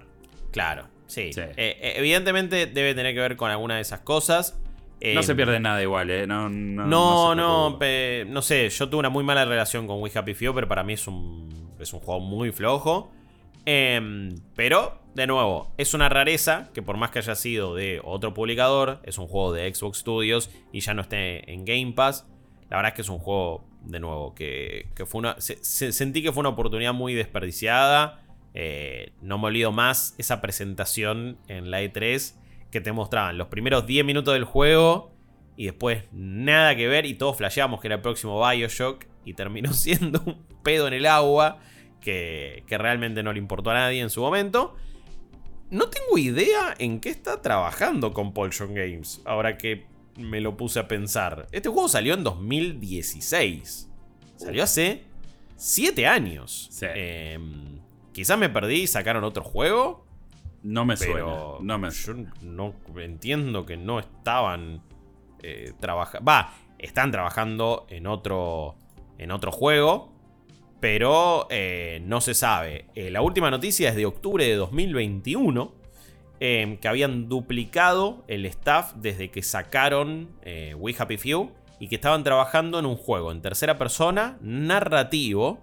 Claro, 0.52 0.88
sí. 1.06 1.30
Eh, 1.36 1.54
eh, 1.56 1.94
evidentemente 1.98 2.66
debe 2.66 2.96
tener 2.96 3.14
que 3.14 3.20
ver 3.20 3.36
con 3.36 3.52
alguna 3.52 3.76
de 3.76 3.82
esas 3.82 4.00
cosas. 4.00 4.60
no 5.02 5.22
se 5.22 5.36
pierde 5.36 5.60
nada 5.60 5.82
igual, 5.84 6.10
¿eh? 6.10 6.26
No, 6.26 6.50
no, 6.50 6.88
no, 6.88 7.36
no, 7.36 7.80
no, 8.26 8.42
sé. 8.42 8.70
Yo 8.70 8.90
tuve 8.90 9.00
una 9.00 9.10
muy 9.10 9.24
mala 9.24 9.46
relación 9.46 9.86
con 9.86 10.02
We 10.02 10.12
Happy 10.14 10.34
Few, 10.34 10.52
pero 10.56 10.68
para 10.68 10.84
mí 10.84 10.94
es 10.94 11.08
un, 11.08 11.76
es 11.80 11.94
un 11.94 12.00
juego 12.00 12.22
muy 12.22 12.52
flojo. 12.52 13.12
Em, 13.66 14.36
pero, 14.56 15.00
de 15.16 15.28
nuevo, 15.28 15.74
es 15.78 15.94
una 15.94 16.10
rareza 16.10 16.70
que 16.74 16.82
por 16.82 16.98
más 16.98 17.12
que 17.12 17.20
haya 17.20 17.36
sido 17.36 17.76
de 17.76 18.02
otro 18.04 18.34
publicador, 18.34 19.00
es 19.04 19.18
un 19.18 19.28
juego 19.28 19.54
de 19.54 19.74
Xbox 19.74 20.00
Studios 20.00 20.50
y 20.72 20.80
ya 20.82 20.94
no 20.94 21.02
esté 21.02 21.52
en 21.52 21.66
Game 21.66 21.94
Pass. 21.94 22.28
La 22.70 22.78
verdad 22.78 22.90
es 22.92 22.96
que 22.96 23.02
es 23.02 23.10
un 23.10 23.20
juego, 23.20 23.66
de 23.84 24.00
nuevo, 24.00 24.36
que, 24.36 24.88
fue 25.06 25.20
una. 25.20 25.36
sentí 25.40 26.22
que 26.22 26.32
fue 26.32 26.42
una 26.42 26.50
oportunidad 26.50 26.94
muy 26.94 27.14
desperdiciada. 27.16 28.24
Eh, 28.54 29.14
no 29.22 29.38
me 29.38 29.48
olvido 29.48 29.72
más 29.72 30.16
esa 30.18 30.42
presentación 30.42 31.38
en 31.48 31.72
la 31.72 31.82
E3 31.82 32.36
que 32.72 32.82
te 32.82 32.92
mostraban 32.92 33.38
los 33.38 33.48
primeros 33.48 33.86
10 33.86 34.06
minutos 34.06 34.34
del 34.34 34.44
juego 34.44 35.12
y 35.56 35.66
después 35.66 36.04
nada 36.12 36.76
que 36.76 36.88
ver 36.88 37.06
y 37.06 37.16
todos 37.16 37.38
flasheamos 37.38 37.82
que 37.82 37.88
era 37.88 37.96
el 37.96 38.02
próximo 38.02 38.48
Bioshock 38.48 39.06
y 39.26 39.34
terminó 39.34 39.74
siendo 39.74 40.22
un 40.26 40.46
pedo 40.64 40.88
en 40.88 40.94
el 40.94 41.06
agua 41.06 41.60
que, 42.00 42.64
realmente 42.70 43.24
no 43.24 43.34
le 43.34 43.40
importó 43.40 43.72
a 43.72 43.74
nadie 43.74 44.02
en 44.02 44.10
su 44.10 44.22
momento. 44.22 44.76
No 45.72 45.90
tengo 45.90 46.18
idea 46.18 46.74
en 46.80 47.00
qué 47.00 47.10
está 47.10 47.42
trabajando 47.42 48.12
con 48.14 48.26
Compulsion 48.26 48.74
Games, 48.74 49.22
ahora 49.26 49.58
que 49.58 49.86
me 50.18 50.42
lo 50.42 50.58
puse 50.58 50.80
a 50.80 50.88
pensar. 50.88 51.48
Este 51.52 51.70
juego 51.70 51.88
salió 51.88 52.16
en 52.16 52.24
2016. 52.24 53.90
Salió 54.36 54.64
hace 54.64 55.04
7 55.56 56.08
años. 56.08 56.70
Em, 56.82 57.80
quizás 58.12 58.38
me 58.40 58.50
perdí 58.50 58.82
y 58.82 58.88
sacaron 58.88 59.24
otro 59.24 59.44
juego. 59.44 60.06
No 60.64 60.86
me 60.86 60.98
suena. 60.98 61.36
No 61.62 61.78
me... 61.78 61.92
Yo 61.92 62.14
no 62.42 62.74
entiendo 62.98 63.66
que 63.66 63.78
no 63.78 64.00
estaban 64.00 64.82
eh, 65.44 65.74
trabajando. 65.80 66.26
Va, 66.26 66.54
están 66.80 67.12
trabajando 67.12 67.86
en 67.90 68.08
otro, 68.08 68.76
en 69.18 69.32
otro 69.32 69.52
juego 69.52 70.19
pero 70.80 71.48
eh, 71.50 72.02
no 72.06 72.22
se 72.22 72.34
sabe. 72.34 72.86
Eh, 72.96 73.10
la 73.10 73.22
última 73.22 73.52
noticia 73.52 73.90
es 73.90 73.96
de 73.96 74.06
octubre 74.06 74.46
de 74.46 74.56
2021, 74.56 75.74
em, 76.40 76.78
que 76.78 76.88
habían 76.88 77.28
duplicado 77.28 78.24
el 78.28 78.46
staff 78.46 78.94
desde 78.96 79.30
que 79.30 79.44
sacaron 79.44 80.30
eh, 80.44 80.74
We 80.78 80.96
Happy 80.98 81.18
Few 81.18 81.52
y 81.80 81.88
que 81.88 81.96
estaban 81.96 82.24
trabajando 82.24 82.80
en 82.80 82.86
un 82.86 82.96
juego 82.96 83.32
en 83.32 83.42
tercera 83.42 83.78
persona, 83.78 84.38
narrativo, 84.42 85.60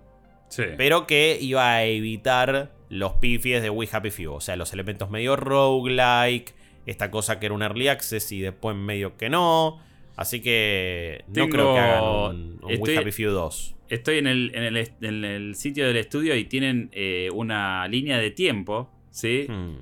pero 0.76 1.06
que 1.06 1.38
iba 1.40 1.72
a 1.72 1.84
evitar 1.84 2.72
los 2.88 3.14
pifies 3.14 3.62
de 3.62 3.70
We 3.70 3.88
Happy 3.90 4.10
Few, 4.10 4.32
o 4.32 4.40
sea, 4.40 4.56
los 4.56 4.72
elementos 4.72 5.10
medio 5.10 5.34
roguelike, 5.34 6.54
esta 6.86 7.10
cosa 7.10 7.40
que 7.40 7.46
era 7.46 7.54
un 7.54 7.62
early 7.62 7.88
access 7.88 8.30
y 8.32 8.40
después 8.40 8.76
medio 8.76 9.16
que 9.16 9.28
no. 9.28 9.80
Así 10.14 10.40
que 10.40 11.24
no 11.26 11.48
creo 11.48 11.74
que 11.74 11.80
hagan 11.80 12.04
un, 12.04 12.60
We 12.78 12.96
Happy 12.96 13.12
Few 13.12 13.30
2 13.30 13.75
estoy 13.88 14.18
en 14.18 14.26
el, 14.26 14.52
en 14.54 15.24
el, 15.24 15.54
sitio 15.54 15.86
del 15.86 15.96
estudio 15.96 16.36
y 16.36 16.44
tienen 16.44 16.90
eh, 16.92 17.28
una 17.32 17.86
línea 17.88 18.18
de 18.18 18.30
tiempo, 18.30 18.90
¿sí? 19.10 19.46
Hmm. 19.48 19.76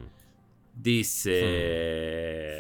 Dice... 0.75 2.59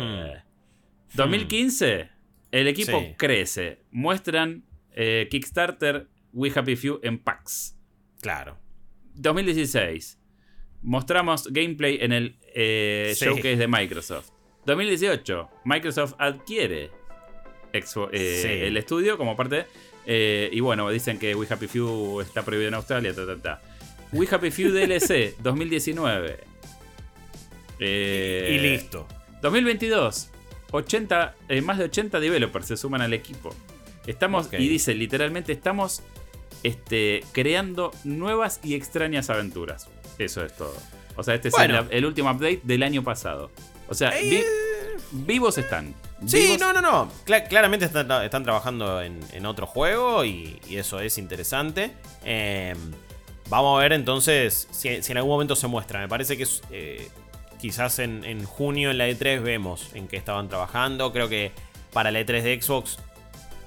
2015, 1.14 2.04
hmm. 2.04 2.08
el 2.52 2.68
equipo 2.68 3.02
crece. 3.16 3.78
Muestran 3.90 4.64
eh, 4.92 5.28
Kickstarter 5.30 6.08
We 6.32 6.52
Happy 6.54 6.76
Few 6.76 7.00
en 7.02 7.18
packs. 7.18 7.76
Claro. 8.20 8.58
2016, 9.14 10.18
mostramos 10.82 11.48
gameplay 11.52 11.98
en 12.00 12.12
el 12.12 12.38
eh, 12.54 13.14
showcase 13.16 13.56
de 13.56 13.68
Microsoft. 13.68 14.30
2018, 14.66 15.50
Microsoft 15.64 16.14
adquiere 16.18 16.90
el 17.72 18.76
estudio 18.76 19.18
como 19.18 19.36
parte 19.36 19.66
eh, 20.06 20.50
y 20.52 20.60
bueno, 20.60 20.88
dicen 20.90 21.18
que 21.18 21.34
We 21.34 21.46
Happy 21.48 21.66
Few 21.66 22.20
está 22.20 22.44
prohibido 22.44 22.68
en 22.68 22.74
Australia, 22.74 23.14
ta, 23.14 23.26
ta, 23.26 23.36
ta. 23.36 23.62
We 24.12 24.26
Happy 24.30 24.50
Few 24.50 24.70
DLC 24.70 25.36
2019. 25.38 26.44
y 27.80 28.58
listo. 28.58 29.06
2022. 29.42 30.30
80, 30.70 31.34
eh, 31.48 31.60
más 31.62 31.78
de 31.78 31.84
80 31.84 32.18
developers 32.18 32.66
se 32.66 32.76
suman 32.76 33.00
al 33.00 33.12
equipo. 33.12 33.54
Estamos, 34.06 34.48
y 34.52 34.68
dice 34.68 34.94
literalmente, 34.94 35.52
estamos 35.52 36.02
este, 36.62 37.22
creando 37.32 37.92
nuevas 38.04 38.60
y 38.62 38.74
extrañas 38.74 39.30
aventuras. 39.30 39.88
Eso 40.18 40.44
es 40.44 40.56
todo. 40.56 40.76
O 41.16 41.22
sea, 41.22 41.34
este 41.34 41.48
es 41.48 41.54
el, 41.90 42.04
último 42.04 42.30
update 42.30 42.60
del 42.64 42.82
año 42.82 43.04
pasado. 43.04 43.50
O 43.88 43.94
sea, 43.94 44.18
eh, 44.20 44.44
vivos 45.12 45.58
están. 45.58 45.94
Sí, 46.26 46.56
no, 46.58 46.72
no, 46.72 46.80
no. 46.80 47.10
claramente 47.48 47.86
están, 47.86 48.44
trabajando 48.44 49.02
en, 49.02 49.46
otro 49.46 49.66
juego 49.66 50.24
y, 50.24 50.60
eso 50.70 51.00
es 51.00 51.18
interesante. 51.18 51.92
Em, 52.24 52.76
vamos 53.48 53.78
a 53.78 53.82
ver 53.82 53.92
entonces 53.92 54.68
si, 54.70 54.88
en 54.88 55.16
algún 55.16 55.32
momento 55.32 55.56
se 55.56 55.66
muestra. 55.66 56.00
Me 56.00 56.08
parece 56.08 56.36
que 56.36 56.46
eh, 56.70 57.08
quizás 57.60 57.98
en, 57.98 58.44
junio 58.44 58.90
en 58.90 58.98
la 58.98 59.08
E3 59.08 59.42
vemos 59.42 59.90
en 59.94 60.08
qué 60.08 60.16
estaban 60.16 60.48
trabajando. 60.48 61.12
Creo 61.12 61.28
que 61.28 61.52
para 61.92 62.10
la 62.10 62.20
E3 62.20 62.42
de 62.42 62.60
Xbox 62.60 62.98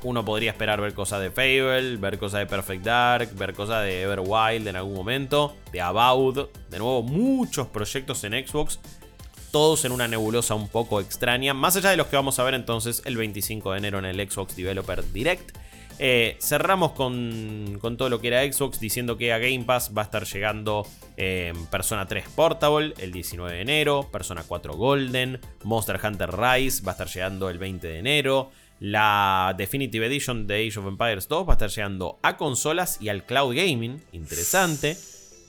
uno 0.03 0.23
podría 0.23 0.51
esperar 0.51 0.79
ver 0.79 0.93
cosas 0.93 1.21
de 1.21 1.31
Fable, 1.31 1.97
ver 1.97 2.19
cosas 2.19 2.39
de 2.41 2.45
Perfect 2.45 2.83
Dark, 2.83 3.29
ver 3.33 3.53
cosas 3.53 3.83
de 3.83 4.03
Everwild 4.03 4.67
en 4.67 4.75
algún 4.75 4.93
momento, 4.93 5.55
de 5.71 5.81
About. 5.81 6.55
De 6.69 6.77
nuevo, 6.77 7.01
muchos 7.03 7.67
proyectos 7.67 8.23
en 8.23 8.33
Xbox 8.47 8.79
todos 9.57 9.85
en 9.85 9.91
una 9.91 10.07
nebulosa 10.07 10.53
un 10.53 10.67
poco 10.67 11.01
extraña, 11.01 11.51
más 11.55 11.75
allá 11.75 11.89
de 11.89 11.97
los 11.97 12.05
que 12.05 12.15
vamos 12.15 12.37
a 12.37 12.43
ver 12.43 12.53
entonces 12.53 13.01
el 13.05 13.17
25 13.17 13.71
de 13.71 13.79
enero 13.79 13.97
en 13.97 14.05
el 14.05 14.29
Xbox 14.29 14.55
Developer 14.55 15.03
Direct. 15.11 15.57
Eh, 15.97 16.37
cerramos 16.39 16.91
con, 16.91 17.79
todo 17.97 18.07
lo 18.07 18.21
que 18.21 18.27
era 18.27 18.43
Xbox 18.43 18.79
diciendo 18.79 19.17
que 19.17 19.33
a 19.33 19.39
Game 19.39 19.63
Pass 19.63 19.93
va 19.97 20.03
a 20.03 20.05
estar 20.05 20.25
llegando 20.27 20.85
eh, 21.17 21.53
Persona 21.71 22.05
3 22.05 22.25
Portable 22.35 22.93
el 22.99 23.11
19 23.11 23.51
de 23.51 23.61
enero, 23.61 24.07
Persona 24.11 24.43
4 24.47 24.75
Golden, 24.75 25.39
Monster 25.63 25.99
Hunter 26.03 26.29
Rise 26.37 26.83
va 26.83 26.91
a 26.91 26.93
estar 26.93 27.07
llegando 27.07 27.49
el 27.49 27.57
20 27.57 27.87
de 27.87 27.97
enero, 27.97 28.51
la 28.79 29.55
Definitive 29.57 30.05
Edition 30.05 30.45
de 30.45 30.67
Age 30.67 30.77
of 30.77 30.85
Empires 30.85 31.27
2 31.27 31.47
va 31.47 31.53
a 31.53 31.55
estar 31.55 31.71
llegando 31.71 32.19
a 32.21 32.37
consolas 32.37 33.01
y 33.01 33.09
al 33.09 33.25
cloud 33.25 33.55
gaming, 33.55 34.03
interesante. 34.11 34.95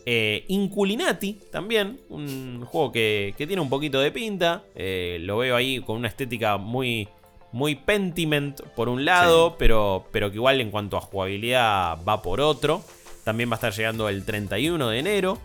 Eh, 0.07 0.45
Inculinati 0.49 1.39
también, 1.51 2.01
un 2.09 2.65
juego 2.65 2.93
que, 2.93 3.35
tiene 3.37 3.61
un 3.61 3.69
poquito 3.69 4.01
de 4.01 4.11
pinta. 4.11 4.65
Eh, 4.75 5.19
lo 5.21 5.37
veo 5.37 5.55
ahí 5.55 5.81
con 5.81 5.97
una 5.97 6.09
estética 6.09 6.57
muy, 6.57 7.09
muy 7.53 7.75
Pentiment 7.75 8.61
por 8.75 8.89
un 8.89 9.05
lado, 9.05 9.57
pero, 9.59 10.07
pero 10.11 10.31
que 10.31 10.37
igual 10.37 10.63
en 10.63 10.71
cuanto 10.71 10.97
a 10.97 11.03
jugabilidad 11.03 11.99
va 12.09 12.23
por 12.23 12.41
otro. 12.41 12.83
También 13.25 13.51
va 13.51 13.55
a 13.55 13.57
estar 13.57 13.75
llegando 13.75 14.09
el 14.09 14.25
31 14.25 14.89
de 14.89 14.99
enero. 14.99 15.39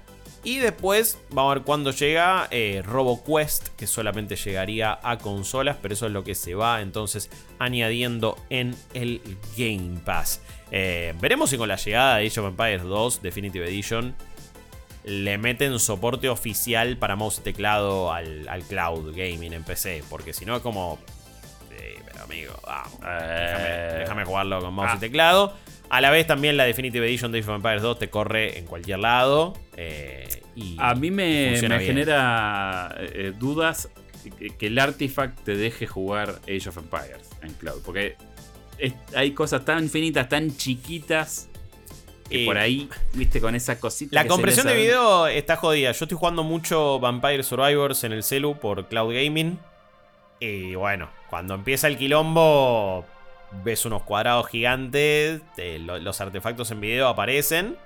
Y 0.45 0.60
después 0.60 1.20
vamos 1.30 1.51
a 1.51 1.56
ver 1.56 1.64
cuándo 1.64 1.91
llega 1.91 2.47
eh, 2.51 2.82
RoboQuest, 2.86 3.70
que 3.76 3.88
solamente 3.88 4.36
llegaría 4.36 4.97
a 5.01 5.18
consolas, 5.18 5.78
pero 5.82 5.93
eso 5.93 6.06
es 6.06 6.12
lo 6.12 6.24
que 6.24 6.36
se 6.36 6.54
va 6.54 6.82
entonces 6.82 7.30
añadiendo 7.60 8.38
en 8.49 8.76
el 8.93 9.22
Game 9.58 9.99
Pass. 10.06 10.41
veremos 10.70 11.49
si 11.49 11.58
con 11.58 11.70
la 11.70 11.78
llegada 11.78 12.18
de 12.18 12.28
Age 12.28 12.39
of 12.41 12.47
Empires 12.47 12.84
2 12.84 13.22
Definitive 13.22 13.66
Edition 13.68 14.16
le 15.04 15.38
meten 15.38 15.80
soporte 15.80 16.30
oficial 16.30 16.97
para 16.97 17.16
mouse 17.16 17.39
y 17.39 17.41
teclado 17.41 18.14
al, 18.14 18.64
cloud 18.68 19.16
gaming 19.16 19.54
en 19.54 19.64
PC. 19.64 20.04
Porque 20.10 20.34
si 20.34 20.45
no 20.45 20.56
es 20.56 20.62
como. 20.62 20.99
Sí, 21.70 22.01
pero 22.06 22.24
amigo, 22.24 22.54
vamos. 22.66 22.99
Eh. 23.06 23.95
déjame, 23.99 24.26
jugarlo 24.26 24.62
con 24.62 24.74
mouse 24.74 24.91
y 24.93 24.97
ah. 24.97 24.99
teclado. 24.99 25.54
A 25.89 26.01
la 26.01 26.10
vez 26.10 26.26
también 26.26 26.58
la 26.58 26.64
Definitive 26.64 27.06
Edition 27.08 27.32
de 27.32 27.39
Age 27.39 27.49
of 27.49 27.56
Empires 27.58 27.82
2 27.82 27.99
te 27.99 28.10
corre 28.10 28.58
en 28.58 28.66
cualquier 28.66 28.99
lado. 28.99 29.54
Eh, 29.76 30.41
y 30.56 30.76
a 30.80 30.95
mí 30.95 31.12
me, 31.12 31.56
genera 31.58 32.95
eh, 32.99 33.34
dudas 33.38 33.89
que, 34.58 34.68
el 34.68 34.80
Artifact 34.80 35.43
te 35.43 35.56
deje 35.56 35.86
jugar 35.86 36.39
Age 36.43 36.70
of 36.70 36.78
Empires 36.78 37.30
en 37.41 37.54
cloud. 37.54 37.82
Porque 37.86 38.16
hay 39.16 39.32
cosas 39.32 39.66
tan 39.66 39.89
finitas, 39.89 40.30
tan 40.30 40.56
chiquitas 40.56 41.49
y 42.30 42.45
por 42.45 42.57
ahí, 42.57 42.89
viste, 43.13 43.39
con 43.41 43.55
esa 43.55 43.80
cosita. 43.80 44.15
La 44.15 44.28
compresión 44.28 44.67
de 44.67 44.76
video 44.76 45.28
está 45.28 45.55
jodida. 45.55 45.91
Yo 45.91 46.05
estoy 46.05 46.17
jugando 46.17 46.43
mucho 46.43 46.99
Vampire 46.99 47.43
Survivors 47.43 48.03
en 48.03 48.13
el 48.13 48.24
celu 48.24 48.57
por 48.57 48.88
Cloud 48.88 49.13
Gaming. 49.13 49.59
Y 50.39 50.76
bueno, 50.76 51.09
cuando 51.30 51.53
empieza 51.53 51.88
el 51.88 51.97
quilombo, 51.97 53.05
ves 53.63 53.86
unos 53.86 54.03
cuadrados 54.03 54.47
gigantes, 54.47 55.41
los 55.57 56.21
artefactos 56.21 56.71
en 56.71 56.82
video 56.82 57.07
aparecen. 57.07 57.78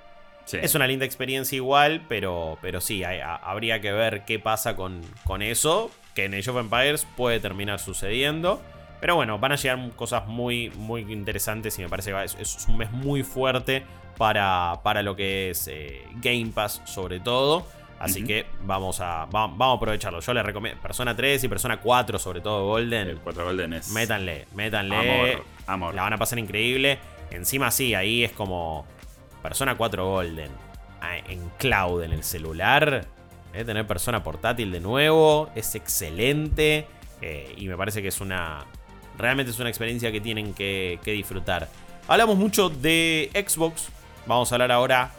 Es 0.50 0.74
una 0.74 0.86
linda 0.86 1.04
experiencia 1.04 1.56
igual, 1.56 2.06
pero, 2.08 2.58
pero 2.62 2.80
sí, 2.80 3.02
habría 3.04 3.80
que 3.80 3.92
ver 3.92 4.24
qué 4.24 4.38
pasa 4.38 4.76
con, 4.76 5.02
con 5.24 5.42
eso, 5.42 5.90
que 6.14 6.24
en 6.24 6.34
Age 6.34 6.50
of 6.50 6.56
Empires 6.56 7.06
puede 7.16 7.38
terminar 7.38 7.80
sucediendo. 7.80 8.62
Pero 8.98 9.14
bueno, 9.14 9.38
van 9.38 9.52
a 9.52 9.56
llegar 9.56 9.78
cosas 9.94 10.26
muy, 10.26 10.70
muy 10.70 11.02
interesantes 11.12 11.78
y 11.78 11.82
me 11.82 11.88
parece 11.88 12.12
que 12.12 12.42
es 12.42 12.66
un 12.66 12.78
mes 12.78 12.90
muy 12.90 13.22
fuerte 13.22 13.84
para, 14.18 14.80
para 14.82 15.02
lo 15.02 15.16
que 15.16 15.50
es 15.50 15.68
eh, 15.68 16.04
Game 16.16 16.50
Pass 16.54 16.82
sobre 16.84 17.20
todo. 17.20 17.66
Así 17.98 18.22
que 18.24 18.46
vamos 18.62 19.00
a, 19.00 19.26
vamos 19.30 19.60
a 19.60 19.72
aprovecharlo. 19.72 20.20
Yo 20.20 20.32
les 20.32 20.44
recomiendo 20.44 20.80
Persona 20.80 21.16
3 21.16 21.42
y 21.42 21.48
Persona 21.48 21.80
4, 21.80 22.18
sobre 22.18 22.40
todo 22.40 22.66
Golden. 22.66 23.08
El 23.08 23.18
4 23.18 23.44
Golden 23.44 23.72
es. 23.72 23.90
Métanle, 23.90 24.46
métanle. 24.54 25.42
Amor, 25.66 25.94
La 25.94 26.02
van 26.02 26.12
a 26.12 26.16
pasar 26.16 26.38
increíble. 26.38 26.98
Encima 27.30 27.70
sí, 27.70 27.94
ahí 27.94 28.22
es 28.22 28.32
como 28.32 28.86
Persona 29.42 29.76
4 29.76 30.06
Golden. 30.06 30.50
en 31.28 31.50
cloud 31.58 32.02
en 32.04 32.12
el 32.12 32.22
celular, 32.22 33.06
eh, 33.52 33.64
tener 33.64 33.86
persona 33.86 34.22
portátil 34.22 34.70
de 34.70 34.80
nuevo, 34.80 35.50
es 35.54 35.74
excelente. 35.74 36.86
Eh, 37.20 37.54
y 37.56 37.66
me 37.68 37.76
parece 37.76 38.02
que 38.02 38.08
es 38.08 38.20
una. 38.20 38.64
Realmente 39.16 39.50
es 39.50 39.58
una 39.58 39.68
experiencia 39.68 40.12
que 40.12 40.20
tienen 40.20 40.54
que, 40.54 41.00
disfrutar. 41.04 41.68
Hablamos 42.06 42.36
mucho 42.36 42.68
de 42.68 43.30
Xbox. 43.34 43.88
Vamos 44.26 44.50
a 44.52 44.54
hablar 44.54 44.72
ahora. 44.72 45.12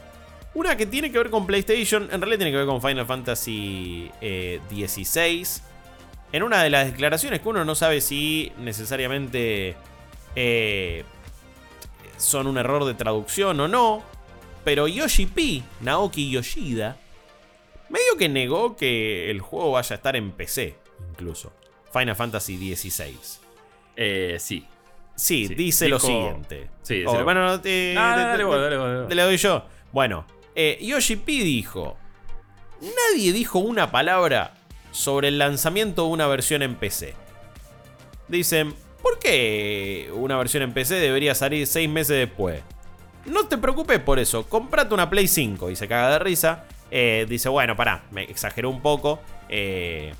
Una 0.54 0.76
que 0.76 0.86
tiene 0.86 1.12
que 1.12 1.18
ver 1.18 1.30
con 1.30 1.46
PlayStation. 1.46 2.08
En 2.12 2.20
realidad 2.20 2.38
tiene 2.38 2.50
que 2.50 2.56
ver 2.58 2.66
con 2.66 2.82
Final 2.82 3.06
Fantasy 3.06 4.10
XVI. 4.20 5.46
En 6.32 6.42
una 6.42 6.62
de 6.62 6.70
las 6.70 6.86
declaraciones 6.86 7.40
que 7.40 7.48
uno 7.48 7.64
no 7.64 7.74
sabe 7.74 8.00
si 8.00 8.52
necesariamente 8.58 9.76
son 12.16 12.46
un 12.46 12.58
error 12.58 12.84
de 12.84 12.94
traducción 12.94 13.58
o 13.60 13.68
no. 13.68 14.02
Pero 14.64 14.86
Yoshi 14.86 15.26
P, 15.26 15.62
Naoki 15.80 16.30
Yoshida, 16.30 16.98
medio 17.88 18.16
que 18.18 18.28
negó 18.28 18.76
que 18.76 19.30
el 19.30 19.40
juego 19.40 19.72
vaya 19.72 19.94
a 19.94 19.96
estar 19.96 20.16
en 20.16 20.32
PC, 20.32 20.76
incluso. 21.10 21.52
Final 21.92 22.14
Fantasy 22.14 22.74
XVI. 22.76 23.18
Eh, 23.96 24.36
sí. 24.38 24.66
Sí, 25.20 25.48
dice 25.48 25.86
lo 25.86 26.00
siguiente. 26.00 26.70
Sí, 26.80 27.04
bueno, 27.04 27.60
te, 27.60 27.94
le 27.94 29.22
doy 29.22 29.36
yo. 29.36 29.66
Bueno, 29.92 30.24
eh, 30.54 30.78
Yoshi 30.80 31.16
P 31.16 31.32
dijo: 31.32 31.98
Nadie 32.80 33.32
dijo 33.34 33.58
una 33.58 33.90
palabra 33.90 34.54
sobre 34.92 35.28
el 35.28 35.36
lanzamiento 35.36 36.04
de 36.06 36.08
una 36.08 36.26
versión 36.26 36.62
en 36.62 36.74
PC. 36.74 37.14
Dicen, 38.28 38.74
¿por 39.02 39.18
qué 39.18 40.10
una 40.14 40.38
versión 40.38 40.62
en 40.62 40.72
PC 40.72 40.94
debería 40.94 41.34
salir 41.34 41.66
6 41.66 41.90
meses 41.90 42.16
después? 42.16 42.62
No 43.26 43.46
te 43.46 43.58
preocupes 43.58 43.98
por 43.98 44.18
eso, 44.18 44.48
comprate 44.48 44.94
una 44.94 45.10
Play 45.10 45.28
5 45.28 45.70
y 45.70 45.76
se 45.76 45.86
caga 45.86 46.12
de 46.12 46.18
risa. 46.20 46.64
Eh, 46.90 47.26
dice, 47.28 47.50
bueno, 47.50 47.76
pará, 47.76 48.04
me 48.10 48.22
exageró 48.22 48.70
un 48.70 48.80
poco. 48.80 49.20
Eh, 49.50 50.14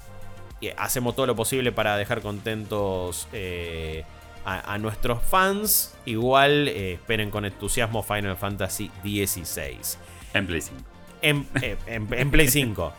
hacemos 0.77 1.17
todo 1.17 1.27
lo 1.27 1.35
posible 1.35 1.73
para 1.73 1.97
dejar 1.97 2.21
contentos 2.21 3.29
eh, 3.33 4.05
a, 4.45 4.79
nuestros 4.79 5.23
fans. 5.23 5.95
Igual 6.07 6.69
esperen 6.69 7.31
con 7.31 7.45
entusiasmo 7.45 8.03
Final 8.03 8.37
Fantasy 8.37 8.91
XVI. 9.03 9.79
En 10.35 10.47
Play 10.47 10.61
5. 10.61 10.81
En, 11.23 12.31
Play 12.31 12.49
5. 12.49 12.93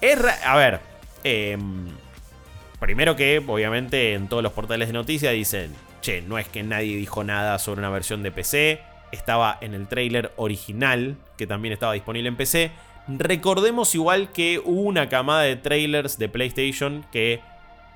a 0.46 0.56
ver, 0.56 0.80
em, 1.22 1.88
primero 2.80 3.16
que 3.16 3.42
obviamente 3.46 4.14
en 4.14 4.28
todos 4.28 4.42
los 4.42 4.52
portales 4.52 4.88
de 4.88 4.94
noticias 4.94 5.32
dicen, 5.32 5.72
che, 6.00 6.22
no 6.22 6.38
es 6.38 6.48
que 6.48 6.62
nadie 6.62 6.96
dijo 6.96 7.24
nada 7.24 7.58
sobre 7.58 7.80
una 7.80 7.90
versión 7.90 8.22
de 8.22 8.32
PC 8.32 8.80
estaba 9.14 9.56
en 9.60 9.74
el 9.74 9.88
trailer 9.88 10.32
original, 10.36 11.16
que 11.36 11.46
también 11.46 11.72
estaba 11.72 11.94
disponible 11.94 12.28
en 12.28 12.36
PC. 12.36 12.70
Recordemos 13.08 13.94
igual 13.94 14.30
que 14.32 14.60
hubo 14.62 14.82
una 14.82 15.08
camada 15.08 15.42
de 15.42 15.56
trailers 15.56 16.18
de 16.18 16.28
PlayStation 16.28 17.06
que 17.10 17.40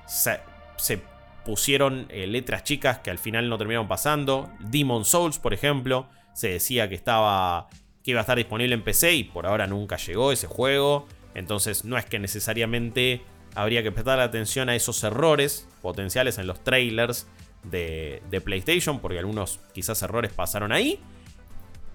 se, 0.07 1.01
pusieron 1.49 2.05
eh, 2.09 2.27
letras 2.27 2.63
chicas 2.63 2.99
que 2.99 3.09
al 3.09 3.17
final 3.17 3.49
no 3.49 3.57
terminaron 3.57 3.87
pasando. 3.87 4.51
Demon 4.59 5.03
Souls, 5.03 5.39
por 5.39 5.51
ejemplo, 5.51 6.07
se 6.31 6.49
decía 6.49 6.87
que 6.87 6.93
estaba 6.93 7.69
que 8.03 8.11
iba 8.11 8.19
a 8.19 8.21
estar 8.21 8.37
disponible 8.37 8.75
en 8.75 8.83
PC 8.83 9.15
y 9.15 9.23
por 9.23 9.47
ahora 9.47 9.65
nunca 9.65 9.97
llegó 9.97 10.31
ese 10.31 10.45
juego. 10.45 11.07
Entonces 11.33 11.85
no 11.85 11.97
es 11.97 12.05
que 12.05 12.19
necesariamente 12.19 13.23
habría 13.55 13.81
que 13.81 13.91
prestar 13.91 14.19
atención 14.19 14.69
a 14.69 14.75
esos 14.75 15.03
errores 15.03 15.67
potenciales 15.81 16.37
en 16.37 16.45
los 16.45 16.63
trailers 16.63 17.25
de, 17.63 18.21
PlayStation, 18.45 18.99
porque 18.99 19.17
algunos 19.17 19.59
quizás 19.73 20.03
errores 20.03 20.31
pasaron 20.31 20.71
ahí. 20.71 20.99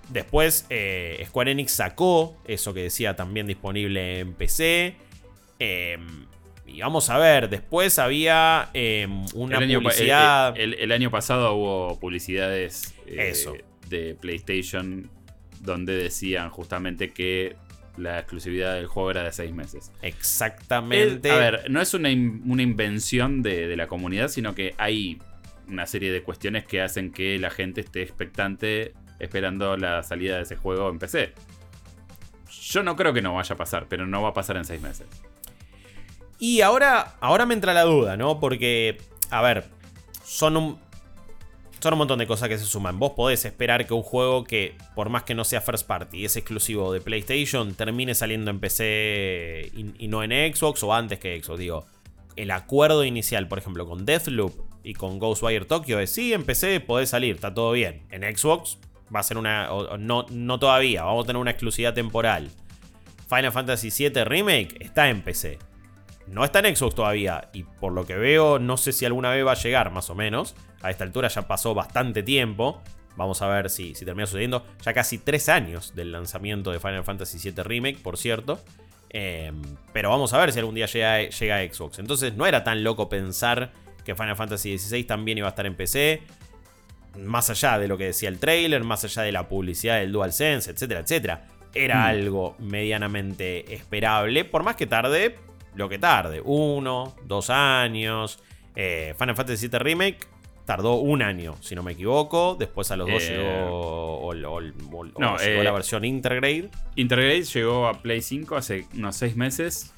Después 0.08 0.66
eh, 0.68 1.22
Square 1.28 1.52
Enix 1.52 1.70
sacó 1.70 2.36
eso 2.44 2.74
que 2.74 2.82
decía 2.82 3.14
también 3.14 3.46
disponible 3.46 4.18
en 4.18 4.34
PC. 4.34 4.96
Em, 5.60 6.26
y 6.74 6.80
vamos 6.80 7.08
a 7.08 7.18
ver, 7.18 7.48
después 7.48 8.00
había 8.00 8.70
em, 8.74 9.24
una 9.34 9.60
publicidad. 9.60 10.54
El, 10.58 10.90
año 10.90 11.10
pasado 11.10 11.54
hubo 11.54 12.00
publicidades 12.00 12.94
eh, 13.06 13.32
de 13.88 14.16
PlayStation 14.20 15.08
donde 15.60 15.94
decían 15.94 16.50
justamente 16.50 17.12
que 17.12 17.56
la 17.96 18.18
exclusividad 18.18 18.74
del 18.74 18.86
juego 18.86 19.12
era 19.12 19.22
de 19.22 19.30
seis 19.30 19.52
meses. 19.52 19.92
Exactamente. 20.02 21.30
a 21.30 21.36
ver, 21.36 21.70
no 21.70 21.80
es 21.80 21.94
una, 21.94 22.10
invención 22.10 23.42
de, 23.42 23.68
de, 23.68 23.76
la 23.76 23.86
comunidad, 23.86 24.28
sino 24.28 24.56
que 24.56 24.74
hay 24.76 25.20
una 25.68 25.86
serie 25.86 26.10
de 26.10 26.22
cuestiones 26.24 26.64
que 26.66 26.80
hacen 26.80 27.12
que 27.12 27.38
la 27.38 27.50
gente 27.50 27.82
esté 27.82 28.02
expectante 28.02 28.94
esperando 29.20 29.76
la 29.76 30.02
salida 30.02 30.36
de 30.36 30.42
ese 30.42 30.56
juego 30.56 30.90
en 30.90 30.98
PC. 30.98 31.34
Yo 32.62 32.82
no 32.82 32.96
creo 32.96 33.12
que 33.12 33.22
no 33.22 33.34
vaya 33.34 33.54
a 33.54 33.56
pasar, 33.56 33.86
pero 33.88 34.06
no 34.06 34.22
va 34.22 34.30
a 34.30 34.34
pasar 34.34 34.56
en 34.56 34.64
seis 34.64 34.82
meses. 34.82 35.06
Y 36.38 36.60
ahora, 36.60 37.16
ahora 37.20 37.46
me 37.46 37.54
entra 37.54 37.72
la 37.74 37.82
duda, 37.82 38.16
¿no? 38.16 38.40
Porque, 38.40 38.98
a 39.30 39.42
ver, 39.42 39.64
son 40.24 40.56
un, 40.56 40.78
son 41.80 41.94
un 41.94 41.98
montón 41.98 42.18
de 42.18 42.26
cosas 42.26 42.48
que 42.48 42.58
se 42.58 42.64
suman. 42.64 42.98
Vos 42.98 43.12
podés 43.12 43.44
esperar 43.44 43.86
que 43.86 43.94
un 43.94 44.02
juego 44.02 44.44
que, 44.44 44.76
por 44.94 45.08
más 45.08 45.22
que 45.22 45.34
no 45.34 45.44
sea 45.44 45.60
first 45.60 45.86
party, 45.86 46.24
es 46.24 46.36
exclusivo 46.36 46.92
de 46.92 47.00
PlayStation, 47.00 47.74
termine 47.74 48.14
saliendo 48.14 48.50
en 48.50 48.60
PC 48.60 49.70
y, 49.74 50.04
y 50.04 50.08
no 50.08 50.22
en 50.22 50.54
Xbox 50.54 50.82
o 50.82 50.92
antes 50.92 51.18
que 51.18 51.40
Xbox. 51.42 51.58
Digo, 51.58 51.86
el 52.36 52.50
acuerdo 52.50 53.04
inicial, 53.04 53.48
por 53.48 53.58
ejemplo, 53.58 53.86
con 53.86 54.04
Deathloop 54.04 54.54
y 54.82 54.94
con 54.94 55.18
Ghostwire 55.18 55.64
Tokyo 55.64 55.98
es 56.00 56.10
sí, 56.10 56.32
en 56.32 56.44
PC 56.44 56.80
podés 56.80 57.10
salir, 57.10 57.36
está 57.36 57.54
todo 57.54 57.72
bien. 57.72 58.02
En 58.10 58.22
Xbox 58.36 58.78
va 59.14 59.20
a 59.20 59.22
ser 59.22 59.38
una. 59.38 59.68
no, 59.98 60.26
no 60.30 60.58
todavía, 60.58 61.04
vamos 61.04 61.24
a 61.24 61.26
tener 61.26 61.40
una 61.40 61.50
exclusividad 61.50 61.94
temporal. 61.94 62.50
Final 63.28 63.52
Fantasy 63.52 63.90
VII 63.90 64.24
Remake 64.24 64.76
está 64.80 65.08
en 65.08 65.22
PC. 65.22 65.58
No 66.26 66.44
está 66.44 66.60
en 66.60 66.74
Xbox 66.74 66.94
todavía. 66.94 67.50
Y 67.52 67.64
por 67.64 67.92
lo 67.92 68.06
que 68.06 68.16
veo, 68.16 68.58
no 68.58 68.76
sé 68.76 68.92
si 68.92 69.04
alguna 69.04 69.30
vez 69.30 69.46
va 69.46 69.52
a 69.52 69.56
llegar, 69.56 69.90
más 69.90 70.10
o 70.10 70.14
menos. 70.14 70.54
A 70.82 70.90
esta 70.90 71.04
altura 71.04 71.28
ya 71.28 71.42
pasó 71.42 71.74
bastante 71.74 72.22
tiempo. 72.22 72.82
Vamos 73.16 73.42
a 73.42 73.48
ver 73.48 73.70
si, 73.70 73.94
si 73.94 74.04
termina 74.04 74.26
sucediendo. 74.26 74.64
Ya 74.82 74.92
casi 74.92 75.18
3 75.18 75.48
años 75.50 75.94
del 75.94 76.12
lanzamiento 76.12 76.72
de 76.72 76.80
Final 76.80 77.04
Fantasy 77.04 77.38
VII 77.38 77.62
Remake, 77.62 77.98
por 77.98 78.16
cierto. 78.16 78.60
Em, 79.10 79.62
pero 79.92 80.10
vamos 80.10 80.32
a 80.32 80.38
ver 80.38 80.52
si 80.52 80.58
algún 80.58 80.74
día 80.74 80.86
llega, 80.86 81.22
llega, 81.22 81.58
a 81.58 81.72
Xbox. 81.72 82.00
Entonces 82.00 82.34
no 82.34 82.46
era 82.46 82.64
tan 82.64 82.82
loco 82.82 83.08
pensar 83.08 83.70
que 84.04 84.16
Final 84.16 84.34
Fantasy 84.34 84.76
XVI 84.76 85.04
también 85.04 85.38
iba 85.38 85.46
a 85.46 85.50
estar 85.50 85.66
en 85.66 85.76
PC. 85.76 86.22
Más 87.20 87.48
allá 87.48 87.78
de 87.78 87.86
lo 87.86 87.96
que 87.96 88.06
decía 88.06 88.28
el 88.28 88.40
trailer, 88.40 88.82
más 88.82 89.04
allá 89.04 89.22
de 89.22 89.30
la 89.30 89.48
publicidad 89.48 90.00
del 90.00 90.10
DualSense, 90.10 90.72
etcétera, 90.72 91.00
etcétera. 91.00 91.46
Era 91.72 92.00
hmm. 92.00 92.06
algo 92.06 92.56
medianamente 92.58 93.72
esperable. 93.72 94.44
Por 94.44 94.64
más 94.64 94.74
que 94.74 94.86
tarde, 94.86 95.36
lo 95.74 95.88
que 95.88 95.98
tarde. 95.98 96.40
Uno, 96.44 97.14
dos 97.24 97.50
años. 97.50 98.42
Eh, 98.76 99.14
Final 99.18 99.36
Fantasy 99.36 99.68
VII 99.68 99.78
Remake 99.78 100.18
tardó 100.64 100.94
un 100.94 101.22
año, 101.22 101.56
si 101.60 101.74
no 101.74 101.82
me 101.82 101.92
equivoco. 101.92 102.56
Después 102.58 102.90
a 102.90 102.96
los 102.96 103.08
dos 103.08 103.22
eh, 103.22 103.36
llegó, 103.36 104.32
la 104.34 105.36
eh, 105.42 105.72
versión 105.72 106.04
Intergrade. 106.04 106.70
Intergrade 106.96 107.42
llegó 107.42 107.86
a 107.86 107.94
Play 108.02 108.22
5 108.22 108.56
hace 108.56 108.86
unos 108.94 109.16
seis 109.16 109.36
meses. 109.36 109.92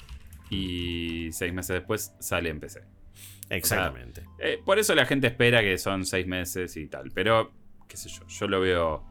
Y 0.49 1.29
seis 1.33 1.53
meses 1.53 1.75
después 1.75 2.13
sale 2.19 2.49
en 2.49 2.59
PC. 2.59 2.81
Exactamente. 3.49 4.23
Eh, 4.39 4.61
por 4.63 4.79
eso 4.79 4.95
la 4.95 5.05
gente 5.05 5.27
espera 5.27 5.61
que 5.61 5.77
son 5.77 6.05
seis 6.05 6.27
meses 6.27 6.75
y 6.77 6.87
tal. 6.87 7.11
Pero, 7.13 7.51
qué 7.87 7.97
sé 7.97 8.09
yo, 8.09 8.25
yo 8.27 8.47
lo 8.47 8.61
veo. 8.61 9.03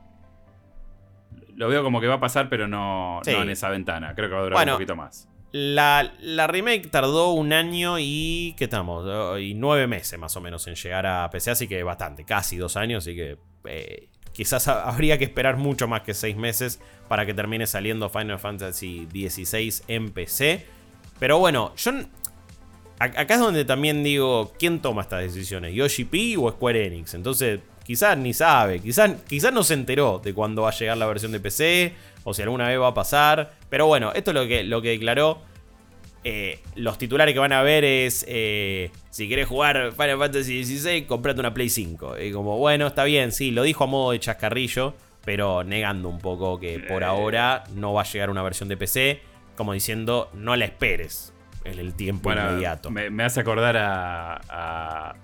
Lo 1.54 1.68
veo 1.68 1.82
como 1.82 2.00
que 2.00 2.06
va 2.06 2.14
a 2.14 2.20
pasar, 2.20 2.48
pero 2.48 2.68
no, 2.68 3.20
en 3.24 3.50
esa 3.50 3.70
ventana. 3.70 4.14
Creo 4.14 4.28
que 4.28 4.34
va 4.34 4.40
a 4.40 4.44
durar 4.44 4.68
un 4.68 4.74
poquito 4.74 4.96
más. 4.96 5.28
La, 5.58 6.46
remake 6.48 6.90
tardó 6.90 7.30
un 7.30 7.54
año 7.54 7.98
y. 7.98 8.54
¿Qué 8.58 8.64
estamos? 8.64 9.40
Y 9.40 9.54
nueve 9.54 9.86
meses 9.86 10.18
más 10.18 10.36
o 10.36 10.40
menos 10.42 10.66
en 10.66 10.74
llegar 10.74 11.06
a 11.06 11.30
PC, 11.30 11.52
así 11.52 11.66
que 11.66 11.82
bastante, 11.82 12.24
casi 12.24 12.58
dos 12.58 12.76
años, 12.76 13.04
así 13.04 13.16
que. 13.16 13.38
Eh, 13.64 14.08
quizás 14.32 14.68
habría 14.68 15.16
que 15.16 15.24
esperar 15.24 15.56
mucho 15.56 15.88
más 15.88 16.02
que 16.02 16.12
seis 16.12 16.36
meses 16.36 16.78
para 17.08 17.24
que 17.24 17.32
termine 17.32 17.66
saliendo 17.66 18.10
Final 18.10 18.38
Fantasy 18.38 19.08
XVI 19.10 19.82
en 19.88 20.10
PC. 20.10 20.66
Pero 21.18 21.38
bueno, 21.38 21.72
yo. 21.76 21.92
Acá 22.98 23.34
es 23.34 23.40
donde 23.40 23.64
también 23.64 24.02
digo, 24.04 24.52
¿quién 24.58 24.80
toma 24.80 25.02
estas 25.02 25.22
decisiones? 25.22 25.74
¿Yoshi 25.74 26.04
P 26.04 26.36
o 26.38 26.50
Square 26.50 26.86
Enix? 26.86 27.14
Entonces, 27.14 27.60
quizás 27.82 28.16
ni 28.18 28.34
sabe, 28.34 28.80
quizás, 28.80 29.12
quizás 29.26 29.52
no 29.54 29.62
se 29.62 29.74
enteró 29.74 30.20
de 30.22 30.34
cuándo 30.34 30.62
va 30.62 30.70
a 30.70 30.72
llegar 30.72 30.96
la 30.98 31.06
versión 31.06 31.32
de 31.32 31.40
PC 31.40 31.94
o 32.26 32.34
si 32.34 32.42
alguna 32.42 32.66
vez 32.66 32.78
va 32.78 32.88
a 32.88 32.94
pasar. 32.94 33.52
Pero 33.70 33.86
bueno, 33.86 34.12
esto 34.12 34.32
es 34.32 34.34
lo 34.34 34.46
que, 34.48 34.64
lo 34.64 34.82
que 34.82 34.90
declaró. 34.90 35.38
Eh, 36.24 36.58
los 36.74 36.98
titulares 36.98 37.32
que 37.32 37.38
van 37.38 37.52
a 37.52 37.62
ver 37.62 37.84
es, 37.84 38.24
eh, 38.28 38.90
si 39.10 39.28
querés 39.28 39.46
jugar 39.46 39.92
Final 39.92 40.18
Fantasy 40.18 40.64
XVI, 40.64 41.02
comprate 41.02 41.38
una 41.38 41.54
Play 41.54 41.70
5. 41.70 42.18
Y 42.18 42.32
como, 42.32 42.58
bueno, 42.58 42.88
está 42.88 43.04
bien, 43.04 43.30
sí, 43.30 43.52
lo 43.52 43.62
dijo 43.62 43.84
a 43.84 43.86
modo 43.86 44.10
de 44.10 44.18
chascarrillo, 44.18 44.94
pero 45.24 45.62
negando 45.62 46.08
un 46.08 46.18
poco 46.18 46.58
que 46.58 46.80
por 46.80 47.02
eh. 47.04 47.06
ahora 47.06 47.62
no 47.76 47.92
va 47.92 48.00
a 48.00 48.04
llegar 48.04 48.28
una 48.28 48.42
versión 48.42 48.68
de 48.68 48.76
PC, 48.76 49.20
como 49.56 49.72
diciendo, 49.72 50.28
no 50.34 50.56
la 50.56 50.64
esperes 50.64 51.32
en 51.62 51.78
el 51.78 51.94
tiempo 51.94 52.32
inmediato. 52.32 52.90
Me, 52.90 53.22
hace 53.22 53.38
acordar 53.38 53.76
a, 53.76 54.40
a 54.48 55.14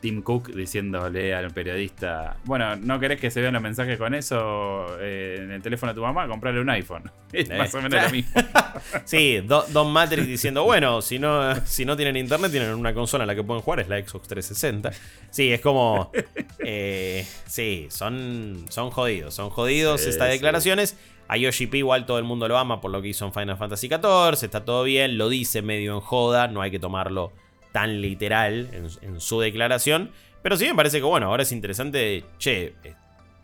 Tim 0.00 0.22
Cook 0.22 0.48
diciéndole 0.54 1.34
al 1.34 1.50
periodista, 1.52 2.36
bueno, 2.44 2.76
¿no 2.76 3.00
querés 3.00 3.18
que 3.20 3.30
se 3.30 3.40
vean 3.40 3.54
los 3.54 3.62
mensajes 3.62 3.98
con 3.98 4.14
eso 4.14 4.86
eh, 5.00 5.38
en 5.40 5.50
el 5.50 5.62
teléfono 5.62 5.92
de 5.92 5.96
tu 5.96 6.02
mamá? 6.02 6.28
Comprarle 6.28 6.60
un 6.60 6.70
iPhone. 6.70 7.10
Es 7.32 7.50
Eh. 7.50 7.56
más 7.58 7.74
o 7.74 7.82
menos 7.82 8.02
lo 8.02 8.10
mismo. 8.10 8.32
Sí, 9.04 9.40
Do- 9.40 9.64
Don 9.70 9.92
Matrix 9.92 10.26
diciendo, 10.26 10.62
bueno, 10.64 11.00
si 11.02 11.18
no, 11.18 11.54
si 11.66 11.84
no 11.84 11.96
tienen 11.96 12.16
internet, 12.16 12.50
tienen 12.52 12.74
una 12.74 12.92
consola 12.94 13.24
en 13.24 13.28
la 13.28 13.34
que 13.34 13.42
pueden 13.42 13.62
jugar, 13.62 13.80
es 13.80 13.88
la 13.88 13.98
Xbox 13.98 14.28
360. 14.28 14.90
Sí, 15.30 15.52
es 15.52 15.60
como. 15.60 16.10
eh, 16.58 17.26
sí, 17.46 17.86
son, 17.90 18.66
son 18.68 18.90
jodidos, 18.90 19.34
son 19.34 19.50
jodidos 19.50 20.02
Sí, 20.02 20.10
estas 20.10 20.26
sí. 20.28 20.32
declaraciones. 20.34 20.96
A 21.26 21.38
Yoshi 21.38 21.66
P 21.66 21.78
igual 21.78 22.04
todo 22.04 22.18
el 22.18 22.24
mundo 22.24 22.46
lo 22.48 22.58
ama 22.58 22.82
por 22.82 22.90
lo 22.90 23.00
que 23.00 23.08
hizo 23.08 23.24
en 23.24 23.32
Final 23.32 23.56
Fantasy 23.56 23.88
XIV, 23.88 24.44
está 24.44 24.64
todo 24.66 24.84
bien, 24.84 25.16
lo 25.16 25.30
dice 25.30 25.62
medio 25.62 25.94
en 25.94 26.00
joda, 26.00 26.48
no 26.48 26.60
hay 26.60 26.70
que 26.70 26.78
tomarlo 26.78 27.32
tan 27.74 28.00
literal 28.00 28.70
en, 29.02 29.20
su 29.20 29.40
declaración. 29.40 30.12
Pero 30.42 30.56
sí 30.56 30.64
me 30.66 30.76
parece 30.76 30.98
que, 30.98 31.04
bueno, 31.04 31.26
ahora 31.26 31.42
es 31.42 31.50
interesante, 31.50 32.24
che, 32.38 32.76
eh, 32.84 32.94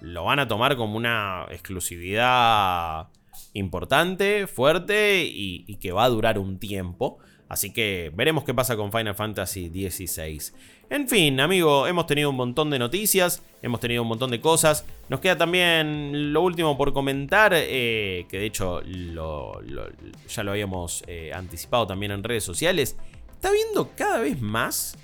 lo 0.00 0.22
van 0.22 0.38
a 0.38 0.46
tomar 0.46 0.76
como 0.76 0.96
una 0.96 1.46
exclusividad 1.50 3.08
importante, 3.54 4.46
fuerte 4.46 5.24
y, 5.26 5.74
que 5.80 5.90
va 5.90 6.04
a 6.04 6.08
durar 6.08 6.38
un 6.38 6.60
tiempo. 6.60 7.18
Así 7.48 7.72
que 7.72 8.12
veremos 8.14 8.44
qué 8.44 8.54
pasa 8.54 8.76
con 8.76 8.92
Final 8.92 9.16
Fantasy 9.16 9.68
XVI. 9.68 10.52
En 10.90 11.08
fin, 11.08 11.40
amigo, 11.40 11.88
hemos 11.88 12.06
tenido 12.06 12.30
un 12.30 12.36
montón 12.36 12.70
de 12.70 12.78
noticias, 12.78 13.42
hemos 13.62 13.80
tenido 13.80 14.02
un 14.02 14.08
montón 14.08 14.30
de 14.30 14.40
cosas. 14.40 14.86
Nos 15.08 15.18
queda 15.18 15.36
también 15.36 16.32
lo 16.32 16.42
último 16.42 16.78
por 16.78 16.92
comentar, 16.92 17.52
eh, 17.56 18.26
que 18.28 18.38
de 18.38 18.46
hecho 18.46 18.80
ya 18.82 20.44
lo 20.44 20.50
habíamos 20.52 21.02
eh, 21.08 21.32
anticipado 21.34 21.88
también 21.88 22.12
en 22.12 22.22
redes 22.22 22.44
sociales. 22.44 22.96
Está 23.40 23.52
viendo 23.52 23.90
cada 23.96 24.18
vez 24.18 24.38
más 24.42 24.98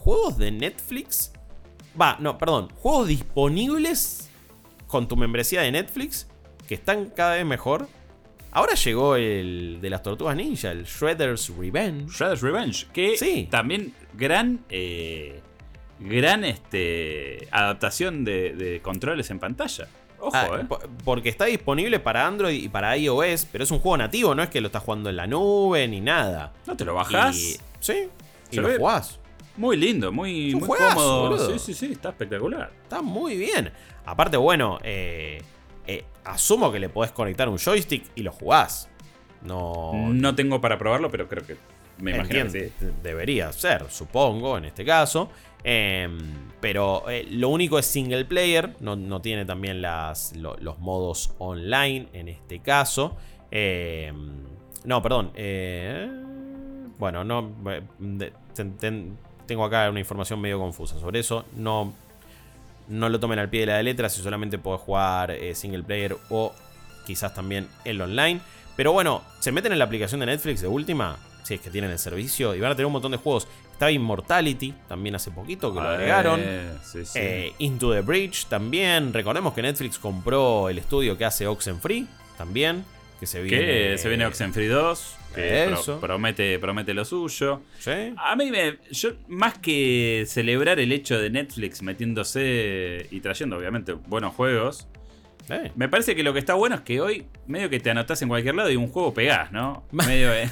juegos 0.00 0.36
de 0.38 0.50
Netflix. 0.50 1.30
Va, 2.00 2.16
no, 2.18 2.36
perdón, 2.36 2.68
juegos 2.80 3.06
disponibles 3.06 4.28
con 4.88 5.06
tu 5.06 5.16
membresía 5.16 5.62
de 5.62 5.70
Netflix 5.70 6.26
que 6.66 6.74
están 6.74 7.06
cada 7.10 7.36
vez 7.36 7.46
mejor. 7.46 7.86
Ahora 8.50 8.74
llegó 8.74 9.14
el 9.14 9.78
de 9.80 9.88
las 9.90 10.02
tortugas 10.02 10.34
ninja, 10.34 10.72
el 10.72 10.84
Shredder's 10.84 11.48
Revenge. 11.56 12.10
Shredder's 12.12 12.40
Revenge, 12.42 12.86
que 12.92 13.16
Sí. 13.16 13.46
también 13.50 13.94
gran, 14.14 14.64
eh, 14.68 15.40
gran 16.00 16.42
este, 16.44 17.46
adaptación 17.52 18.24
de, 18.24 18.52
de 18.54 18.82
controles 18.82 19.30
en 19.30 19.38
pantalla. 19.38 19.86
Ojo, 20.18 20.32
Ah, 20.34 20.48
eh. 20.60 20.64
po- 20.66 20.80
Porque 21.04 21.28
está 21.28 21.44
disponible 21.44 22.00
para 22.00 22.26
Android 22.26 22.60
y 22.64 22.68
para 22.68 22.96
iOS, 22.96 23.46
pero 23.52 23.62
es 23.62 23.70
un 23.70 23.78
juego 23.78 23.98
nativo, 23.98 24.34
no 24.34 24.42
es 24.42 24.48
que 24.50 24.60
lo 24.60 24.66
estás 24.68 24.82
jugando 24.82 25.08
en 25.10 25.16
la 25.16 25.26
nube 25.28 25.86
ni 25.86 26.00
nada. 26.00 26.52
¿No 26.66 26.76
te 26.76 26.84
lo 26.84 26.94
bajás? 26.94 27.36
Y, 27.36 27.56
sí, 27.86 28.08
y 28.50 28.54
Se 28.56 28.60
lo 28.60 28.68
ve- 28.68 28.78
jugás. 28.78 29.20
Muy 29.56 29.76
lindo, 29.78 30.12
muy, 30.12 30.52
juegazo, 30.52 30.94
cómodo. 30.96 31.22
boludo. 31.30 31.52
Sí, 31.52 31.58
sí, 31.58 31.74
sí, 31.74 31.92
está 31.92 32.10
espectacular. 32.10 32.70
Está 32.82 33.00
muy 33.00 33.36
bien. 33.38 33.72
Aparte, 34.04 34.36
bueno, 34.36 34.78
eh, 34.82 35.40
eh, 35.86 36.04
asumo 36.24 36.70
que 36.70 36.78
le 36.78 36.90
podés 36.90 37.12
conectar 37.12 37.48
un 37.48 37.56
joystick 37.58 38.04
y 38.14 38.22
lo 38.22 38.32
jugás. 38.32 38.90
No, 39.42 39.92
No 40.12 40.34
tengo 40.34 40.60
para 40.60 40.76
probarlo, 40.76 41.10
pero 41.10 41.26
creo 41.28 41.46
que 41.46 41.56
me 41.98 42.10
imagino 42.14 42.52
que 42.52 42.70
sí. 42.78 42.86
Debería 43.02 43.50
ser, 43.52 43.86
supongo, 43.90 44.58
en 44.58 44.66
este 44.66 44.84
caso. 44.84 45.30
Em, 45.64 46.18
pero 46.60 47.08
eh, 47.08 47.26
lo 47.30 47.48
único 47.48 47.78
es 47.78 47.86
single 47.86 48.26
player. 48.26 48.76
No, 48.80 48.94
no 48.94 49.22
tiene 49.22 49.46
también 49.46 49.80
las, 49.80 50.36
lo- 50.36 50.56
los 50.58 50.78
modos 50.80 51.32
online 51.38 52.08
en 52.12 52.28
este 52.28 52.60
caso. 52.60 53.16
Em, 53.50 54.44
no, 54.84 55.00
perdón. 55.00 55.32
eh, 55.34 56.10
bueno, 56.98 57.24
no. 57.24 57.50
de- 57.98 58.32
ten- 58.54 58.76
ten- 58.78 59.18
tengo 59.46 59.64
acá 59.64 59.88
una 59.90 60.00
información 60.00 60.40
medio 60.40 60.58
confusa 60.58 60.98
sobre 60.98 61.20
eso. 61.20 61.44
No, 61.56 61.92
no 62.88 63.08
lo 63.08 63.18
tomen 63.20 63.38
al 63.38 63.48
pie 63.48 63.60
de 63.60 63.66
la 63.66 63.82
letra 63.82 64.08
si 64.08 64.22
solamente 64.22 64.58
podés 64.58 64.80
jugar 64.80 65.30
eh, 65.30 65.54
single 65.54 65.82
player 65.82 66.16
o 66.30 66.52
quizás 67.06 67.34
también 67.34 67.68
el 67.84 68.00
online. 68.00 68.40
Pero 68.76 68.92
bueno, 68.92 69.22
se 69.40 69.52
meten 69.52 69.72
en 69.72 69.78
la 69.78 69.84
aplicación 69.86 70.20
de 70.20 70.26
Netflix 70.26 70.60
de 70.60 70.68
última, 70.68 71.16
si 71.44 71.54
es 71.54 71.60
que 71.60 71.70
tienen 71.70 71.90
el 71.90 71.98
servicio, 71.98 72.54
y 72.54 72.60
van 72.60 72.72
a 72.72 72.74
tener 72.74 72.86
un 72.86 72.92
montón 72.92 73.12
de 73.12 73.18
juegos. 73.18 73.48
Estaba 73.72 73.90
Immortality 73.90 74.72
también 74.88 75.14
hace 75.14 75.30
poquito 75.30 75.72
que 75.72 75.80
lo 75.80 75.88
agregaron. 75.88 76.40
Eh, 76.42 76.72
sí, 76.82 77.04
sí. 77.04 77.18
Eh, 77.20 77.52
Into 77.58 77.92
the 77.92 78.00
Bridge 78.00 78.46
también. 78.46 79.12
Recordemos 79.12 79.52
que 79.54 79.62
Netflix 79.62 79.98
compró 79.98 80.68
el 80.70 80.78
estudio 80.78 81.16
que 81.18 81.24
hace 81.24 81.46
Oxenfree 81.46 82.06
también. 82.38 82.84
Que 83.20 83.26
se 83.26 83.40
viene. 83.42 83.64
que 83.92 83.98
se 83.98 84.08
viene 84.08 84.26
Oxenfree 84.26 84.68
2. 84.68 85.16
Que 85.36 85.64
pro- 85.68 85.80
Eso. 85.80 86.00
promete, 86.00 86.58
promete 86.58 86.92
lo 86.94 87.04
suyo. 87.04 87.62
Sí. 87.78 87.90
A 88.16 88.34
mí 88.36 88.50
me. 88.50 88.78
Yo, 88.90 89.10
más 89.28 89.58
que 89.58 90.24
celebrar 90.26 90.80
el 90.80 90.90
hecho 90.92 91.18
de 91.18 91.30
Netflix 91.30 91.82
metiéndose 91.82 93.06
y 93.10 93.20
trayendo, 93.20 93.56
obviamente, 93.56 93.92
buenos 93.92 94.34
juegos. 94.34 94.88
Eh. 95.48 95.70
Me 95.76 95.88
parece 95.88 96.16
que 96.16 96.24
lo 96.24 96.32
que 96.32 96.40
está 96.40 96.54
bueno 96.54 96.74
es 96.74 96.80
que 96.80 97.00
hoy, 97.00 97.26
medio 97.46 97.70
que 97.70 97.78
te 97.78 97.90
anotás 97.90 98.20
en 98.22 98.28
cualquier 98.28 98.56
lado 98.56 98.68
y 98.70 98.74
un 98.76 98.88
juego 98.88 99.14
pegás, 99.14 99.52
¿no? 99.52 99.84
Medio. 99.92 100.32
eh, 100.34 100.50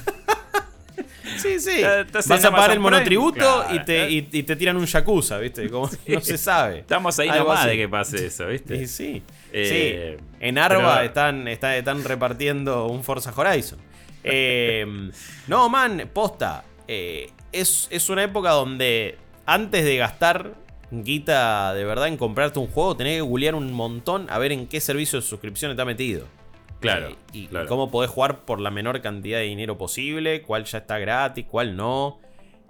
Sí, 1.37 1.59
sí. 1.59 1.81
Estás 2.05 2.27
Vas 2.27 2.45
a 2.45 2.51
pagar 2.51 2.71
el 2.71 2.79
monotributo 2.79 3.65
y, 3.73 3.79
te, 3.83 4.09
y, 4.09 4.29
y 4.31 4.43
te 4.43 4.55
tiran 4.55 4.77
un 4.77 4.85
yakuza, 4.85 5.37
¿viste? 5.39 5.69
Como 5.69 5.89
no 6.07 6.21
se 6.21 6.37
sabe. 6.37 6.79
Estamos 6.79 7.19
ahí 7.19 7.27
Algo 7.29 7.45
nomás 7.45 7.61
así. 7.61 7.69
de 7.69 7.77
que 7.77 7.89
pase 7.89 8.25
eso, 8.27 8.47
¿viste? 8.47 8.77
Sí, 8.79 8.87
sí. 8.87 9.23
Eh, 9.51 10.17
Sí, 10.19 10.25
en 10.39 10.57
Arba 10.57 10.95
pero- 10.95 11.05
están, 11.05 11.47
está- 11.47 11.75
están 11.75 12.03
repartiendo 12.03 12.85
un 12.87 13.03
Forza 13.03 13.33
Horizon. 13.35 13.79
Eh, 14.25 14.85
no, 15.47 15.69
man, 15.69 16.09
posta. 16.13 16.63
eh, 16.87 17.29
es, 17.51 17.87
es 17.91 18.09
una 18.09 18.23
época 18.23 18.51
donde 18.51 19.17
antes 19.45 19.85
de 19.85 19.95
gastar 19.97 20.53
guita 20.91 21.73
de 21.73 21.83
verdad 21.85 22.07
en 22.07 22.17
comprarte 22.17 22.59
un 22.59 22.67
juego, 22.67 22.95
tenés 22.97 23.15
que 23.15 23.21
googlear 23.21 23.55
un 23.55 23.71
montón 23.73 24.27
a 24.29 24.37
ver 24.39 24.51
en 24.51 24.67
qué 24.67 24.79
servicio 24.81 25.19
de 25.19 25.25
suscripción 25.25 25.71
está 25.71 25.85
metido. 25.85 26.25
Claro, 26.79 27.09
Eh, 27.09 27.15
y, 27.33 27.47
claro. 27.47 27.67
cómo 27.67 27.89
podés 27.89 28.11
jugar 28.11 28.45
por 28.45 28.59
la 28.59 28.69
menor 28.71 29.01
cantidad 29.01 29.39
de 29.39 29.45
dinero 29.45 29.77
posible, 29.77 30.41
cuál 30.43 30.65
ya 30.65 30.79
está 30.79 30.99
gratis, 30.99 31.45
cuál 31.49 31.75
no. 31.75 32.19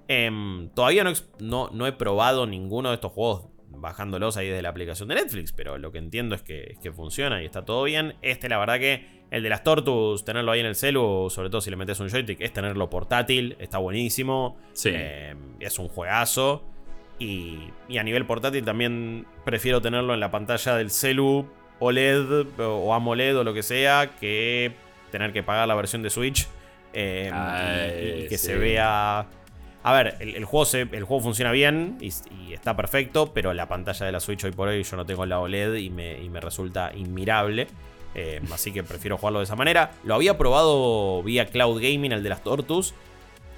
Em, 0.08 0.70
todavía 0.70 1.04
no, 1.04 1.12
no, 1.40 1.70
no 1.74 1.88
he 1.88 1.92
probado 1.92 2.46
ninguno 2.46 2.90
de 2.90 2.96
estos 2.96 3.12
juegos 3.12 3.48
bajándolos 3.70 4.38
ahí 4.38 4.48
desde 4.48 4.62
la 4.62 4.70
aplicación 4.70 5.10
de 5.10 5.16
Netflix, 5.16 5.52
pero 5.52 5.78
lo 5.78 5.92
que 5.92 5.98
entiendo 5.98 6.36
es 6.36 6.44
que, 6.44 6.64
es 6.74 6.78
que 6.80 6.92
funciona 6.92 7.42
y 7.42 7.46
está 7.46 7.66
todo 7.66 7.84
bien. 7.84 8.16
Este, 8.22 8.48
la 8.48 8.58
verdad 8.60 8.80
que 8.80 9.15
el 9.32 9.44
de 9.44 9.50
las 9.50 9.64
Tortus, 9.64 10.24
tenerlo 10.24 10.52
ahí 10.52 10.60
en 10.62 10.66
el 10.68 10.76
celu, 10.76 11.30
sobre 11.30 11.50
todo 11.50 11.62
si 11.62 11.70
le 11.70 11.76
metes 11.76 12.00
un 12.00 12.10
joystick, 12.10 12.40
es 12.42 12.54
tenerlo 12.54 12.90
portátil, 12.90 13.56
está 13.60 13.78
buenísimo. 13.80 14.58
Sí. 14.74 14.92
Em, 14.94 15.38
es 15.60 15.78
un 15.80 15.88
juegazo. 15.90 16.64
Y, 17.20 17.70
y 17.88 17.98
a 17.98 18.04
nivel 18.04 18.26
portátil 18.26 18.64
también 18.66 19.26
prefiero 19.46 19.82
tenerlo 19.82 20.14
en 20.14 20.20
la 20.20 20.32
pantalla 20.32 20.76
del 20.76 20.90
celu 20.92 21.48
OLED 21.80 22.60
o 22.60 22.94
AMOLED 22.94 23.38
o 23.38 23.44
lo 23.44 23.54
que 23.54 23.64
sea 23.64 24.12
que 24.20 24.74
tener 25.12 25.32
que 25.34 25.42
pagar 25.44 25.68
la 25.68 25.76
versión 25.76 26.04
de 26.04 26.10
Switch 26.10 26.48
eh, 26.94 27.32
y- 28.26 28.28
que 28.30 28.38
sí. 28.38 28.48
se 28.48 28.56
vea... 28.58 29.26
A 29.88 29.94
ver, 29.94 30.16
el, 30.20 30.36
el 30.36 30.46
juego, 30.46 30.66
se- 30.66 30.82
el 30.92 31.04
juego 31.04 31.22
funciona 31.22 31.52
bien 31.52 31.98
y, 32.02 32.10
y 32.48 32.54
está 32.54 32.76
perfecto, 32.76 33.32
pero 33.34 33.54
la 33.54 33.68
pantalla 33.68 34.06
de 34.08 34.12
la 34.12 34.20
Switch 34.20 34.44
hoy 34.44 34.52
por 34.52 34.68
hoy 34.68 34.82
yo 34.84 34.98
no 34.98 35.06
tengo 35.06 35.26
la 35.28 35.40
OLED 35.40 35.76
y 35.76 35.90
me, 35.92 36.20
y 36.22 36.28
me 36.30 36.42
resulta 36.42 36.92
inmirable. 36.96 37.68
Eh, 38.16 38.42
así 38.54 38.72
que 38.72 38.82
prefiero 38.84 39.18
jugarlo 39.18 39.40
de 39.40 39.44
esa 39.46 39.56
manera. 39.56 39.92
Lo 40.04 40.16
había 40.16 40.38
probado 40.38 41.22
vía 41.24 41.46
Cloud 41.48 41.82
Gaming, 41.82 42.12
el 42.14 42.24
de 42.24 42.30
las 42.30 42.44
Tortus. 42.44 42.94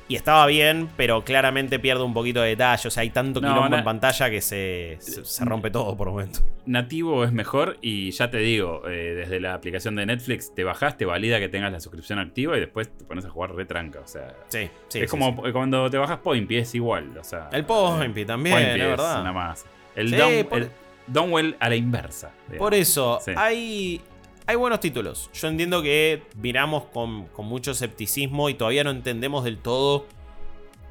Y 0.09 0.15
estaba 0.15 0.45
bien, 0.47 0.87
pero 0.95 1.25
claramente 1.25 1.79
pierde 1.79 2.01
un 2.03 2.13
poquito 2.13 2.39
de 2.41 2.47
detalle. 2.49 2.87
O 2.87 2.91
sea, 2.91 3.01
hay 3.01 3.09
tanto 3.09 3.41
No, 3.41 3.49
quilombo 3.49 3.75
en 3.75 3.83
pantalla 3.83 4.29
que 4.29 4.39
se, 4.39 4.95
se, 5.01 5.25
se 5.25 5.43
rompe 5.43 5.69
todo 5.69 5.97
por 5.97 6.09
momento. 6.11 6.39
Nativo 6.65 7.25
es 7.25 7.33
mejor 7.33 7.77
y 7.81 8.11
ya 8.11 8.29
te 8.31 8.37
digo, 8.37 8.83
eh, 8.87 9.15
desde 9.17 9.41
la 9.41 9.53
aplicación 9.53 9.95
de 9.97 10.05
Netflix 10.05 10.55
te 10.55 10.63
bajás, 10.63 10.95
te 10.97 11.03
valida 11.03 11.39
que 11.39 11.49
tengas 11.49 11.73
la 11.73 11.81
suscripción 11.81 12.19
activa 12.19 12.55
y 12.55 12.61
después 12.61 12.87
te 12.89 13.03
pones 13.03 13.25
a 13.25 13.29
jugar 13.29 13.53
retranca. 13.53 13.99
O 13.99 14.07
sea, 14.07 14.33
Sí, 14.47 14.69
sí. 14.87 14.99
es 14.99 15.11
sí, 15.11 15.17
como 15.17 15.43
sí. 15.45 15.51
cuando 15.51 15.89
te 15.89 15.97
bajas 15.97 16.19
Poimpi, 16.19 16.55
es 16.55 16.73
igual. 16.73 17.17
O 17.17 17.23
sea, 17.25 17.49
El 17.51 17.65
Poimpi 17.65 18.23
también, 18.23 18.55
Poimpi 18.55 18.79
es 18.79 18.87
verdad. 18.87 19.17
Nada 19.17 19.33
más. 19.33 19.65
El, 19.93 20.09
Sí, 20.11 20.15
Down- 20.15 20.45
por- 20.45 20.57
el 20.59 20.69
Downwell 21.07 21.57
a 21.59 21.67
la 21.67 21.75
inversa. 21.75 22.31
digamos. 22.47 22.59
Por 22.59 22.73
eso, 22.75 23.19
hay, 23.35 23.99
hay 24.47 24.55
buenos 24.55 24.79
títulos. 24.79 25.29
Yo 25.33 25.49
entiendo 25.49 25.81
que 25.81 26.23
miramos 26.37 26.85
con, 26.85 27.25
con 27.27 27.45
mucho 27.45 27.71
escepticismo 27.71 28.49
y 28.49 28.53
todavía 28.53 28.85
no 28.85 28.91
entendemos 28.91 29.43
del 29.43 29.57
todo 29.57 30.05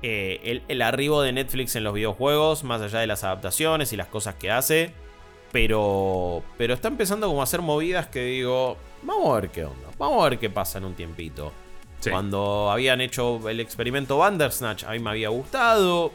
eh, 0.03 0.41
el, 0.45 0.63
el 0.69 0.83
arribo 0.83 1.23
de 1.23 1.33
Netflix 1.33 1.75
en 1.75 1.83
los 1.83 1.95
videojuegos, 1.95 2.65
más 2.65 2.83
allá 2.83 3.01
de 3.01 3.07
las 3.07 3.25
adaptaciones 3.25 3.95
y 3.95 3.97
las 3.97 4.09
cosas 4.09 4.35
que 4.35 4.51
hace. 4.51 4.93
Pero, 5.53 6.43
pero 6.59 6.75
está 6.75 6.89
empezando 6.89 7.29
como 7.29 7.41
a 7.41 7.45
hacer 7.45 7.63
movidas 7.63 8.09
que 8.09 8.25
digo, 8.25 8.77
vamos 9.03 9.31
a 9.31 9.41
ver 9.41 9.51
qué 9.51 9.65
onda, 9.65 9.89
vamos 9.97 10.25
a 10.25 10.29
ver 10.29 10.39
qué 10.39 10.51
pasa 10.51 10.77
en 10.77 10.85
un 10.85 10.95
tiempito. 10.95 11.51
Sí. 12.01 12.11
Cuando 12.11 12.71
habían 12.71 13.01
hecho 13.01 13.49
el 13.49 13.61
experimento 13.61 14.19
Bandersnatch, 14.19 14.85
a 14.85 14.91
mí 14.91 14.99
me 14.99 15.11
había 15.11 15.31
gustado. 15.31 16.13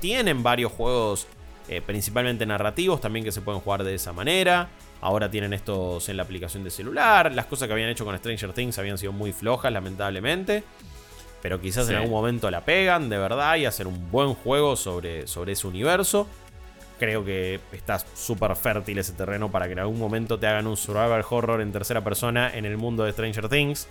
Tienen 0.00 0.42
varios 0.42 0.72
juegos, 0.72 1.28
eh, 1.68 1.80
principalmente 1.80 2.44
narrativos, 2.46 3.00
también 3.00 3.24
que 3.24 3.30
se 3.30 3.42
pueden 3.42 3.60
jugar 3.60 3.84
de 3.84 3.94
esa 3.94 4.12
manera. 4.12 4.70
Ahora 5.04 5.30
tienen 5.30 5.52
estos 5.52 6.08
en 6.08 6.16
la 6.16 6.22
aplicación 6.22 6.64
de 6.64 6.70
celular. 6.70 7.30
Las 7.34 7.44
cosas 7.44 7.68
que 7.68 7.74
habían 7.74 7.90
hecho 7.90 8.06
con 8.06 8.16
Stranger 8.16 8.54
Things 8.54 8.78
habían 8.78 8.96
sido 8.96 9.12
muy 9.12 9.34
flojas, 9.34 9.70
lamentablemente. 9.70 10.64
pero 11.42 11.60
quizás 11.60 11.90
en 11.90 11.96
algún 11.96 12.10
momento 12.10 12.50
la 12.50 12.64
pegan 12.64 13.10
de 13.10 13.18
verdad 13.18 13.56
y 13.56 13.66
hacen 13.66 13.86
un 13.86 14.10
buen 14.10 14.32
juego 14.32 14.76
sobre, 14.76 15.26
sobre 15.26 15.52
ese 15.52 15.66
universo. 15.66 16.26
Creo 16.98 17.22
que 17.22 17.60
está 17.72 17.98
súper 17.98 18.56
fértil 18.56 18.96
ese 18.96 19.12
terreno 19.12 19.50
para 19.50 19.66
que 19.66 19.72
en 19.72 19.80
algún 19.80 19.98
momento 19.98 20.38
te 20.38 20.46
hagan 20.46 20.66
un 20.66 20.78
survival 20.78 21.22
horror 21.28 21.60
en 21.60 21.70
tercera 21.70 22.02
persona 22.02 22.50
en 22.54 22.64
el 22.64 22.78
mundo 22.78 23.04
de 23.04 23.12
Stranger 23.12 23.50
Things. 23.50 23.86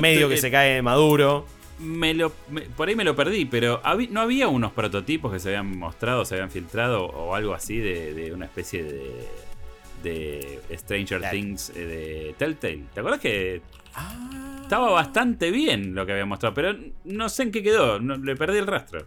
Medio 0.00 0.26
que 0.30 0.38
se 0.38 0.50
cae 0.50 0.76
de 0.76 0.80
maduro. 0.80 1.44
Me 1.80 2.14
lo, 2.14 2.32
por 2.78 2.88
ahí 2.88 2.96
me 2.96 3.04
lo 3.04 3.14
perdí, 3.14 3.44
pero 3.44 3.82
¿no 4.08 4.22
había 4.22 4.48
unos 4.48 4.72
prototipos 4.72 5.34
que 5.34 5.38
se 5.38 5.48
habían 5.48 5.76
mostrado, 5.76 6.24
se 6.24 6.36
habían 6.36 6.50
filtrado 6.50 7.04
o 7.04 7.34
algo 7.34 7.52
así 7.52 7.76
de, 7.76 8.32
una 8.32 8.46
especie 8.46 8.82
de, 8.82 9.28
de 10.02 10.60
Stranger 10.72 11.30
Things 11.30 11.70
eh, 11.70 11.84
de 11.84 12.34
Telltale? 12.38 12.84
¿Te 12.92 13.00
acuerdas 13.00 13.20
que 13.20 13.62
ah. 13.94 14.58
estaba 14.62 14.90
bastante 14.90 15.50
bien 15.50 15.94
lo 15.94 16.06
que 16.06 16.12
había 16.12 16.26
mostrado? 16.26 16.54
Pero 16.54 16.76
no 17.04 17.28
sé 17.28 17.44
en 17.44 17.52
qué 17.52 17.62
quedó, 17.62 17.98
le 17.98 18.36
perdí 18.36 18.58
el 18.58 18.66
rastro. 18.66 19.06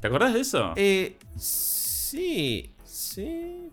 ¿Te 0.00 0.08
acordás 0.08 0.34
de 0.34 0.40
eso? 0.40 0.72
Eh, 0.76 1.16
sí, 1.36 2.74
sí. 2.84 3.70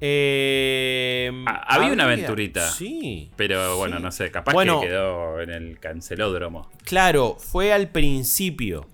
Eh, 0.00 1.30
había, 1.66 1.92
una 1.92 2.04
aventurita. 2.04 2.70
Sí. 2.70 3.30
Pero 3.36 3.76
bueno, 3.76 3.98
no 3.98 4.10
sé, 4.10 4.30
capaz 4.30 4.54
que 4.54 4.86
quedó 4.86 5.40
en 5.40 5.50
el 5.50 5.78
cancelódromo. 5.78 6.70
Claro, 6.84 7.36
fue 7.38 7.72
al 7.72 7.88
principio. 7.88 8.86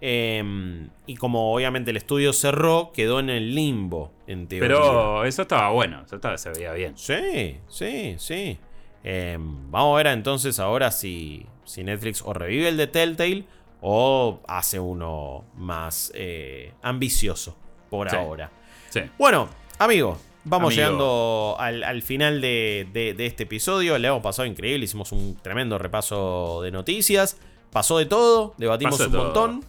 Em, 0.00 0.90
y 1.06 1.16
como 1.16 1.52
obviamente 1.52 1.90
el 1.90 1.96
estudio 1.96 2.32
cerró, 2.32 2.92
quedó 2.92 3.18
en 3.18 3.30
el 3.30 3.54
limbo, 3.54 4.12
en 4.26 4.46
teoría. 4.46 4.68
Pero 4.68 5.24
eso 5.24 5.42
estaba 5.42 5.70
bueno, 5.70 6.04
eso 6.04 6.18
se 6.36 6.50
veía 6.50 6.72
bien. 6.72 6.96
Sí, 6.96 7.58
sí, 7.68 8.14
sí. 8.18 8.58
Em, 9.02 9.70
vamos 9.70 9.94
a 9.94 9.96
ver 9.96 10.06
entonces 10.08 10.58
ahora 10.60 10.90
si, 10.90 11.46
si 11.64 11.82
Netflix 11.82 12.22
o 12.24 12.32
revive 12.32 12.68
el 12.68 12.76
de 12.76 12.86
Telltale 12.86 13.44
o 13.80 14.40
hace 14.46 14.78
uno 14.78 15.44
más 15.56 16.12
eh, 16.14 16.72
ambicioso 16.82 17.56
por 17.90 18.14
ahora. 18.14 18.50
Sí. 18.90 19.00
Bueno, 19.18 19.48
amigo, 19.78 20.18
Vamos 20.44 20.74
llegando 20.74 21.56
al, 21.58 22.02
final 22.02 22.40
de, 22.40 23.14
este 23.18 23.42
episodio. 23.42 23.98
Le 23.98 24.08
hemos 24.08 24.22
pasado 24.22 24.46
increíble. 24.46 24.84
Hicimos 24.84 25.12
un 25.12 25.36
tremendo 25.36 25.78
repaso 25.78 26.62
de 26.62 26.70
noticias. 26.70 27.38
Pasó 27.70 27.98
de 27.98 28.06
todo. 28.06 28.54
Debatimos 28.56 28.98
un 29.00 29.12
montón. 29.12 29.64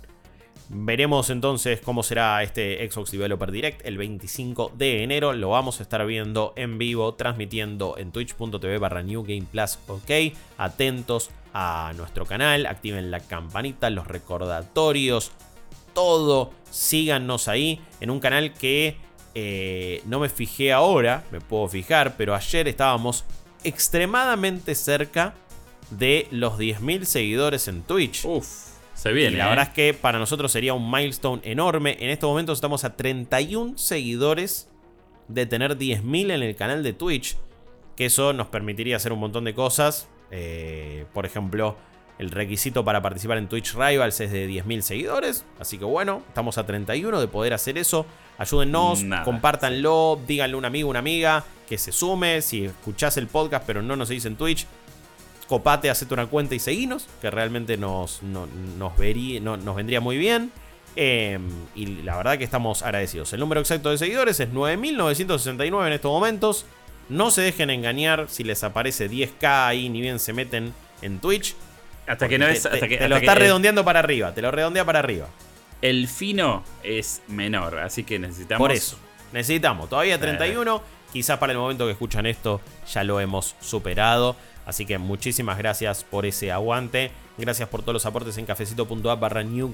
Veremos 0.72 1.32
entonces 1.32 1.82
cómo 1.82 2.04
será 2.04 2.44
este 2.44 2.88
Xbox 2.88 3.10
Developer 3.10 3.52
Direct 3.52 3.84
el 3.88 3.98
25 3.98 4.72
de 4.76 5.02
enero. 5.02 5.34
Lo 5.34 5.50
vamos 5.50 5.80
a 5.80 5.84
estar 5.84 6.06
viendo 6.06 6.54
en 6.56 6.78
vivo, 6.78 7.16
transmitiendo 7.16 7.98
en 7.98 8.12
twitch.tv 8.12 8.78
barra 8.78 9.02
New 9.02 9.26
Plus. 9.52 9.80
Ok, 9.88 10.12
atentos 10.60 11.32
a 11.56 11.92
nuestro 11.98 12.28
canal, 12.28 12.68
activen 12.68 13.10
la 13.10 13.20
campanita, 13.20 13.90
los 13.90 14.06
recordatorios, 14.06 15.32
todo. 15.96 16.52
Síganos 16.70 17.48
ahí 17.48 17.82
en 18.00 18.12
un 18.12 18.20
canal 18.20 18.54
que 18.54 18.96
eh, 19.34 20.04
no 20.06 20.20
me 20.20 20.30
fijé 20.30 20.72
ahora, 20.72 21.24
me 21.32 21.42
puedo 21.42 21.68
fijar, 21.68 22.16
pero 22.16 22.36
ayer 22.36 22.68
estábamos 22.68 23.26
extremadamente 23.64 24.76
cerca 24.76 25.34
de 25.90 26.28
los 26.30 26.60
10.000 26.60 27.06
seguidores 27.06 27.68
en 27.68 27.82
Twitch. 27.82 28.24
Uf, 28.26 28.69
se 29.00 29.14
viene. 29.14 29.36
Y 29.36 29.38
la 29.38 29.48
verdad 29.48 29.66
¿eh? 29.66 29.70
es 29.70 29.74
que 29.74 29.94
para 29.94 30.20
nosotros 30.20 30.52
sería 30.52 30.74
un 30.74 30.92
milestone 30.92 31.42
enorme. 31.46 31.96
En 32.00 32.10
estos 32.10 32.28
momentos 32.28 32.58
estamos 32.58 32.84
a 32.84 32.98
31 32.98 33.78
seguidores 33.78 34.70
de 35.30 35.46
tener 35.46 35.78
10.000 35.78 36.32
en 36.32 36.44
el 36.44 36.56
canal 36.56 36.84
de 36.84 36.94
Twitch. 36.94 37.38
Que 37.96 38.06
eso 38.06 38.34
nos 38.34 38.48
permitiría 38.48 38.98
hacer 38.98 39.14
un 39.14 39.20
montón 39.20 39.46
de 39.46 39.54
cosas. 39.54 40.10
Eh, 40.32 41.06
por 41.14 41.26
ejemplo, 41.26 41.78
el 42.18 42.32
requisito 42.32 42.84
para 42.84 43.02
participar 43.02 43.38
en 43.38 43.48
Twitch 43.48 43.74
Rivals 43.74 44.20
es 44.20 44.32
de 44.32 44.50
10.000 44.50 44.82
seguidores. 44.82 45.46
Así 45.60 45.78
que 45.78 45.86
bueno, 45.86 46.22
estamos 46.28 46.58
a 46.58 46.66
31 46.66 47.22
de 47.22 47.28
poder 47.30 47.54
hacer 47.54 47.78
eso. 47.78 48.06
Ayúdennos, 48.38 49.06
compártanlo, 49.24 50.20
díganle 50.28 50.56
a 50.56 50.58
un 50.58 50.66
amigo, 50.66 50.90
una 50.90 51.00
amiga 51.00 51.46
que 51.68 51.78
se 51.78 51.94
sume. 51.94 52.42
Si 52.42 52.66
escuchás 52.66 53.16
el 53.16 53.28
podcast 53.28 53.66
pero 53.66 53.82
no 53.82 53.96
nos 53.96 54.10
seguís 54.10 54.26
en 54.26 54.36
Twitch, 54.36 54.66
copate, 55.50 55.90
hacete 55.90 56.14
una 56.14 56.28
cuenta 56.28 56.56
y 56.56 56.60
seguinos, 56.60 57.08
que 57.22 57.30
realmente 57.30 57.76
nos, 57.76 58.24
nos, 58.24 58.98
vería, 58.98 59.42
nos 59.42 59.76
vendría 59.76 60.00
muy 60.00 60.18
bien. 60.18 60.52
Em, 60.96 61.50
y 61.76 61.86
la 62.04 62.16
verdad 62.16 62.38
que 62.38 62.46
estamos 62.46 62.84
agradecidos. 62.84 63.34
El 63.34 63.42
número 63.42 63.60
exacto 63.60 63.90
de 63.90 63.98
seguidores 63.98 64.40
es 64.40 64.50
9.969 64.50 65.88
en 65.88 65.94
estos 65.94 66.12
momentos. 66.12 66.66
No 67.10 67.32
se 67.32 67.42
dejen 67.42 67.70
engañar 67.70 68.28
si 68.30 68.44
les 68.44 68.64
aparece 68.64 69.10
10k 69.10 69.68
ahí, 69.68 69.90
ni 69.90 70.00
bien 70.00 70.20
se 70.20 70.32
meten 70.32 70.74
en 71.02 71.20
Twitch. 71.20 71.56
Hasta 72.08 72.30
que 72.30 72.38
no 72.38 72.48
es. 72.48 72.66
Hasta 72.66 72.88
que, 72.88 73.08
lo 73.10 73.18
está 73.18 73.36
redondeando 73.36 73.84
para 73.84 74.00
arriba, 74.00 74.34
te 74.34 74.42
lo 74.42 74.52
redondea 74.52 74.86
para 74.86 75.00
arriba 75.00 75.28
el 75.82 76.08
fino 76.08 76.64
es 76.84 77.22
menor, 77.28 77.80
así 77.80 78.04
que 78.04 78.20
necesitamos. 78.20 78.60
Por 78.60 78.72
eso, 78.72 78.98
necesitamos. 79.32 79.90
Todavía 79.90 80.20
31. 80.20 80.99
Quizás 81.12 81.40
para 81.40 81.54
el 81.54 81.60
momento 81.60 81.86
que 81.86 81.92
escuchan 81.92 82.26
esto 82.26 82.62
ya 82.92 83.04
lo 83.04 83.20
hemos 83.20 83.56
superado. 83.60 84.36
Así 84.66 84.86
que 84.86 85.00
muchísimas 85.00 85.58
gracias 85.58 86.04
por 86.04 86.28
ese 86.28 86.52
aguante. 86.52 87.12
Gracias 87.38 87.68
por 87.70 87.82
todos 87.82 87.94
los 87.94 88.06
aportes 88.06 88.38
en 88.38 88.46
cafecito.app 88.46 89.20
barra 89.20 89.44
New. 89.44 89.74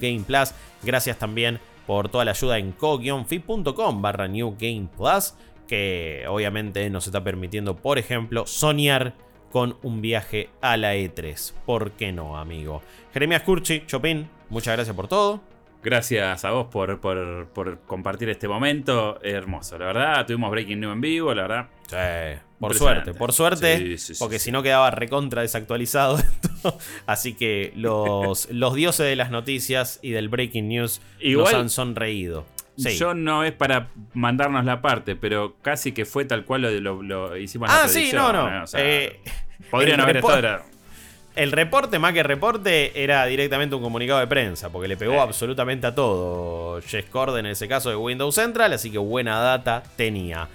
Gracias 0.83 1.17
también 1.17 1.59
por 1.85 2.07
toda 2.07 2.23
la 2.23 2.31
ayuda 2.31 2.57
en 2.57 2.71
co-fi.com 2.71 4.01
barra 4.01 4.27
New. 4.27 4.55
Que 5.67 6.25
obviamente 6.29 6.89
nos 6.89 7.07
está 7.07 7.23
permitiendo, 7.23 7.75
por 7.75 7.97
ejemplo, 7.97 8.47
soñar 8.47 9.15
con 9.51 9.77
un 9.83 10.01
viaje 10.01 10.49
a 10.61 10.77
la 10.77 10.95
E3. 10.95 11.53
¿Por 11.65 11.91
qué 11.91 12.11
no, 12.11 12.37
amigo? 12.37 12.81
Jeremías 13.13 13.41
Curchi, 13.41 13.83
Chopin, 13.87 14.29
muchas 14.49 14.75
gracias 14.75 14.95
por 14.95 15.07
todo. 15.07 15.54
Gracias 15.85 16.43
a 16.43 16.49
vos 16.49 16.65
por, 16.71 16.99
por, 16.99 17.79
compartir 17.85 18.27
este 18.29 18.47
momento. 18.47 19.19
Hermoso, 19.21 19.77
la 19.77 19.85
verdad. 19.85 20.25
Tuvimos 20.25 20.49
Breaking 20.49 20.79
News 20.79 20.93
en 20.93 21.01
vivo, 21.01 21.31
la 21.35 21.43
verdad. 21.43 21.67
Sí, 21.87 22.41
por 22.59 22.73
suerte, 22.73 23.13
por 23.13 23.31
suerte. 23.31 23.95
porque 24.17 24.39
si 24.39 24.51
no 24.51 24.63
quedaba 24.63 24.89
recontra 24.89 25.43
desactualizado. 25.43 26.17
Así 27.05 27.33
que 27.33 27.71
los, 27.75 28.49
los 28.51 28.73
dioses 28.73 29.05
de 29.05 29.15
las 29.15 29.29
noticias 29.29 29.99
y 30.01 30.09
del 30.09 30.27
Breaking 30.27 30.69
News 30.69 31.01
nos 31.23 31.53
han 31.53 31.69
sonreído. 31.69 32.47
Yo 32.77 33.13
no 33.13 33.43
es 33.43 33.51
para 33.51 33.89
mandarnos 34.15 34.65
la 34.65 34.81
parte, 34.81 35.15
pero 35.15 35.55
casi 35.61 35.91
que 35.91 36.05
fue 36.05 36.25
tal 36.25 36.45
cual 36.45 36.63
lo, 36.83 37.03
lo, 37.03 37.37
hicimos 37.37 37.69
ah, 37.71 37.87
sí, 37.87 38.09
no, 38.11 38.33
no. 38.33 38.65
Eh, 38.73 39.19
podrían 39.69 40.01
haber 40.01 40.17
estado 40.17 40.63
el 41.35 41.51
reporte, 41.51 41.99
más 41.99 42.13
que 42.13 42.23
reporte, 42.23 43.03
era 43.03 43.25
directamente 43.25 43.75
un 43.75 43.81
comunicado 43.81 44.19
de 44.19 44.27
prensa, 44.27 44.69
porque 44.69 44.87
le 44.87 44.97
pegó 44.97 45.21
absolutamente 45.21 45.87
a 45.87 45.93
todo. 45.93 46.81
Jess 46.81 47.05
Corden 47.05 47.45
en 47.45 47.51
ese 47.51 47.67
caso 47.67 47.89
de 47.89 47.95
Windows 47.95 48.35
Central, 48.35 48.73
así 48.73 48.89
que 48.89 48.97
buena 48.97 49.39
data 49.39 49.83
tenía. 49.95 50.47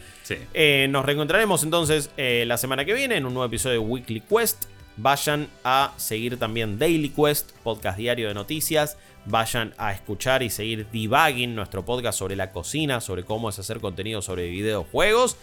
Eh, 0.55 0.87
nos 0.89 1.05
reencontraremos 1.05 1.65
entonces 1.65 2.11
eh, 2.17 2.45
la 2.47 2.57
semana 2.57 2.85
que 2.85 2.95
viene 2.95 3.17
en 3.17 3.27
un 3.27 3.35
nuevo 3.35 3.47
episodio 3.47 3.81
de 3.81 3.87
Weekly 3.87 4.21
Quest. 4.21 4.67
Vayan 4.97 5.49
a 5.65 5.93
seguir 5.97 6.39
también 6.39 6.79
Daily 6.79 7.09
Quest, 7.09 7.51
podcast 7.63 7.99
diario 7.99 8.29
de 8.29 8.35
noticias. 8.35 8.97
Vayan 9.27 9.75
a 9.77 9.93
escuchar 9.93 10.43
y 10.43 10.51
seguir 10.51 10.87
Debugging, 10.93 11.55
nuestro 11.55 11.85
podcast 11.85 12.19
sobre 12.19 12.37
la 12.37 12.53
cocina, 12.53 13.01
sobre 13.01 13.25
cómo 13.25 13.49
es 13.49 13.59
hacer 13.59 13.81
contenido 13.81 14.23
sobre 14.23 14.49
videojuegos. 14.49 15.37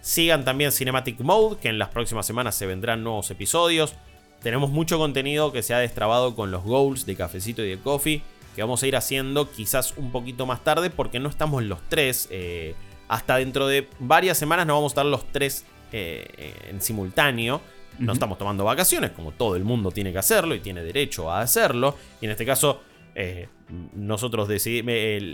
Sigan 0.00 0.44
también 0.44 0.72
Cinematic 0.72 1.20
Mode, 1.20 1.58
que 1.60 1.68
en 1.68 1.78
las 1.78 1.90
próximas 1.90 2.26
semanas 2.26 2.54
se 2.56 2.66
vendrán 2.66 3.04
nuevos 3.04 3.30
episodios. 3.30 3.94
Tenemos 4.42 4.70
mucho 4.70 4.98
contenido 4.98 5.52
que 5.52 5.62
se 5.62 5.72
ha 5.72 5.78
destrabado 5.78 6.34
con 6.34 6.50
los 6.50 6.64
goals 6.64 7.06
de 7.06 7.14
Cafecito 7.14 7.62
y 7.62 7.70
de 7.70 7.78
Coffee, 7.78 8.22
que 8.56 8.62
vamos 8.62 8.82
a 8.82 8.86
ir 8.86 8.96
haciendo 8.96 9.50
quizás 9.50 9.94
un 9.96 10.10
poquito 10.10 10.46
más 10.46 10.64
tarde 10.64 10.90
porque 10.90 11.20
no 11.20 11.28
estamos 11.28 11.62
los 11.62 11.78
tres. 11.88 12.28
Eh, 12.30 12.74
hasta 13.08 13.36
dentro 13.36 13.68
de 13.68 13.88
varias 14.00 14.38
semanas 14.38 14.66
no 14.66 14.74
vamos 14.74 14.90
a 14.90 14.94
estar 14.94 15.06
los 15.06 15.24
tres 15.30 15.64
eh, 15.92 16.54
en 16.68 16.80
simultáneo. 16.80 17.60
No 17.98 18.14
estamos 18.14 18.38
tomando 18.38 18.64
vacaciones, 18.64 19.10
como 19.10 19.32
todo 19.32 19.54
el 19.54 19.64
mundo 19.64 19.90
tiene 19.90 20.12
que 20.12 20.18
hacerlo 20.18 20.54
y 20.54 20.60
tiene 20.60 20.82
derecho 20.82 21.30
a 21.30 21.40
hacerlo. 21.40 21.94
Y 22.20 22.24
en 22.24 22.30
este 22.32 22.46
caso, 22.46 22.80
eh, 23.14 23.48
nosotros 23.94 24.48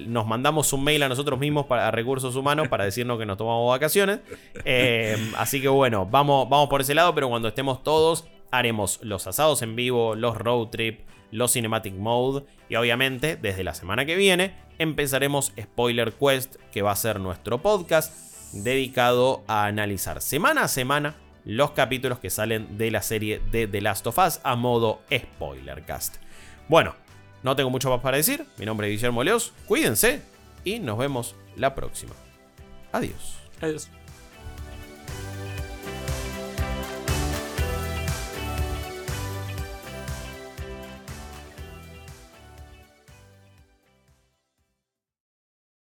nos 0.09 0.27
mandamos 0.27 0.73
un 0.73 0.85
mail 0.85 1.05
a 1.05 1.09
nosotros 1.09 1.39
mismos 1.39 1.67
para 1.67 1.91
recursos 1.93 2.35
humanos 2.35 2.67
para 2.69 2.85
decirnos 2.85 3.19
que 3.19 3.27
nos 3.27 3.39
tomamos 3.39 3.71
vacaciones. 3.71 4.19
así 5.39 5.63
que 5.63 5.69
bueno, 5.69 6.05
vamos, 6.05 6.49
vamos 6.49 6.69
por 6.69 6.81
ese 6.81 6.95
lado, 6.95 7.15
pero 7.15 7.29
cuando 7.29 7.49
estemos 7.49 7.83
todos 7.83 8.27
haremos 8.51 9.01
los 9.03 9.27
asados 9.27 9.63
en 9.63 9.77
vivo, 9.77 10.15
los 10.15 10.37
road 10.37 10.69
trip, 10.69 11.01
los 11.31 11.53
cinematic 11.53 11.95
mode 11.95 12.45
y 12.69 12.77
obviamente 12.77 13.37
desde 13.37 13.65
la 13.65 13.75
semana 13.75 14.07
que 14.07 14.17
viene 14.17 14.55
empezaremos 14.79 15.53
Spoiler 15.61 16.13
Quest 16.13 16.57
que 16.73 16.83
va 16.83 16.93
a 16.93 16.97
ser 16.97 17.21
nuestro 17.21 17.61
podcast 17.61 18.13
dedicado 18.53 19.43
a 19.47 19.67
analizar 19.67 20.23
semana 20.23 20.63
a 20.65 20.69
semana 20.69 21.17
los 21.45 21.73
capítulos 21.73 22.19
que 22.19 22.31
salen 22.31 22.79
de 22.79 22.91
la 22.91 23.03
serie 23.03 23.41
de 23.51 23.67
The 23.67 23.81
Last 23.81 24.07
of 24.07 24.19
Us 24.19 24.41
a 24.43 24.57
modo 24.57 25.01
spoiler 25.13 25.85
cast. 25.85 26.17
Bueno, 26.69 26.95
no 27.43 27.57
tengo 27.57 27.71
mucho 27.71 27.91
más 27.91 28.01
para 28.01 28.17
decir, 28.17 28.45
mi 28.59 28.67
nombre 28.67 28.89
es 28.89 28.93
Guillermo 28.93 29.25
Leos, 29.25 29.53
cuídense 29.67 30.21
y 30.65 30.79
nos 30.79 30.99
vemos 30.99 31.35
la 31.57 31.75
próxima. 31.75 32.15
Adiós. 32.93 33.39
Adiós. 33.61 33.98